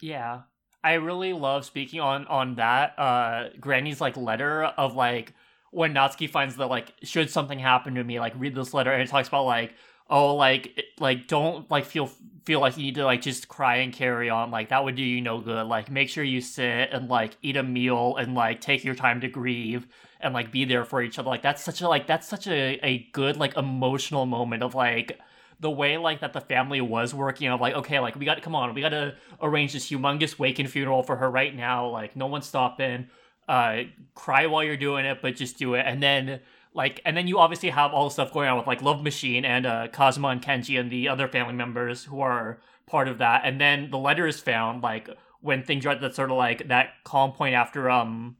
Yeah. 0.00 0.42
I 0.84 0.94
really 0.94 1.32
love 1.32 1.64
speaking 1.64 1.98
on 1.98 2.28
on 2.28 2.54
that 2.56 2.96
uh 2.96 3.48
Granny's 3.58 4.00
like 4.00 4.16
letter 4.16 4.62
of 4.62 4.94
like 4.94 5.34
when 5.72 5.92
Natsuki 5.92 6.30
finds 6.30 6.56
that 6.56 6.68
like 6.68 6.94
should 7.02 7.28
something 7.28 7.58
happen 7.58 7.96
to 7.96 8.04
me 8.04 8.20
like 8.20 8.34
read 8.36 8.54
this 8.54 8.72
letter 8.72 8.92
and 8.92 9.02
it 9.02 9.08
talks 9.08 9.26
about 9.26 9.46
like 9.46 9.74
oh 10.08 10.36
like 10.36 10.80
like 11.00 11.26
don't 11.26 11.68
like 11.72 11.86
feel 11.86 12.08
feel 12.44 12.60
like 12.60 12.76
you 12.76 12.84
need 12.84 12.94
to 12.94 13.04
like 13.04 13.20
just 13.20 13.48
cry 13.48 13.78
and 13.78 13.92
carry 13.92 14.30
on 14.30 14.52
like 14.52 14.68
that 14.68 14.84
would 14.84 14.94
do 14.94 15.02
you 15.02 15.20
no 15.20 15.40
good 15.40 15.66
like 15.66 15.90
make 15.90 16.08
sure 16.08 16.22
you 16.22 16.40
sit 16.40 16.88
and 16.92 17.08
like 17.08 17.36
eat 17.42 17.56
a 17.56 17.62
meal 17.64 18.14
and 18.16 18.36
like 18.36 18.60
take 18.60 18.84
your 18.84 18.94
time 18.94 19.20
to 19.20 19.28
grieve 19.28 19.88
and 20.20 20.32
like 20.32 20.52
be 20.52 20.64
there 20.64 20.84
for 20.84 21.02
each 21.02 21.18
other 21.18 21.28
like 21.28 21.42
that's 21.42 21.64
such 21.64 21.80
a 21.80 21.88
like 21.88 22.06
that's 22.06 22.28
such 22.28 22.46
a, 22.46 22.78
a 22.86 23.08
good 23.12 23.36
like 23.36 23.56
emotional 23.56 24.24
moment 24.24 24.62
of 24.62 24.76
like 24.76 25.18
the 25.60 25.70
way 25.70 25.96
like 25.96 26.20
that 26.20 26.32
the 26.32 26.40
family 26.40 26.80
was 26.80 27.14
working 27.14 27.48
of 27.48 27.60
like 27.60 27.74
okay 27.74 27.98
like 27.98 28.14
we 28.16 28.24
got 28.24 28.34
to 28.34 28.40
come 28.40 28.54
on 28.54 28.74
we 28.74 28.80
got 28.80 28.90
to 28.90 29.14
arrange 29.40 29.72
this 29.72 29.88
humongous 29.88 30.38
wake 30.38 30.58
and 30.58 30.70
funeral 30.70 31.02
for 31.02 31.16
her 31.16 31.30
right 31.30 31.54
now 31.54 31.88
like 31.88 32.14
no 32.14 32.26
one's 32.26 32.46
stopping 32.46 33.08
uh 33.48 33.82
cry 34.14 34.46
while 34.46 34.64
you're 34.64 34.76
doing 34.76 35.04
it 35.04 35.18
but 35.22 35.36
just 35.36 35.58
do 35.58 35.74
it. 35.74 35.84
And 35.86 36.02
then 36.02 36.40
like 36.74 37.00
and 37.04 37.16
then 37.16 37.28
you 37.28 37.38
obviously 37.38 37.70
have 37.70 37.92
all 37.92 38.04
the 38.04 38.10
stuff 38.10 38.32
going 38.32 38.48
on 38.48 38.56
with 38.58 38.66
like 38.66 38.82
love 38.82 39.02
machine 39.02 39.44
and 39.44 39.66
uh 39.66 39.88
Kazuma 39.88 40.28
and 40.28 40.42
Kenji 40.42 40.78
and 40.78 40.90
the 40.90 41.08
other 41.08 41.28
family 41.28 41.54
members 41.54 42.04
who 42.04 42.20
are 42.20 42.58
part 42.86 43.08
of 43.08 43.18
that. 43.18 43.42
And 43.44 43.60
then 43.60 43.90
the 43.90 43.98
letter 43.98 44.26
is 44.26 44.40
found 44.40 44.82
like 44.82 45.08
when 45.40 45.62
things 45.62 45.86
are 45.86 45.90
at 45.90 46.00
that 46.00 46.14
sort 46.14 46.30
of 46.30 46.36
like 46.36 46.68
that 46.68 46.90
calm 47.04 47.32
point 47.32 47.54
after 47.54 47.88
um 47.88 48.36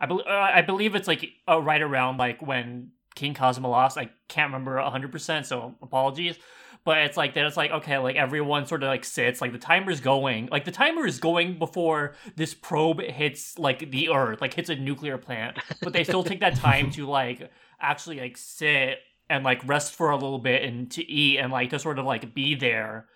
I, 0.00 0.06
bel 0.06 0.22
uh, 0.26 0.30
I 0.30 0.62
believe 0.62 0.94
it's 0.94 1.08
like 1.08 1.28
uh, 1.48 1.60
right 1.60 1.82
around 1.82 2.18
like 2.18 2.40
when 2.42 2.92
King 3.18 3.34
Kazma 3.34 3.68
lost. 3.68 3.98
I 3.98 4.10
can't 4.28 4.52
remember 4.52 4.76
100%, 4.76 5.44
so 5.44 5.74
apologies. 5.82 6.38
But 6.84 6.98
it's 6.98 7.16
like, 7.16 7.34
then 7.34 7.44
it's 7.44 7.56
like, 7.56 7.72
okay, 7.72 7.98
like 7.98 8.14
everyone 8.14 8.64
sort 8.66 8.84
of 8.84 8.88
like 8.88 9.04
sits, 9.04 9.40
like 9.40 9.52
the 9.52 9.58
timer's 9.58 10.00
going. 10.00 10.48
Like 10.50 10.64
the 10.64 10.70
timer 10.70 11.04
is 11.04 11.18
going 11.18 11.58
before 11.58 12.14
this 12.36 12.54
probe 12.54 13.00
hits 13.00 13.58
like 13.58 13.90
the 13.90 14.10
Earth, 14.10 14.40
like 14.40 14.54
hits 14.54 14.70
a 14.70 14.76
nuclear 14.76 15.18
plant. 15.18 15.58
But 15.82 15.92
they 15.92 16.04
still 16.04 16.22
take 16.22 16.40
that 16.40 16.54
time 16.54 16.90
to 16.92 17.06
like 17.06 17.50
actually 17.80 18.20
like 18.20 18.36
sit 18.36 19.00
and 19.28 19.44
like 19.44 19.66
rest 19.66 19.94
for 19.94 20.10
a 20.10 20.14
little 20.14 20.38
bit 20.38 20.62
and 20.62 20.90
to 20.92 21.04
eat 21.10 21.38
and 21.38 21.52
like 21.52 21.70
to 21.70 21.78
sort 21.78 21.98
of 21.98 22.06
like 22.06 22.32
be 22.32 22.54
there. 22.54 23.06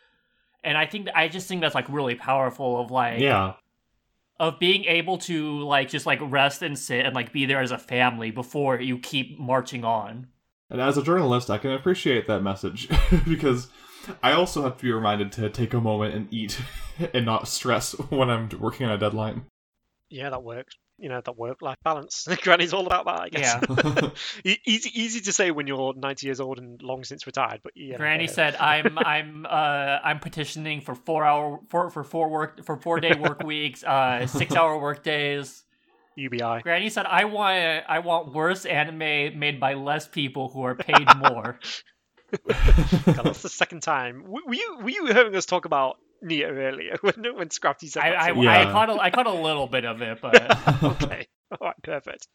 And 0.64 0.76
I 0.76 0.86
think, 0.86 1.08
I 1.14 1.28
just 1.28 1.46
think 1.48 1.60
that's 1.60 1.74
like 1.74 1.88
really 1.88 2.16
powerful 2.16 2.80
of 2.80 2.90
like, 2.90 3.20
yeah, 3.20 3.54
of 4.42 4.58
being 4.58 4.84
able 4.86 5.18
to 5.18 5.60
like 5.60 5.88
just 5.88 6.04
like 6.04 6.18
rest 6.20 6.62
and 6.62 6.76
sit 6.76 7.06
and 7.06 7.14
like 7.14 7.32
be 7.32 7.46
there 7.46 7.62
as 7.62 7.70
a 7.70 7.78
family 7.78 8.32
before 8.32 8.80
you 8.80 8.98
keep 8.98 9.38
marching 9.38 9.84
on. 9.84 10.26
and 10.68 10.80
as 10.80 10.98
a 10.98 11.02
journalist, 11.02 11.48
I 11.48 11.58
can 11.58 11.70
appreciate 11.70 12.26
that 12.26 12.42
message 12.42 12.88
because 13.24 13.68
I 14.20 14.32
also 14.32 14.62
have 14.64 14.76
to 14.78 14.82
be 14.82 14.90
reminded 14.90 15.30
to 15.32 15.48
take 15.48 15.72
a 15.72 15.80
moment 15.80 16.14
and 16.14 16.26
eat 16.34 16.60
and 17.14 17.24
not 17.24 17.46
stress 17.46 17.92
when 18.10 18.30
I'm 18.30 18.48
working 18.58 18.84
on 18.84 18.92
a 18.92 18.98
deadline. 18.98 19.46
Yeah, 20.10 20.30
that 20.30 20.42
works. 20.42 20.76
You 20.98 21.08
know, 21.08 21.20
that 21.24 21.36
work-life 21.36 21.78
balance. 21.82 22.28
Granny's 22.42 22.72
all 22.72 22.86
about 22.86 23.06
that, 23.06 23.20
I 23.20 23.28
guess. 23.28 24.12
E- 24.44 24.58
easy, 24.66 24.90
easy 25.00 25.20
to 25.22 25.32
say 25.32 25.50
when 25.50 25.66
you're 25.66 25.94
90 25.94 26.26
years 26.26 26.40
old 26.40 26.58
and 26.58 26.80
long 26.82 27.04
since 27.04 27.26
retired, 27.26 27.60
but 27.62 27.72
yeah. 27.76 27.96
Granny 27.96 28.26
said, 28.26 28.54
"I'm 28.56 28.98
I'm 28.98 29.46
uh 29.46 29.98
I'm 30.02 30.20
petitioning 30.20 30.80
for 30.80 30.94
four 30.94 31.24
hour 31.24 31.60
for 31.68 31.90
for 31.90 32.04
four 32.04 32.28
work 32.28 32.64
for 32.64 32.76
four 32.76 33.00
day 33.00 33.14
work 33.14 33.40
weeks, 33.42 33.82
uh 33.84 34.26
six 34.26 34.54
hour 34.54 34.78
work 34.78 35.02
days." 35.02 35.64
UBI. 36.16 36.60
Granny 36.62 36.90
said, 36.90 37.06
"I 37.06 37.24
want 37.24 37.84
I 37.88 37.98
want 38.00 38.32
worse 38.32 38.64
anime 38.66 39.38
made 39.38 39.58
by 39.58 39.74
less 39.74 40.06
people 40.06 40.48
who 40.48 40.62
are 40.62 40.74
paid 40.74 41.08
more." 41.16 41.58
God, 42.30 43.24
that's 43.24 43.42
the 43.42 43.48
second 43.48 43.82
time. 43.82 44.22
W- 44.22 44.46
Were 44.46 44.54
you 44.54 44.78
were 44.82 44.90
you 44.90 45.06
hearing 45.06 45.34
us 45.36 45.46
talk 45.46 45.64
about 45.64 45.96
NieR 46.24 46.52
earlier 46.56 46.96
when 47.00 47.36
when 47.36 47.48
Scrafty 47.48 47.88
said 47.88 48.02
I 48.02 48.10
that? 48.10 48.20
I, 48.20 48.28
to 48.28 48.34
me? 48.34 48.48
I 48.48 48.64
caught 48.70 48.90
a, 48.90 48.94
I 48.94 49.10
caught 49.10 49.26
a 49.26 49.32
little 49.32 49.66
bit 49.66 49.84
of 49.84 50.00
it, 50.02 50.18
but 50.20 50.82
okay. 50.82 51.26
All 51.50 51.58
right, 51.68 51.82
perfect. 51.82 52.28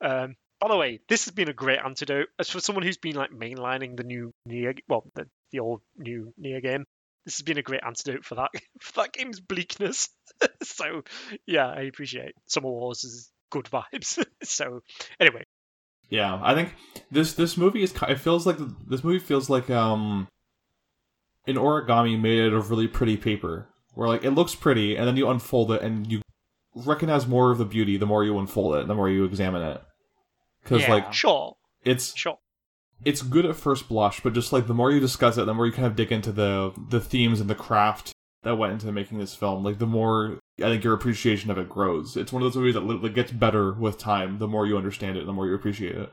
Um, 0.00 0.36
by 0.60 0.68
the 0.68 0.76
way, 0.76 1.00
this 1.08 1.26
has 1.26 1.34
been 1.34 1.48
a 1.48 1.52
great 1.52 1.78
antidote. 1.84 2.28
As 2.38 2.50
for 2.50 2.60
someone 2.60 2.84
who's 2.84 2.96
been 2.96 3.16
like 3.16 3.30
mainlining 3.30 3.96
the 3.96 4.02
new 4.04 4.32
NieR, 4.48 4.78
well, 4.88 5.04
the, 5.14 5.26
the 5.52 5.60
old 5.60 5.82
new 5.96 6.32
NieR 6.42 6.62
game, 6.62 6.84
this 7.24 7.36
has 7.36 7.42
been 7.42 7.58
a 7.58 7.62
great 7.62 7.82
antidote 7.86 8.24
for 8.24 8.36
that 8.36 8.50
for 8.80 9.02
that 9.02 9.12
game's 9.12 9.40
bleakness. 9.40 10.08
so, 10.62 11.02
yeah, 11.46 11.66
I 11.68 11.82
appreciate 11.82 12.34
Summer 12.46 12.70
Wars' 12.70 13.04
is 13.04 13.30
good 13.50 13.66
vibes. 13.66 14.24
so, 14.42 14.80
anyway, 15.20 15.44
Yeah, 16.08 16.40
I 16.42 16.54
think 16.54 16.74
this 17.10 17.34
this 17.34 17.56
movie 17.56 17.82
is. 17.82 17.94
It 18.08 18.20
feels 18.20 18.46
like 18.46 18.56
this 18.88 19.04
movie 19.04 19.18
feels 19.18 19.48
like 19.50 19.70
um, 19.70 20.26
an 21.46 21.56
origami 21.56 22.20
made 22.20 22.46
out 22.46 22.52
of 22.52 22.70
really 22.70 22.88
pretty 22.88 23.16
paper, 23.16 23.68
where 23.94 24.08
like 24.08 24.24
it 24.24 24.30
looks 24.32 24.54
pretty, 24.54 24.96
and 24.96 25.06
then 25.06 25.16
you 25.16 25.28
unfold 25.28 25.70
it 25.72 25.82
and 25.82 26.10
you 26.10 26.22
recognize 26.74 27.26
more 27.26 27.50
of 27.50 27.58
the 27.58 27.64
beauty 27.64 27.96
the 27.96 28.06
more 28.06 28.24
you 28.24 28.38
unfold 28.38 28.74
it, 28.76 28.88
the 28.88 28.94
more 28.94 29.08
you 29.08 29.24
examine 29.24 29.62
it. 29.62 29.82
Because 30.62 30.82
Yeah. 30.82 30.92
like 30.94 31.12
Sure, 31.12 31.56
it's 31.84 32.16
sure. 32.16 32.38
it's 33.04 33.22
good 33.22 33.44
at 33.46 33.56
first 33.56 33.88
blush, 33.88 34.20
but 34.20 34.32
just 34.32 34.52
like 34.52 34.66
the 34.66 34.74
more 34.74 34.90
you 34.90 35.00
discuss 35.00 35.36
it, 35.38 35.44
the 35.46 35.54
more 35.54 35.66
you 35.66 35.72
kind 35.72 35.86
of 35.86 35.96
dig 35.96 36.10
into 36.10 36.32
the 36.32 36.72
the 36.88 37.00
themes 37.00 37.40
and 37.40 37.48
the 37.50 37.54
craft 37.54 38.12
that 38.42 38.56
went 38.56 38.72
into 38.72 38.90
making 38.92 39.18
this 39.18 39.34
film. 39.34 39.62
Like 39.64 39.78
the 39.78 39.86
more 39.86 40.38
I 40.58 40.64
think 40.64 40.84
your 40.84 40.94
appreciation 40.94 41.50
of 41.50 41.58
it 41.58 41.68
grows. 41.68 42.16
It's 42.16 42.32
one 42.32 42.42
of 42.42 42.46
those 42.46 42.56
movies 42.56 42.74
that 42.74 42.84
literally 42.84 43.10
gets 43.10 43.32
better 43.32 43.72
with 43.72 43.98
time. 43.98 44.38
The 44.38 44.46
more 44.48 44.66
you 44.66 44.76
understand 44.76 45.16
it, 45.16 45.26
the 45.26 45.32
more 45.32 45.46
you 45.46 45.54
appreciate 45.54 45.96
it. 45.96 46.10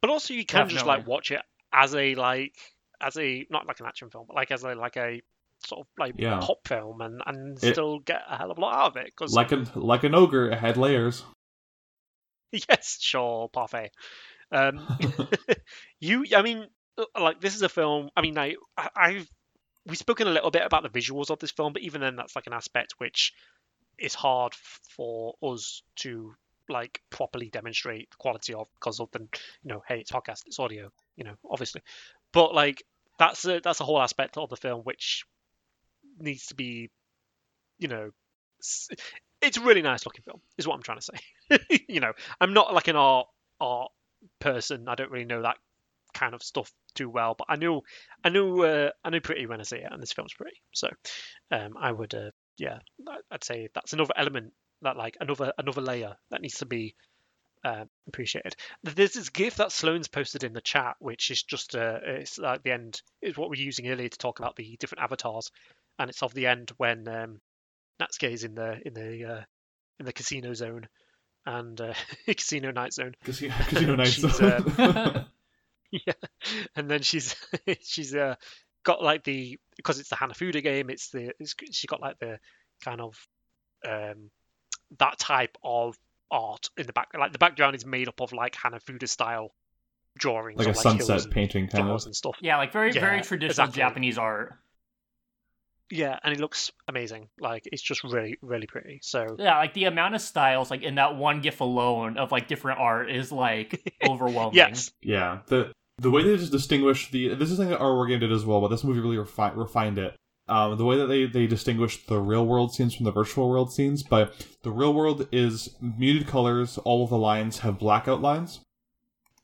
But 0.00 0.10
also, 0.10 0.34
you 0.34 0.44
can 0.44 0.68
just 0.68 0.84
like 0.86 1.06
watch 1.06 1.30
it 1.30 1.40
as 1.72 1.94
a 1.94 2.14
like 2.14 2.54
as 3.00 3.16
a 3.16 3.46
not 3.50 3.66
like 3.66 3.80
an 3.80 3.86
action 3.86 4.10
film, 4.10 4.24
but 4.26 4.36
like 4.36 4.50
as 4.50 4.64
a 4.64 4.74
like 4.74 4.96
a 4.96 5.20
sort 5.66 5.80
of 5.82 5.86
like 5.98 6.14
Yeah. 6.18 6.40
pop 6.42 6.66
film, 6.66 7.00
and 7.00 7.22
and 7.26 7.62
It- 7.62 7.72
still 7.72 7.98
get 8.00 8.22
a 8.28 8.36
hell 8.36 8.50
of 8.50 8.58
a 8.58 8.60
lot 8.60 8.74
out 8.74 8.86
of 8.92 8.96
it. 8.96 9.06
Because 9.06 9.32
Like 9.32 9.52
an 9.52 9.68
like 9.74 10.04
an 10.04 10.14
ogre, 10.14 10.50
it 10.50 10.58
had 10.58 10.76
layers. 10.76 11.24
yes, 12.52 12.98
sure, 13.00 13.48
parfait. 13.48 13.90
Um, 14.52 14.86
you, 16.00 16.24
I 16.36 16.42
mean, 16.42 16.66
uh, 16.98 17.04
like 17.20 17.40
this 17.40 17.54
is 17.54 17.62
a 17.62 17.68
film. 17.68 18.10
I 18.16 18.22
mean, 18.22 18.38
I, 18.38 18.54
I- 18.76 18.90
I've 18.96 19.28
we've 19.86 19.98
spoken 19.98 20.28
a 20.28 20.30
little 20.32 20.50
bit 20.50 20.62
about 20.64 20.82
the 20.82 20.88
visuals 21.00 21.30
of 21.30 21.38
this 21.38 21.50
film, 21.50 21.72
but 21.72 21.82
even 21.82 22.00
then, 22.00 22.16
that's 22.16 22.36
like 22.36 22.46
an 22.46 22.52
aspect 22.52 22.94
which 22.98 23.32
is 23.98 24.14
hard 24.14 24.54
for 24.96 25.34
us 25.42 25.82
to 25.96 26.34
like 26.68 27.00
properly 27.10 27.50
demonstrate 27.50 28.10
the 28.10 28.16
quality 28.16 28.54
of 28.54 28.66
because 28.74 28.98
of 28.98 29.10
the 29.12 29.20
you 29.20 29.28
know, 29.64 29.82
hey, 29.86 30.00
it's 30.00 30.10
podcast, 30.10 30.42
it's 30.46 30.58
audio, 30.58 30.90
you 31.16 31.24
know, 31.24 31.34
obviously, 31.50 31.82
but 32.34 32.54
like 32.54 32.82
that's 33.18 33.44
a 33.46 33.60
that's 33.60 33.80
a 33.80 33.84
whole 33.84 34.02
aspect 34.02 34.36
of 34.36 34.50
the 34.50 34.56
film 34.56 34.82
which 34.82 35.24
needs 36.18 36.46
to 36.46 36.54
be, 36.54 36.90
you 37.78 37.88
know. 37.88 38.10
It's 39.42 39.58
a 39.58 39.60
really 39.60 39.82
nice 39.82 40.06
looking 40.06 40.22
film, 40.22 40.40
is 40.56 40.66
what 40.66 40.74
I'm 40.74 40.82
trying 40.82 41.00
to 41.00 41.02
say. 41.02 41.84
you 41.88 42.00
know, 42.00 42.12
I'm 42.40 42.54
not 42.54 42.72
like 42.72 42.88
an 42.88 42.96
art 42.96 43.26
art 43.60 43.90
person. 44.40 44.88
I 44.88 44.94
don't 44.94 45.10
really 45.10 45.26
know 45.26 45.42
that 45.42 45.58
kind 46.14 46.34
of 46.34 46.42
stuff 46.42 46.72
too 46.94 47.10
well, 47.10 47.34
but 47.36 47.46
I 47.50 47.56
know 47.56 47.82
I 48.24 48.30
know 48.30 48.62
uh, 48.62 48.90
I 49.04 49.10
know 49.10 49.20
pretty 49.20 49.46
when 49.46 49.60
I 49.60 49.64
see 49.64 49.76
it, 49.76 49.88
and 49.90 50.02
this 50.02 50.12
film's 50.12 50.32
pretty. 50.32 50.56
So 50.72 50.88
um, 51.50 51.74
I 51.78 51.92
would 51.92 52.14
uh, 52.14 52.30
yeah, 52.56 52.78
I'd 53.30 53.44
say 53.44 53.68
that's 53.74 53.92
another 53.92 54.14
element 54.16 54.52
that 54.82 54.96
like 54.96 55.16
another 55.20 55.52
another 55.58 55.82
layer 55.82 56.14
that 56.30 56.40
needs 56.40 56.58
to 56.58 56.66
be 56.66 56.94
uh, 57.64 57.84
appreciated. 58.06 58.54
There's 58.82 59.14
this 59.14 59.30
GIF 59.30 59.56
that 59.56 59.72
Sloan's 59.72 60.08
posted 60.08 60.44
in 60.44 60.52
the 60.52 60.60
chat, 60.60 60.96
which 60.98 61.30
is 61.30 61.42
just 61.42 61.74
uh, 61.74 61.98
it's 62.02 62.38
at 62.38 62.62
the 62.62 62.72
end 62.72 63.00
is 63.22 63.36
what 63.36 63.48
we're 63.48 63.60
using 63.60 63.88
earlier 63.88 64.08
to 64.08 64.18
talk 64.18 64.38
about 64.38 64.56
the 64.56 64.76
different 64.78 65.02
avatars, 65.02 65.50
and 65.98 66.10
it's 66.10 66.22
of 66.22 66.34
the 66.34 66.46
end 66.46 66.72
when 66.76 67.08
um, 67.08 67.40
Natsuki 68.00 68.32
is 68.32 68.44
in 68.44 68.54
the 68.54 68.78
in 68.84 68.94
the 68.94 69.24
uh, 69.24 69.42
in 69.98 70.06
the 70.06 70.12
casino 70.12 70.52
zone 70.52 70.88
and 71.46 71.80
uh, 71.80 71.94
casino 72.26 72.70
night 72.70 72.92
zone. 72.92 73.14
Casino, 73.24 73.54
Casino 73.68 73.94
Nights. 73.96 74.12
She's, 74.12 74.40
uh, 74.40 75.24
yeah, 75.90 76.12
and 76.76 76.90
then 76.90 77.02
she's 77.02 77.34
she's 77.80 78.14
uh, 78.14 78.34
got 78.84 79.02
like 79.02 79.24
the 79.24 79.58
because 79.76 79.98
it's 80.00 80.10
the 80.10 80.16
Hanafuda 80.16 80.62
game. 80.62 80.90
It's 80.90 81.10
the 81.10 81.32
it's, 81.40 81.54
she's 81.72 81.88
got 81.88 82.02
like 82.02 82.18
the 82.18 82.38
kind 82.84 83.00
of 83.00 83.16
um 83.88 84.30
that 84.98 85.18
type 85.18 85.56
of 85.62 85.96
art 86.30 86.70
in 86.76 86.86
the 86.86 86.92
back. 86.92 87.08
Like 87.18 87.32
the 87.32 87.38
background 87.38 87.76
is 87.76 87.84
made 87.86 88.08
up 88.08 88.20
of 88.20 88.32
like 88.32 88.54
Hanafuda 88.54 89.08
style 89.08 89.52
drawings, 90.18 90.58
like 90.58 90.68
a 90.68 90.70
of, 90.70 90.76
sunset 90.76 91.30
painting 91.30 91.68
kind 91.68 91.88
of. 91.88 92.04
and 92.06 92.14
stuff. 92.14 92.36
Yeah, 92.40 92.56
like 92.58 92.72
very 92.72 92.92
very 92.92 93.20
traditional 93.22 93.66
exactly. 93.68 93.80
Japanese 93.80 94.18
art. 94.18 94.54
Yeah, 95.90 96.18
and 96.24 96.32
it 96.34 96.40
looks 96.40 96.72
amazing. 96.88 97.28
Like 97.38 97.68
it's 97.70 97.82
just 97.82 98.02
really 98.04 98.38
really 98.42 98.66
pretty. 98.66 99.00
So 99.02 99.36
Yeah, 99.38 99.58
like 99.58 99.74
the 99.74 99.84
amount 99.84 100.14
of 100.14 100.20
styles 100.22 100.70
like 100.70 100.82
in 100.82 100.94
that 100.96 101.16
one 101.16 101.40
GIF 101.40 101.60
alone 101.60 102.16
of 102.16 102.32
like 102.32 102.48
different 102.48 102.80
art 102.80 103.10
is 103.10 103.30
like 103.30 103.94
overwhelming. 104.08 104.56
yes, 104.56 104.90
Yeah, 105.02 105.40
the 105.46 105.72
the 105.98 106.10
way 106.10 106.24
they 106.24 106.36
just 106.36 106.50
distinguish 106.52 107.10
the 107.10 107.34
this 107.34 107.50
is 107.50 107.56
something 107.58 107.70
that 107.70 107.80
our 107.80 107.94
war 107.94 108.06
game 108.06 108.18
did 108.20 108.32
as 108.32 108.44
well, 108.44 108.60
but 108.60 108.68
this 108.68 108.82
movie 108.82 109.00
really 109.00 109.16
refi- 109.16 109.54
refined 109.56 109.98
it. 109.98 110.16
Um, 110.46 110.76
the 110.76 110.84
way 110.84 110.96
that 110.98 111.06
they 111.06 111.24
they 111.24 111.46
distinguish 111.46 112.04
the 112.06 112.18
real 112.18 112.44
world 112.46 112.74
scenes 112.74 112.94
from 112.94 113.04
the 113.04 113.12
virtual 113.12 113.48
world 113.48 113.72
scenes, 113.72 114.02
but 114.02 114.46
the 114.62 114.70
real 114.70 114.92
world 114.92 115.26
is 115.32 115.74
muted 115.80 116.26
colors. 116.26 116.76
All 116.78 117.02
of 117.04 117.10
the 117.10 117.16
lines 117.18 117.60
have 117.60 117.78
black 117.78 118.06
outlines. 118.08 118.60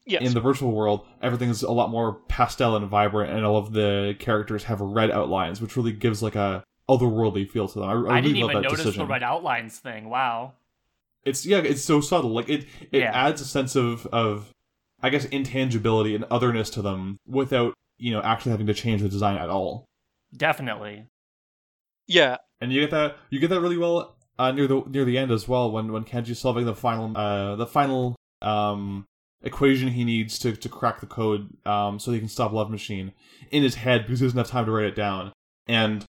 yes, 0.05 0.23
In 0.23 0.35
the 0.35 0.41
virtual 0.41 0.73
world, 0.73 1.07
everything's 1.23 1.63
a 1.63 1.73
lot 1.73 1.89
more 1.91 2.15
pastel 2.29 2.77
and 2.77 2.87
vibrant, 2.87 3.33
and 3.33 3.47
all 3.47 3.57
of 3.57 3.73
the 3.73 4.15
characters 4.19 4.65
have 4.65 4.81
red 4.83 5.11
outlines, 5.11 5.61
which 5.63 5.75
really 5.77 5.93
gives 5.93 6.23
like 6.23 6.35
a 6.37 6.63
otherworldly 6.89 7.49
feel 7.49 7.67
to 7.69 7.79
them. 7.81 7.89
I, 7.89 7.93
I, 7.93 7.95
I, 7.95 7.97
really 7.97 8.21
didn't 8.23 8.37
even 8.37 8.63
notice 8.63 8.79
decision. 8.79 8.99
the 8.99 9.07
red 9.07 9.23
outlines 9.23 9.79
thing. 9.79 10.11
Wow. 10.11 10.53
It's 11.25 11.47
yeah, 11.47 11.59
it's 11.59 11.83
so 11.83 12.01
subtle. 12.03 12.31
Like 12.31 12.49
it, 12.51 12.67
it 12.91 13.01
Yeah. 13.01 13.13
adds 13.13 13.41
a 13.41 13.45
sense 13.47 13.75
of 13.77 14.07
of, 14.09 14.53
I 15.03 15.09
guess, 15.09 15.25
intangibility 15.27 16.15
and 16.15 16.25
otherness 16.31 16.69
to 16.71 16.83
them 16.83 17.19
without 17.27 17.75
you 17.99 18.13
know 18.13 18.21
actually 18.23 18.51
having 18.53 18.67
to 18.67 18.75
change 18.75 19.01
the 19.01 19.09
design 19.09 19.39
at 19.39 19.49
all. 19.49 19.87
Definitely. 20.37 21.07
yeah, 22.07 22.37
And 22.61 22.73
you 22.73 22.81
get 22.81 22.91
that 22.91 23.17
you 23.31 23.39
get 23.41 23.51
that 23.51 23.61
really 23.61 23.77
well 23.77 24.17
uh, 24.39 24.53
near 24.53 24.67
the 24.67 24.83
near 24.87 25.05
the 25.05 25.19
end 25.19 25.31
as 25.31 25.47
well 25.49 25.71
when 25.71 25.93
when 25.93 26.05
Kenji's 26.05 26.39
solving 26.39 26.65
the 26.65 26.75
final 26.75 27.17
uh 27.17 27.57
the 27.57 27.67
final 27.67 28.17
um 28.43 29.07
equation 29.43 29.89
he 29.89 30.05
needs 30.05 30.39
to 30.39 30.53
to 30.57 30.69
crack 30.69 31.01
the 31.01 31.07
code 31.07 31.49
um 31.67 31.99
so 31.99 32.13
he 32.13 32.19
can 32.19 32.29
stop 32.29 32.53
Love 32.53 32.71
Machine 32.71 33.13
in 33.51 33.63
his 33.63 33.75
head 33.77 34.03
because 34.03 34.21
he 34.21 34.27
doesn't 34.27 34.39
have 34.39 34.49
time 34.49 34.67
to 34.67 34.73
write 34.73 34.87
it 34.87 34.95
down 34.97 35.33
and. 35.67 36.05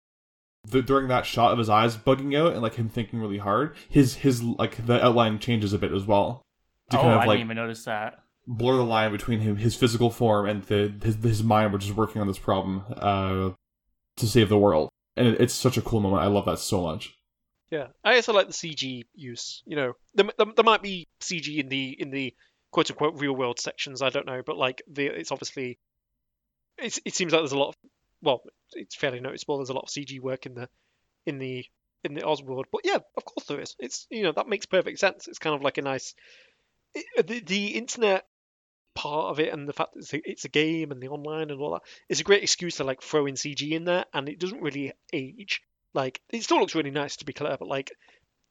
The, 0.70 0.82
during 0.82 1.08
that 1.08 1.26
shot 1.26 1.54
of 1.54 1.60
his 1.60 1.70
eyes 1.70 1.96
bugging 1.96 2.38
out 2.38 2.52
and 2.52 2.62
like 2.62 2.76
him 2.76 2.90
thinking 2.90 3.22
really 3.22 3.38
hard, 3.38 3.74
his 3.88 4.16
his 4.16 4.44
like 4.44 4.86
the 4.86 5.02
outline 5.02 5.40
changes 5.40 5.72
a 5.72 5.78
bit 5.78 5.94
as 5.94 6.04
well. 6.04 6.42
To 6.90 6.98
oh, 6.98 7.02
kind 7.04 7.14
of 7.14 7.22
I 7.22 7.26
like 7.26 7.38
didn't 7.38 7.52
even 7.52 7.56
notice 7.56 7.86
that. 7.86 8.20
blur 8.46 8.76
the 8.76 8.84
line 8.84 9.14
between 9.14 9.40
him, 9.40 9.56
his 9.56 9.78
physical 9.78 10.10
form, 10.10 10.46
and 10.46 10.64
the 10.64 10.94
his, 11.02 11.16
his 11.24 11.42
mind, 11.42 11.72
which 11.72 11.86
is 11.86 11.94
working 11.94 12.20
on 12.20 12.28
this 12.28 12.40
problem 12.40 12.84
uh, 12.98 13.52
to 14.18 14.28
save 14.28 14.50
the 14.50 14.58
world. 14.58 14.90
And 15.16 15.28
it, 15.28 15.42
it's 15.42 15.54
such 15.54 15.78
a 15.78 15.82
cool 15.82 16.00
moment. 16.00 16.24
I 16.24 16.28
love 16.28 16.46
that 16.46 16.60
so 16.60 16.82
much. 16.82 17.14
Yeah, 17.72 17.88
I 18.04 18.16
also 18.16 18.34
like 18.34 18.48
the 18.48 18.54
CG 18.54 19.06
use. 19.14 19.62
You 19.66 19.76
know, 19.76 19.94
there, 20.14 20.30
there, 20.38 20.48
there 20.56 20.64
might 20.64 20.82
be 20.82 21.08
CG 21.22 21.58
in 21.58 21.70
the 21.70 21.96
in 22.00 22.12
the 22.12 22.34
quote 22.72 22.90
unquote 22.92 23.20
real 23.20 23.34
world 23.36 23.60
sections. 23.60 24.02
I 24.02 24.10
don't 24.10 24.26
know, 24.26 24.42
but 24.46 24.58
like 24.58 24.82
the 24.88 25.08
it's 25.08 25.32
obviously 25.32 25.78
it's, 26.78 27.00
it 27.04 27.16
seems 27.16 27.34
like 27.34 27.42
there's 27.42 27.52
a 27.52 27.58
lot 27.58 27.70
of 27.70 27.76
well, 28.22 28.42
it's 28.74 28.96
fairly 28.96 29.20
noticeable. 29.20 29.58
There's 29.58 29.70
a 29.70 29.74
lot 29.74 29.84
of 29.84 29.90
CG 29.90 30.20
work 30.22 30.46
in 30.46 30.56
the 30.56 30.70
in 31.26 31.40
the 31.40 31.66
in 32.04 32.14
the 32.14 32.26
Oz 32.26 32.42
world, 32.42 32.68
but 32.72 32.82
yeah, 32.86 33.00
of 33.18 33.26
course 33.26 33.48
there 33.48 33.60
is. 33.60 33.76
It's 33.80 34.08
you 34.10 34.24
know 34.24 34.32
that 34.32 34.48
makes 34.48 34.66
perfect 34.66 35.00
sense. 35.00 35.28
It's 35.28 35.40
kind 35.40 35.56
of 35.56 35.62
like 35.62 35.78
a 35.78 35.82
nice 35.82 36.14
it, 36.94 37.28
the 37.28 37.40
the 37.42 37.68
internet 37.68 38.26
part 38.98 39.30
of 39.30 39.40
it 39.40 39.54
and 39.54 39.70
the 39.70 39.74
fact 39.74 39.94
that 39.94 40.00
it's 40.00 40.14
a, 40.14 40.30
it's 40.30 40.46
a 40.46 40.50
game 40.50 40.92
and 40.92 41.00
the 41.00 41.08
online 41.08 41.52
and 41.52 41.62
all 41.62 41.74
that 41.74 41.84
it's 42.10 42.20
a 42.20 42.24
great 42.24 42.42
excuse 42.42 42.78
to 42.78 42.84
like 42.84 43.02
throw 43.02 43.28
in 43.28 43.36
CG 43.36 43.72
in 43.72 43.86
there, 43.86 44.06
and 44.14 44.28
it 44.28 44.40
doesn't 44.40 44.62
really 44.62 44.92
age. 45.14 45.62
Like 45.94 46.20
it 46.32 46.44
still 46.44 46.60
looks 46.60 46.74
really 46.74 46.92
nice 46.92 47.18
to 47.18 47.26
be 47.26 47.34
clear, 47.34 47.56
but 47.60 47.68
like 47.68 47.92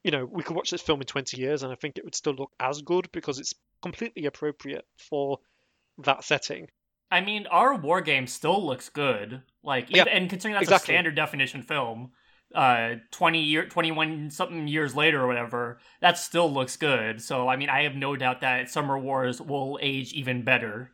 you 0.04 0.12
know 0.12 0.24
we 0.24 0.44
could 0.44 0.54
watch 0.54 0.70
this 0.70 0.82
film 0.82 1.00
in 1.00 1.06
20 1.06 1.36
years 1.36 1.64
and 1.64 1.72
I 1.72 1.74
think 1.74 1.98
it 1.98 2.04
would 2.04 2.14
still 2.14 2.34
look 2.34 2.52
as 2.60 2.80
good 2.82 3.08
because 3.12 3.40
it's 3.40 3.54
completely 3.82 4.26
appropriate 4.26 4.84
for 5.10 5.38
that 5.98 6.22
setting. 6.22 6.68
I 7.10 7.20
mean, 7.20 7.46
our 7.48 7.74
war 7.74 8.00
game 8.00 8.26
still 8.26 8.64
looks 8.64 8.88
good. 8.88 9.42
Like, 9.62 9.86
Yeah, 9.90 10.04
and 10.04 10.28
considering 10.28 10.54
that's 10.54 10.64
exactly. 10.64 10.94
a 10.94 10.96
standard 10.96 11.14
definition 11.14 11.62
film, 11.62 12.12
uh, 12.54 12.94
twenty 13.10 13.42
year, 13.42 13.66
twenty 13.68 13.92
one 13.92 14.30
something 14.30 14.68
years 14.68 14.94
later 14.94 15.22
or 15.22 15.26
whatever, 15.26 15.78
that 16.00 16.16
still 16.18 16.52
looks 16.52 16.76
good. 16.76 17.20
So, 17.20 17.48
I 17.48 17.56
mean, 17.56 17.68
I 17.68 17.82
have 17.82 17.94
no 17.94 18.16
doubt 18.16 18.40
that 18.42 18.70
Summer 18.70 18.98
Wars 18.98 19.40
will 19.40 19.78
age 19.82 20.12
even 20.12 20.42
better 20.44 20.90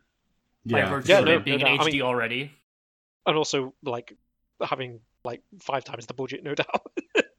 by 0.65 0.79
Yeah, 0.79 0.89
virtue 0.89 1.11
Yeah, 1.11 1.19
of 1.19 1.25
no, 1.25 1.31
it 1.35 1.45
being 1.45 1.59
no 1.59 1.67
in 1.67 1.77
doubt. 1.77 1.85
I 1.85 1.89
HD 1.89 1.93
mean- 1.93 2.01
already. 2.01 2.51
and 3.25 3.37
also 3.37 3.73
like 3.83 4.13
having 4.61 4.99
like 5.23 5.41
five 5.61 5.83
times 5.83 6.05
the 6.07 6.13
budget, 6.13 6.43
no 6.43 6.53
doubt. 6.63 6.81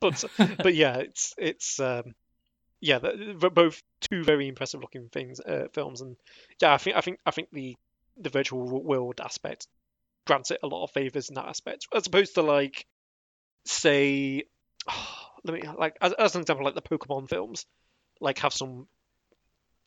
but 0.01 0.25
but 0.63 0.75
yeah, 0.75 0.97
it's 0.97 1.35
it's 1.37 1.81
um, 1.81 2.15
yeah, 2.81 2.99
the, 2.99 3.37
the- 3.39 3.51
both 3.51 3.83
two 4.01 4.23
very 4.25 4.49
impressive 4.49 4.81
looking 4.81 5.09
things 5.11 5.41
uh, 5.41 5.67
films, 5.75 6.01
and 6.01 6.17
yeah, 6.63 6.73
I 6.75 6.79
think 6.79 6.97
I 6.97 7.01
think 7.01 7.19
I 7.27 7.31
think 7.31 7.49
the 7.53 7.75
the 8.17 8.31
virtual 8.31 8.83
world 8.83 9.21
aspect 9.23 9.67
grants 10.27 10.51
it 10.51 10.61
a 10.63 10.67
lot 10.67 10.85
of 10.85 10.91
favors 10.93 11.29
in 11.29 11.35
that 11.35 11.47
aspect, 11.49 11.87
as 11.95 12.07
opposed 12.07 12.35
to 12.37 12.43
like 12.43 12.87
say, 13.65 14.45
let 15.45 15.55
me 15.55 15.69
like 15.79 15.97
as, 16.01 16.13
as 16.13 16.35
an 16.35 16.43
example, 16.43 16.65
like 16.65 16.75
the 16.75 16.83
Pokemon 16.83 17.29
films, 17.29 17.67
like 18.21 18.39
have 18.39 18.53
some. 18.53 18.87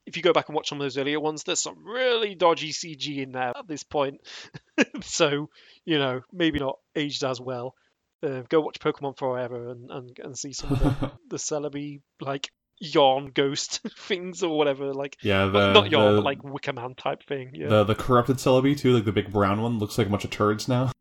If 0.06 0.16
you 0.16 0.24
go 0.24 0.32
back 0.32 0.48
and 0.48 0.56
watch 0.56 0.70
some 0.70 0.80
of 0.80 0.86
those 0.86 0.98
earlier 0.98 1.20
ones, 1.20 1.44
there's 1.44 1.62
some 1.62 1.84
really 1.86 2.34
dodgy 2.34 2.72
CG 2.72 3.18
in 3.22 3.34
there 3.34 3.52
at 3.58 3.68
this 3.68 3.84
point. 3.84 4.22
so 5.02 5.50
you 5.84 5.98
know, 6.00 6.22
maybe 6.32 6.60
not 6.60 6.80
aged 6.96 7.24
as 7.26 7.42
well. 7.42 7.76
Uh, 8.24 8.42
go 8.50 8.62
watch 8.62 8.80
Pokemon 8.80 9.18
Forever 9.18 9.70
and, 9.70 9.92
and, 9.92 10.20
and 10.24 10.38
see 10.38 10.54
some 10.54 10.72
of 10.72 10.80
the, 10.80 11.12
the 11.30 11.38
Celebi 11.38 12.02
like 12.22 12.50
yawn 12.80 13.32
ghost 13.34 13.82
things 14.00 14.44
or 14.44 14.58
whatever, 14.58 14.94
like 14.94 15.18
yeah, 15.22 15.46
not- 15.46 15.52
the 15.52 15.74
not 15.74 15.92
yawn, 15.92 16.12
the, 16.16 16.22
but 16.22 16.26
like 16.26 16.44
Wicker 16.44 16.74
Man 16.74 16.96
type 16.96 17.24
thing. 17.24 17.52
Yeah, 17.54 17.68
the 17.68 17.84
the 17.84 17.96
corrupted 17.96 18.38
Celebi 18.38 18.78
too, 18.78 18.94
like 18.94 19.06
the 19.06 19.12
big 19.12 19.32
brown 19.32 19.62
one, 19.62 19.78
looks 19.78 19.98
like 19.98 20.08
a 20.08 20.10
bunch 20.10 20.24
of 20.24 20.32
turds 20.32 20.68
now. 20.68 20.92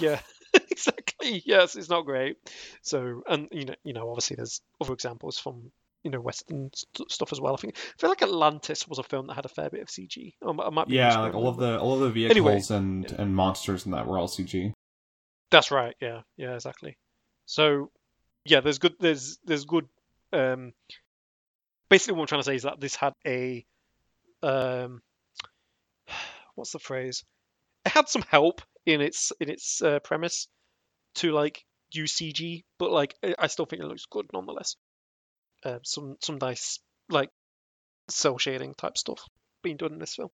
yeah. 0.00 0.20
exactly. 0.70 1.42
Yes, 1.44 1.76
it's 1.76 1.88
not 1.90 2.04
great. 2.04 2.36
So, 2.82 3.22
and 3.28 3.48
you 3.50 3.66
know, 3.66 3.74
you 3.84 3.92
know, 3.92 4.08
obviously 4.08 4.36
there's 4.36 4.60
other 4.80 4.92
examples 4.92 5.38
from 5.38 5.70
you 6.02 6.10
know 6.10 6.20
Western 6.20 6.70
st- 6.74 7.10
stuff 7.10 7.32
as 7.32 7.40
well. 7.40 7.54
I 7.54 7.56
think 7.56 7.76
I 7.76 8.00
feel 8.00 8.10
like 8.10 8.22
Atlantis 8.22 8.86
was 8.86 8.98
a 8.98 9.02
film 9.02 9.26
that 9.26 9.34
had 9.34 9.46
a 9.46 9.48
fair 9.48 9.70
bit 9.70 9.80
of 9.80 9.88
CG. 9.88 10.34
I, 10.42 10.50
I 10.50 10.70
might 10.70 10.88
be 10.88 10.94
Yeah, 10.94 11.18
like 11.18 11.34
all 11.34 11.48
of 11.48 11.56
the 11.56 11.78
all 11.78 11.94
of 11.94 12.00
the 12.00 12.10
vehicles 12.10 12.70
Anyway, 12.70 12.78
and 12.78 13.10
and 13.12 13.34
monsters 13.34 13.84
and 13.84 13.94
that 13.94 14.06
were 14.06 14.18
all 14.18 14.28
CG. 14.28 14.72
That's 15.50 15.70
right. 15.70 15.94
Yeah. 16.00 16.22
Yeah. 16.36 16.54
Exactly. 16.54 16.96
So, 17.46 17.90
yeah, 18.44 18.60
there's 18.60 18.78
good. 18.78 18.94
There's 18.98 19.38
there's 19.44 19.64
good. 19.64 19.86
Um, 20.32 20.72
basically, 21.88 22.14
what 22.14 22.22
I'm 22.22 22.26
trying 22.26 22.40
to 22.40 22.46
say 22.46 22.56
is 22.56 22.62
that 22.62 22.80
this 22.80 22.96
had 22.96 23.12
a, 23.26 23.64
um, 24.42 25.00
what's 26.54 26.72
the 26.72 26.78
phrase? 26.78 27.24
It 27.86 27.92
had 27.92 28.08
some 28.08 28.22
help 28.22 28.62
in 28.86 29.00
its 29.00 29.32
in 29.40 29.48
its 29.48 29.82
uh, 29.82 29.98
premise 30.00 30.48
to 31.16 31.32
like 31.32 31.64
use 31.92 32.14
CG, 32.14 32.64
but 32.78 32.90
like 32.90 33.14
I- 33.38 33.46
still 33.46 33.66
think 33.66 33.82
it 33.82 33.88
looks 33.88 34.06
good 34.06 34.26
nonetheless. 34.32 34.76
Um, 35.64 35.80
some 35.84 36.16
some 36.20 36.38
nice 36.40 36.80
like 37.08 37.30
cell 38.08 38.38
shading 38.38 38.74
type 38.74 38.98
stuff 38.98 39.22
being 39.62 39.76
done 39.76 39.92
in 39.92 39.98
this 39.98 40.14
film. 40.14 40.30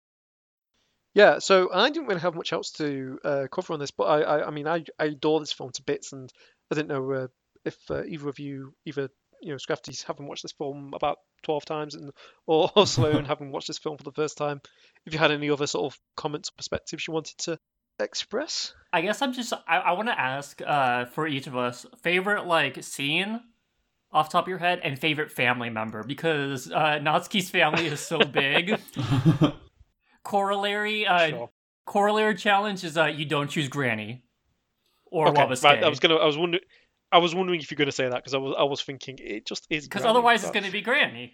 Yeah, 1.14 1.38
so 1.38 1.70
I 1.72 1.88
didn't 1.90 2.08
really 2.08 2.20
have 2.20 2.34
much 2.34 2.52
else 2.52 2.72
to 2.72 3.18
uh, 3.24 3.46
cover 3.50 3.72
on 3.72 3.78
this, 3.78 3.92
but 3.92 4.04
I, 4.04 4.20
I, 4.22 4.46
I 4.48 4.50
mean, 4.50 4.66
I, 4.66 4.84
I 4.98 5.04
adore 5.06 5.38
this 5.38 5.52
film 5.52 5.70
to 5.70 5.82
bits, 5.84 6.12
and 6.12 6.30
I 6.70 6.74
didn't 6.74 6.88
know 6.88 7.12
uh, 7.12 7.26
if 7.64 7.76
uh, 7.88 8.02
either 8.04 8.28
of 8.28 8.40
you, 8.40 8.74
either 8.84 9.08
you 9.40 9.50
know, 9.50 9.58
Scrafty's, 9.58 10.02
having 10.02 10.26
watched 10.26 10.42
this 10.42 10.52
film 10.52 10.92
about 10.92 11.18
twelve 11.42 11.64
times, 11.64 11.94
and 11.94 12.10
or, 12.46 12.68
or 12.76 12.86
Sloan 12.86 13.24
having 13.26 13.52
watched 13.52 13.68
this 13.68 13.78
film 13.78 13.96
for 13.96 14.02
the 14.02 14.12
first 14.12 14.36
time, 14.36 14.60
if 15.06 15.12
you 15.12 15.18
had 15.20 15.30
any 15.30 15.50
other 15.50 15.68
sort 15.68 15.92
of 15.92 16.00
comments 16.16 16.50
or 16.50 16.56
perspectives 16.56 17.06
you 17.06 17.14
wanted 17.14 17.38
to 17.38 17.58
express. 17.98 18.74
I 18.92 19.00
guess 19.00 19.22
I'm 19.22 19.32
just 19.32 19.52
I, 19.66 19.78
I 19.78 19.92
want 19.92 20.08
to 20.08 20.18
ask 20.20 20.60
uh 20.64 21.06
for 21.06 21.26
each 21.26 21.46
of 21.46 21.56
us 21.56 21.84
favorite 22.02 22.46
like 22.46 22.82
scene 22.84 23.40
off 24.12 24.28
the 24.28 24.32
top 24.32 24.44
of 24.44 24.48
your 24.48 24.58
head 24.58 24.80
and 24.84 24.98
favorite 24.98 25.30
family 25.32 25.70
member 25.70 26.02
because 26.04 26.70
uh 26.70 26.98
Natsuki's 27.00 27.50
family 27.50 27.86
is 27.86 28.00
so 28.00 28.18
big. 28.20 28.78
Corollary 30.24 31.06
uh 31.06 31.28
Sure. 31.28 31.50
corollary 31.86 32.34
challenge 32.34 32.82
is 32.84 32.96
uh 32.96 33.06
you 33.06 33.24
don't 33.24 33.48
choose 33.50 33.68
Granny 33.68 34.24
or 35.06 35.28
Okay, 35.28 35.42
Wabisuke. 35.42 35.64
right. 35.64 35.84
I 35.84 35.88
was 35.88 36.00
gonna. 36.00 36.16
I 36.16 36.26
was 36.26 36.36
wondering. 36.38 36.62
I 37.12 37.18
was 37.18 37.34
wondering 37.34 37.60
if 37.60 37.70
you're 37.70 37.76
gonna 37.76 37.92
say 37.92 38.08
that 38.08 38.16
because 38.16 38.34
I 38.34 38.38
was. 38.38 38.54
I 38.58 38.64
was 38.64 38.82
thinking 38.82 39.16
it 39.20 39.46
just 39.46 39.66
is. 39.70 39.84
because 39.84 40.02
Granny, 40.02 40.16
otherwise 40.16 40.42
it's 40.42 40.50
going 40.50 40.64
to 40.64 40.72
be 40.72 40.80
Granny. 40.82 41.32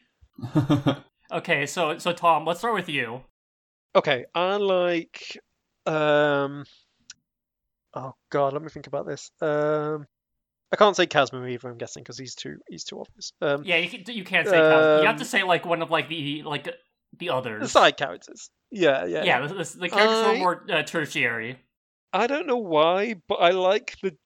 Okay, 1.33 1.65
so 1.65 1.97
so 1.99 2.13
Tom, 2.13 2.45
let's 2.45 2.59
start 2.59 2.75
with 2.75 2.89
you. 2.89 3.21
Okay, 3.95 4.25
I 4.35 4.57
like. 4.57 5.39
Um. 5.87 6.65
Oh 7.95 8.15
God, 8.31 8.53
let 8.53 8.63
me 8.63 8.69
think 8.69 8.87
about 8.87 9.07
this. 9.07 9.31
Um, 9.41 10.07
I 10.73 10.77
can't 10.77 10.95
say 10.95 11.07
Casmo 11.07 11.49
either. 11.51 11.69
I'm 11.69 11.79
guessing 11.79 12.03
because 12.03 12.19
he's 12.19 12.35
too 12.35 12.59
he's 12.69 12.85
too 12.85 13.01
obvious. 13.01 13.33
Um, 13.41 13.65
Yeah, 13.65 13.77
you 13.77 13.89
can, 13.89 14.15
you 14.15 14.25
can't 14.25 14.47
say 14.47 14.57
you 14.59 15.07
have 15.07 15.17
to 15.17 15.23
Um, 15.23 15.27
say 15.27 15.43
like 15.43 15.67
one 15.67 15.83
of 15.83 15.91
like 15.91 16.09
the 16.09 16.43
like 16.45 16.69
the 17.19 17.31
others, 17.31 17.63
the 17.63 17.69
side 17.69 17.97
characters. 17.97 18.51
Yeah, 18.71 19.05
yeah. 19.07 19.25
yeah, 19.25 19.47
the, 19.47 19.55
the, 19.55 19.77
the 19.81 19.89
characters 19.89 20.27
are 20.27 20.37
more 20.37 20.65
uh, 20.71 20.83
tertiary. 20.85 21.59
I 22.13 22.29
don't 22.29 22.47
know 22.47 22.59
why, 22.59 23.17
but 23.29 23.37
I 23.37 23.51
like 23.51 23.97
the. 24.03 24.17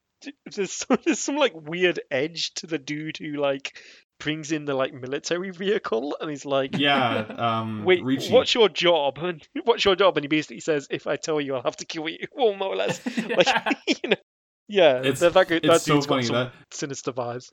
There's 0.55 0.73
some, 0.73 0.97
there's 1.05 1.19
some 1.19 1.37
like 1.37 1.53
weird 1.55 2.01
edge 2.11 2.55
to 2.55 2.67
the 2.67 2.79
dude 2.79 3.19
who 3.19 3.35
like 3.35 3.79
brings 4.25 4.51
in 4.51 4.65
the 4.65 4.75
like 4.75 4.93
military 4.93 5.51
vehicle, 5.51 6.17
and 6.21 6.29
he's 6.31 6.45
like, 6.45 6.77
yeah, 6.79 7.27
um, 7.39 7.85
Wait, 7.89 8.03
Riichi. 8.03 8.31
what's 8.33 8.55
your 8.55 8.69
job? 8.69 9.19
And 9.19 9.47
what's 9.65 9.85
your 9.85 9.95
job? 9.97 10.17
And 10.17 10.25
he 10.25 10.29
basically 10.29 10.61
says, 10.61 10.89
"If 10.91 11.07
I 11.07 11.17
tell 11.17 11.41
you, 11.41 11.55
I'll 11.55 11.63
have 11.63 11.77
to 11.77 11.85
kill 11.85 12.09
you." 12.09 12.27
Well, 12.33 12.55
more 12.61 12.69
or 12.69 12.77
less. 12.77 13.01
Like, 13.17 13.49
you 14.03 14.09
know, 14.11 14.17
yeah, 14.69 14.99
It's- 15.01 15.21
that, 15.21 15.35
that, 15.35 15.49
that 15.49 15.65
It's 15.65 15.85
so 15.85 15.95
dude's 15.95 16.07
got 16.07 16.15
funny 16.15 16.27
some 16.27 16.35
that 16.37 16.53
sinister 16.73 17.13
vibes. 17.13 17.53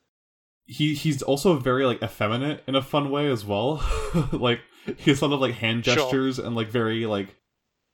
he 0.66 0.94
he's 0.96 1.22
also 1.22 1.58
very 1.58 1.86
like 1.86 2.02
effeminate 2.02 2.64
in 2.68 2.76
a 2.76 2.82
fun 2.82 3.12
way 3.12 3.28
as 3.30 3.44
well. 3.46 3.84
like 4.32 4.62
he 4.98 5.12
has 5.12 5.22
a 5.22 5.28
lot 5.28 5.36
of 5.36 5.42
like 5.42 5.56
hand 5.56 5.84
Sure. 5.86 5.96
gestures 5.96 6.40
and 6.40 6.56
like 6.56 6.70
very 6.70 7.06
like 7.06 7.36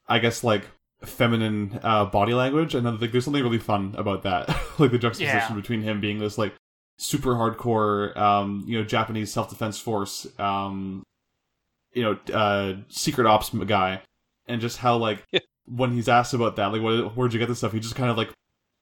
I 0.08 0.20
guess 0.20 0.44
like 0.44 0.64
feminine 1.04 1.80
uh 1.84 2.06
body 2.06 2.34
language 2.34 2.74
and 2.76 2.86
then 2.86 2.98
like, 3.00 3.12
there's 3.12 3.26
something 3.26 3.44
really 3.44 3.58
fun 3.60 3.94
about 3.98 4.24
that. 4.24 4.48
like 4.80 4.92
the 4.92 4.98
juxtaposition 5.00 5.56
Yeah. 5.56 5.62
between 5.62 5.82
him 5.82 6.00
being 6.02 6.20
this 6.20 6.38
like 6.38 6.54
super 6.98 7.36
hardcore 7.36 8.16
um 8.18 8.64
you 8.68 8.78
know 8.78 8.84
Japanese 8.84 9.32
self-defense 9.32 9.78
force 9.80 10.26
um 10.40 11.04
you 11.94 12.04
know 12.04 12.18
uh 12.34 12.74
secret 12.90 13.28
ops 13.28 13.50
guy 13.50 14.02
and 14.48 14.60
just 14.62 14.78
how 14.78 14.98
like 14.98 15.24
Yeah. 15.32 15.40
when 15.66 15.92
he's 15.92 16.10
asked 16.10 16.34
about 16.34 16.56
that 16.56 16.68
like 16.74 16.82
what, 16.82 17.16
where'd 17.16 17.34
you 17.34 17.40
get 17.40 17.48
this 17.50 17.60
stuff 17.60 17.72
he 17.74 17.80
just 17.80 17.96
kind 17.96 18.10
of 18.10 18.18
like 18.18 18.32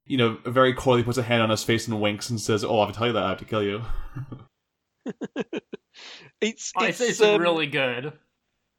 you 0.07 0.17
know, 0.17 0.37
very 0.45 0.71
coyly 0.75 1.01
puts 1.01 1.17
a 1.17 1.23
hand 1.23 1.41
on 1.41 1.49
his 1.49 1.63
face 1.63 1.87
and 1.87 1.99
winks 1.99 2.29
and 2.29 2.39
says, 2.39 2.63
"Oh, 2.63 2.79
I 2.79 2.85
have 2.85 2.93
to 2.93 2.97
tell 2.99 3.07
you 3.07 3.13
that 3.13 3.23
I 3.23 3.29
have 3.29 3.39
to 3.39 3.45
kill 3.45 3.63
you." 3.63 3.81
It's 6.41 6.73
Oh, 6.75 6.83
it's, 6.85 6.99
it's, 7.01 7.09
it's 7.11 7.21
um, 7.21 7.41
really 7.41 7.67
good. 7.67 8.13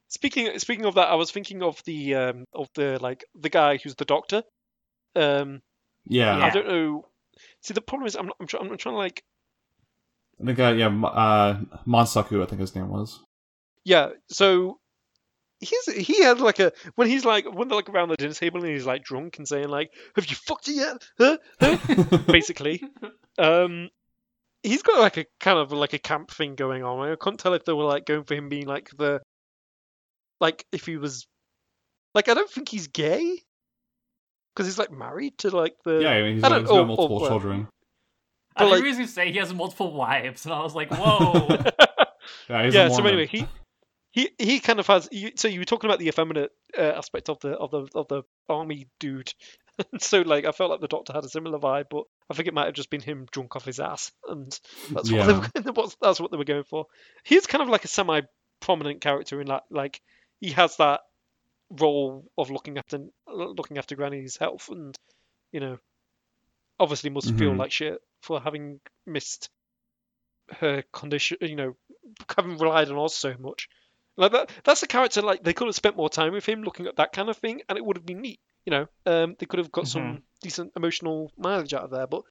speaking 0.08 0.58
speaking 0.58 0.84
of 0.84 0.94
that. 0.96 1.08
I 1.08 1.14
was 1.14 1.30
thinking 1.30 1.62
of 1.62 1.82
the 1.84 2.14
um 2.14 2.44
of 2.52 2.68
the 2.74 2.98
like 3.00 3.24
the 3.34 3.48
guy 3.48 3.78
who's 3.78 3.94
the 3.94 4.04
doctor. 4.04 4.42
Um, 5.14 5.62
Yeah, 6.06 6.36
Yeah. 6.38 6.44
I 6.46 6.50
don't 6.50 6.68
know. 6.68 7.06
See, 7.66 7.74
the 7.74 7.80
problem 7.80 8.06
is 8.06 8.14
I'm 8.14 8.26
not, 8.26 8.36
I'm, 8.38 8.46
try, 8.46 8.60
I'm 8.60 8.76
trying 8.76 8.94
to 8.94 8.98
like 8.98 9.24
the 10.38 10.54
guy, 10.54 10.72
yeah, 10.74 10.86
uh, 10.86 11.58
Monsaku, 11.84 12.40
I 12.40 12.46
think 12.46 12.60
his 12.60 12.76
name 12.76 12.90
was. 12.90 13.18
Yeah, 13.84 14.10
so 14.28 14.78
he's 15.58 15.86
he 15.86 16.22
had 16.22 16.38
like 16.38 16.60
a 16.60 16.72
when 16.94 17.08
he's 17.08 17.24
like 17.24 17.52
when 17.52 17.66
they're 17.66 17.76
like 17.76 17.88
around 17.88 18.10
the 18.10 18.16
dinner 18.16 18.34
table 18.34 18.62
and 18.62 18.72
he's 18.72 18.86
like 18.86 19.02
drunk 19.02 19.38
and 19.38 19.48
saying 19.48 19.68
like, 19.68 19.90
"Have 20.14 20.26
you 20.26 20.36
fucked 20.36 20.68
it 20.68 20.76
yet?" 20.76 21.02
Huh? 21.18 21.38
Huh? 21.58 22.18
Basically, 22.28 22.84
um, 23.36 23.88
he's 24.62 24.82
got 24.82 25.00
like 25.00 25.16
a 25.16 25.26
kind 25.40 25.58
of 25.58 25.72
like 25.72 25.92
a 25.92 25.98
camp 25.98 26.30
thing 26.30 26.54
going 26.54 26.84
on. 26.84 27.10
I 27.10 27.16
couldn't 27.16 27.38
tell 27.38 27.54
if 27.54 27.64
they 27.64 27.72
were 27.72 27.82
like 27.82 28.06
going 28.06 28.22
for 28.22 28.34
him 28.34 28.48
being 28.48 28.66
like 28.66 28.90
the 28.96 29.20
like 30.40 30.64
if 30.70 30.86
he 30.86 30.98
was 30.98 31.26
like 32.14 32.28
I 32.28 32.34
don't 32.34 32.50
think 32.50 32.68
he's 32.68 32.86
gay 32.86 33.42
because 34.56 34.66
he's 34.66 34.78
like 34.78 34.90
married 34.90 35.36
to 35.38 35.54
like 35.54 35.74
the 35.84 36.00
yeah, 36.00 36.12
I 36.12 36.22
mean, 36.22 36.34
he's 36.36 36.44
I 36.44 36.48
got, 36.48 36.54
don't- 36.54 36.60
he's 36.62 36.70
got 36.70 36.78
oh, 36.78 36.84
multiple 36.86 37.16
oh, 37.16 37.20
well. 37.20 37.30
children. 37.30 37.68
I 38.56 38.60
think 38.60 38.72
like- 38.72 38.82
he 38.82 38.88
was 38.88 38.96
gonna 38.96 39.08
say 39.08 39.30
he 39.30 39.38
has 39.38 39.52
multiple 39.52 39.92
wives, 39.92 40.46
and 40.46 40.54
I 40.54 40.62
was 40.62 40.74
like, 40.74 40.90
whoa. 40.90 41.46
Yeah, 42.48 42.64
he's 42.64 42.74
yeah. 42.74 42.88
So 42.88 43.04
anyway, 43.04 43.26
he 43.26 43.46
he 44.12 44.30
he 44.38 44.60
kind 44.60 44.80
of 44.80 44.86
has. 44.86 45.08
You, 45.12 45.32
so 45.36 45.46
you 45.48 45.60
were 45.60 45.66
talking 45.66 45.90
about 45.90 45.98
the 45.98 46.08
effeminate 46.08 46.50
uh, 46.76 46.80
aspect 46.80 47.28
of 47.28 47.38
the 47.40 47.50
of 47.50 47.70
the 47.70 47.86
of 47.94 48.08
the 48.08 48.22
army 48.48 48.88
dude. 48.98 49.32
so 49.98 50.22
like, 50.22 50.46
I 50.46 50.52
felt 50.52 50.70
like 50.70 50.80
the 50.80 50.88
doctor 50.88 51.12
had 51.12 51.24
a 51.24 51.28
similar 51.28 51.58
vibe, 51.58 51.86
but 51.90 52.04
I 52.30 52.34
think 52.34 52.48
it 52.48 52.54
might 52.54 52.64
have 52.64 52.74
just 52.74 52.88
been 52.88 53.02
him 53.02 53.26
drunk 53.30 53.56
off 53.56 53.66
his 53.66 53.78
ass, 53.78 54.10
and 54.26 54.58
that's 54.90 55.12
what 55.12 55.26
they 55.26 55.32
were, 55.34 55.48
that's- 55.72 55.96
that's 56.02 56.18
what 56.20 56.30
they 56.30 56.38
were 56.38 56.44
going 56.44 56.64
for. 56.64 56.86
He's 57.24 57.46
kind 57.46 57.62
of 57.62 57.68
like 57.68 57.84
a 57.84 57.88
semi 57.88 58.22
prominent 58.60 59.02
character 59.02 59.38
in 59.40 59.48
that, 59.48 59.64
like 59.70 60.00
he 60.40 60.50
has 60.52 60.76
that 60.78 61.00
role 61.70 62.30
of 62.38 62.50
looking 62.50 62.78
after 62.78 63.06
looking 63.26 63.78
after 63.78 63.96
Granny's 63.96 64.36
health, 64.36 64.68
and 64.68 64.96
you 65.52 65.60
know, 65.60 65.78
obviously 66.78 67.10
must 67.10 67.34
feel 67.36 67.52
Mhm. 67.52 67.58
like 67.58 67.72
shit 67.72 68.00
for 68.22 68.40
having 68.40 68.80
missed 69.06 69.50
her 70.58 70.82
condition, 70.92 71.38
you 71.40 71.56
know, 71.56 71.76
having 72.36 72.58
relied 72.58 72.90
on 72.90 73.04
us 73.04 73.14
so 73.16 73.34
much. 73.38 73.68
Like 74.16 74.32
that, 74.32 74.50
that's 74.64 74.82
a 74.82 74.86
character 74.86 75.20
like 75.20 75.42
they 75.42 75.52
could 75.52 75.66
have 75.66 75.74
spent 75.74 75.96
more 75.96 76.08
time 76.08 76.32
with 76.32 76.46
him 76.46 76.62
looking 76.62 76.86
at 76.86 76.96
that 76.96 77.12
kind 77.12 77.28
of 77.28 77.36
thing, 77.36 77.62
and 77.68 77.76
it 77.76 77.84
would 77.84 77.96
have 77.96 78.06
been 78.06 78.20
neat. 78.22 78.40
You 78.64 78.70
know, 78.70 78.88
um, 79.04 79.36
they 79.38 79.46
could 79.46 79.58
have 79.58 79.70
got 79.70 79.86
some 79.86 80.22
decent 80.40 80.72
emotional 80.76 81.30
mileage 81.36 81.74
out 81.74 81.84
of 81.84 81.90
there, 81.90 82.06
but 82.06 82.22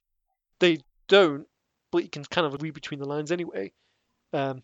they 0.58 0.78
don't. 1.08 1.46
But 1.92 2.02
you 2.02 2.10
can 2.10 2.24
kind 2.24 2.46
of 2.46 2.60
read 2.60 2.74
between 2.74 3.00
the 3.00 3.06
lines 3.08 3.30
anyway. 3.30 3.72
Um, 4.32 4.62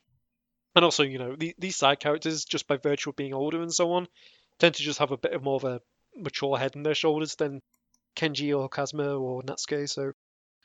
and 0.75 0.85
also, 0.85 1.03
you 1.03 1.19
know, 1.19 1.37
the, 1.37 1.55
these 1.59 1.77
side 1.77 2.01
characters, 2.01 2.45
just 2.45 2.67
by 2.67 2.77
virtue 2.77 3.11
of 3.11 3.17
being 3.17 3.33
older 3.35 3.63
and 3.63 3.73
so 3.73 3.93
on, 3.93 4.09
tend 4.59 4.75
to 4.77 4.83
just 4.83 4.99
have 4.99 5.11
a 5.13 5.17
bit 5.17 5.33
of 5.33 5.43
more 5.43 5.57
of 5.57 5.65
a 5.65 5.81
mature 6.17 6.57
head 6.59 6.77
on 6.77 6.83
their 6.83 6.95
shoulders 6.95 7.35
than 7.37 7.61
Kenji 8.17 8.57
or 8.57 8.69
Kazuma 8.69 9.15
or 9.17 9.43
Natsuki. 9.43 9.89
So 9.89 10.13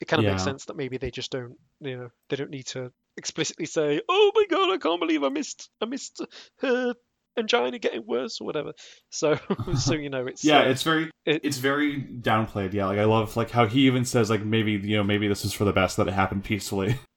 it 0.02 0.06
kind 0.08 0.20
of 0.20 0.26
makes 0.34 0.44
sense 0.44 0.66
that 0.66 0.76
maybe 0.78 0.98
they 0.98 1.10
just 1.12 1.32
don't, 1.32 1.56
you 1.80 1.98
know, 1.98 2.10
they 2.30 2.36
don't 2.36 2.50
need 2.52 2.68
to 2.68 2.92
explicitly 3.16 3.66
say, 3.66 4.02
"Oh 4.08 4.32
my 4.36 4.46
god, 4.50 4.72
I 4.74 4.78
can't 4.78 5.00
believe 5.00 5.24
I 5.24 5.30
missed, 5.30 5.70
I 5.82 5.86
missed 5.86 6.24
her 6.60 6.94
angina 7.38 7.80
getting 7.80 8.06
worse" 8.06 8.40
or 8.42 8.46
whatever. 8.46 8.74
So, 9.10 9.40
so 9.76 9.94
you 9.96 10.10
know, 10.10 10.28
it's 10.28 10.44
yeah, 10.44 10.60
uh, 10.60 10.70
it's 10.70 10.84
very, 10.84 11.10
it- 11.26 11.42
it's 11.44 11.58
very 11.58 12.02
downplayed. 12.04 12.74
Yeah, 12.74 12.86
like 12.88 13.00
I 13.00 13.06
love 13.06 13.36
like 13.38 13.50
how 13.50 13.66
he 13.66 13.88
even 13.88 14.06
says 14.06 14.30
like 14.30 14.44
maybe 14.44 14.74
you 14.74 14.98
know 14.98 15.04
maybe 15.04 15.28
this 15.28 15.46
is 15.46 15.54
for 15.54 15.66
the 15.66 15.74
best 15.74 15.98
that 15.98 16.08
it 16.08 16.14
happened 16.14 16.44
peacefully. 16.44 17.00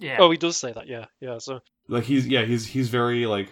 Yeah. 0.00 0.18
oh, 0.20 0.30
he 0.30 0.36
does 0.36 0.56
say 0.56 0.72
that, 0.72 0.86
yeah, 0.86 1.06
yeah. 1.20 1.38
So 1.38 1.58
like 1.88 2.04
he's 2.04 2.24
yeah 2.26 2.44
he's 2.44 2.64
he's 2.64 2.88
very 2.88 3.26
like 3.26 3.48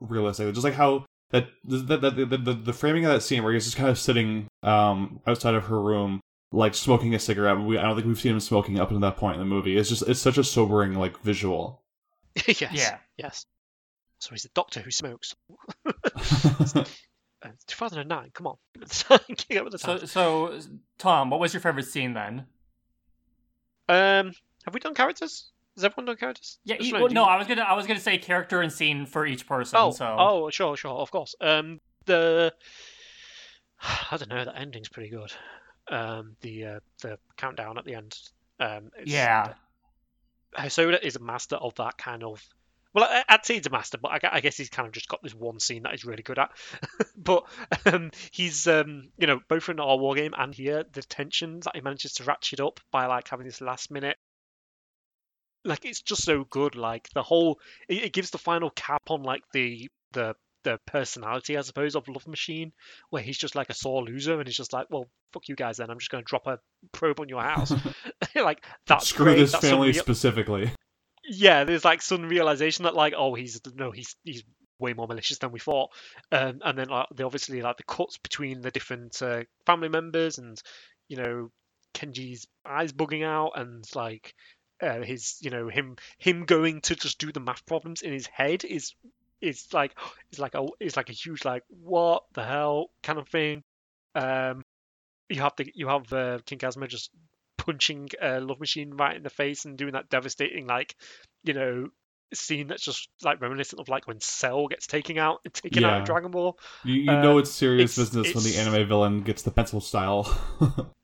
realistic 0.00 0.52
just 0.54 0.64
like 0.64 0.74
how 0.74 1.04
that 1.30 1.48
the 1.64 1.78
the, 1.78 2.10
the, 2.10 2.36
the, 2.36 2.52
the 2.54 2.72
framing 2.72 3.04
of 3.04 3.12
that 3.12 3.20
scene 3.22 3.42
where 3.42 3.52
he's 3.52 3.64
just 3.64 3.76
kind 3.76 3.88
of 3.88 3.98
sitting 3.98 4.48
um 4.62 5.20
outside 5.26 5.54
of 5.54 5.64
her 5.64 5.80
room 5.80 6.20
like 6.52 6.74
smoking 6.74 7.14
a 7.14 7.18
cigarette 7.18 7.58
we, 7.60 7.78
i 7.78 7.82
don't 7.82 7.94
think 7.94 8.06
we've 8.06 8.20
seen 8.20 8.32
him 8.32 8.40
smoking 8.40 8.78
up 8.80 8.88
until 8.90 9.00
that 9.00 9.16
point 9.16 9.34
in 9.34 9.40
the 9.40 9.44
movie 9.46 9.76
it's 9.76 9.88
just 9.88 10.02
it's 10.08 10.20
such 10.20 10.38
a 10.38 10.44
sobering 10.44 10.94
like 10.94 11.18
visual 11.22 11.82
yes, 12.46 12.60
Yeah. 12.72 12.98
yes. 13.16 13.44
So 14.20 14.30
he's 14.32 14.44
a 14.44 14.50
doctor 14.50 14.80
who 14.80 14.90
smokes. 14.90 15.34
Uh, 17.42 17.48
2009. 17.68 18.30
Come 18.34 18.46
on, 18.48 18.56
get 19.48 19.58
up 19.58 19.64
with 19.64 19.72
the 19.72 19.78
So, 19.78 19.96
so 20.04 20.60
Tom, 20.98 21.30
what 21.30 21.40
was 21.40 21.54
your 21.54 21.62
favorite 21.62 21.86
scene 21.86 22.12
then? 22.12 22.44
Um, 23.88 24.32
have 24.66 24.74
we 24.74 24.80
done 24.80 24.92
characters? 24.94 25.50
Has 25.80 25.84
everyone 25.86 26.06
done 26.06 26.16
characters? 26.16 26.58
Yeah, 26.64 26.76
e- 26.80 26.92
no, 26.92 27.00
well, 27.00 27.08
no, 27.12 27.22
you- 27.24 27.28
I 27.30 27.36
was 27.38 27.46
gonna, 27.46 27.62
I 27.62 27.72
was 27.74 27.86
gonna 27.86 28.00
say 28.00 28.18
character 28.18 28.60
and 28.60 28.70
scene 28.72 29.06
for 29.06 29.24
each 29.26 29.46
person. 29.46 29.78
Oh, 29.80 29.90
so 29.92 30.14
oh, 30.18 30.50
sure, 30.50 30.76
sure, 30.76 30.92
of 30.92 31.10
course. 31.10 31.34
Um, 31.40 31.80
the 32.04 32.52
I 34.10 34.16
don't 34.16 34.28
know. 34.28 34.44
The 34.44 34.56
ending's 34.56 34.88
pretty 34.88 35.08
good. 35.10 35.32
Um, 35.90 36.36
the 36.42 36.64
uh, 36.66 36.80
the 37.02 37.18
countdown 37.36 37.78
at 37.78 37.84
the 37.84 37.94
end. 37.94 38.16
Um, 38.58 38.90
it's, 38.98 39.10
yeah, 39.10 39.54
Hosoda 40.56 41.02
is 41.02 41.16
a 41.16 41.20
master 41.20 41.56
of 41.56 41.74
that 41.76 41.96
kind 41.96 42.22
of. 42.24 42.42
Well, 42.92 43.04
I- 43.04 43.24
I'd 43.28 43.46
say 43.46 43.54
he's 43.54 43.66
a 43.66 43.70
master, 43.70 43.98
but 43.98 44.08
I 44.24 44.30
I 44.32 44.40
guess 44.40 44.56
he's 44.56 44.68
kind 44.68 44.86
of 44.86 44.92
just 44.92 45.08
got 45.08 45.22
this 45.22 45.34
one 45.34 45.60
scene 45.60 45.84
that 45.84 45.92
he's 45.92 46.04
really 46.04 46.22
good 46.22 46.38
at. 46.38 46.50
but 47.16 47.44
um, 47.86 48.10
he's, 48.32 48.66
um, 48.66 49.10
you 49.16 49.26
know, 49.28 49.40
both 49.48 49.68
in 49.68 49.78
our 49.80 49.96
war 49.96 50.14
game 50.14 50.34
and 50.36 50.54
here, 50.54 50.84
the 50.92 51.02
tensions 51.02 51.64
that 51.64 51.76
he 51.76 51.80
manages 51.80 52.14
to 52.14 52.24
ratchet 52.24 52.60
up 52.60 52.80
by 52.90 53.06
like 53.06 53.28
having 53.28 53.46
this 53.46 53.60
last 53.60 53.90
minute. 53.90 54.16
Like 55.64 55.84
it's 55.84 56.02
just 56.02 56.24
so 56.24 56.44
good. 56.44 56.74
Like 56.76 57.08
the 57.14 57.22
whole, 57.22 57.58
it, 57.88 58.04
it 58.04 58.12
gives 58.12 58.30
the 58.30 58.38
final 58.38 58.70
cap 58.70 59.02
on 59.10 59.22
like 59.22 59.42
the 59.52 59.90
the 60.12 60.34
the 60.62 60.78
personality, 60.86 61.56
I 61.56 61.62
suppose, 61.62 61.96
of 61.96 62.06
Love 62.08 62.26
Machine, 62.26 62.72
where 63.08 63.22
he's 63.22 63.38
just 63.38 63.54
like 63.54 63.70
a 63.70 63.74
sore 63.74 64.02
loser 64.02 64.38
and 64.38 64.46
he's 64.46 64.56
just 64.56 64.72
like, 64.74 64.88
well, 64.90 65.08
fuck 65.32 65.48
you 65.48 65.56
guys, 65.56 65.78
then 65.78 65.88
I'm 65.90 65.98
just 65.98 66.10
going 66.10 66.22
to 66.22 66.28
drop 66.28 66.46
a 66.46 66.58
probe 66.92 67.20
on 67.20 67.28
your 67.30 67.42
house. 67.42 67.72
like 68.34 68.62
that's 68.86 69.08
Screw 69.08 69.24
great. 69.26 69.38
this 69.38 69.52
That's 69.52 69.68
family 69.68 69.92
real- 69.92 70.02
specifically. 70.02 70.70
yeah, 71.24 71.64
there's 71.64 71.84
like 71.84 72.02
some 72.02 72.28
realization 72.28 72.84
that 72.84 72.94
like, 72.94 73.14
oh, 73.16 73.34
he's 73.34 73.60
no, 73.74 73.90
he's 73.90 74.16
he's 74.24 74.42
way 74.78 74.92
more 74.94 75.06
malicious 75.06 75.38
than 75.38 75.52
we 75.52 75.60
thought. 75.60 75.90
Um, 76.32 76.60
and 76.64 76.76
then 76.78 76.88
like 76.88 77.06
they 77.14 77.24
obviously 77.24 77.62
like 77.62 77.76
the 77.76 77.82
cuts 77.84 78.18
between 78.18 78.60
the 78.60 78.70
different 78.70 79.20
uh, 79.22 79.42
family 79.66 79.88
members, 79.88 80.38
and 80.38 80.60
you 81.08 81.16
know, 81.16 81.50
Kenji's 81.94 82.46
eyes 82.66 82.92
bugging 82.92 83.24
out, 83.24 83.52
and 83.56 83.84
like 83.94 84.34
uh, 84.82 85.00
his 85.02 85.36
you 85.40 85.50
know 85.50 85.68
him 85.68 85.96
him 86.18 86.44
going 86.44 86.80
to 86.82 86.94
just 86.96 87.18
do 87.18 87.30
the 87.32 87.40
math 87.40 87.64
problems 87.66 88.02
in 88.02 88.12
his 88.12 88.26
head 88.26 88.64
is 88.64 88.94
is 89.40 89.66
like 89.72 89.92
is 90.32 90.38
like 90.38 90.54
a 90.54 90.66
is 90.80 90.96
like 90.96 91.08
a 91.10 91.14
huge 91.14 91.44
like 91.44 91.62
what 91.68 92.24
the 92.34 92.44
hell 92.44 92.90
kind 93.02 93.18
of 93.18 93.28
thing. 93.28 93.62
Um, 94.14 94.64
you 95.28 95.40
have 95.42 95.54
the 95.56 95.70
you 95.74 95.88
have 95.88 96.12
uh, 96.12 96.38
King 96.44 96.58
Kazma 96.58 96.88
just 96.88 97.10
punching 97.56 98.08
uh, 98.22 98.40
Love 98.42 98.58
Machine 98.60 98.94
right 98.96 99.16
in 99.16 99.22
the 99.22 99.30
face 99.30 99.64
and 99.64 99.76
doing 99.78 99.92
that 99.92 100.08
devastating 100.10 100.66
like 100.66 100.96
you 101.44 101.54
know 101.54 101.88
scene 102.32 102.68
that's 102.68 102.84
just 102.84 103.08
like 103.22 103.40
reminiscent 103.40 103.80
of 103.80 103.88
like 103.88 104.06
when 104.06 104.20
Cell 104.20 104.66
gets 104.68 104.86
taken 104.86 105.18
out 105.18 105.40
taken 105.52 105.84
out 105.84 105.90
Yeah. 105.92 105.98
in 105.98 106.04
Dragon 106.04 106.30
Ball. 106.30 106.58
You, 106.84 106.94
you 106.94 107.04
know 107.06 107.36
Uh, 107.36 107.40
it's 107.40 107.50
serious 107.50 107.96
it's- 107.98 108.10
business 108.10 108.34
when 108.34 108.44
the 108.44 108.58
anime 108.58 108.88
villain 108.88 109.22
gets 109.22 109.42
the 109.42 109.50
pencil 109.50 109.80
style. 109.80 110.24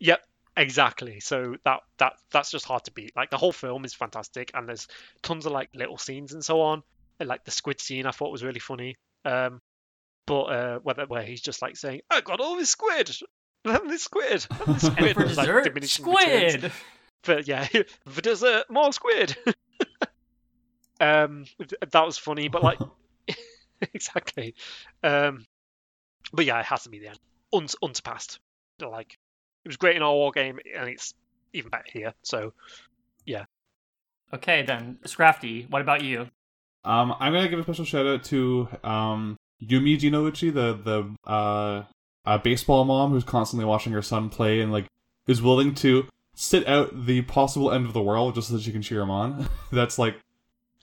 Yep, 0.00 0.20
exactly. 0.56 1.20
So 1.20 1.56
that 1.64 1.80
that 1.98 2.14
that's 2.30 2.50
just 2.50 2.64
hard 2.64 2.84
to 2.84 2.92
beat. 2.92 3.12
Like 3.16 3.30
the 3.30 3.38
whole 3.38 3.52
film 3.52 3.84
is 3.84 3.94
fantastic, 3.94 4.50
and 4.54 4.68
there's 4.68 4.88
tons 5.22 5.46
of 5.46 5.52
like 5.52 5.70
little 5.74 5.98
scenes 5.98 6.32
and 6.32 6.44
so 6.44 6.60
on. 6.60 6.82
And, 7.20 7.28
like 7.28 7.44
the 7.44 7.50
squid 7.50 7.80
scene, 7.80 8.06
I 8.06 8.10
thought 8.10 8.32
was 8.32 8.44
really 8.44 8.60
funny. 8.60 8.96
Um, 9.24 9.60
but 10.26 10.42
uh, 10.44 10.78
whether 10.82 11.06
where 11.06 11.22
he's 11.22 11.40
just 11.40 11.62
like 11.62 11.76
saying, 11.76 12.00
"I 12.10 12.20
got 12.20 12.40
all 12.40 12.56
this 12.56 12.70
squid." 12.70 13.10
Have 13.64 13.88
this 13.88 14.02
squid. 14.02 14.44
Have 14.50 14.66
this 14.66 14.82
and 14.84 14.94
squid. 14.94 15.14
for 15.14 15.22
It's, 15.22 15.36
like, 15.36 15.46
dessert, 15.46 15.64
diminishing 15.64 16.04
returns. 16.04 16.52
squid. 16.54 16.72
But 17.24 17.46
yeah, 17.46 17.66
for 18.08 18.20
dessert, 18.20 18.64
more 18.68 18.92
squid. 18.92 19.36
um, 21.00 21.44
that 21.92 22.04
was 22.06 22.18
funny, 22.18 22.48
but 22.48 22.62
like, 22.62 22.78
exactly. 23.94 24.54
Um, 25.02 25.46
but 26.32 26.44
yeah, 26.44 26.58
it 26.58 26.66
has 26.66 26.82
to 26.84 26.88
be 26.88 26.98
the 26.98 27.08
end. 27.08 27.18
Un- 27.52 27.68
unsurpassed. 27.82 28.40
Like, 28.80 29.16
it 29.64 29.68
was 29.68 29.76
great 29.76 29.96
in 29.96 30.02
our 30.02 30.12
war 30.12 30.32
game, 30.32 30.58
and 30.76 30.88
it's 30.88 31.14
even 31.52 31.70
better 31.70 31.84
here. 31.92 32.14
So 32.22 32.52
yeah. 33.26 33.44
Okay, 34.34 34.62
then 34.62 34.98
Scrafty, 35.04 35.68
what 35.70 35.82
about 35.82 36.02
you? 36.02 36.28
Um, 36.84 37.14
I'm 37.20 37.32
gonna 37.32 37.48
give 37.48 37.58
a 37.58 37.62
special 37.62 37.84
shout 37.84 38.06
out 38.06 38.24
to 38.24 38.68
um 38.82 39.36
Yumi 39.62 39.98
Jinnouchi, 39.98 40.52
the 40.52 40.74
the 40.74 41.30
uh, 41.30 41.84
uh 42.24 42.38
baseball 42.38 42.84
mom 42.84 43.12
who's 43.12 43.24
constantly 43.24 43.64
watching 43.64 43.92
her 43.92 44.02
son 44.02 44.28
play 44.28 44.60
and 44.60 44.72
like 44.72 44.86
is 45.26 45.42
willing 45.42 45.74
to 45.76 46.08
sit 46.34 46.66
out 46.66 47.06
the 47.06 47.22
possible 47.22 47.70
end 47.70 47.86
of 47.86 47.92
the 47.92 48.02
world 48.02 48.34
just 48.34 48.48
so 48.48 48.54
that 48.54 48.62
she 48.62 48.72
can 48.72 48.82
cheer 48.82 49.00
him 49.00 49.10
on. 49.10 49.48
that's 49.72 49.98
like 49.98 50.16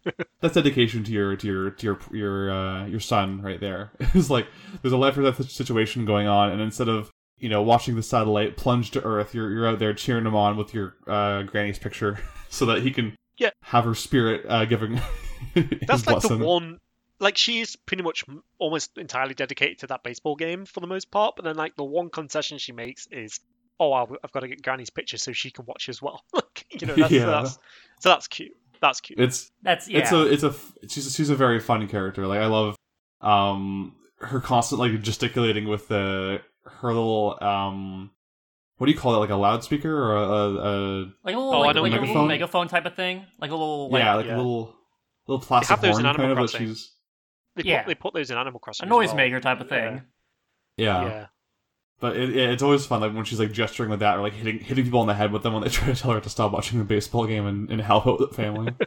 that's 0.42 0.54
dedication 0.54 1.04
to 1.04 1.12
your 1.12 1.36
to 1.36 1.48
your 1.48 1.72
to 1.72 1.86
your 1.86 2.00
your 2.12 2.52
uh, 2.52 2.86
your 2.86 3.00
son 3.00 3.42
right 3.42 3.60
there. 3.60 3.92
It's 4.14 4.30
like 4.30 4.48
there's 4.82 4.94
a 4.94 4.98
life 4.98 5.18
or 5.18 5.24
death 5.24 5.50
situation 5.50 6.06
going 6.06 6.28
on, 6.28 6.52
and 6.52 6.62
instead 6.62 6.88
of 6.88 7.12
you 7.40 7.50
know 7.50 7.62
watching 7.62 7.96
the 7.96 8.04
satellite 8.04 8.58
plunge 8.58 8.92
to 8.92 9.04
Earth, 9.04 9.34
you're 9.34 9.50
you're 9.52 9.68
out 9.68 9.80
there 9.80 9.94
cheering 9.94 10.26
him 10.26 10.36
on 10.36 10.58
with 10.58 10.74
your 10.74 10.96
uh, 11.08 11.44
granny's 11.44 11.80
picture 11.80 12.20
so 12.50 12.66
that 12.68 12.82
he 12.82 12.92
can 12.92 13.16
Yeah. 13.38 13.52
have 13.64 13.86
her 13.86 13.96
spirit 13.96 14.46
uh, 14.48 14.66
giving. 14.66 14.96
that's 15.56 16.02
his 16.02 16.08
like 16.08 16.22
the 16.22 16.38
one. 16.38 16.80
Like 17.22 17.36
she's 17.38 17.76
pretty 17.76 18.04
much 18.04 18.24
almost 18.60 18.98
entirely 18.98 19.34
dedicated 19.34 19.80
to 19.80 19.88
that 19.88 20.04
baseball 20.04 20.36
game 20.36 20.66
for 20.66 20.80
the 20.80 20.88
most 20.88 21.12
part. 21.12 21.36
But 21.36 21.44
then 21.44 21.56
like 21.58 21.76
the 21.76 21.84
one 21.84 22.10
concession 22.10 22.58
she 22.60 22.72
makes 22.72 23.08
is, 23.12 23.42
oh, 23.78 23.92
I've, 23.92 24.08
I've 24.24 24.32
got 24.32 24.40
to 24.42 24.48
get 24.48 24.62
Granny's 24.62 24.90
picture 24.90 25.18
so 25.18 25.34
she 25.34 25.52
can 25.52 25.66
watch 25.66 25.90
as 25.90 26.02
well. 26.02 26.24
you 26.72 26.88
know, 26.88 26.96
that's, 26.96 27.12
Yeah. 27.12 27.26
that's 27.26 27.58
so 28.00 28.10
that's 28.10 28.28
cute. 28.30 28.54
That's 28.82 29.02
cute. 29.02 29.20
It's 29.20 29.52
That's 29.64 29.90
yeah. 29.90 30.00
it's 30.00 30.12
a 30.14 30.22
it's 30.32 30.44
a 30.44 30.54
she's 30.88 31.14
she's 31.14 31.30
a 31.30 31.36
very 31.36 31.60
funny 31.60 31.88
character. 31.88 32.26
Like 32.26 32.40
I 32.40 32.46
love 32.46 32.78
um 33.20 33.96
her 34.20 34.40
constant 34.40 34.80
like 34.80 35.02
gesticulating 35.02 35.68
with 35.68 35.88
the 35.90 36.42
her 36.82 36.88
little 36.88 37.38
um 37.42 38.12
what 38.78 38.86
do 38.88 38.92
you 38.94 38.98
call 38.98 39.16
it 39.16 39.18
like 39.20 39.30
a 39.30 39.36
loudspeaker 39.36 39.94
or 39.94 40.16
a, 40.16 40.22
a, 40.22 40.50
a 40.54 41.00
like 41.24 41.36
a 41.36 41.38
little, 41.38 41.54
Oh, 41.54 41.62
I 41.64 41.68
like, 41.68 41.76
know 41.76 41.82
like 41.82 41.92
what 41.92 42.00
a 42.00 42.02
you 42.02 42.08
little 42.08 42.22
mean. 42.24 42.28
megaphone 42.30 42.68
type 42.70 42.86
of 42.86 42.96
thing, 42.96 43.26
like 43.40 43.52
a 43.52 43.56
little 43.56 43.90
like, 43.90 44.00
yeah 44.02 44.16
like 44.16 44.26
yeah. 44.28 44.36
a 44.36 44.38
little 44.38 44.76
little 45.28 45.46
plastic 45.46 45.70
have 45.70 45.82
those 45.82 45.98
in 46.00 46.06
horn 46.06 46.16
kind 46.16 46.26
Animal 46.30 46.46
of 46.46 46.52
that 46.52 46.58
she's 46.58 46.92
They 47.56 47.64
Yeah. 47.64 47.82
put 47.82 47.88
they 47.88 47.96
put 47.96 48.14
those 48.14 48.32
in 48.32 48.38
Animal 48.38 48.60
Crossing. 48.60 48.86
a 48.86 48.88
as 48.88 48.90
noise 48.90 49.08
well. 49.10 49.16
maker 49.18 49.40
type 49.42 49.60
of 49.60 49.68
thing. 49.70 50.02
yeah, 50.78 51.04
Yeah. 51.06 51.26
but 52.00 52.16
it, 52.16 52.30
it- 52.36 52.50
it's 52.52 52.64
always 52.64 52.86
fun 52.86 53.02
like 53.02 53.14
when 53.14 53.26
she's 53.26 53.40
like 53.40 53.52
gesturing 53.52 53.90
with 53.90 54.00
that 54.00 54.18
or 54.18 54.22
like 54.22 54.34
hitting 54.34 54.60
hitting 54.60 54.86
people 54.86 55.02
on 55.02 55.08
the 55.08 55.14
head 55.14 55.32
with 55.34 55.44
them 55.44 55.54
when 55.54 55.64
they 55.64 55.70
try 55.78 55.88
to 55.88 55.96
tell 55.96 56.12
her 56.12 56.22
to 56.22 56.30
stop 56.30 56.52
watching 56.54 56.80
the 56.80 56.86
baseball 56.86 57.28
game 57.28 57.46
and, 57.46 57.70
and 57.70 57.82
help 57.82 58.08
out 58.08 58.20
the 58.20 58.28
family. 58.30 58.72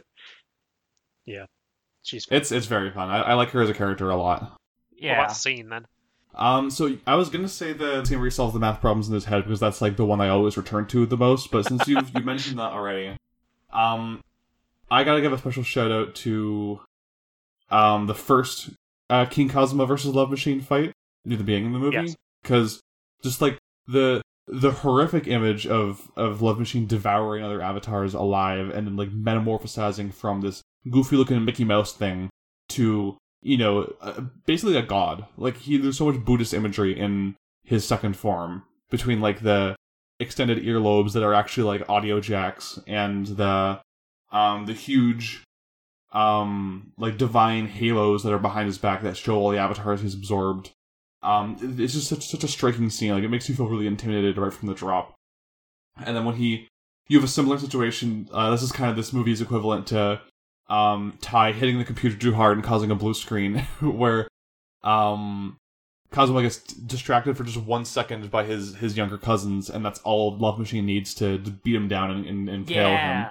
Yeah, 1.25 1.45
she's 2.01 2.27
it's 2.29 2.51
it's 2.51 2.65
very 2.65 2.91
fun. 2.91 3.09
I, 3.09 3.21
I 3.21 3.33
like 3.35 3.49
her 3.51 3.61
as 3.61 3.69
a 3.69 3.73
character 3.73 4.09
a 4.09 4.15
lot. 4.17 4.57
Yeah. 4.91 5.19
Well, 5.19 5.27
that 5.27 5.33
scene 5.35 5.69
then. 5.69 5.85
Um, 6.35 6.69
so 6.71 6.97
I 7.05 7.15
was 7.15 7.29
gonna 7.29 7.47
say 7.47 7.73
the 7.73 8.03
scene 8.05 8.17
where 8.17 8.25
he 8.25 8.31
solves 8.31 8.53
the 8.53 8.59
math 8.59 8.81
problems 8.81 9.07
in 9.07 9.13
his 9.13 9.25
head 9.25 9.43
because 9.43 9.59
that's 9.59 9.81
like 9.81 9.97
the 9.97 10.05
one 10.05 10.19
I 10.21 10.29
always 10.29 10.57
return 10.57 10.87
to 10.87 11.05
the 11.05 11.17
most. 11.17 11.51
But 11.51 11.65
since 11.65 11.87
you 11.87 11.99
you 12.15 12.23
mentioned 12.23 12.59
that 12.59 12.71
already, 12.71 13.15
um, 13.71 14.21
I 14.89 15.03
gotta 15.03 15.21
give 15.21 15.31
a 15.33 15.37
special 15.37 15.63
shout 15.63 15.91
out 15.91 16.15
to 16.15 16.81
um 17.69 18.07
the 18.07 18.15
first 18.15 18.69
uh, 19.09 19.25
King 19.25 19.49
Kazma 19.49 19.87
versus 19.87 20.13
Love 20.15 20.29
Machine 20.31 20.59
fight 20.61 20.91
near 21.25 21.37
the 21.37 21.43
beginning 21.43 21.67
of 21.67 21.73
the 21.73 21.79
movie 21.79 21.97
Yes. 21.97 22.15
because 22.41 22.81
just 23.23 23.41
like 23.41 23.57
the 23.87 24.21
the 24.47 24.71
horrific 24.71 25.27
image 25.27 25.67
of 25.67 26.11
of 26.15 26.41
Love 26.41 26.57
Machine 26.59 26.87
devouring 26.87 27.43
other 27.43 27.61
avatars 27.61 28.13
alive 28.13 28.69
and 28.69 28.87
then 28.87 28.95
like 28.95 29.09
metamorphosizing 29.11 30.13
from 30.13 30.41
this 30.41 30.61
goofy 30.89 31.15
looking 31.15 31.43
Mickey 31.45 31.63
Mouse 31.63 31.93
thing 31.93 32.29
to 32.69 33.17
you 33.43 33.57
know 33.57 33.93
uh, 34.01 34.21
basically 34.45 34.75
a 34.75 34.81
god. 34.81 35.25
Like 35.37 35.57
he 35.57 35.77
there's 35.77 35.97
so 35.97 36.11
much 36.11 36.23
Buddhist 36.23 36.53
imagery 36.53 36.97
in 36.97 37.35
his 37.63 37.85
second 37.85 38.15
form 38.15 38.63
between 38.89 39.21
like 39.21 39.41
the 39.41 39.75
extended 40.19 40.63
earlobes 40.63 41.13
that 41.13 41.23
are 41.23 41.33
actually 41.33 41.63
like 41.63 41.89
audio 41.89 42.19
jacks 42.19 42.79
and 42.87 43.27
the 43.27 43.79
um 44.31 44.65
the 44.65 44.73
huge 44.73 45.43
um 46.13 46.91
like 46.97 47.17
divine 47.17 47.67
halos 47.67 48.23
that 48.23 48.33
are 48.33 48.39
behind 48.39 48.67
his 48.67 48.77
back 48.77 49.01
that 49.01 49.17
show 49.17 49.35
all 49.35 49.49
the 49.49 49.57
avatars 49.57 50.01
he's 50.01 50.13
absorbed. 50.13 50.71
Um 51.21 51.57
it's 51.79 51.93
just 51.93 52.07
such, 52.09 52.27
such 52.27 52.43
a 52.43 52.47
striking 52.47 52.89
scene. 52.89 53.11
Like 53.11 53.23
it 53.23 53.29
makes 53.29 53.49
you 53.49 53.55
feel 53.55 53.67
really 53.67 53.87
intimidated 53.87 54.37
right 54.37 54.53
from 54.53 54.67
the 54.67 54.75
drop. 54.75 55.13
And 55.97 56.15
then 56.15 56.25
when 56.25 56.35
he 56.35 56.67
you 57.07 57.17
have 57.17 57.25
a 57.25 57.31
similar 57.31 57.57
situation 57.57 58.29
uh, 58.31 58.51
this 58.51 58.61
is 58.61 58.71
kind 58.71 58.89
of 58.89 58.95
this 58.95 59.13
movie's 59.13 59.41
equivalent 59.41 59.87
to 59.87 60.21
um 60.69 61.17
Tai 61.21 61.51
hitting 61.51 61.77
the 61.77 61.83
computer 61.85 62.17
too 62.17 62.33
hard 62.33 62.57
and 62.57 62.63
causing 62.65 62.89
a 62.91 62.95
blue 62.95 63.13
screen 63.13 63.57
where 63.81 64.27
um 64.83 65.57
Kazuma 66.11 66.41
gets 66.43 66.59
distracted 66.59 67.35
for 67.35 67.43
just 67.43 67.57
one 67.57 67.85
second 67.85 68.29
by 68.29 68.43
his 68.43 68.75
his 68.75 68.95
younger 68.95 69.17
cousins, 69.17 69.69
and 69.69 69.83
that's 69.83 69.99
all 70.01 70.37
Love 70.37 70.59
Machine 70.59 70.85
needs 70.85 71.13
to, 71.15 71.39
to 71.39 71.49
beat 71.51 71.73
him 71.75 71.87
down 71.87 72.11
and, 72.11 72.25
and, 72.27 72.49
and 72.49 72.67
KO 72.67 72.73
him. 72.75 73.27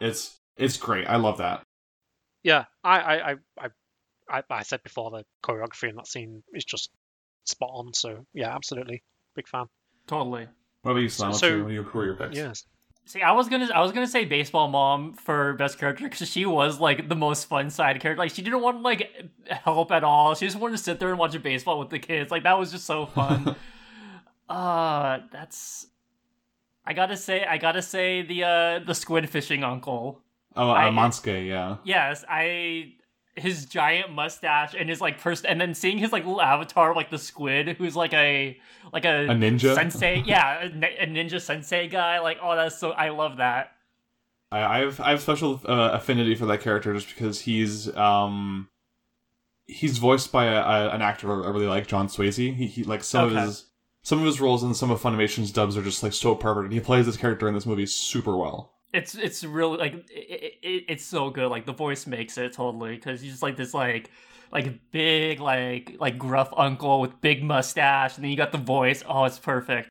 It's 0.00 0.36
it's 0.56 0.76
great. 0.78 1.06
I 1.06 1.16
love 1.16 1.38
that. 1.38 1.62
Yeah, 2.42 2.64
I 2.82 2.98
I, 3.00 3.30
I 3.30 3.34
I 3.58 3.68
I 4.30 4.42
I 4.50 4.62
said 4.62 4.82
before 4.82 5.10
the 5.10 5.24
choreography 5.44 5.90
in 5.90 5.96
that 5.96 6.06
scene 6.06 6.42
is 6.54 6.64
just 6.64 6.90
spot 7.44 7.70
on. 7.74 7.92
So 7.92 8.24
yeah, 8.32 8.54
absolutely, 8.54 9.02
big 9.36 9.46
fan. 9.46 9.66
Totally. 10.06 10.48
What 10.82 10.92
about 10.92 11.00
you, 11.00 11.08
Sloan? 11.10 11.34
So- 11.34 11.36
What's 11.36 11.42
your- 11.42 11.62
what 11.64 11.70
are 11.70 11.72
your- 11.74 11.82
who 11.84 11.98
are 12.00 12.04
your 12.06 12.16
picks? 12.16 12.36
Yes. 12.36 12.64
See, 13.06 13.20
I 13.20 13.32
was 13.32 13.48
gonna, 13.50 13.68
I 13.74 13.82
was 13.82 13.92
gonna 13.92 14.06
say 14.06 14.24
baseball 14.24 14.68
mom 14.68 15.12
for 15.12 15.52
best 15.54 15.78
character 15.78 16.08
because 16.08 16.28
she 16.28 16.46
was 16.46 16.80
like 16.80 17.08
the 17.08 17.14
most 17.14 17.44
fun 17.46 17.68
side 17.68 18.00
character. 18.00 18.18
Like 18.18 18.30
she 18.32 18.40
didn't 18.42 18.62
want 18.62 18.78
to 18.78 18.82
like 18.82 19.12
help 19.48 19.90
at 19.92 20.02
all. 20.04 20.34
She 20.34 20.46
just 20.46 20.58
wanted 20.58 20.78
to 20.78 20.82
sit 20.82 20.98
there 21.00 21.10
and 21.10 21.18
watch 21.18 21.34
a 21.34 21.38
baseball 21.40 21.78
with 21.78 21.90
the 21.90 21.98
kids. 21.98 22.30
Like 22.30 22.44
that 22.44 22.58
was 22.58 22.72
just 22.72 22.86
so 22.86 23.06
fun. 23.06 23.56
uh 24.48 25.18
that's. 25.30 25.86
I 26.86 26.92
gotta 26.92 27.16
say, 27.16 27.44
I 27.44 27.56
gotta 27.58 27.82
say 27.82 28.22
the 28.22 28.44
uh 28.44 28.78
the 28.86 28.94
squid 28.94 29.28
fishing 29.28 29.64
uncle. 29.64 30.20
Oh, 30.56 30.70
uh, 30.70 30.72
I- 30.72 30.90
yeah. 31.46 31.76
Yes, 31.84 32.24
I 32.28 32.94
his 33.36 33.66
giant 33.66 34.12
mustache 34.12 34.74
and 34.78 34.88
his 34.88 35.00
like 35.00 35.18
first 35.18 35.44
and 35.44 35.60
then 35.60 35.74
seeing 35.74 35.98
his 35.98 36.12
like 36.12 36.24
little 36.24 36.40
avatar 36.40 36.94
like 36.94 37.10
the 37.10 37.18
squid 37.18 37.68
who's 37.78 37.96
like 37.96 38.12
a 38.14 38.56
like 38.92 39.04
a, 39.04 39.24
A 39.26 39.34
ninja? 39.34 39.74
sensei 39.74 40.22
yeah 40.24 40.62
a, 40.62 40.66
a 41.02 41.06
ninja 41.06 41.40
sensei 41.40 41.88
guy 41.88 42.20
like 42.20 42.38
oh 42.42 42.54
that's 42.54 42.78
so 42.78 42.92
i 42.92 43.08
love 43.08 43.38
that 43.38 43.72
I, 44.52 44.62
I 44.62 44.78
have 44.80 45.00
I 45.00 45.10
have 45.10 45.20
special 45.20 45.60
uh, 45.66 45.90
affinity 45.94 46.34
for 46.36 46.46
that 46.46 46.60
character 46.60 46.94
just 46.94 47.08
because 47.08 47.40
he's 47.40 47.94
um 47.96 48.68
he's 49.66 49.98
voiced 49.98 50.30
by 50.30 50.44
a, 50.44 50.60
a, 50.60 50.90
an 50.90 51.02
actor 51.02 51.32
I 51.44 51.48
really 51.48 51.66
like, 51.66 51.86
John 51.86 52.06
Swasey. 52.08 52.54
He, 52.54 52.66
he 52.66 52.84
like 52.84 53.02
some 53.02 53.24
Okay. 53.26 53.36
of 53.38 53.46
his 53.46 53.64
some 54.02 54.18
of 54.20 54.26
his 54.26 54.40
roles 54.40 54.62
in 54.62 54.74
some 54.74 54.90
of 54.90 55.00
Funimation's 55.00 55.50
dubs 55.50 55.76
are 55.76 55.82
just 55.82 56.02
like 56.02 56.12
so 56.12 56.34
perfect, 56.34 56.64
and 56.64 56.72
he 56.74 56.78
plays 56.80 57.06
this 57.06 57.16
character 57.16 57.48
in 57.48 57.54
this 57.54 57.64
movie 57.66 57.86
super 57.86 58.36
well. 58.36 58.73
It's 58.94 59.14
it's 59.14 59.44
really 59.44 59.76
like 59.76 59.94
it, 60.10 60.58
it, 60.62 60.84
it's 60.88 61.04
so 61.04 61.28
good 61.28 61.48
like 61.48 61.66
the 61.66 61.72
voice 61.72 62.06
makes 62.06 62.38
it 62.38 62.52
totally 62.52 62.94
because 62.94 63.20
he's 63.20 63.32
just 63.32 63.42
like 63.42 63.56
this 63.56 63.74
like 63.74 64.10
like 64.52 64.90
big 64.92 65.40
like 65.40 65.96
like 65.98 66.16
gruff 66.16 66.52
uncle 66.56 67.00
with 67.00 67.20
big 67.20 67.42
mustache 67.42 68.16
and 68.16 68.24
then 68.24 68.30
you 68.30 68.36
got 68.36 68.52
the 68.52 68.58
voice 68.58 69.02
oh 69.08 69.24
it's 69.24 69.38
perfect 69.38 69.88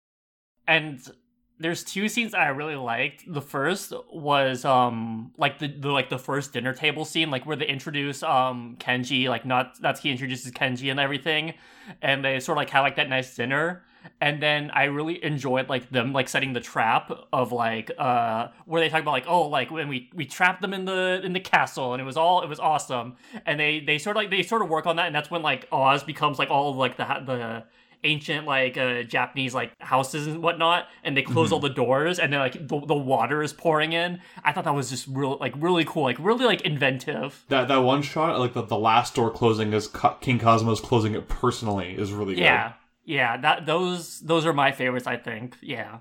and 0.67 1.11
there's 1.59 1.83
two 1.83 2.09
scenes 2.09 2.33
I 2.33 2.47
really 2.47 2.75
liked. 2.75 3.31
The 3.31 3.41
first 3.41 3.93
was 4.11 4.65
um 4.65 5.31
like 5.37 5.59
the, 5.59 5.67
the 5.67 5.89
like 5.91 6.09
the 6.09 6.17
first 6.17 6.51
dinner 6.51 6.73
table 6.73 7.05
scene, 7.05 7.31
like 7.31 7.45
where 7.45 7.55
they 7.55 7.67
introduce 7.67 8.23
um 8.23 8.75
Kenji, 8.79 9.29
like 9.29 9.45
not 9.45 9.79
that's 9.79 10.01
he 10.01 10.11
introduces 10.11 10.51
Kenji 10.51 10.91
and 10.91 10.99
everything, 10.99 11.53
and 12.01 12.23
they 12.25 12.39
sort 12.39 12.57
of 12.57 12.61
like 12.61 12.69
have 12.71 12.83
like 12.83 12.97
that 12.97 13.07
nice 13.07 13.35
dinner. 13.35 13.83
And 14.21 14.41
then 14.41 14.71
I 14.71 14.85
really 14.85 15.23
enjoyed 15.23 15.69
like 15.69 15.89
them 15.89 16.13
like 16.13 16.29
setting 16.29 16.53
the 16.53 16.59
trap 16.59 17.11
of 17.31 17.51
like 17.51 17.91
uh 17.97 18.47
where 18.65 18.81
they 18.81 18.89
talk 18.89 19.01
about 19.01 19.11
like 19.11 19.27
oh 19.27 19.47
like 19.47 19.71
when 19.71 19.87
we 19.87 20.09
we 20.13 20.25
trapped 20.25 20.61
them 20.61 20.73
in 20.73 20.85
the 20.85 21.21
in 21.23 21.33
the 21.33 21.39
castle 21.39 21.93
and 21.93 22.01
it 22.01 22.05
was 22.05 22.17
all 22.17 22.41
it 22.41 22.49
was 22.49 22.59
awesome 22.59 23.15
and 23.45 23.59
they 23.59 23.79
they 23.79 23.97
sort 23.97 24.15
of 24.15 24.21
like 24.21 24.29
they 24.29 24.43
sort 24.43 24.61
of 24.61 24.69
work 24.69 24.85
on 24.85 24.95
that 24.95 25.07
and 25.07 25.15
that's 25.15 25.29
when 25.29 25.41
like 25.41 25.67
Oz 25.71 26.03
becomes 26.03 26.39
like 26.39 26.49
all 26.49 26.69
of 26.71 26.77
like 26.77 26.97
the 26.97 27.05
the 27.25 27.63
ancient 28.03 28.45
like 28.45 28.77
uh 28.77 29.03
Japanese 29.03 29.53
like 29.53 29.71
houses 29.79 30.27
and 30.27 30.41
whatnot, 30.41 30.87
and 31.03 31.15
they 31.15 31.21
close 31.21 31.51
all 31.51 31.59
the 31.59 31.69
doors, 31.69 32.19
and 32.19 32.31
then 32.31 32.39
like 32.39 32.53
the, 32.53 32.79
the 32.85 32.95
water 32.95 33.41
is 33.41 33.53
pouring 33.53 33.93
in. 33.93 34.19
I 34.43 34.51
thought 34.51 34.65
that 34.65 34.75
was 34.75 34.89
just 34.89 35.07
real 35.07 35.37
like 35.39 35.53
really 35.57 35.85
cool, 35.85 36.03
like 36.03 36.17
really 36.19 36.45
like 36.45 36.61
inventive. 36.61 37.43
That 37.49 37.67
that 37.67 37.77
one 37.77 38.01
shot, 38.01 38.39
like 38.39 38.53
the, 38.53 38.61
the 38.63 38.77
last 38.77 39.15
door 39.15 39.31
closing 39.31 39.73
is 39.73 39.87
King 40.21 40.39
Kazma's 40.39 40.81
closing 40.81 41.15
it 41.15 41.27
personally, 41.27 41.95
is 41.97 42.11
really 42.11 42.35
good. 42.35 42.41
Yeah, 42.41 42.73
yeah. 43.05 43.37
That 43.37 43.65
those 43.65 44.19
those 44.21 44.45
are 44.45 44.53
my 44.53 44.71
favorites. 44.71 45.07
I 45.07 45.17
think. 45.17 45.57
Yeah. 45.61 45.99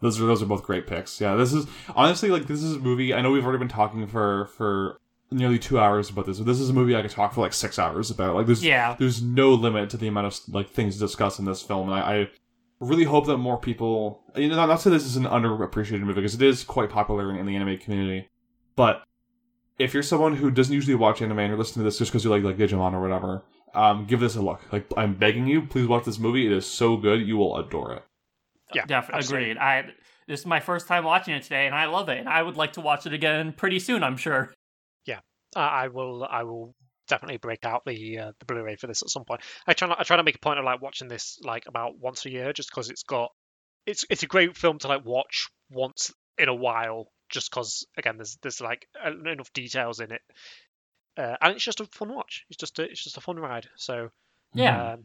Those 0.00 0.20
are 0.20 0.24
those 0.26 0.42
are 0.42 0.46
both 0.46 0.62
great 0.62 0.86
picks. 0.86 1.20
Yeah, 1.20 1.34
this 1.36 1.52
is 1.52 1.66
honestly 1.94 2.30
like 2.30 2.46
this 2.46 2.62
is 2.62 2.76
a 2.76 2.78
movie. 2.78 3.12
I 3.12 3.20
know 3.20 3.30
we've 3.30 3.44
already 3.44 3.58
been 3.58 3.68
talking 3.68 4.06
for 4.06 4.46
for 4.56 4.98
nearly 5.30 5.58
two 5.58 5.78
hours 5.78 6.10
about 6.10 6.26
this, 6.26 6.38
but 6.38 6.46
this 6.46 6.58
is 6.58 6.70
a 6.70 6.72
movie 6.72 6.96
I 6.96 7.02
could 7.02 7.10
talk 7.10 7.34
for 7.34 7.42
like 7.42 7.52
six 7.52 7.78
hours 7.78 8.10
about. 8.10 8.34
Like 8.34 8.46
there's 8.46 8.64
Yeah. 8.64 8.96
there's 8.98 9.22
no 9.22 9.50
limit 9.50 9.90
to 9.90 9.96
the 9.96 10.08
amount 10.08 10.26
of 10.26 10.38
like 10.54 10.70
things 10.70 10.94
to 10.94 11.00
discuss 11.00 11.38
in 11.38 11.44
this 11.44 11.60
film, 11.62 11.88
and 11.90 11.98
I, 12.00 12.20
I 12.22 12.30
really 12.80 13.04
hope 13.04 13.26
that 13.26 13.36
more 13.36 13.58
people. 13.58 14.22
You 14.36 14.48
know, 14.48 14.56
not, 14.56 14.66
not 14.70 14.76
to 14.76 14.82
say 14.84 14.90
this 14.90 15.04
is 15.04 15.16
an 15.16 15.24
underappreciated 15.24 16.00
movie 16.00 16.14
because 16.14 16.34
it 16.34 16.42
is 16.42 16.64
quite 16.64 16.88
popular 16.88 17.30
in, 17.30 17.36
in 17.36 17.44
the 17.46 17.54
anime 17.54 17.76
community, 17.78 18.28
but 18.76 19.02
if 19.78 19.92
you're 19.94 20.02
someone 20.02 20.34
who 20.36 20.50
doesn't 20.50 20.74
usually 20.74 20.94
watch 20.94 21.20
anime 21.22 21.38
and 21.38 21.48
you're 21.48 21.58
listening 21.58 21.82
to 21.82 21.84
this 21.84 21.98
just 21.98 22.10
because 22.10 22.24
you 22.24 22.30
like 22.30 22.42
like 22.42 22.56
Digimon 22.56 22.92
or 22.94 23.00
whatever, 23.02 23.44
um, 23.74 24.06
give 24.06 24.20
this 24.20 24.36
a 24.36 24.42
look. 24.42 24.60
Like 24.72 24.86
I'm 24.96 25.14
begging 25.14 25.46
you, 25.46 25.62
please 25.62 25.86
watch 25.86 26.04
this 26.04 26.18
movie. 26.18 26.46
It 26.46 26.52
is 26.52 26.66
so 26.66 26.96
good, 26.96 27.26
you 27.26 27.36
will 27.36 27.56
adore 27.56 27.94
it. 27.94 28.04
Yeah, 28.74 28.86
Definitely 28.86 29.26
agreed. 29.26 29.58
I 29.58 29.90
this 30.28 30.40
is 30.40 30.46
my 30.46 30.60
first 30.60 30.86
time 30.86 31.04
watching 31.04 31.34
it 31.34 31.42
today, 31.42 31.66
and 31.66 31.74
I 31.74 31.86
love 31.86 32.08
it. 32.08 32.18
And 32.18 32.28
I 32.28 32.42
would 32.42 32.56
like 32.56 32.74
to 32.74 32.80
watch 32.80 33.06
it 33.06 33.12
again 33.12 33.52
pretty 33.52 33.80
soon. 33.80 34.04
I'm 34.04 34.16
sure. 34.16 34.52
I 35.56 35.84
I 35.84 35.88
will 35.88 36.24
I 36.24 36.44
will 36.44 36.74
definitely 37.08 37.38
break 37.38 37.64
out 37.64 37.82
the 37.84 38.18
uh, 38.18 38.32
the 38.38 38.46
Blu-ray 38.46 38.76
for 38.76 38.86
this 38.86 39.02
at 39.02 39.10
some 39.10 39.24
point. 39.24 39.42
I 39.66 39.74
try 39.74 39.88
not, 39.88 40.00
I 40.00 40.04
try 40.04 40.16
to 40.16 40.22
make 40.22 40.36
a 40.36 40.40
point 40.40 40.58
of 40.58 40.64
like 40.64 40.80
watching 40.80 41.08
this 41.08 41.38
like 41.42 41.64
about 41.66 41.98
once 41.98 42.24
a 42.24 42.30
year, 42.30 42.52
just 42.52 42.70
because 42.70 42.90
it's 42.90 43.02
got 43.02 43.30
it's 43.86 44.04
it's 44.08 44.22
a 44.22 44.28
great 44.28 44.56
film 44.56 44.78
to 44.78 44.88
like 44.88 45.04
watch 45.04 45.48
once 45.70 46.12
in 46.38 46.48
a 46.48 46.54
while, 46.54 47.08
just 47.28 47.50
because 47.50 47.86
again 47.98 48.16
there's 48.16 48.38
there's 48.42 48.60
like 48.60 48.86
enough 49.04 49.52
details 49.52 50.00
in 50.00 50.12
it, 50.12 50.22
uh, 51.16 51.36
and 51.40 51.54
it's 51.54 51.64
just 51.64 51.80
a 51.80 51.86
fun 51.86 52.14
watch. 52.14 52.44
It's 52.48 52.56
just 52.58 52.78
a 52.78 52.82
it's 52.84 53.02
just 53.04 53.16
a 53.16 53.20
fun 53.20 53.38
ride. 53.38 53.68
So 53.76 54.10
Yeah. 54.54 54.92
um, 54.94 55.04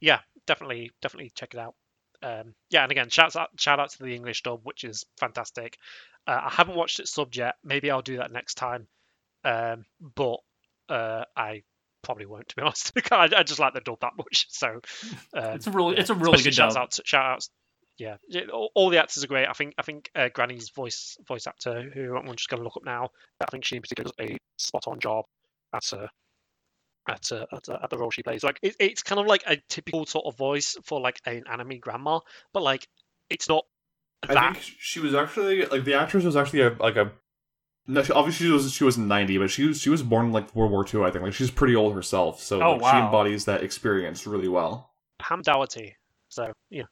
yeah, 0.00 0.20
definitely 0.46 0.90
definitely 1.02 1.30
check 1.34 1.54
it 1.54 1.60
out. 1.60 1.74
Um, 2.22 2.54
yeah, 2.70 2.82
and 2.82 2.92
again, 2.92 3.08
shout 3.10 3.36
out 3.36 3.50
shout 3.58 3.78
out 3.80 3.90
to 3.90 3.98
the 4.02 4.14
English 4.14 4.42
dub, 4.42 4.60
which 4.64 4.84
is 4.84 5.04
fantastic. 5.18 5.78
Uh, 6.26 6.40
I 6.44 6.50
haven't 6.50 6.76
watched 6.76 6.98
it 7.00 7.08
sub 7.08 7.34
yet. 7.34 7.54
Maybe 7.62 7.90
I'll 7.90 8.02
do 8.02 8.16
that 8.18 8.32
next 8.32 8.54
time. 8.54 8.88
Um, 9.44 9.84
but 10.00 10.38
uh, 10.88 11.24
I 11.36 11.62
probably 12.02 12.26
won't, 12.26 12.48
to 12.48 12.56
be 12.56 12.62
honest. 12.62 12.92
I, 13.12 13.28
I 13.36 13.42
just 13.42 13.60
like 13.60 13.74
the 13.74 13.80
dub 13.80 14.00
that 14.00 14.12
much. 14.16 14.46
So 14.50 14.80
um, 15.34 15.54
It's 15.54 15.66
a 15.66 15.70
really 15.70 15.96
it's 15.98 16.10
a 16.10 16.14
really 16.14 16.42
good 16.42 16.54
shouts 16.54 16.74
dub. 16.74 16.82
out 16.84 16.98
shout 17.04 17.24
outs. 17.24 17.50
Yeah, 17.98 18.16
all 18.74 18.90
the 18.90 18.98
actors 18.98 19.24
are 19.24 19.26
great. 19.26 19.46
I 19.48 19.52
think 19.54 19.74
I 19.78 19.82
think 19.82 20.10
uh, 20.14 20.28
Granny's 20.34 20.68
voice 20.70 21.16
voice 21.26 21.46
actor, 21.46 21.82
who 21.94 22.14
I'm 22.16 22.26
just 22.36 22.48
going 22.50 22.60
to 22.60 22.64
look 22.64 22.76
up 22.76 22.84
now. 22.84 23.08
I 23.40 23.46
think 23.46 23.64
she 23.64 23.76
in 23.76 23.82
particular 23.82 24.10
does 24.18 24.28
a 24.28 24.36
spot 24.58 24.84
on 24.86 25.00
job 25.00 25.24
at 25.72 25.92
uh, 25.92 26.06
at, 27.08 27.30
uh, 27.32 27.46
at, 27.52 27.68
uh, 27.68 27.78
at 27.82 27.90
the 27.90 27.98
role 27.98 28.10
she 28.10 28.22
plays. 28.22 28.42
Like 28.42 28.58
it, 28.62 28.76
it's 28.80 29.02
kind 29.02 29.20
of 29.20 29.26
like 29.26 29.44
a 29.46 29.56
typical 29.68 30.06
sort 30.06 30.26
of 30.26 30.36
voice 30.36 30.76
for 30.84 31.00
like 31.00 31.20
an 31.24 31.44
anime 31.50 31.78
grandma, 31.78 32.20
but 32.52 32.62
like 32.62 32.88
it's 33.30 33.48
not 33.48 33.64
I 34.28 34.52
think 34.52 34.64
she 34.80 35.00
was 35.00 35.14
actually 35.14 35.64
like 35.66 35.84
the 35.84 35.94
actress 35.94 36.24
was 36.24 36.36
actually 36.36 36.62
a, 36.62 36.70
like 36.80 36.96
a. 36.96 37.12
No, 37.86 38.02
she, 38.02 38.12
obviously 38.12 38.46
she 38.46 38.52
was 38.52 38.72
she 38.72 38.82
was 38.84 38.98
ninety, 38.98 39.38
but 39.38 39.50
she 39.50 39.64
was 39.66 39.80
she 39.80 39.90
was 39.90 40.02
born 40.02 40.32
like 40.32 40.54
World 40.56 40.72
War 40.72 40.84
II. 40.92 41.04
I 41.04 41.10
think 41.10 41.22
like 41.22 41.34
she's 41.34 41.50
pretty 41.50 41.76
old 41.76 41.94
herself, 41.94 42.42
so 42.42 42.60
Oh, 42.60 42.74
like, 42.76 42.92
she 42.92 42.98
embodies 42.98 43.44
that 43.44 43.62
experience 43.62 44.26
really 44.26 44.48
well. 44.48 44.90
Pam 45.20 45.42
Dougherty. 45.42 45.94
So 46.28 46.52
yeah, 46.70 46.84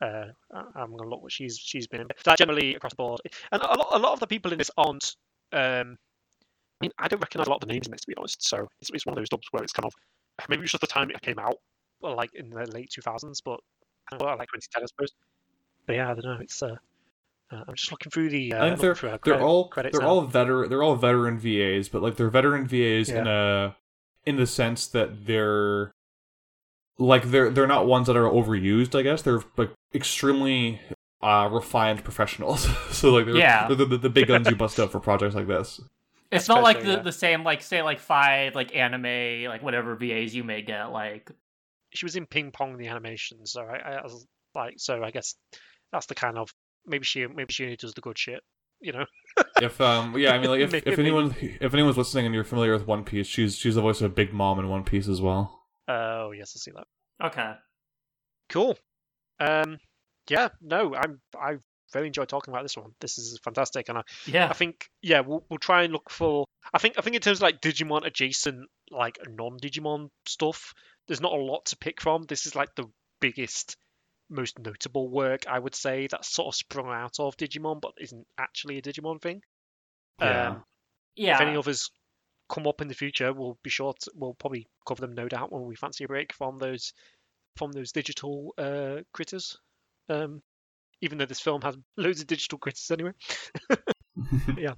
uh, 0.00 0.26
I- 0.54 0.64
I'm 0.80 0.94
gonna 0.96 1.08
look 1.10 1.22
what 1.22 1.32
she's 1.32 1.58
she's 1.58 1.88
been 1.88 2.02
in. 2.02 2.08
That 2.24 2.38
generally 2.38 2.76
across 2.76 2.92
the 2.92 2.96
board, 2.96 3.20
and 3.50 3.60
a 3.60 3.66
lot, 3.66 3.88
a 3.90 3.98
lot 3.98 4.12
of 4.12 4.20
the 4.20 4.26
people 4.28 4.52
in 4.52 4.58
this 4.58 4.70
aren't. 4.76 5.16
Um, 5.52 5.96
I 6.80 6.84
mean, 6.84 6.92
I 6.98 7.08
don't 7.08 7.20
recognise 7.20 7.46
a 7.46 7.50
lot 7.50 7.62
of 7.62 7.66
the 7.68 7.72
names 7.72 7.86
in 7.86 7.92
this 7.92 8.02
to 8.02 8.08
be 8.08 8.14
honest. 8.16 8.46
So 8.46 8.66
it's, 8.80 8.90
it's 8.92 9.06
one 9.06 9.12
of 9.14 9.16
those 9.16 9.28
dubs 9.30 9.46
where 9.50 9.62
it's 9.62 9.72
kind 9.72 9.86
of 9.86 9.92
maybe 10.48 10.62
it's 10.62 10.72
just 10.72 10.80
the 10.82 10.86
time 10.86 11.10
it 11.10 11.20
came 11.22 11.38
out, 11.38 11.56
well, 12.00 12.14
like 12.16 12.30
in 12.34 12.50
the 12.50 12.66
late 12.72 12.90
2000s, 12.90 13.38
but 13.44 13.60
well, 14.20 14.36
like 14.36 14.48
2010, 14.52 14.82
I 14.82 14.86
suppose. 14.86 15.12
But 15.86 15.96
yeah, 15.96 16.10
I 16.10 16.14
don't 16.14 16.24
know. 16.24 16.38
It's 16.40 16.62
uh, 16.62 16.76
uh, 17.52 17.62
I'm 17.68 17.74
just 17.76 17.90
looking 17.90 18.10
through 18.10 18.28
the. 18.30 18.52
Uh, 18.52 18.64
I 18.64 18.68
think 18.70 18.80
they're 18.80 18.94
they're 18.94 19.18
credit- 19.18 19.40
all 19.42 19.68
credits 19.68 19.96
they're 19.96 20.06
now. 20.06 20.12
all 20.12 20.22
veteran 20.22 20.68
they're 20.68 20.82
all 20.82 20.96
veteran 20.96 21.38
VAs, 21.38 21.88
but 21.88 22.02
like 22.02 22.16
they're 22.16 22.28
veteran 22.30 22.66
VAs 22.66 23.08
in 23.08 23.26
a 23.26 23.76
in 24.24 24.36
the 24.36 24.46
sense 24.46 24.86
that 24.88 25.26
they're 25.26 25.92
like 26.98 27.24
they're 27.30 27.50
they're 27.50 27.66
not 27.66 27.86
ones 27.86 28.06
that 28.08 28.16
are 28.16 28.28
overused. 28.28 28.98
I 28.98 29.02
guess 29.02 29.22
they're 29.22 29.42
like 29.56 29.70
extremely 29.94 30.80
uh 31.22 31.48
refined 31.50 32.02
professionals. 32.04 32.66
so 32.90 33.10
like 33.12 33.26
they're, 33.26 33.36
Yeah. 33.36 33.68
they're 33.68 33.76
the, 33.76 33.86
the, 33.86 33.98
the 33.98 34.10
big 34.10 34.28
guns 34.28 34.48
you 34.48 34.56
bust 34.56 34.78
out 34.80 34.90
for 34.92 35.00
projects 35.00 35.34
like 35.34 35.46
this. 35.46 35.80
It's 36.30 36.50
I 36.50 36.54
not 36.54 36.62
like 36.62 36.82
the, 36.82 36.92
yeah. 36.92 37.02
the 37.02 37.12
same 37.12 37.44
like 37.44 37.62
say 37.62 37.82
like 37.82 38.00
five 38.00 38.54
like 38.54 38.74
anime 38.74 39.44
like 39.48 39.62
whatever 39.62 39.94
VAs 39.94 40.34
you 40.34 40.44
may 40.44 40.62
get 40.62 40.86
like 40.86 41.30
She 41.94 42.04
was 42.04 42.16
in 42.16 42.26
Ping 42.26 42.50
Pong 42.50 42.76
the 42.76 42.88
animation, 42.88 43.46
so 43.46 43.62
I, 43.62 43.76
I 43.76 44.02
was 44.02 44.26
like, 44.54 44.74
so 44.78 45.02
I 45.02 45.10
guess 45.10 45.34
that's 45.92 46.06
the 46.06 46.14
kind 46.14 46.38
of 46.38 46.52
maybe 46.86 47.04
she 47.04 47.26
maybe 47.26 47.52
she 47.52 47.64
only 47.64 47.76
does 47.76 47.94
the 47.94 48.00
good 48.00 48.18
shit, 48.18 48.40
you 48.80 48.92
know. 48.92 49.04
If 49.60 49.80
um 49.80 50.16
yeah, 50.18 50.32
I 50.32 50.38
mean 50.38 50.50
like 50.50 50.60
if, 50.60 50.74
if 50.86 50.98
anyone 50.98 51.34
if 51.40 51.72
anyone's 51.74 51.96
listening 51.96 52.26
and 52.26 52.34
you're 52.34 52.44
familiar 52.44 52.72
with 52.72 52.86
One 52.86 53.04
Piece, 53.04 53.26
she's 53.26 53.56
she's 53.56 53.74
the 53.74 53.82
voice 53.82 54.00
of 54.00 54.14
Big 54.14 54.32
Mom 54.32 54.58
in 54.58 54.68
One 54.68 54.84
Piece 54.84 55.08
as 55.08 55.20
well. 55.20 55.62
Oh 55.88 56.32
yes, 56.32 56.52
I 56.56 56.58
see 56.58 56.72
that. 56.72 57.26
okay 57.26 57.54
Cool. 58.48 58.78
Um, 59.40 59.78
yeah, 60.30 60.48
no, 60.60 60.94
I'm 60.94 61.20
I 61.34 61.56
very 61.96 62.08
enjoyed 62.08 62.28
talking 62.28 62.52
about 62.52 62.62
this 62.62 62.76
one. 62.76 62.92
This 63.00 63.16
is 63.16 63.38
fantastic, 63.42 63.88
and 63.88 63.98
I, 63.98 64.02
yeah 64.26 64.48
I 64.48 64.52
think 64.52 64.88
yeah, 65.02 65.20
we'll 65.20 65.44
we'll 65.48 65.58
try 65.58 65.84
and 65.84 65.92
look 65.92 66.10
for. 66.10 66.44
I 66.72 66.78
think 66.78 66.96
I 66.98 67.02
think 67.02 67.16
in 67.16 67.22
terms 67.22 67.38
of 67.38 67.42
like 67.42 67.60
Digimon 67.60 68.06
adjacent, 68.06 68.68
like 68.90 69.18
non 69.28 69.58
Digimon 69.58 70.10
stuff, 70.26 70.74
there's 71.06 71.20
not 71.20 71.32
a 71.32 71.36
lot 71.36 71.66
to 71.66 71.76
pick 71.76 72.00
from. 72.00 72.24
This 72.24 72.46
is 72.46 72.54
like 72.54 72.74
the 72.74 72.86
biggest, 73.20 73.76
most 74.28 74.58
notable 74.58 75.08
work 75.08 75.46
I 75.48 75.58
would 75.58 75.74
say 75.74 76.06
that 76.08 76.24
sort 76.24 76.48
of 76.48 76.54
sprung 76.54 76.88
out 76.88 77.18
of 77.18 77.36
Digimon, 77.36 77.80
but 77.80 77.92
isn't 77.98 78.26
actually 78.38 78.78
a 78.78 78.82
Digimon 78.82 79.20
thing. 79.20 79.42
Yeah. 80.20 80.48
Um, 80.48 80.64
yeah 81.14 81.36
if 81.36 81.40
any 81.40 81.56
others 81.56 81.90
come 82.48 82.66
up 82.66 82.80
in 82.80 82.88
the 82.88 82.94
future, 82.94 83.32
we'll 83.32 83.58
be 83.62 83.70
sure 83.70 83.94
to, 84.00 84.12
we'll 84.14 84.34
probably 84.34 84.66
cover 84.86 85.00
them, 85.00 85.14
no 85.14 85.28
doubt, 85.28 85.52
when 85.52 85.64
we 85.64 85.76
fancy 85.76 86.04
a 86.04 86.08
break 86.08 86.32
from 86.32 86.58
those 86.58 86.92
from 87.56 87.72
those 87.72 87.92
digital 87.92 88.54
uh, 88.58 88.98
critters. 89.12 89.58
Um, 90.08 90.42
even 91.00 91.18
though 91.18 91.26
this 91.26 91.40
film 91.40 91.62
has 91.62 91.76
loads 91.96 92.20
of 92.20 92.26
digital 92.26 92.58
critics 92.58 92.90
anyway. 92.90 93.12
Yeah, 94.56 94.74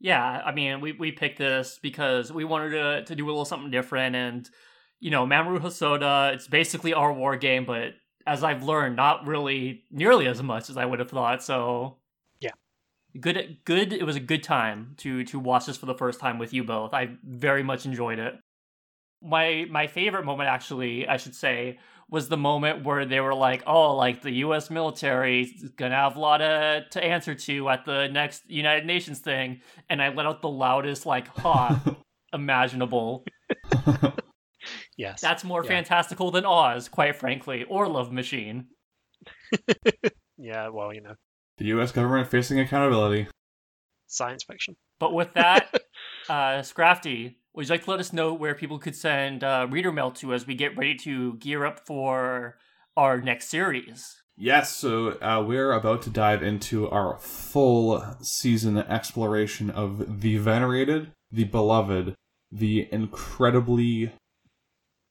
Yeah, 0.00 0.22
I 0.44 0.52
mean, 0.52 0.80
we, 0.80 0.92
we 0.92 1.12
picked 1.12 1.38
this 1.38 1.78
because 1.82 2.32
we 2.32 2.44
wanted 2.44 2.70
to, 2.70 3.04
to 3.06 3.16
do 3.16 3.26
a 3.26 3.28
little 3.28 3.44
something 3.44 3.70
different. 3.70 4.16
And, 4.16 4.48
you 5.00 5.10
know, 5.10 5.26
Mamoru 5.26 5.60
Hosoda, 5.60 6.34
it's 6.34 6.48
basically 6.48 6.94
our 6.94 7.12
war 7.12 7.36
game, 7.36 7.66
but 7.66 7.94
as 8.26 8.44
I've 8.44 8.62
learned, 8.62 8.96
not 8.96 9.26
really 9.26 9.84
nearly 9.90 10.26
as 10.26 10.42
much 10.42 10.70
as 10.70 10.76
I 10.76 10.86
would 10.86 11.00
have 11.00 11.10
thought. 11.10 11.42
So, 11.42 11.98
Yeah. 12.40 12.52
Good, 13.20 13.58
good. 13.64 13.92
It 13.92 14.04
was 14.04 14.16
a 14.16 14.20
good 14.20 14.42
time 14.44 14.94
to 14.98 15.24
to 15.24 15.38
watch 15.40 15.66
this 15.66 15.76
for 15.76 15.86
the 15.86 15.94
first 15.96 16.20
time 16.20 16.38
with 16.38 16.52
you 16.54 16.64
both. 16.64 16.94
I 16.94 17.16
very 17.24 17.62
much 17.64 17.84
enjoyed 17.86 18.18
it. 18.20 18.34
My 19.22 19.66
my 19.70 19.86
favorite 19.86 20.24
moment, 20.24 20.48
actually, 20.48 21.06
I 21.08 21.16
should 21.18 21.34
say, 21.34 21.78
was 22.10 22.28
the 22.28 22.36
moment 22.36 22.84
where 22.84 23.04
they 23.06 23.20
were 23.20 23.34
like, 23.34 23.62
"Oh, 23.66 23.94
like 23.96 24.20
the 24.22 24.32
U.S. 24.46 24.68
military 24.70 25.42
is 25.42 25.70
gonna 25.76 25.94
have 25.94 26.16
a 26.16 26.20
lot 26.20 26.38
to 26.38 26.84
to 26.90 27.02
answer 27.04 27.34
to 27.34 27.68
at 27.68 27.84
the 27.84 28.08
next 28.08 28.42
United 28.50 28.84
Nations 28.86 29.20
thing," 29.20 29.60
and 29.88 30.02
I 30.02 30.08
let 30.12 30.26
out 30.26 30.42
the 30.42 30.48
loudest 30.48 31.06
like 31.06 31.28
"ha" 31.28 31.80
imaginable. 32.32 33.24
Yes. 34.96 35.20
That's 35.22 35.44
more 35.44 35.62
Yeah. 35.64 35.68
fantastical 35.70 36.30
than 36.30 36.44
Oz, 36.44 36.88
quite 36.88 37.16
frankly, 37.16 37.64
or 37.64 37.88
Love 37.88 38.12
Machine. 38.12 38.66
yeah, 40.36 40.68
well, 40.68 40.92
you 40.92 41.00
know, 41.00 41.14
the 41.56 41.66
U.S. 41.66 41.92
government 41.92 42.28
facing 42.28 42.60
accountability. 42.60 43.26
science 44.06 44.44
fiction. 44.44 44.76
But 44.98 45.14
with 45.14 45.32
that, 45.34 45.72
uh, 46.28 46.60
Scrafty, 46.60 47.36
would 47.54 47.66
you 47.66 47.74
like 47.74 47.84
to 47.84 47.90
let 47.90 48.00
us 48.00 48.12
know 48.12 48.32
where 48.32 48.54
people 48.54 48.78
could 48.78 48.96
send 48.96 49.42
uh, 49.42 49.66
reader 49.70 49.92
mail 49.92 50.10
to 50.12 50.32
as 50.32 50.46
we 50.46 50.54
get 50.54 50.76
ready 50.76 50.94
to 50.94 51.34
gear 51.34 51.64
up 51.64 51.86
for 51.86 52.56
our 52.96 53.20
next 53.20 53.48
series? 53.48 54.22
Yes, 54.36 54.74
so 54.74 55.18
uh, 55.20 55.44
we're 55.46 55.72
about 55.72 56.02
to 56.02 56.10
dive 56.10 56.42
into 56.42 56.88
our 56.88 57.18
full 57.18 58.16
season 58.22 58.78
exploration 58.78 59.68
of 59.68 60.22
the 60.22 60.38
venerated, 60.38 61.12
the 61.30 61.44
beloved, 61.44 62.14
the 62.50 62.88
incredibly 62.90 64.12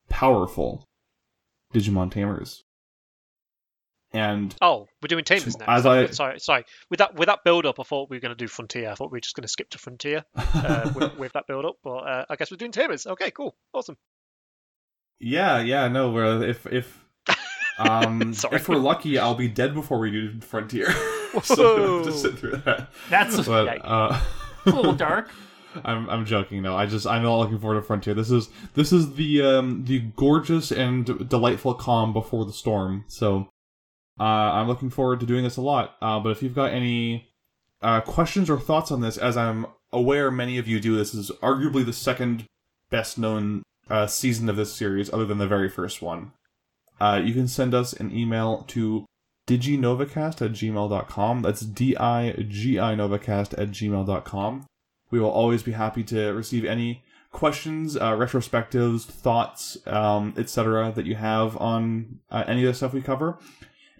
powerful 0.09 0.83
Digimon 1.73 2.11
Tamers. 2.11 2.63
And 4.11 4.55
Oh, 4.61 4.87
we're 5.03 5.07
doing 5.07 5.23
Tamers 5.23 5.57
now. 5.57 5.65
as 5.67 5.85
I- 5.85 6.07
sorry, 6.07 6.39
sorry. 6.39 6.65
With 6.89 6.97
that 6.99 7.15
with 7.15 7.27
that 7.27 7.43
build 7.45 7.65
up, 7.67 7.79
I 7.79 7.83
thought 7.83 8.09
we 8.09 8.17
were 8.17 8.21
going 8.21 8.35
to 8.35 8.43
do 8.43 8.47
Frontier. 8.47 8.89
I 8.89 8.95
thought 8.95 9.11
we 9.11 9.17
were 9.17 9.21
just 9.21 9.35
going 9.35 9.43
to 9.43 9.47
skip 9.47 9.69
to 9.71 9.77
Frontier 9.77 10.23
uh, 10.35 10.91
with, 10.95 11.15
with 11.17 11.33
that 11.33 11.45
build 11.47 11.65
up, 11.65 11.75
but 11.83 11.97
uh, 11.97 12.25
I 12.29 12.35
guess 12.35 12.49
we're 12.49 12.57
doing 12.57 12.71
Tamers. 12.71 13.05
Okay, 13.05 13.29
cool, 13.31 13.55
awesome. 13.73 13.97
yeah, 15.19 15.59
yeah, 15.61 15.87
no, 15.87 16.11
we're, 16.11 16.43
if 16.43 16.65
if 16.67 17.05
um 17.79 18.33
Sorry. 18.33 18.55
if 18.55 18.67
we're 18.69 18.77
lucky, 18.77 19.17
I'll 19.19 19.35
be 19.35 19.47
dead 19.47 19.73
before 19.73 19.99
we 19.99 20.11
do 20.11 20.39
Frontier. 20.41 20.91
so 21.43 21.55
Whoa. 21.77 22.03
just 22.05 22.21
sit 22.21 22.37
through 22.39 22.57
that. 22.65 22.89
That's 23.09 23.37
a 23.37 23.43
But 23.43 23.67
Yikes. 23.67 23.81
uh, 23.83 24.19
little 24.65 24.93
dark. 24.93 25.29
I'm 25.85 26.09
I'm 26.09 26.25
joking. 26.25 26.63
No, 26.63 26.75
I 26.75 26.87
just 26.87 27.05
I'm 27.05 27.21
not 27.23 27.37
looking 27.37 27.59
forward 27.59 27.75
to 27.75 27.83
Frontier. 27.83 28.15
This 28.15 28.31
is 28.31 28.49
this 28.73 28.91
is 28.91 29.13
the 29.13 29.43
um 29.43 29.85
the 29.85 29.99
gorgeous 29.99 30.71
and 30.71 31.29
delightful 31.29 31.75
calm 31.75 32.11
before 32.11 32.45
the 32.45 32.53
storm. 32.53 33.05
So 33.07 33.47
uh, 34.19 34.23
I'm 34.23 34.67
looking 34.67 34.89
forward 34.89 35.19
to 35.21 35.25
doing 35.25 35.43
this 35.43 35.57
a 35.57 35.61
lot. 35.61 35.95
Uh, 36.01 36.19
but 36.19 36.29
if 36.29 36.43
you've 36.43 36.55
got 36.55 36.71
any 36.71 37.29
uh, 37.81 38.01
questions 38.01 38.49
or 38.49 38.59
thoughts 38.59 38.91
on 38.91 39.01
this, 39.01 39.17
as 39.17 39.37
I'm 39.37 39.65
aware 39.91 40.29
many 40.29 40.57
of 40.57 40.67
you 40.67 40.79
do, 40.79 40.95
this 40.95 41.13
is 41.13 41.31
arguably 41.41 41.85
the 41.85 41.93
second 41.93 42.45
best 42.89 43.17
known 43.17 43.63
uh, 43.89 44.07
season 44.07 44.49
of 44.49 44.55
this 44.55 44.73
series, 44.73 45.11
other 45.11 45.25
than 45.25 45.37
the 45.37 45.47
very 45.47 45.69
first 45.69 46.01
one. 46.01 46.33
Uh, 46.99 47.21
you 47.23 47.33
can 47.33 47.47
send 47.47 47.73
us 47.73 47.93
an 47.93 48.15
email 48.15 48.65
to 48.67 49.05
diginovacast 49.47 50.41
at 50.45 50.51
gmail.com. 50.51 51.41
That's 51.41 51.61
D 51.61 51.95
I 51.97 52.31
G 52.47 52.79
I 52.79 52.95
Novacast 52.95 53.53
at 53.57 53.71
gmail.com. 53.71 54.67
We 55.11 55.19
will 55.19 55.31
always 55.31 55.63
be 55.63 55.71
happy 55.71 56.03
to 56.03 56.33
receive 56.33 56.65
any 56.65 57.03
questions, 57.31 57.95
uh, 57.95 58.11
retrospectives, 58.11 59.05
thoughts, 59.05 59.77
um, 59.87 60.33
etc. 60.37 60.91
that 60.95 61.05
you 61.05 61.15
have 61.15 61.57
on 61.57 62.19
uh, 62.29 62.43
any 62.47 62.63
of 62.63 62.67
the 62.67 62.73
stuff 62.73 62.93
we 62.93 63.01
cover. 63.01 63.37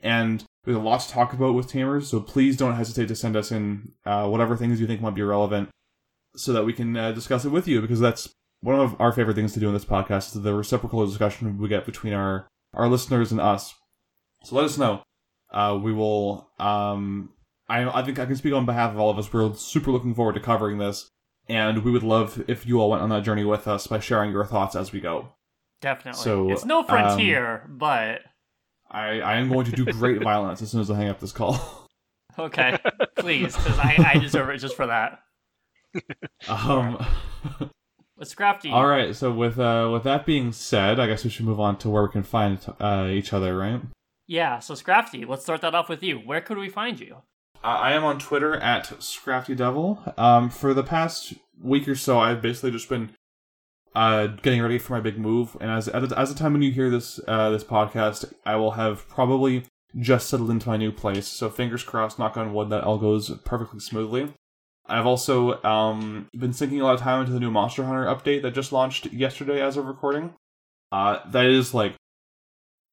And 0.04 0.44
there's 0.64 0.78
a 0.78 0.82
lot 0.82 1.02
to 1.02 1.10
talk 1.10 1.34
about 1.34 1.56
with 1.56 1.68
Tamers, 1.68 2.10
so 2.10 2.20
please 2.20 2.58
don't 2.58 2.76
hesitate 2.76 3.08
to 3.08 3.16
send 3.16 3.36
us 3.36 3.52
in 3.52 3.94
uh, 4.06 4.28
whatever 4.28 4.56
things 4.56 4.80
you 4.80 4.88
think 4.88 5.02
might 5.02 5.16
be 5.16 5.22
relevant 5.22 5.70
so 6.36 6.54
that 6.54 6.66
we 6.66 6.74
can 6.74 6.96
uh, 6.96 7.12
discuss 7.12 7.46
it 7.46 7.50
with 7.50 7.68
you 7.68 7.82
because 7.82 8.00
that's 8.00 8.30
one 8.62 8.80
of 8.80 9.00
our 9.00 9.12
favorite 9.12 9.36
things 9.36 9.54
to 9.54 9.60
do 9.60 9.68
in 9.68 9.74
this 9.74 9.86
podcast 9.86 10.36
is 10.36 10.42
the 10.42 10.54
reciprocal 10.54 11.06
discussion 11.06 11.58
we 11.58 11.68
get 11.68 11.86
between 11.86 12.14
our, 12.14 12.48
our 12.74 12.88
listeners 12.88 13.32
and 13.32 13.42
us. 13.42 13.74
So 14.44 14.56
let 14.56 14.66
us 14.66 14.78
know. 14.78 15.02
Uh, 15.52 15.80
we 15.82 15.92
will 15.92 16.50
um, 16.60 17.30
I, 17.70 18.00
I 18.00 18.04
think 18.04 18.20
I 18.20 18.26
can 18.26 18.36
speak 18.36 18.54
on 18.54 18.66
behalf 18.66 18.92
of 18.92 19.00
all 19.00 19.10
of 19.10 19.20
us. 19.20 19.32
We're 19.32 19.54
super 19.54 19.92
looking 19.92 20.16
forward 20.16 20.34
to 20.34 20.42
covering 20.42 20.80
this, 20.80 21.08
and 21.48 21.84
we 21.84 21.92
would 21.92 22.04
love 22.04 22.44
if 22.48 22.66
you 22.66 22.82
all 22.82 22.90
went 22.90 23.04
on 23.04 23.10
that 23.10 23.24
journey 23.24 23.46
with 23.46 23.68
us 23.68 23.88
by 23.88 24.00
sharing 24.00 24.32
your 24.32 24.46
thoughts 24.46 24.76
as 24.76 24.92
we 24.92 25.00
go. 25.00 25.30
Definitely. 25.80 26.22
So, 26.22 26.52
it's 26.52 26.66
no 26.66 26.84
frontier, 26.84 27.64
but 27.70 28.22
I, 28.92 29.22
I 29.22 29.36
am 29.38 29.50
going 29.50 29.66
to 29.66 29.72
do 29.72 29.86
great 29.86 30.22
violence 30.24 30.62
as 30.62 30.72
soon 30.72 30.82
as 30.82 30.90
I 30.92 30.96
hang 30.96 31.10
up 31.10 31.20
this 31.20 31.32
call. 31.32 31.88
okay, 32.38 32.78
please, 33.18 33.56
because 33.56 33.78
I, 33.80 34.14
I 34.16 34.20
deserve 34.20 34.50
it 34.50 34.58
just 34.58 34.76
for 34.76 34.88
that. 34.88 35.20
Um, 36.48 37.04
What's 38.16 38.36
crafty? 38.36 38.70
all 38.70 38.86
right. 38.86 39.16
So 39.16 39.32
with 39.32 39.58
uh, 39.60 39.90
with 39.92 40.04
that 40.04 40.26
being 40.26 40.52
said, 40.52 41.00
I 41.00 41.08
guess 41.08 41.24
we 41.24 41.30
should 41.30 41.46
move 41.46 41.60
on 41.60 41.78
to 41.80 41.90
where 41.90 42.04
we 42.04 42.10
can 42.10 42.24
find 42.24 42.60
uh, 42.80 43.08
each 43.10 43.34
other, 43.34 43.58
right? 43.58 43.82
yeah. 44.28 44.60
So 44.60 44.74
Scrafty, 44.76 45.28
let's 45.28 45.42
start 45.44 45.62
that 45.62 45.74
off 45.74 45.90
with 45.90 46.04
you. 46.04 46.18
Where 46.20 46.42
could 46.42 46.58
we 46.58 46.70
find 46.70 47.00
you? 47.00 47.18
Uh, 47.64 47.68
I 47.68 47.94
am 47.94 48.04
on 48.04 48.20
Twitter 48.20 48.56
at 48.58 48.86
Scrafty 49.00 49.56
Devil. 49.56 50.02
Um, 50.18 50.50
for 50.50 50.74
the 50.74 50.84
past 50.84 51.34
week 51.62 51.88
or 51.88 51.96
so, 51.96 52.20
I've 52.20 52.42
basically 52.42 52.72
just 52.72 52.88
been 52.90 53.12
uh, 53.96 54.28
getting 54.28 54.62
ready 54.62 54.78
for 54.78 54.94
my 54.94 55.00
big 55.00 55.18
move, 55.18 55.58
and 55.60 55.72
as 55.72 55.88
as 55.88 56.30
the 56.30 56.36
time 56.36 56.54
when 56.54 56.62
you 56.62 56.72
hear 56.72 56.90
this 56.90 57.20
uh, 57.28 57.50
this 57.50 57.64
podcast, 57.64 58.32
I 58.46 58.56
will 58.56 58.72
have 58.72 59.08
probably 59.10 59.66
just 59.98 60.30
settled 60.30 60.52
into 60.52 60.70
my 60.70 60.78
new 60.78 60.92
place. 60.92 61.28
So 61.28 61.50
fingers 61.50 61.84
crossed, 61.84 62.20
knock 62.20 62.38
on 62.38 62.54
wood, 62.54 62.70
that 62.70 62.84
all 62.84 62.98
goes 62.98 63.32
perfectly 63.46 63.80
smoothly. 63.80 64.34
I've 64.86 65.06
also 65.06 65.62
um, 65.64 66.28
been 66.36 66.54
sinking 66.54 66.82
a 66.82 66.84
lot 66.84 66.96
of 66.96 67.02
time 67.02 67.22
into 67.22 67.32
the 67.32 67.40
new 67.40 67.52
Monster 67.52 67.84
Hunter 67.84 68.06
update 68.06 68.42
that 68.42 68.54
just 68.54 68.72
launched 68.72 69.12
yesterday 69.14 69.62
as 69.62 69.78
of 69.78 69.86
recording. 69.86 70.34
Uh, 70.92 71.20
that 71.30 71.46
is 71.46 71.74
like 71.74 71.94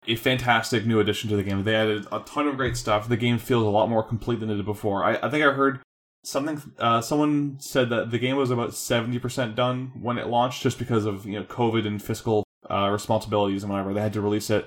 a 0.06 0.16
fantastic 0.16 0.86
new 0.86 1.00
addition 1.00 1.30
to 1.30 1.36
the 1.36 1.42
game. 1.42 1.64
They 1.64 1.74
added 1.74 2.06
a 2.12 2.20
ton 2.20 2.46
of 2.46 2.56
great 2.56 2.76
stuff. 2.76 3.08
The 3.08 3.16
game 3.16 3.38
feels 3.38 3.64
a 3.64 3.70
lot 3.70 3.88
more 3.88 4.02
complete 4.02 4.40
than 4.40 4.50
it 4.50 4.56
did 4.56 4.66
before. 4.66 5.04
I, 5.04 5.16
I 5.16 5.30
think 5.30 5.44
I 5.44 5.52
heard 5.52 5.80
something. 6.26 6.60
Uh, 6.78 7.00
someone 7.00 7.56
said 7.60 7.88
that 7.90 8.10
the 8.10 8.18
game 8.18 8.36
was 8.36 8.50
about 8.50 8.74
seventy 8.74 9.18
percent 9.18 9.56
done 9.56 9.92
when 10.00 10.18
it 10.18 10.26
launched, 10.26 10.62
just 10.62 10.78
because 10.78 11.06
of 11.06 11.26
you 11.26 11.38
know 11.38 11.44
COVID 11.44 11.86
and 11.86 12.02
fiscal 12.02 12.44
uh, 12.70 12.88
responsibilities 12.90 13.62
and 13.62 13.72
whatever. 13.72 13.94
They 13.94 14.00
had 14.00 14.12
to 14.14 14.20
release 14.20 14.50
it 14.50 14.66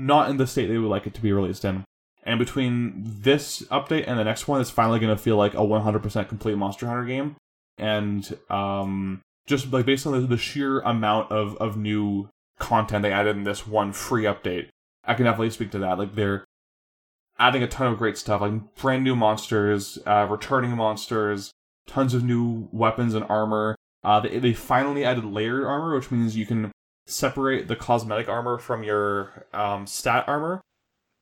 not 0.00 0.30
in 0.30 0.38
the 0.38 0.46
state 0.46 0.66
they 0.66 0.78
would 0.78 0.88
like 0.88 1.06
it 1.06 1.14
to 1.14 1.20
be 1.20 1.32
released 1.32 1.64
in. 1.64 1.84
And 2.24 2.38
between 2.38 3.02
this 3.04 3.62
update 3.70 4.04
and 4.06 4.18
the 4.18 4.24
next 4.24 4.48
one, 4.48 4.60
it's 4.60 4.70
finally 4.70 4.98
going 4.98 5.14
to 5.14 5.22
feel 5.22 5.36
like 5.36 5.54
a 5.54 5.58
100% 5.58 6.28
complete 6.28 6.56
Monster 6.56 6.86
Hunter 6.86 7.04
game. 7.04 7.36
And 7.78 8.36
um, 8.48 9.20
just 9.46 9.72
like 9.72 9.86
based 9.86 10.06
on 10.06 10.12
the, 10.12 10.26
the 10.26 10.36
sheer 10.36 10.80
amount 10.80 11.30
of, 11.30 11.56
of 11.56 11.76
new 11.76 12.28
content 12.58 13.02
they 13.02 13.12
added 13.12 13.36
in 13.36 13.44
this 13.44 13.66
one 13.66 13.92
free 13.92 14.24
update, 14.24 14.68
I 15.04 15.14
can 15.14 15.24
definitely 15.24 15.50
speak 15.50 15.70
to 15.72 15.78
that. 15.78 15.98
Like 15.98 16.14
they're 16.14 16.44
adding 17.40 17.62
a 17.62 17.66
ton 17.66 17.90
of 17.90 17.98
great 17.98 18.18
stuff, 18.18 18.42
like 18.42 18.76
brand 18.76 19.02
new 19.02 19.16
monsters, 19.16 19.98
uh, 20.06 20.26
returning 20.30 20.76
monsters, 20.76 21.50
tons 21.86 22.14
of 22.14 22.22
new 22.22 22.68
weapons 22.70 23.14
and 23.14 23.24
armor. 23.28 23.74
Uh, 24.04 24.20
they, 24.20 24.38
they 24.38 24.52
finally 24.52 25.04
added 25.04 25.24
layered 25.24 25.64
armor, 25.64 25.94
which 25.96 26.10
means 26.10 26.36
you 26.36 26.46
can 26.46 26.70
separate 27.06 27.66
the 27.66 27.74
cosmetic 27.74 28.28
armor 28.28 28.58
from 28.58 28.84
your 28.84 29.46
um, 29.54 29.86
stat 29.86 30.24
armor, 30.28 30.60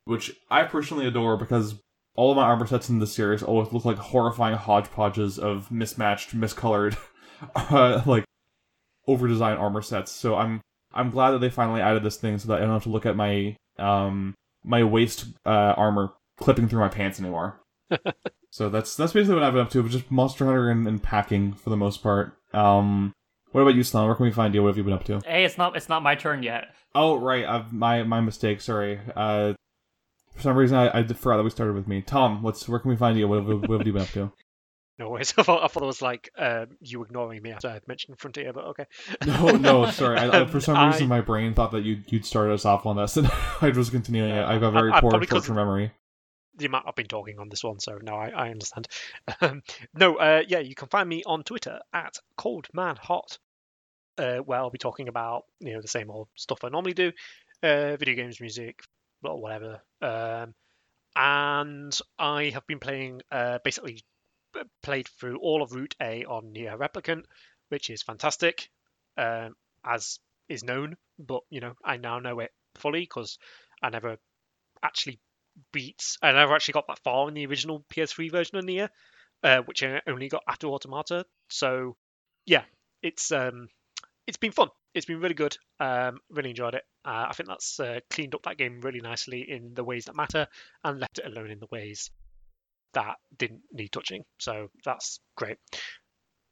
which 0.04 0.32
I 0.50 0.64
personally 0.64 1.06
adore 1.06 1.36
because 1.36 1.76
all 2.14 2.32
of 2.32 2.36
my 2.36 2.42
armor 2.42 2.66
sets 2.66 2.88
in 2.88 2.98
the 2.98 3.06
series 3.06 3.44
always 3.44 3.72
look 3.72 3.84
like 3.84 3.96
horrifying 3.96 4.56
hodgepodges 4.56 5.38
of 5.38 5.70
mismatched, 5.70 6.36
miscolored, 6.36 6.96
uh, 7.54 8.02
like 8.04 8.24
over-designed 9.06 9.58
armor 9.58 9.82
sets. 9.82 10.10
So 10.10 10.34
I'm 10.34 10.60
I'm 10.92 11.10
glad 11.10 11.30
that 11.30 11.38
they 11.38 11.50
finally 11.50 11.80
added 11.80 12.02
this 12.02 12.16
thing 12.16 12.38
so 12.38 12.48
that 12.48 12.58
I 12.58 12.60
don't 12.62 12.72
have 12.72 12.82
to 12.84 12.88
look 12.88 13.06
at 13.06 13.14
my 13.14 13.56
um 13.78 14.34
my 14.68 14.84
waist 14.84 15.26
uh, 15.44 15.74
armor 15.76 16.12
clipping 16.36 16.68
through 16.68 16.80
my 16.80 16.88
pants 16.88 17.18
anymore. 17.18 17.60
so 18.50 18.68
that's 18.68 18.94
that's 18.96 19.12
basically 19.12 19.34
what 19.34 19.44
I've 19.44 19.54
been 19.54 19.62
up 19.62 19.70
to, 19.70 19.88
just 19.88 20.10
Monster 20.10 20.44
Hunter 20.44 20.70
and, 20.70 20.86
and 20.86 21.02
packing 21.02 21.54
for 21.54 21.70
the 21.70 21.76
most 21.76 22.02
part. 22.02 22.36
Um, 22.52 23.12
what 23.52 23.62
about 23.62 23.74
you, 23.74 23.82
Sloan? 23.82 24.06
Where 24.06 24.14
can 24.14 24.26
we 24.26 24.32
find 24.32 24.54
you? 24.54 24.62
What 24.62 24.68
have 24.68 24.76
you 24.76 24.84
been 24.84 24.92
up 24.92 25.04
to? 25.04 25.20
Hey, 25.26 25.44
it's 25.44 25.58
not 25.58 25.76
it's 25.76 25.88
not 25.88 26.02
my 26.02 26.14
turn 26.14 26.42
yet. 26.42 26.74
Oh, 26.94 27.18
right, 27.18 27.44
I've, 27.44 27.72
my 27.72 28.02
my 28.02 28.20
mistake. 28.20 28.60
Sorry. 28.60 29.00
Uh, 29.16 29.54
for 30.34 30.42
some 30.42 30.56
reason, 30.56 30.76
I, 30.76 30.98
I 30.98 31.02
forgot 31.06 31.38
that 31.38 31.42
we 31.42 31.50
started 31.50 31.74
with 31.74 31.88
me. 31.88 32.02
Tom, 32.02 32.42
what's 32.42 32.68
where 32.68 32.78
can 32.78 32.90
we 32.90 32.96
find 32.96 33.18
you? 33.18 33.26
What 33.26 33.44
have, 33.44 33.68
what 33.68 33.78
have 33.78 33.86
you 33.86 33.92
been 33.92 34.02
up 34.02 34.08
to? 34.10 34.32
No 34.98 35.10
worries. 35.10 35.32
I 35.38 35.42
thought, 35.42 35.62
I 35.62 35.68
thought 35.68 35.82
it 35.82 35.86
was 35.86 36.02
like 36.02 36.30
um, 36.36 36.76
you 36.80 37.02
ignoring 37.02 37.40
me 37.42 37.52
after 37.52 37.68
I 37.68 37.74
had 37.74 37.86
mentioned 37.86 38.18
Frontier, 38.18 38.52
but 38.52 38.64
okay. 38.66 38.86
No, 39.26 39.50
no, 39.52 39.90
sorry. 39.90 40.18
I, 40.18 40.42
I- 40.42 40.46
for 40.50 40.60
some 40.60 40.86
reason, 40.86 41.08
my 41.08 41.20
brain 41.20 41.54
thought 41.54 41.72
that 41.72 41.84
you'd 41.84 42.10
you'd 42.10 42.26
started 42.26 42.54
us 42.54 42.64
off 42.64 42.84
on 42.86 42.96
this, 42.96 43.16
and 43.16 43.30
I 43.60 43.68
was 43.70 43.90
continuing 43.90 44.30
it. 44.32 44.44
I've 44.44 44.60
got 44.60 44.72
very 44.72 44.90
I- 44.92 45.00
poor 45.00 45.12
short-term 45.24 45.56
memory. 45.56 45.92
the 46.56 46.66
amount 46.66 46.86
I've 46.88 46.96
been 46.96 47.06
talking 47.06 47.38
on 47.38 47.48
this 47.48 47.62
one, 47.62 47.78
so 47.78 47.98
no, 48.02 48.14
I, 48.16 48.30
I 48.30 48.50
understand. 48.50 48.88
Um, 49.40 49.62
no, 49.94 50.16
uh, 50.16 50.42
yeah, 50.48 50.58
you 50.58 50.74
can 50.74 50.88
find 50.88 51.08
me 51.08 51.22
on 51.24 51.44
Twitter 51.44 51.78
at 51.92 52.18
coldmanhot, 52.36 53.38
uh, 54.18 54.38
where 54.38 54.58
I'll 54.58 54.70
be 54.70 54.78
talking 54.78 55.06
about 55.06 55.44
you 55.60 55.74
know 55.74 55.80
the 55.80 55.86
same 55.88 56.10
old 56.10 56.26
stuff 56.34 56.64
I 56.64 56.70
normally 56.70 56.94
do, 56.94 57.12
uh, 57.62 57.94
video 57.96 58.14
games, 58.16 58.40
music, 58.40 58.80
well, 59.22 59.38
whatever. 59.38 59.80
Um, 60.02 60.54
and 61.14 61.96
I 62.18 62.50
have 62.54 62.66
been 62.66 62.78
playing 62.80 63.22
uh, 63.30 63.58
basically 63.64 64.02
played 64.82 65.08
through 65.08 65.38
all 65.38 65.62
of 65.62 65.72
Route 65.72 65.94
A 66.00 66.24
on 66.24 66.52
NieR 66.52 66.78
Replicant, 66.78 67.24
which 67.68 67.90
is 67.90 68.02
fantastic, 68.02 68.70
um, 69.16 69.54
as 69.84 70.18
is 70.48 70.64
known. 70.64 70.96
But 71.18 71.42
you 71.50 71.60
know, 71.60 71.74
I 71.84 71.96
now 71.96 72.18
know 72.18 72.40
it 72.40 72.52
fully 72.76 73.00
because 73.00 73.38
I 73.82 73.90
never 73.90 74.18
actually 74.82 75.18
beat. 75.72 76.16
I 76.22 76.32
never 76.32 76.54
actually 76.54 76.72
got 76.72 76.88
that 76.88 77.00
far 77.00 77.28
in 77.28 77.34
the 77.34 77.46
original 77.46 77.84
PS3 77.92 78.30
version 78.30 78.58
of 78.58 78.64
NieR, 78.64 78.88
uh, 79.42 79.58
which 79.62 79.82
I 79.82 80.00
only 80.06 80.28
got 80.28 80.44
after 80.48 80.68
Automata. 80.68 81.26
So 81.48 81.96
yeah, 82.46 82.64
it's 83.02 83.32
um, 83.32 83.68
it's 84.26 84.36
been 84.36 84.52
fun. 84.52 84.68
It's 84.94 85.06
been 85.06 85.20
really 85.20 85.34
good. 85.34 85.56
Um, 85.80 86.20
really 86.30 86.50
enjoyed 86.50 86.74
it. 86.74 86.84
Uh, 87.04 87.26
I 87.28 87.32
think 87.32 87.48
that's 87.48 87.78
uh, 87.78 88.00
cleaned 88.10 88.34
up 88.34 88.42
that 88.44 88.58
game 88.58 88.80
really 88.80 89.00
nicely 89.00 89.48
in 89.48 89.74
the 89.74 89.84
ways 89.84 90.06
that 90.06 90.16
matter 90.16 90.48
and 90.84 90.98
left 90.98 91.18
it 91.18 91.26
alone 91.26 91.50
in 91.50 91.60
the 91.60 91.68
ways 91.70 92.10
that 92.94 93.16
didn't 93.36 93.62
need 93.72 93.92
touching. 93.92 94.24
So 94.38 94.68
that's 94.84 95.20
great. 95.36 95.58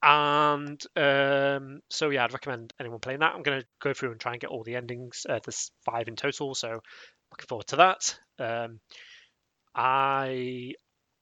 And 0.02 0.80
um, 0.96 1.80
so 1.90 2.10
yeah, 2.10 2.24
I'd 2.24 2.32
recommend 2.32 2.72
anyone 2.78 3.00
playing 3.00 3.20
that. 3.20 3.34
I'm 3.34 3.42
going 3.42 3.60
to 3.60 3.66
go 3.80 3.92
through 3.92 4.12
and 4.12 4.20
try 4.20 4.32
and 4.32 4.40
get 4.40 4.50
all 4.50 4.62
the 4.62 4.76
endings. 4.76 5.26
Uh, 5.28 5.40
there's 5.44 5.72
five 5.84 6.08
in 6.08 6.16
total, 6.16 6.54
so 6.54 6.80
looking 7.30 7.46
forward 7.48 7.66
to 7.68 7.76
that. 7.76 8.18
Um, 8.38 8.80
I 9.74 10.74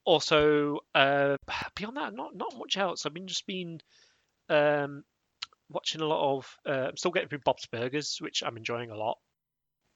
also 0.05 0.79
uh, 0.93 1.37
beyond 1.75 1.97
that, 1.97 2.13
not 2.13 2.35
not 2.35 2.53
much 2.57 2.77
else. 2.77 3.05
I've 3.05 3.13
been 3.13 3.27
just 3.27 3.47
been 3.47 3.79
um, 4.49 5.03
watching 5.69 6.01
a 6.01 6.05
lot 6.05 6.37
of. 6.37 6.55
Uh, 6.67 6.89
I'm 6.89 6.97
still 6.97 7.11
getting 7.11 7.29
through 7.29 7.39
Bob's 7.45 7.65
Burgers, 7.67 8.17
which 8.19 8.43
I'm 8.45 8.57
enjoying 8.57 8.91
a 8.91 8.97
lot. 8.97 9.17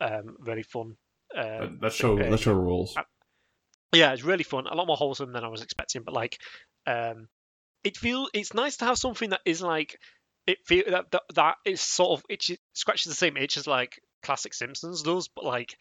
Um, 0.01 0.37
really 0.39 0.63
fun. 0.63 0.95
Uh, 1.35 1.59
that, 1.59 1.81
that 1.81 1.93
show 1.93 2.17
that 2.17 2.39
show 2.39 2.53
rules. 2.53 2.95
Yeah, 3.93 4.13
it's 4.13 4.23
really 4.23 4.43
fun. 4.43 4.67
A 4.67 4.75
lot 4.75 4.87
more 4.87 4.97
wholesome 4.97 5.31
than 5.31 5.43
I 5.43 5.47
was 5.47 5.61
expecting, 5.61 6.03
but 6.03 6.13
like, 6.13 6.37
um, 6.85 7.27
it 7.83 7.97
feels 7.97 8.29
it's 8.33 8.53
nice 8.53 8.77
to 8.77 8.85
have 8.85 8.97
something 8.97 9.31
that 9.31 9.41
is 9.45 9.61
like 9.61 9.97
it 10.47 10.57
feel 10.65 10.83
that 10.87 11.11
that, 11.11 11.23
that 11.35 11.55
is 11.65 11.81
sort 11.81 12.19
of 12.19 12.25
it 12.29 12.45
scratches 12.73 13.09
the 13.09 13.15
same 13.15 13.37
itch 13.37 13.57
as 13.57 13.67
like 13.67 13.99
classic 14.23 14.53
Simpsons 14.53 15.01
does, 15.03 15.27
but 15.27 15.45
like 15.45 15.75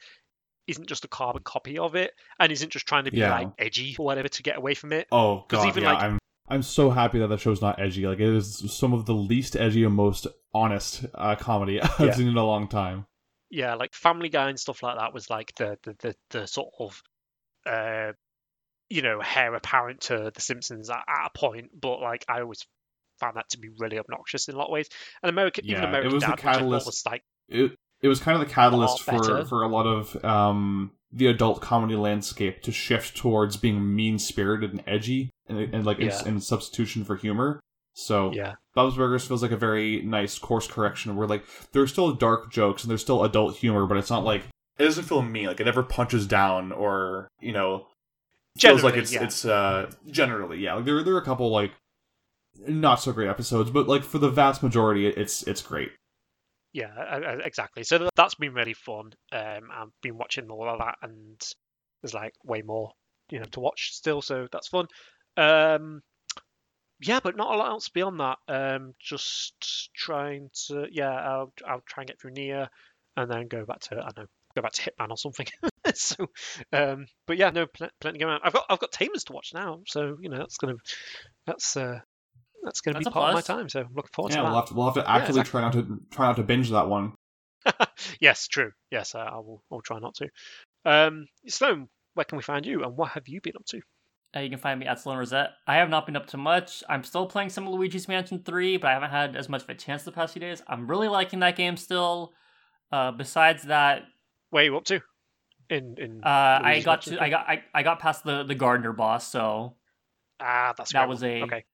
isn't 0.67 0.87
just 0.87 1.05
a 1.05 1.09
carbon 1.09 1.43
copy 1.43 1.79
of 1.79 1.95
it 1.95 2.13
and 2.39 2.53
isn't 2.53 2.71
just 2.71 2.87
trying 2.87 3.05
to 3.05 3.11
be 3.11 3.19
yeah. 3.19 3.33
like 3.33 3.49
edgy 3.59 3.97
or 3.99 4.05
whatever 4.05 4.29
to 4.29 4.43
get 4.43 4.57
away 4.57 4.75
from 4.75 4.93
it. 4.93 5.09
Oh 5.11 5.45
god, 5.49 5.69
even 5.69 5.83
yeah, 5.83 5.93
like 5.93 6.03
I'm 6.03 6.19
I'm 6.49 6.63
so 6.63 6.91
happy 6.91 7.19
that 7.19 7.29
the 7.29 7.39
show's 7.39 7.61
not 7.61 7.81
edgy. 7.81 8.07
Like 8.07 8.21
it 8.21 8.35
is 8.35 8.65
some 8.73 8.93
of 8.93 9.07
the 9.07 9.15
least 9.15 9.57
edgy 9.57 9.85
and 9.85 9.95
most 9.95 10.27
honest 10.55 11.05
uh, 11.15 11.37
comedy 11.37 11.81
I've 11.83 12.01
yeah. 12.01 12.13
seen 12.13 12.29
in 12.29 12.37
a 12.37 12.45
long 12.45 12.69
time. 12.69 13.07
Yeah, 13.51 13.75
like 13.75 13.95
Family 13.95 14.29
Guy 14.29 14.51
and 14.51 14.61
stuff 14.61 14.83
like 14.83 14.99
that 14.99 15.15
was 15.15 15.31
like 15.31 15.55
the 15.57 15.79
the 15.83 15.97
the, 15.99 16.15
the 16.31 16.47
sort 16.47 16.75
of 16.79 17.03
uh 17.67 18.13
you 18.89 19.03
know 19.03 19.21
heir 19.21 19.55
apparent 19.55 20.01
to 20.03 20.31
the 20.35 20.41
Simpsons 20.41 20.91
at, 20.91 21.03
at, 21.09 21.27
a 21.27 21.39
point, 21.39 21.71
but 21.79 22.01
like 22.01 22.25
I 22.29 22.41
always 22.41 22.67
found 23.21 23.37
that 23.37 23.49
to 23.51 23.59
be 23.59 23.69
really 23.79 23.99
obnoxious 23.99 24.49
in 24.49 24.55
a 24.55 24.59
lot 24.59 24.67
of 24.67 24.73
ways. 24.73 24.89
And 25.23 25.31
American, 25.31 25.65
yeah, 25.65 25.79
even 25.79 25.85
American 25.85 26.11
it 26.11 26.15
was 26.15 26.23
Dad, 26.23 26.33
the 26.33 26.43
catalyst. 26.43 26.87
was 26.87 27.03
like 27.07 27.23
it, 27.49 27.73
it 28.01 28.09
was 28.09 28.21
kind 28.21 28.41
of 28.41 28.47
the 28.47 28.53
catalyst 28.53 29.03
for 29.03 29.45
for 29.45 29.63
a 29.63 29.69
lot 29.69 29.87
of 29.87 30.25
um 30.25 30.93
the 31.13 31.27
adult 31.27 31.61
comedy 31.61 31.97
landscape 31.97 32.63
to 32.63 32.73
shift 32.73 33.17
towards 33.17 33.57
being 33.57 33.95
mean 33.95 34.19
spirited 34.19 34.73
and 34.73 34.85
edgy 34.87 35.31
and, 35.49 35.59
and 35.59 35.87
like 35.87 35.99
yeah. 35.99 36.21
in, 36.23 36.35
in, 36.35 36.41
substitution 36.41 37.03
for 37.03 37.17
humor. 37.17 37.61
So 37.95 38.31
yeah, 38.33 38.55
Bob's 38.75 38.97
Burgers 38.97 39.27
feels 39.27 39.43
like 39.43 39.51
a 39.51 39.57
very 39.57 40.03
nice 40.03 40.39
course 40.39 40.67
correction 40.67 41.17
where 41.17 41.27
like 41.27 41.45
there's 41.73 41.91
still 41.91 42.13
dark 42.13 42.53
jokes 42.53 42.85
and 42.85 42.91
there's 42.91 43.01
still 43.01 43.25
adult 43.25 43.57
humor, 43.57 43.87
but 43.87 43.97
it's 43.97 44.11
not 44.11 44.25
like 44.25 44.45
it 44.79 44.85
doesn't 44.85 45.05
feel 45.05 45.23
mean. 45.23 45.47
Like 45.47 45.61
it 45.61 45.65
never 45.65 45.83
punches 45.83 46.27
down 46.27 46.73
or 46.73 47.29
you 47.41 47.53
know 47.53 47.87
feels 48.59 48.83
like 48.83 48.97
it's 48.97 49.13
yeah. 49.13 49.25
it's 49.25 49.45
uh 49.45 49.91
generally 50.11 50.59
yeah. 50.59 50.75
Like, 50.75 50.85
there 50.85 51.03
there 51.03 51.15
are 51.15 51.21
a 51.21 51.25
couple 51.25 51.51
like 51.51 51.73
not 52.67 52.97
so 52.97 53.13
great 53.13 53.29
episodes, 53.29 53.71
but 53.71 53.89
like 53.89 54.03
for 54.03 54.19
the 54.19 54.31
vast 54.31 54.63
majority, 54.63 55.07
it's 55.07 55.43
it's 55.45 55.63
great. 55.63 55.91
Yeah, 56.73 57.39
exactly. 57.45 57.83
So 57.83 58.09
that's 58.15 58.35
been 58.35 58.53
really 58.53 58.75
fun. 58.75 59.13
Um, 59.33 59.71
I've 59.73 59.89
been 60.03 60.19
watching 60.19 60.51
all 60.51 60.69
of 60.69 60.79
that, 60.79 60.97
and 61.03 61.41
there's 62.03 62.15
like 62.15 62.35
way 62.45 62.63
more 62.63 62.93
you 63.31 63.39
know 63.39 63.47
to 63.47 63.61
watch 63.61 63.91
still. 63.93 64.23
So 64.23 64.49
that's 64.53 64.69
fun. 64.69 64.87
Um, 65.37 66.03
yeah, 67.01 67.21
but 67.23 67.37
not 67.37 67.55
a 67.55 67.57
lot 67.57 67.71
else 67.71 67.89
beyond 67.89 68.21
that. 68.21 68.39
Um, 68.49 68.95
just 69.01 69.91
trying 69.95 70.51
to 70.67 70.87
yeah, 70.91 71.11
I'll 71.11 71.53
I'll 71.67 71.83
try 71.87 72.03
and 72.03 72.09
get 72.09 72.21
through 72.21 72.33
NieR, 72.33 72.69
and 73.17 73.31
then 73.31 73.49
go 73.49 73.65
back 73.65 73.81
to 73.81 73.97
I 73.97 74.11
know 74.17 74.27
go 74.59 74.63
back 74.63 74.73
to 74.73 74.91
Hitman 74.91 75.11
or 75.11 75.17
something. 75.17 75.47
so, 75.95 76.27
um, 76.73 77.07
but 77.27 77.37
yeah, 77.37 77.51
no, 77.51 77.67
pl- 77.67 77.91
plenty 78.01 78.19
going 78.19 78.33
on. 78.33 78.41
I've 78.43 78.53
got 78.53 78.67
I've 78.69 78.79
got 78.79 78.93
Tamers 78.93 79.25
to 79.25 79.33
watch 79.33 79.53
now, 79.55 79.81
so 79.87 80.17
you 80.21 80.29
know 80.29 80.39
that's 80.39 80.59
gonna 80.59 80.75
that's 81.47 81.77
uh, 81.77 82.01
that's 82.63 82.81
gonna 82.81 82.95
that's 82.95 83.09
be 83.09 83.13
part 83.13 83.33
plus. 83.33 83.49
of 83.49 83.49
my 83.49 83.61
time. 83.61 83.69
So 83.69 83.81
I'm 83.81 83.95
looking 83.95 84.11
forward 84.13 84.33
yeah, 84.33 84.39
to 84.39 84.43
that. 84.43 84.49
We'll 84.49 84.61
have 84.61 84.69
to, 84.69 84.75
we'll 84.75 84.87
have 84.87 84.95
to 84.95 85.11
actively 85.11 85.39
yeah, 85.39 85.41
exactly. 85.43 85.51
try 85.51 85.61
not 85.61 85.73
to 85.73 86.01
try 86.11 86.27
not 86.27 86.37
to 86.37 86.43
binge 86.43 86.71
that 86.71 86.89
one. 86.89 87.13
yes, 88.21 88.49
true. 88.49 88.73
Yes, 88.91 89.15
I, 89.15 89.25
I 89.25 89.37
will. 89.37 89.63
I'll 89.71 89.81
try 89.81 89.99
not 89.99 90.15
to. 90.17 90.29
Um, 90.85 91.27
Sloan, 91.49 91.89
where 92.15 92.25
can 92.25 92.37
we 92.37 92.43
find 92.43 92.67
you, 92.67 92.83
and 92.85 92.97
what 92.97 93.11
have 93.11 93.29
you 93.29 93.41
been 93.41 93.57
up 93.57 93.67
to? 93.67 93.81
Uh, 94.37 94.41
you 94.41 94.51
can 94.51 94.59
find 94.59 94.79
me 94.79 94.87
at 94.87 95.01
Sloan 95.01 95.17
Rosette. 95.17 95.53
I 95.67 95.77
have 95.77 95.89
not 95.89 96.05
been 96.05 96.17
up 96.17 96.27
to 96.29 96.37
much. 96.37 96.85
I'm 96.89 97.03
still 97.03 97.27
playing 97.27 97.49
some 97.49 97.69
Luigi's 97.69 98.09
Mansion 98.09 98.43
3, 98.45 98.77
but 98.77 98.89
I 98.89 98.93
haven't 98.93 99.11
had 99.11 99.37
as 99.37 99.49
much 99.49 99.63
of 99.63 99.71
a 99.71 99.75
chance 99.75 100.03
the 100.03 100.13
past 100.13 100.35
few 100.35 100.41
days. 100.41 100.63
I'm 100.67 100.87
really 100.87 101.09
liking 101.09 101.41
that 101.41 101.57
game 101.57 101.79
still. 101.79 102.35
Uh, 102.93 103.11
besides 103.11 103.65
that, 103.65 104.03
where 104.51 104.63
are 104.63 104.67
you 104.67 104.77
up 104.77 104.85
to? 104.87 105.01
In 105.71 105.97
in 105.99 106.25
uh, 106.25 106.61
I 106.63 106.81
got 106.85 107.03
to 107.03 107.23
I 107.23 107.29
got 107.29 107.49
I, 107.49 107.63
I 107.75 107.83
got 107.83 107.99
past 108.01 108.25
the 108.25 108.43
the 108.43 108.55
gardener 108.55 108.93
boss, 108.93 109.31
so 109.31 109.75
ah, 110.41 110.73
that's 110.77 110.93
that 110.93 111.09
was 111.09 111.23
a 111.23 111.43
okay. 111.43 111.65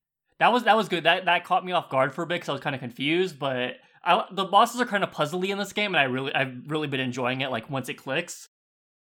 That 0.41 0.53
was 0.53 0.65
that 0.65 0.77
was 0.77 0.89
good. 0.89 1.05
That 1.05 1.27
that 1.27 1.45
caught 1.45 1.65
me 1.65 1.73
off 1.73 1.91
guard 1.91 2.13
for 2.13 2.23
a 2.23 2.27
bit 2.27 2.37
because 2.37 2.49
I 2.49 2.53
was 2.53 2.61
kind 2.61 2.75
of 2.75 2.81
confused, 2.81 3.39
but 3.39 3.75
I, 4.03 4.25
the 4.33 4.45
bosses 4.45 4.81
are 4.81 4.87
kind 4.87 5.05
of 5.05 5.11
puzzly 5.13 5.51
in 5.51 5.59
this 5.59 5.73
game, 5.73 5.95
and 5.95 6.01
I 6.01 6.05
really 6.05 6.35
I've 6.35 6.55
really 6.67 6.89
been 6.89 7.01
enjoying 7.01 7.41
it. 7.41 7.51
Like 7.51 7.71
once 7.71 7.89
it 7.89 7.95
clicks, 7.95 8.49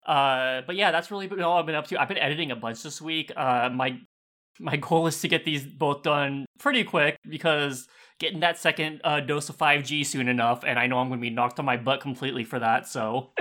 uh, 0.06 0.60
but 0.66 0.76
yeah, 0.76 0.90
that's 0.90 1.10
really 1.10 1.26
been 1.26 1.40
all 1.40 1.58
I've 1.58 1.66
been 1.66 1.74
up 1.74 1.86
to. 1.88 2.00
I've 2.00 2.08
been 2.08 2.18
editing 2.18 2.50
a 2.50 2.56
bunch 2.56 2.82
this 2.82 3.00
week. 3.00 3.32
Uh, 3.34 3.70
my 3.72 3.98
my 4.60 4.76
goal 4.88 5.06
is 5.06 5.20
to 5.22 5.28
get 5.28 5.44
these 5.44 5.64
both 5.64 6.02
done 6.02 6.44
pretty 6.58 6.84
quick 6.84 7.16
because 7.28 7.88
getting 8.22 8.40
that 8.40 8.56
second 8.56 9.00
uh, 9.02 9.20
dose 9.20 9.48
of 9.48 9.58
5G 9.58 10.06
soon 10.06 10.28
enough, 10.28 10.62
and 10.64 10.78
I 10.78 10.86
know 10.86 10.98
I'm 10.98 11.08
going 11.08 11.18
to 11.18 11.22
be 11.22 11.28
knocked 11.28 11.58
on 11.58 11.64
my 11.64 11.76
butt 11.76 12.00
completely 12.00 12.44
for 12.44 12.60
that. 12.60 12.86
So, 12.86 13.32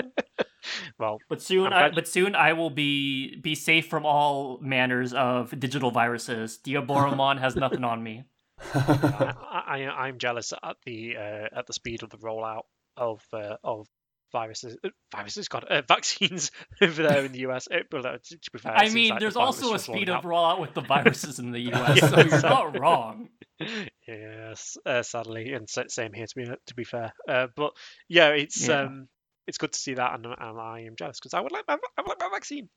well, 0.99 1.19
but 1.29 1.39
soon, 1.41 1.71
I, 1.71 1.91
but 1.91 2.07
soon 2.07 2.35
I 2.35 2.53
will 2.53 2.71
be 2.71 3.37
be 3.37 3.53
safe 3.53 3.87
from 3.87 4.05
all 4.05 4.57
manners 4.59 5.13
of 5.13 5.57
digital 5.57 5.91
viruses. 5.91 6.59
Diaboromon 6.65 7.39
has 7.39 7.55
nothing 7.55 7.83
on 7.83 8.03
me. 8.03 8.23
I, 8.73 9.87
I, 9.95 10.07
am 10.07 10.17
jealous 10.17 10.51
at 10.51 10.77
the 10.85 11.15
uh, 11.15 11.59
at 11.59 11.67
the 11.67 11.73
speed 11.73 12.03
of 12.03 12.09
the 12.09 12.17
rollout 12.17 12.63
of 12.97 13.23
uh, 13.31 13.57
of 13.63 13.87
viruses, 14.31 14.77
uh, 14.83 14.89
viruses, 15.15 15.47
got 15.47 15.69
uh, 15.69 15.81
vaccines 15.87 16.51
over 16.81 17.03
there 17.03 17.25
in 17.25 17.31
the 17.31 17.39
US. 17.39 17.67
Uh, 17.71 17.79
to 17.91 18.51
be 18.51 18.59
fair, 18.59 18.75
I 18.75 18.89
mean, 18.89 19.17
there's 19.19 19.35
the 19.35 19.39
also 19.39 19.73
a 19.75 19.79
speed 19.79 20.09
of 20.09 20.23
rollout 20.23 20.59
with 20.59 20.73
the 20.73 20.81
viruses 20.81 21.39
in 21.39 21.51
the 21.51 21.59
US, 21.71 22.01
yeah, 22.01 22.07
so 22.07 22.19
you're 22.19 22.41
not 22.41 22.79
wrong. 22.79 23.29
Yes, 24.07 24.77
uh, 24.85 25.03
sadly, 25.03 25.53
and 25.53 25.69
same 25.69 26.11
here 26.11 26.25
to 26.25 26.35
be 26.35 26.45
to 26.45 26.75
be 26.75 26.83
fair. 26.83 27.13
Uh, 27.29 27.47
but 27.55 27.73
yeah, 28.09 28.29
it's 28.29 28.67
yeah. 28.67 28.81
um, 28.81 29.07
it's 29.47 29.57
good 29.57 29.71
to 29.73 29.79
see 29.79 29.93
that, 29.93 30.15
and, 30.15 30.25
and 30.25 30.59
I 30.59 30.81
am 30.87 30.95
jealous 30.97 31.19
because 31.19 31.33
I 31.33 31.39
would 31.39 31.51
like 31.51 31.65
my, 31.67 31.77
I 31.97 32.01
would 32.01 32.09
like 32.09 32.19
my 32.19 32.29
vaccine. 32.31 32.67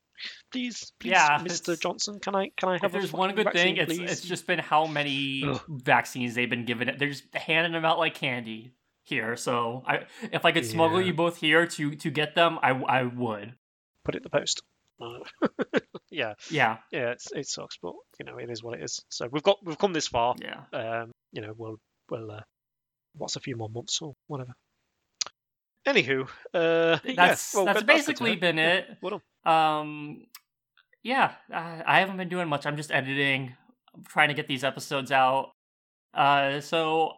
Please, 0.52 0.92
please, 1.00 1.10
yeah, 1.10 1.38
Mr. 1.38 1.80
Johnson, 1.80 2.20
can 2.20 2.36
I 2.36 2.50
can 2.56 2.68
I 2.68 2.78
have? 2.80 2.92
there's 2.92 3.12
one 3.12 3.34
good 3.34 3.44
vaccine, 3.44 3.76
thing, 3.76 3.98
it's 3.98 4.12
it's 4.12 4.20
just 4.20 4.46
been 4.46 4.58
how 4.58 4.86
many 4.86 5.42
Ugh. 5.46 5.60
vaccines 5.68 6.34
they've 6.34 6.48
been 6.48 6.66
given. 6.66 6.94
They're 6.98 7.08
just 7.08 7.34
handing 7.34 7.72
them 7.72 7.84
out 7.84 7.98
like 7.98 8.14
candy 8.14 8.74
here. 9.02 9.36
So 9.36 9.82
I, 9.86 10.04
if 10.30 10.44
I 10.44 10.52
could 10.52 10.66
smuggle 10.66 11.00
yeah. 11.00 11.08
you 11.08 11.14
both 11.14 11.38
here 11.38 11.66
to 11.66 11.94
to 11.96 12.10
get 12.10 12.34
them, 12.34 12.58
I 12.62 12.70
I 12.70 13.02
would. 13.04 13.54
Put 14.04 14.14
it 14.14 14.18
in 14.18 14.22
the 14.22 14.30
post. 14.30 14.62
yeah, 16.10 16.34
yeah, 16.50 16.78
yeah. 16.90 17.10
It's 17.10 17.30
it 17.32 17.48
sucks, 17.48 17.78
but 17.82 17.94
you 18.18 18.26
know 18.26 18.38
it 18.38 18.50
is 18.50 18.62
what 18.62 18.78
it 18.78 18.84
is. 18.84 19.04
So 19.08 19.28
we've 19.30 19.42
got 19.42 19.58
we've 19.64 19.78
come 19.78 19.92
this 19.92 20.08
far. 20.08 20.34
Yeah. 20.40 20.62
Um, 20.72 21.12
you 21.32 21.42
know 21.42 21.52
we'll 21.56 21.76
we'll 22.10 22.30
uh, 22.30 22.42
what's 23.16 23.36
a 23.36 23.40
few 23.40 23.56
more 23.56 23.68
months 23.68 24.00
or 24.00 24.14
whatever. 24.26 24.54
Anywho, 25.86 26.28
uh, 26.54 26.98
that's 27.16 27.52
yeah, 27.54 27.58
well, 27.58 27.66
that's 27.66 27.82
basically 27.82 28.36
been 28.36 28.58
it. 28.58 28.86
What 29.00 29.20
um, 29.44 30.24
yeah, 31.02 31.32
I, 31.52 31.82
I 31.86 32.00
haven't 32.00 32.16
been 32.16 32.30
doing 32.30 32.48
much. 32.48 32.64
I'm 32.64 32.76
just 32.76 32.90
editing, 32.90 33.54
trying 34.08 34.28
to 34.28 34.34
get 34.34 34.48
these 34.48 34.64
episodes 34.64 35.12
out. 35.12 35.50
Uh, 36.14 36.60
so 36.60 37.12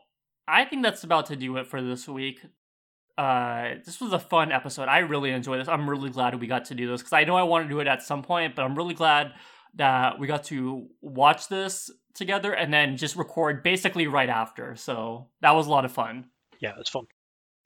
I 0.48 0.64
think 0.64 0.82
that's 0.82 1.04
about 1.04 1.26
to 1.26 1.36
do 1.36 1.56
it 1.58 1.66
for 1.68 1.80
this 1.80 2.08
week. 2.08 2.40
Uh, 3.18 3.74
this 3.84 4.00
was 4.00 4.12
a 4.12 4.18
fun 4.18 4.52
episode. 4.52 4.88
I 4.88 4.98
really 4.98 5.30
enjoyed 5.30 5.60
this. 5.60 5.68
I'm 5.68 5.88
really 5.88 6.10
glad 6.10 6.38
we 6.40 6.46
got 6.46 6.66
to 6.66 6.74
do 6.74 6.88
this 6.88 7.00
because 7.00 7.12
I 7.12 7.24
know 7.24 7.36
I 7.36 7.44
want 7.44 7.64
to 7.64 7.68
do 7.68 7.80
it 7.80 7.86
at 7.86 8.02
some 8.02 8.22
point, 8.22 8.54
but 8.54 8.64
I'm 8.64 8.76
really 8.76 8.94
glad 8.94 9.32
that 9.74 10.18
we 10.18 10.26
got 10.26 10.44
to 10.44 10.86
watch 11.00 11.48
this 11.48 11.90
together 12.14 12.52
and 12.52 12.72
then 12.72 12.96
just 12.96 13.16
record 13.16 13.62
basically 13.62 14.06
right 14.06 14.28
after. 14.28 14.76
So 14.76 15.28
that 15.40 15.54
was 15.54 15.66
a 15.66 15.70
lot 15.70 15.84
of 15.84 15.92
fun. 15.92 16.26
Yeah, 16.60 16.70
it 16.70 16.78
was 16.78 16.88
fun. 16.88 17.04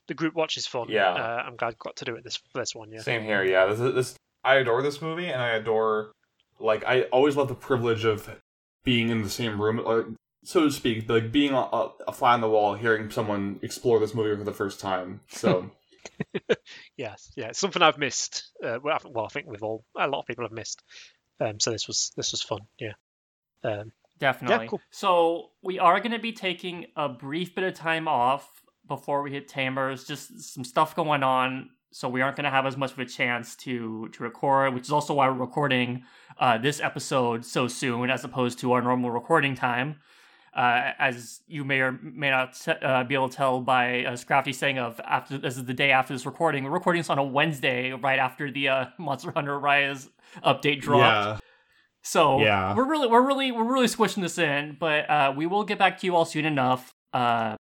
The 0.08 0.14
group 0.14 0.34
watch 0.34 0.56
is 0.56 0.66
fun. 0.66 0.86
Yeah. 0.88 1.10
uh, 1.12 1.44
I'm 1.46 1.56
glad 1.56 1.74
I 1.74 1.76
got 1.78 1.96
to 1.96 2.04
do 2.04 2.16
it 2.16 2.24
this 2.24 2.40
this 2.54 2.74
one. 2.74 2.90
Yeah, 2.90 3.00
Same 3.00 3.22
here. 3.22 3.44
Yeah, 3.44 3.66
this 3.66 3.80
is 3.80 3.94
this. 3.94 4.14
I 4.42 4.56
adore 4.56 4.82
this 4.82 5.02
movie, 5.02 5.26
and 5.26 5.40
I 5.40 5.50
adore, 5.50 6.12
like, 6.58 6.82
I 6.84 7.02
always 7.12 7.36
love 7.36 7.48
the 7.48 7.54
privilege 7.54 8.04
of 8.04 8.28
being 8.84 9.10
in 9.10 9.22
the 9.22 9.28
same 9.28 9.60
room, 9.60 9.80
uh, 9.86 10.02
so 10.44 10.64
to 10.64 10.70
speak, 10.70 11.08
like 11.08 11.32
being 11.32 11.52
a, 11.52 11.88
a 12.08 12.12
fly 12.12 12.34
on 12.34 12.40
the 12.40 12.48
wall, 12.48 12.74
hearing 12.74 13.10
someone 13.10 13.58
explore 13.62 13.98
this 13.98 14.14
movie 14.14 14.36
for 14.36 14.44
the 14.44 14.52
first 14.52 14.80
time. 14.80 15.20
So 15.28 15.70
yes, 16.96 17.32
yeah, 17.36 17.48
it's 17.48 17.58
something 17.58 17.82
I've 17.82 17.98
missed. 17.98 18.50
Uh, 18.64 18.78
well, 18.82 18.98
I, 19.16 19.28
think 19.28 19.46
we've 19.46 19.62
all 19.62 19.84
a 19.98 20.06
lot 20.06 20.20
of 20.20 20.26
people 20.26 20.44
have 20.44 20.52
missed. 20.52 20.82
Um, 21.40 21.60
so 21.60 21.70
this 21.70 21.86
was 21.86 22.12
this 22.16 22.32
was 22.32 22.42
fun. 22.42 22.60
Yeah. 22.78 22.92
Um, 23.64 23.92
Definitely. 24.18 24.68
cool. 24.68 24.80
So 24.90 25.50
we 25.62 25.78
are 25.78 25.98
going 26.00 26.12
to 26.12 26.18
be 26.18 26.32
taking 26.32 26.86
a 26.94 27.08
brief 27.08 27.54
bit 27.54 27.64
of 27.64 27.74
time 27.74 28.06
off 28.06 28.46
before 28.86 29.22
we 29.22 29.30
hit 29.30 29.48
Tamers. 29.48 30.04
Just 30.04 30.52
some 30.52 30.64
stuff 30.64 30.94
going 30.94 31.22
on, 31.22 31.70
so 31.90 32.08
we 32.08 32.20
aren't 32.20 32.36
going 32.36 32.44
to 32.44 32.50
have 32.50 32.66
as 32.66 32.76
much 32.76 32.92
of 32.92 32.98
a 32.98 33.06
chance 33.06 33.56
to 33.56 34.08
to 34.08 34.22
record. 34.22 34.74
Which 34.74 34.84
is 34.84 34.92
also 34.92 35.14
why 35.14 35.28
we're 35.28 35.36
recording 35.36 36.04
uh, 36.38 36.58
this 36.58 36.80
episode 36.80 37.44
so 37.46 37.66
soon, 37.66 38.10
as 38.10 38.24
opposed 38.24 38.58
to 38.60 38.72
our 38.72 38.82
normal 38.82 39.10
recording 39.10 39.54
time. 39.54 39.96
Uh, 40.54 40.90
as 40.98 41.42
you 41.46 41.64
may 41.64 41.78
or 41.78 41.92
may 42.02 42.28
not 42.28 42.54
t- 42.60 42.72
uh, 42.72 43.04
be 43.04 43.14
able 43.14 43.28
to 43.28 43.36
tell 43.36 43.60
by 43.60 44.04
uh, 44.04 44.12
Scrafty 44.12 44.52
saying 44.52 44.78
of 44.78 45.00
after 45.04 45.38
this 45.38 45.56
is 45.56 45.64
the 45.64 45.74
day 45.74 45.92
after 45.92 46.12
this 46.12 46.26
recording. 46.26 46.64
We're 46.64 46.70
recording 46.70 47.00
this 47.00 47.08
on 47.10 47.18
a 47.18 47.24
Wednesday, 47.24 47.92
right 47.92 48.18
after 48.18 48.50
the 48.50 48.68
uh, 48.68 48.84
Monster 48.98 49.30
Hunter 49.30 49.58
Rise 49.60 50.08
update 50.44 50.80
dropped. 50.80 51.02
Yeah. 51.02 51.38
So 52.02 52.40
Yeah. 52.40 52.74
we're 52.74 52.88
really 52.88 53.06
we're 53.06 53.24
really 53.24 53.52
we're 53.52 53.70
really 53.72 53.86
squishing 53.86 54.22
this 54.24 54.38
in, 54.38 54.76
but 54.80 55.08
uh, 55.08 55.32
we 55.36 55.46
will 55.46 55.62
get 55.64 55.78
back 55.78 55.98
to 56.00 56.06
you 56.06 56.16
all 56.16 56.24
soon 56.24 56.44
enough 56.44 56.94
uh, 57.12 57.54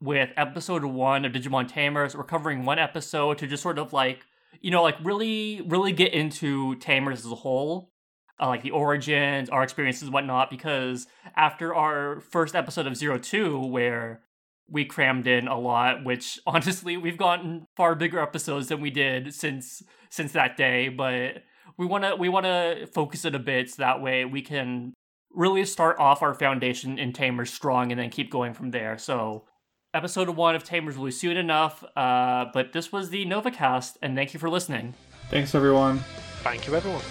with 0.00 0.30
episode 0.36 0.84
one 0.84 1.24
of 1.24 1.32
Digimon 1.32 1.68
Tamers. 1.68 2.16
We're 2.16 2.24
covering 2.24 2.64
one 2.64 2.78
episode 2.80 3.38
to 3.38 3.46
just 3.46 3.62
sort 3.62 3.78
of 3.78 3.92
like 3.92 4.20
you 4.60 4.70
know 4.72 4.82
like 4.82 4.96
really 5.04 5.60
really 5.68 5.92
get 5.92 6.12
into 6.12 6.74
Tamers 6.76 7.24
as 7.24 7.30
a 7.30 7.36
whole, 7.36 7.92
uh, 8.40 8.48
like 8.48 8.62
the 8.62 8.70
origins, 8.70 9.48
our 9.48 9.62
experiences, 9.62 10.10
whatnot. 10.10 10.50
Because 10.50 11.06
after 11.36 11.74
our 11.74 12.20
first 12.20 12.54
episode 12.54 12.86
of 12.86 12.96
Zero 12.96 13.18
Two, 13.18 13.58
where 13.58 14.22
we 14.68 14.84
crammed 14.84 15.26
in 15.26 15.48
a 15.48 15.58
lot, 15.58 16.04
which 16.04 16.38
honestly 16.46 16.96
we've 16.96 17.18
gotten 17.18 17.66
far 17.76 17.94
bigger 17.94 18.18
episodes 18.18 18.68
than 18.68 18.80
we 18.80 18.90
did 18.90 19.34
since 19.34 19.82
since 20.10 20.32
that 20.32 20.56
day, 20.56 20.88
but 20.88 21.42
we 21.76 21.86
want 21.86 22.04
to 22.04 22.16
we 22.16 22.28
want 22.28 22.46
to 22.46 22.86
focus 22.92 23.24
it 23.24 23.34
a 23.34 23.38
bit 23.38 23.70
so 23.70 23.76
that 23.78 24.00
way 24.02 24.24
we 24.24 24.42
can 24.42 24.94
really 25.32 25.64
start 25.64 25.98
off 25.98 26.22
our 26.22 26.34
foundation 26.34 26.98
in 26.98 27.12
Tamers 27.12 27.52
strong 27.52 27.90
and 27.90 28.00
then 28.00 28.10
keep 28.10 28.30
going 28.30 28.54
from 28.54 28.70
there. 28.70 28.96
So 28.98 29.44
episode 29.92 30.28
one 30.30 30.54
of 30.54 30.64
Tamers 30.64 30.96
will 30.96 31.06
be 31.06 31.10
soon 31.10 31.36
enough. 31.36 31.84
Uh, 31.96 32.46
but 32.52 32.72
this 32.72 32.92
was 32.92 33.10
the 33.10 33.24
NovaCast, 33.26 33.96
and 34.02 34.16
thank 34.16 34.34
you 34.34 34.40
for 34.40 34.50
listening. 34.50 34.94
Thanks, 35.30 35.54
everyone. 35.54 35.98
thank 36.42 36.66
you, 36.66 36.74
everyone. 36.74 37.02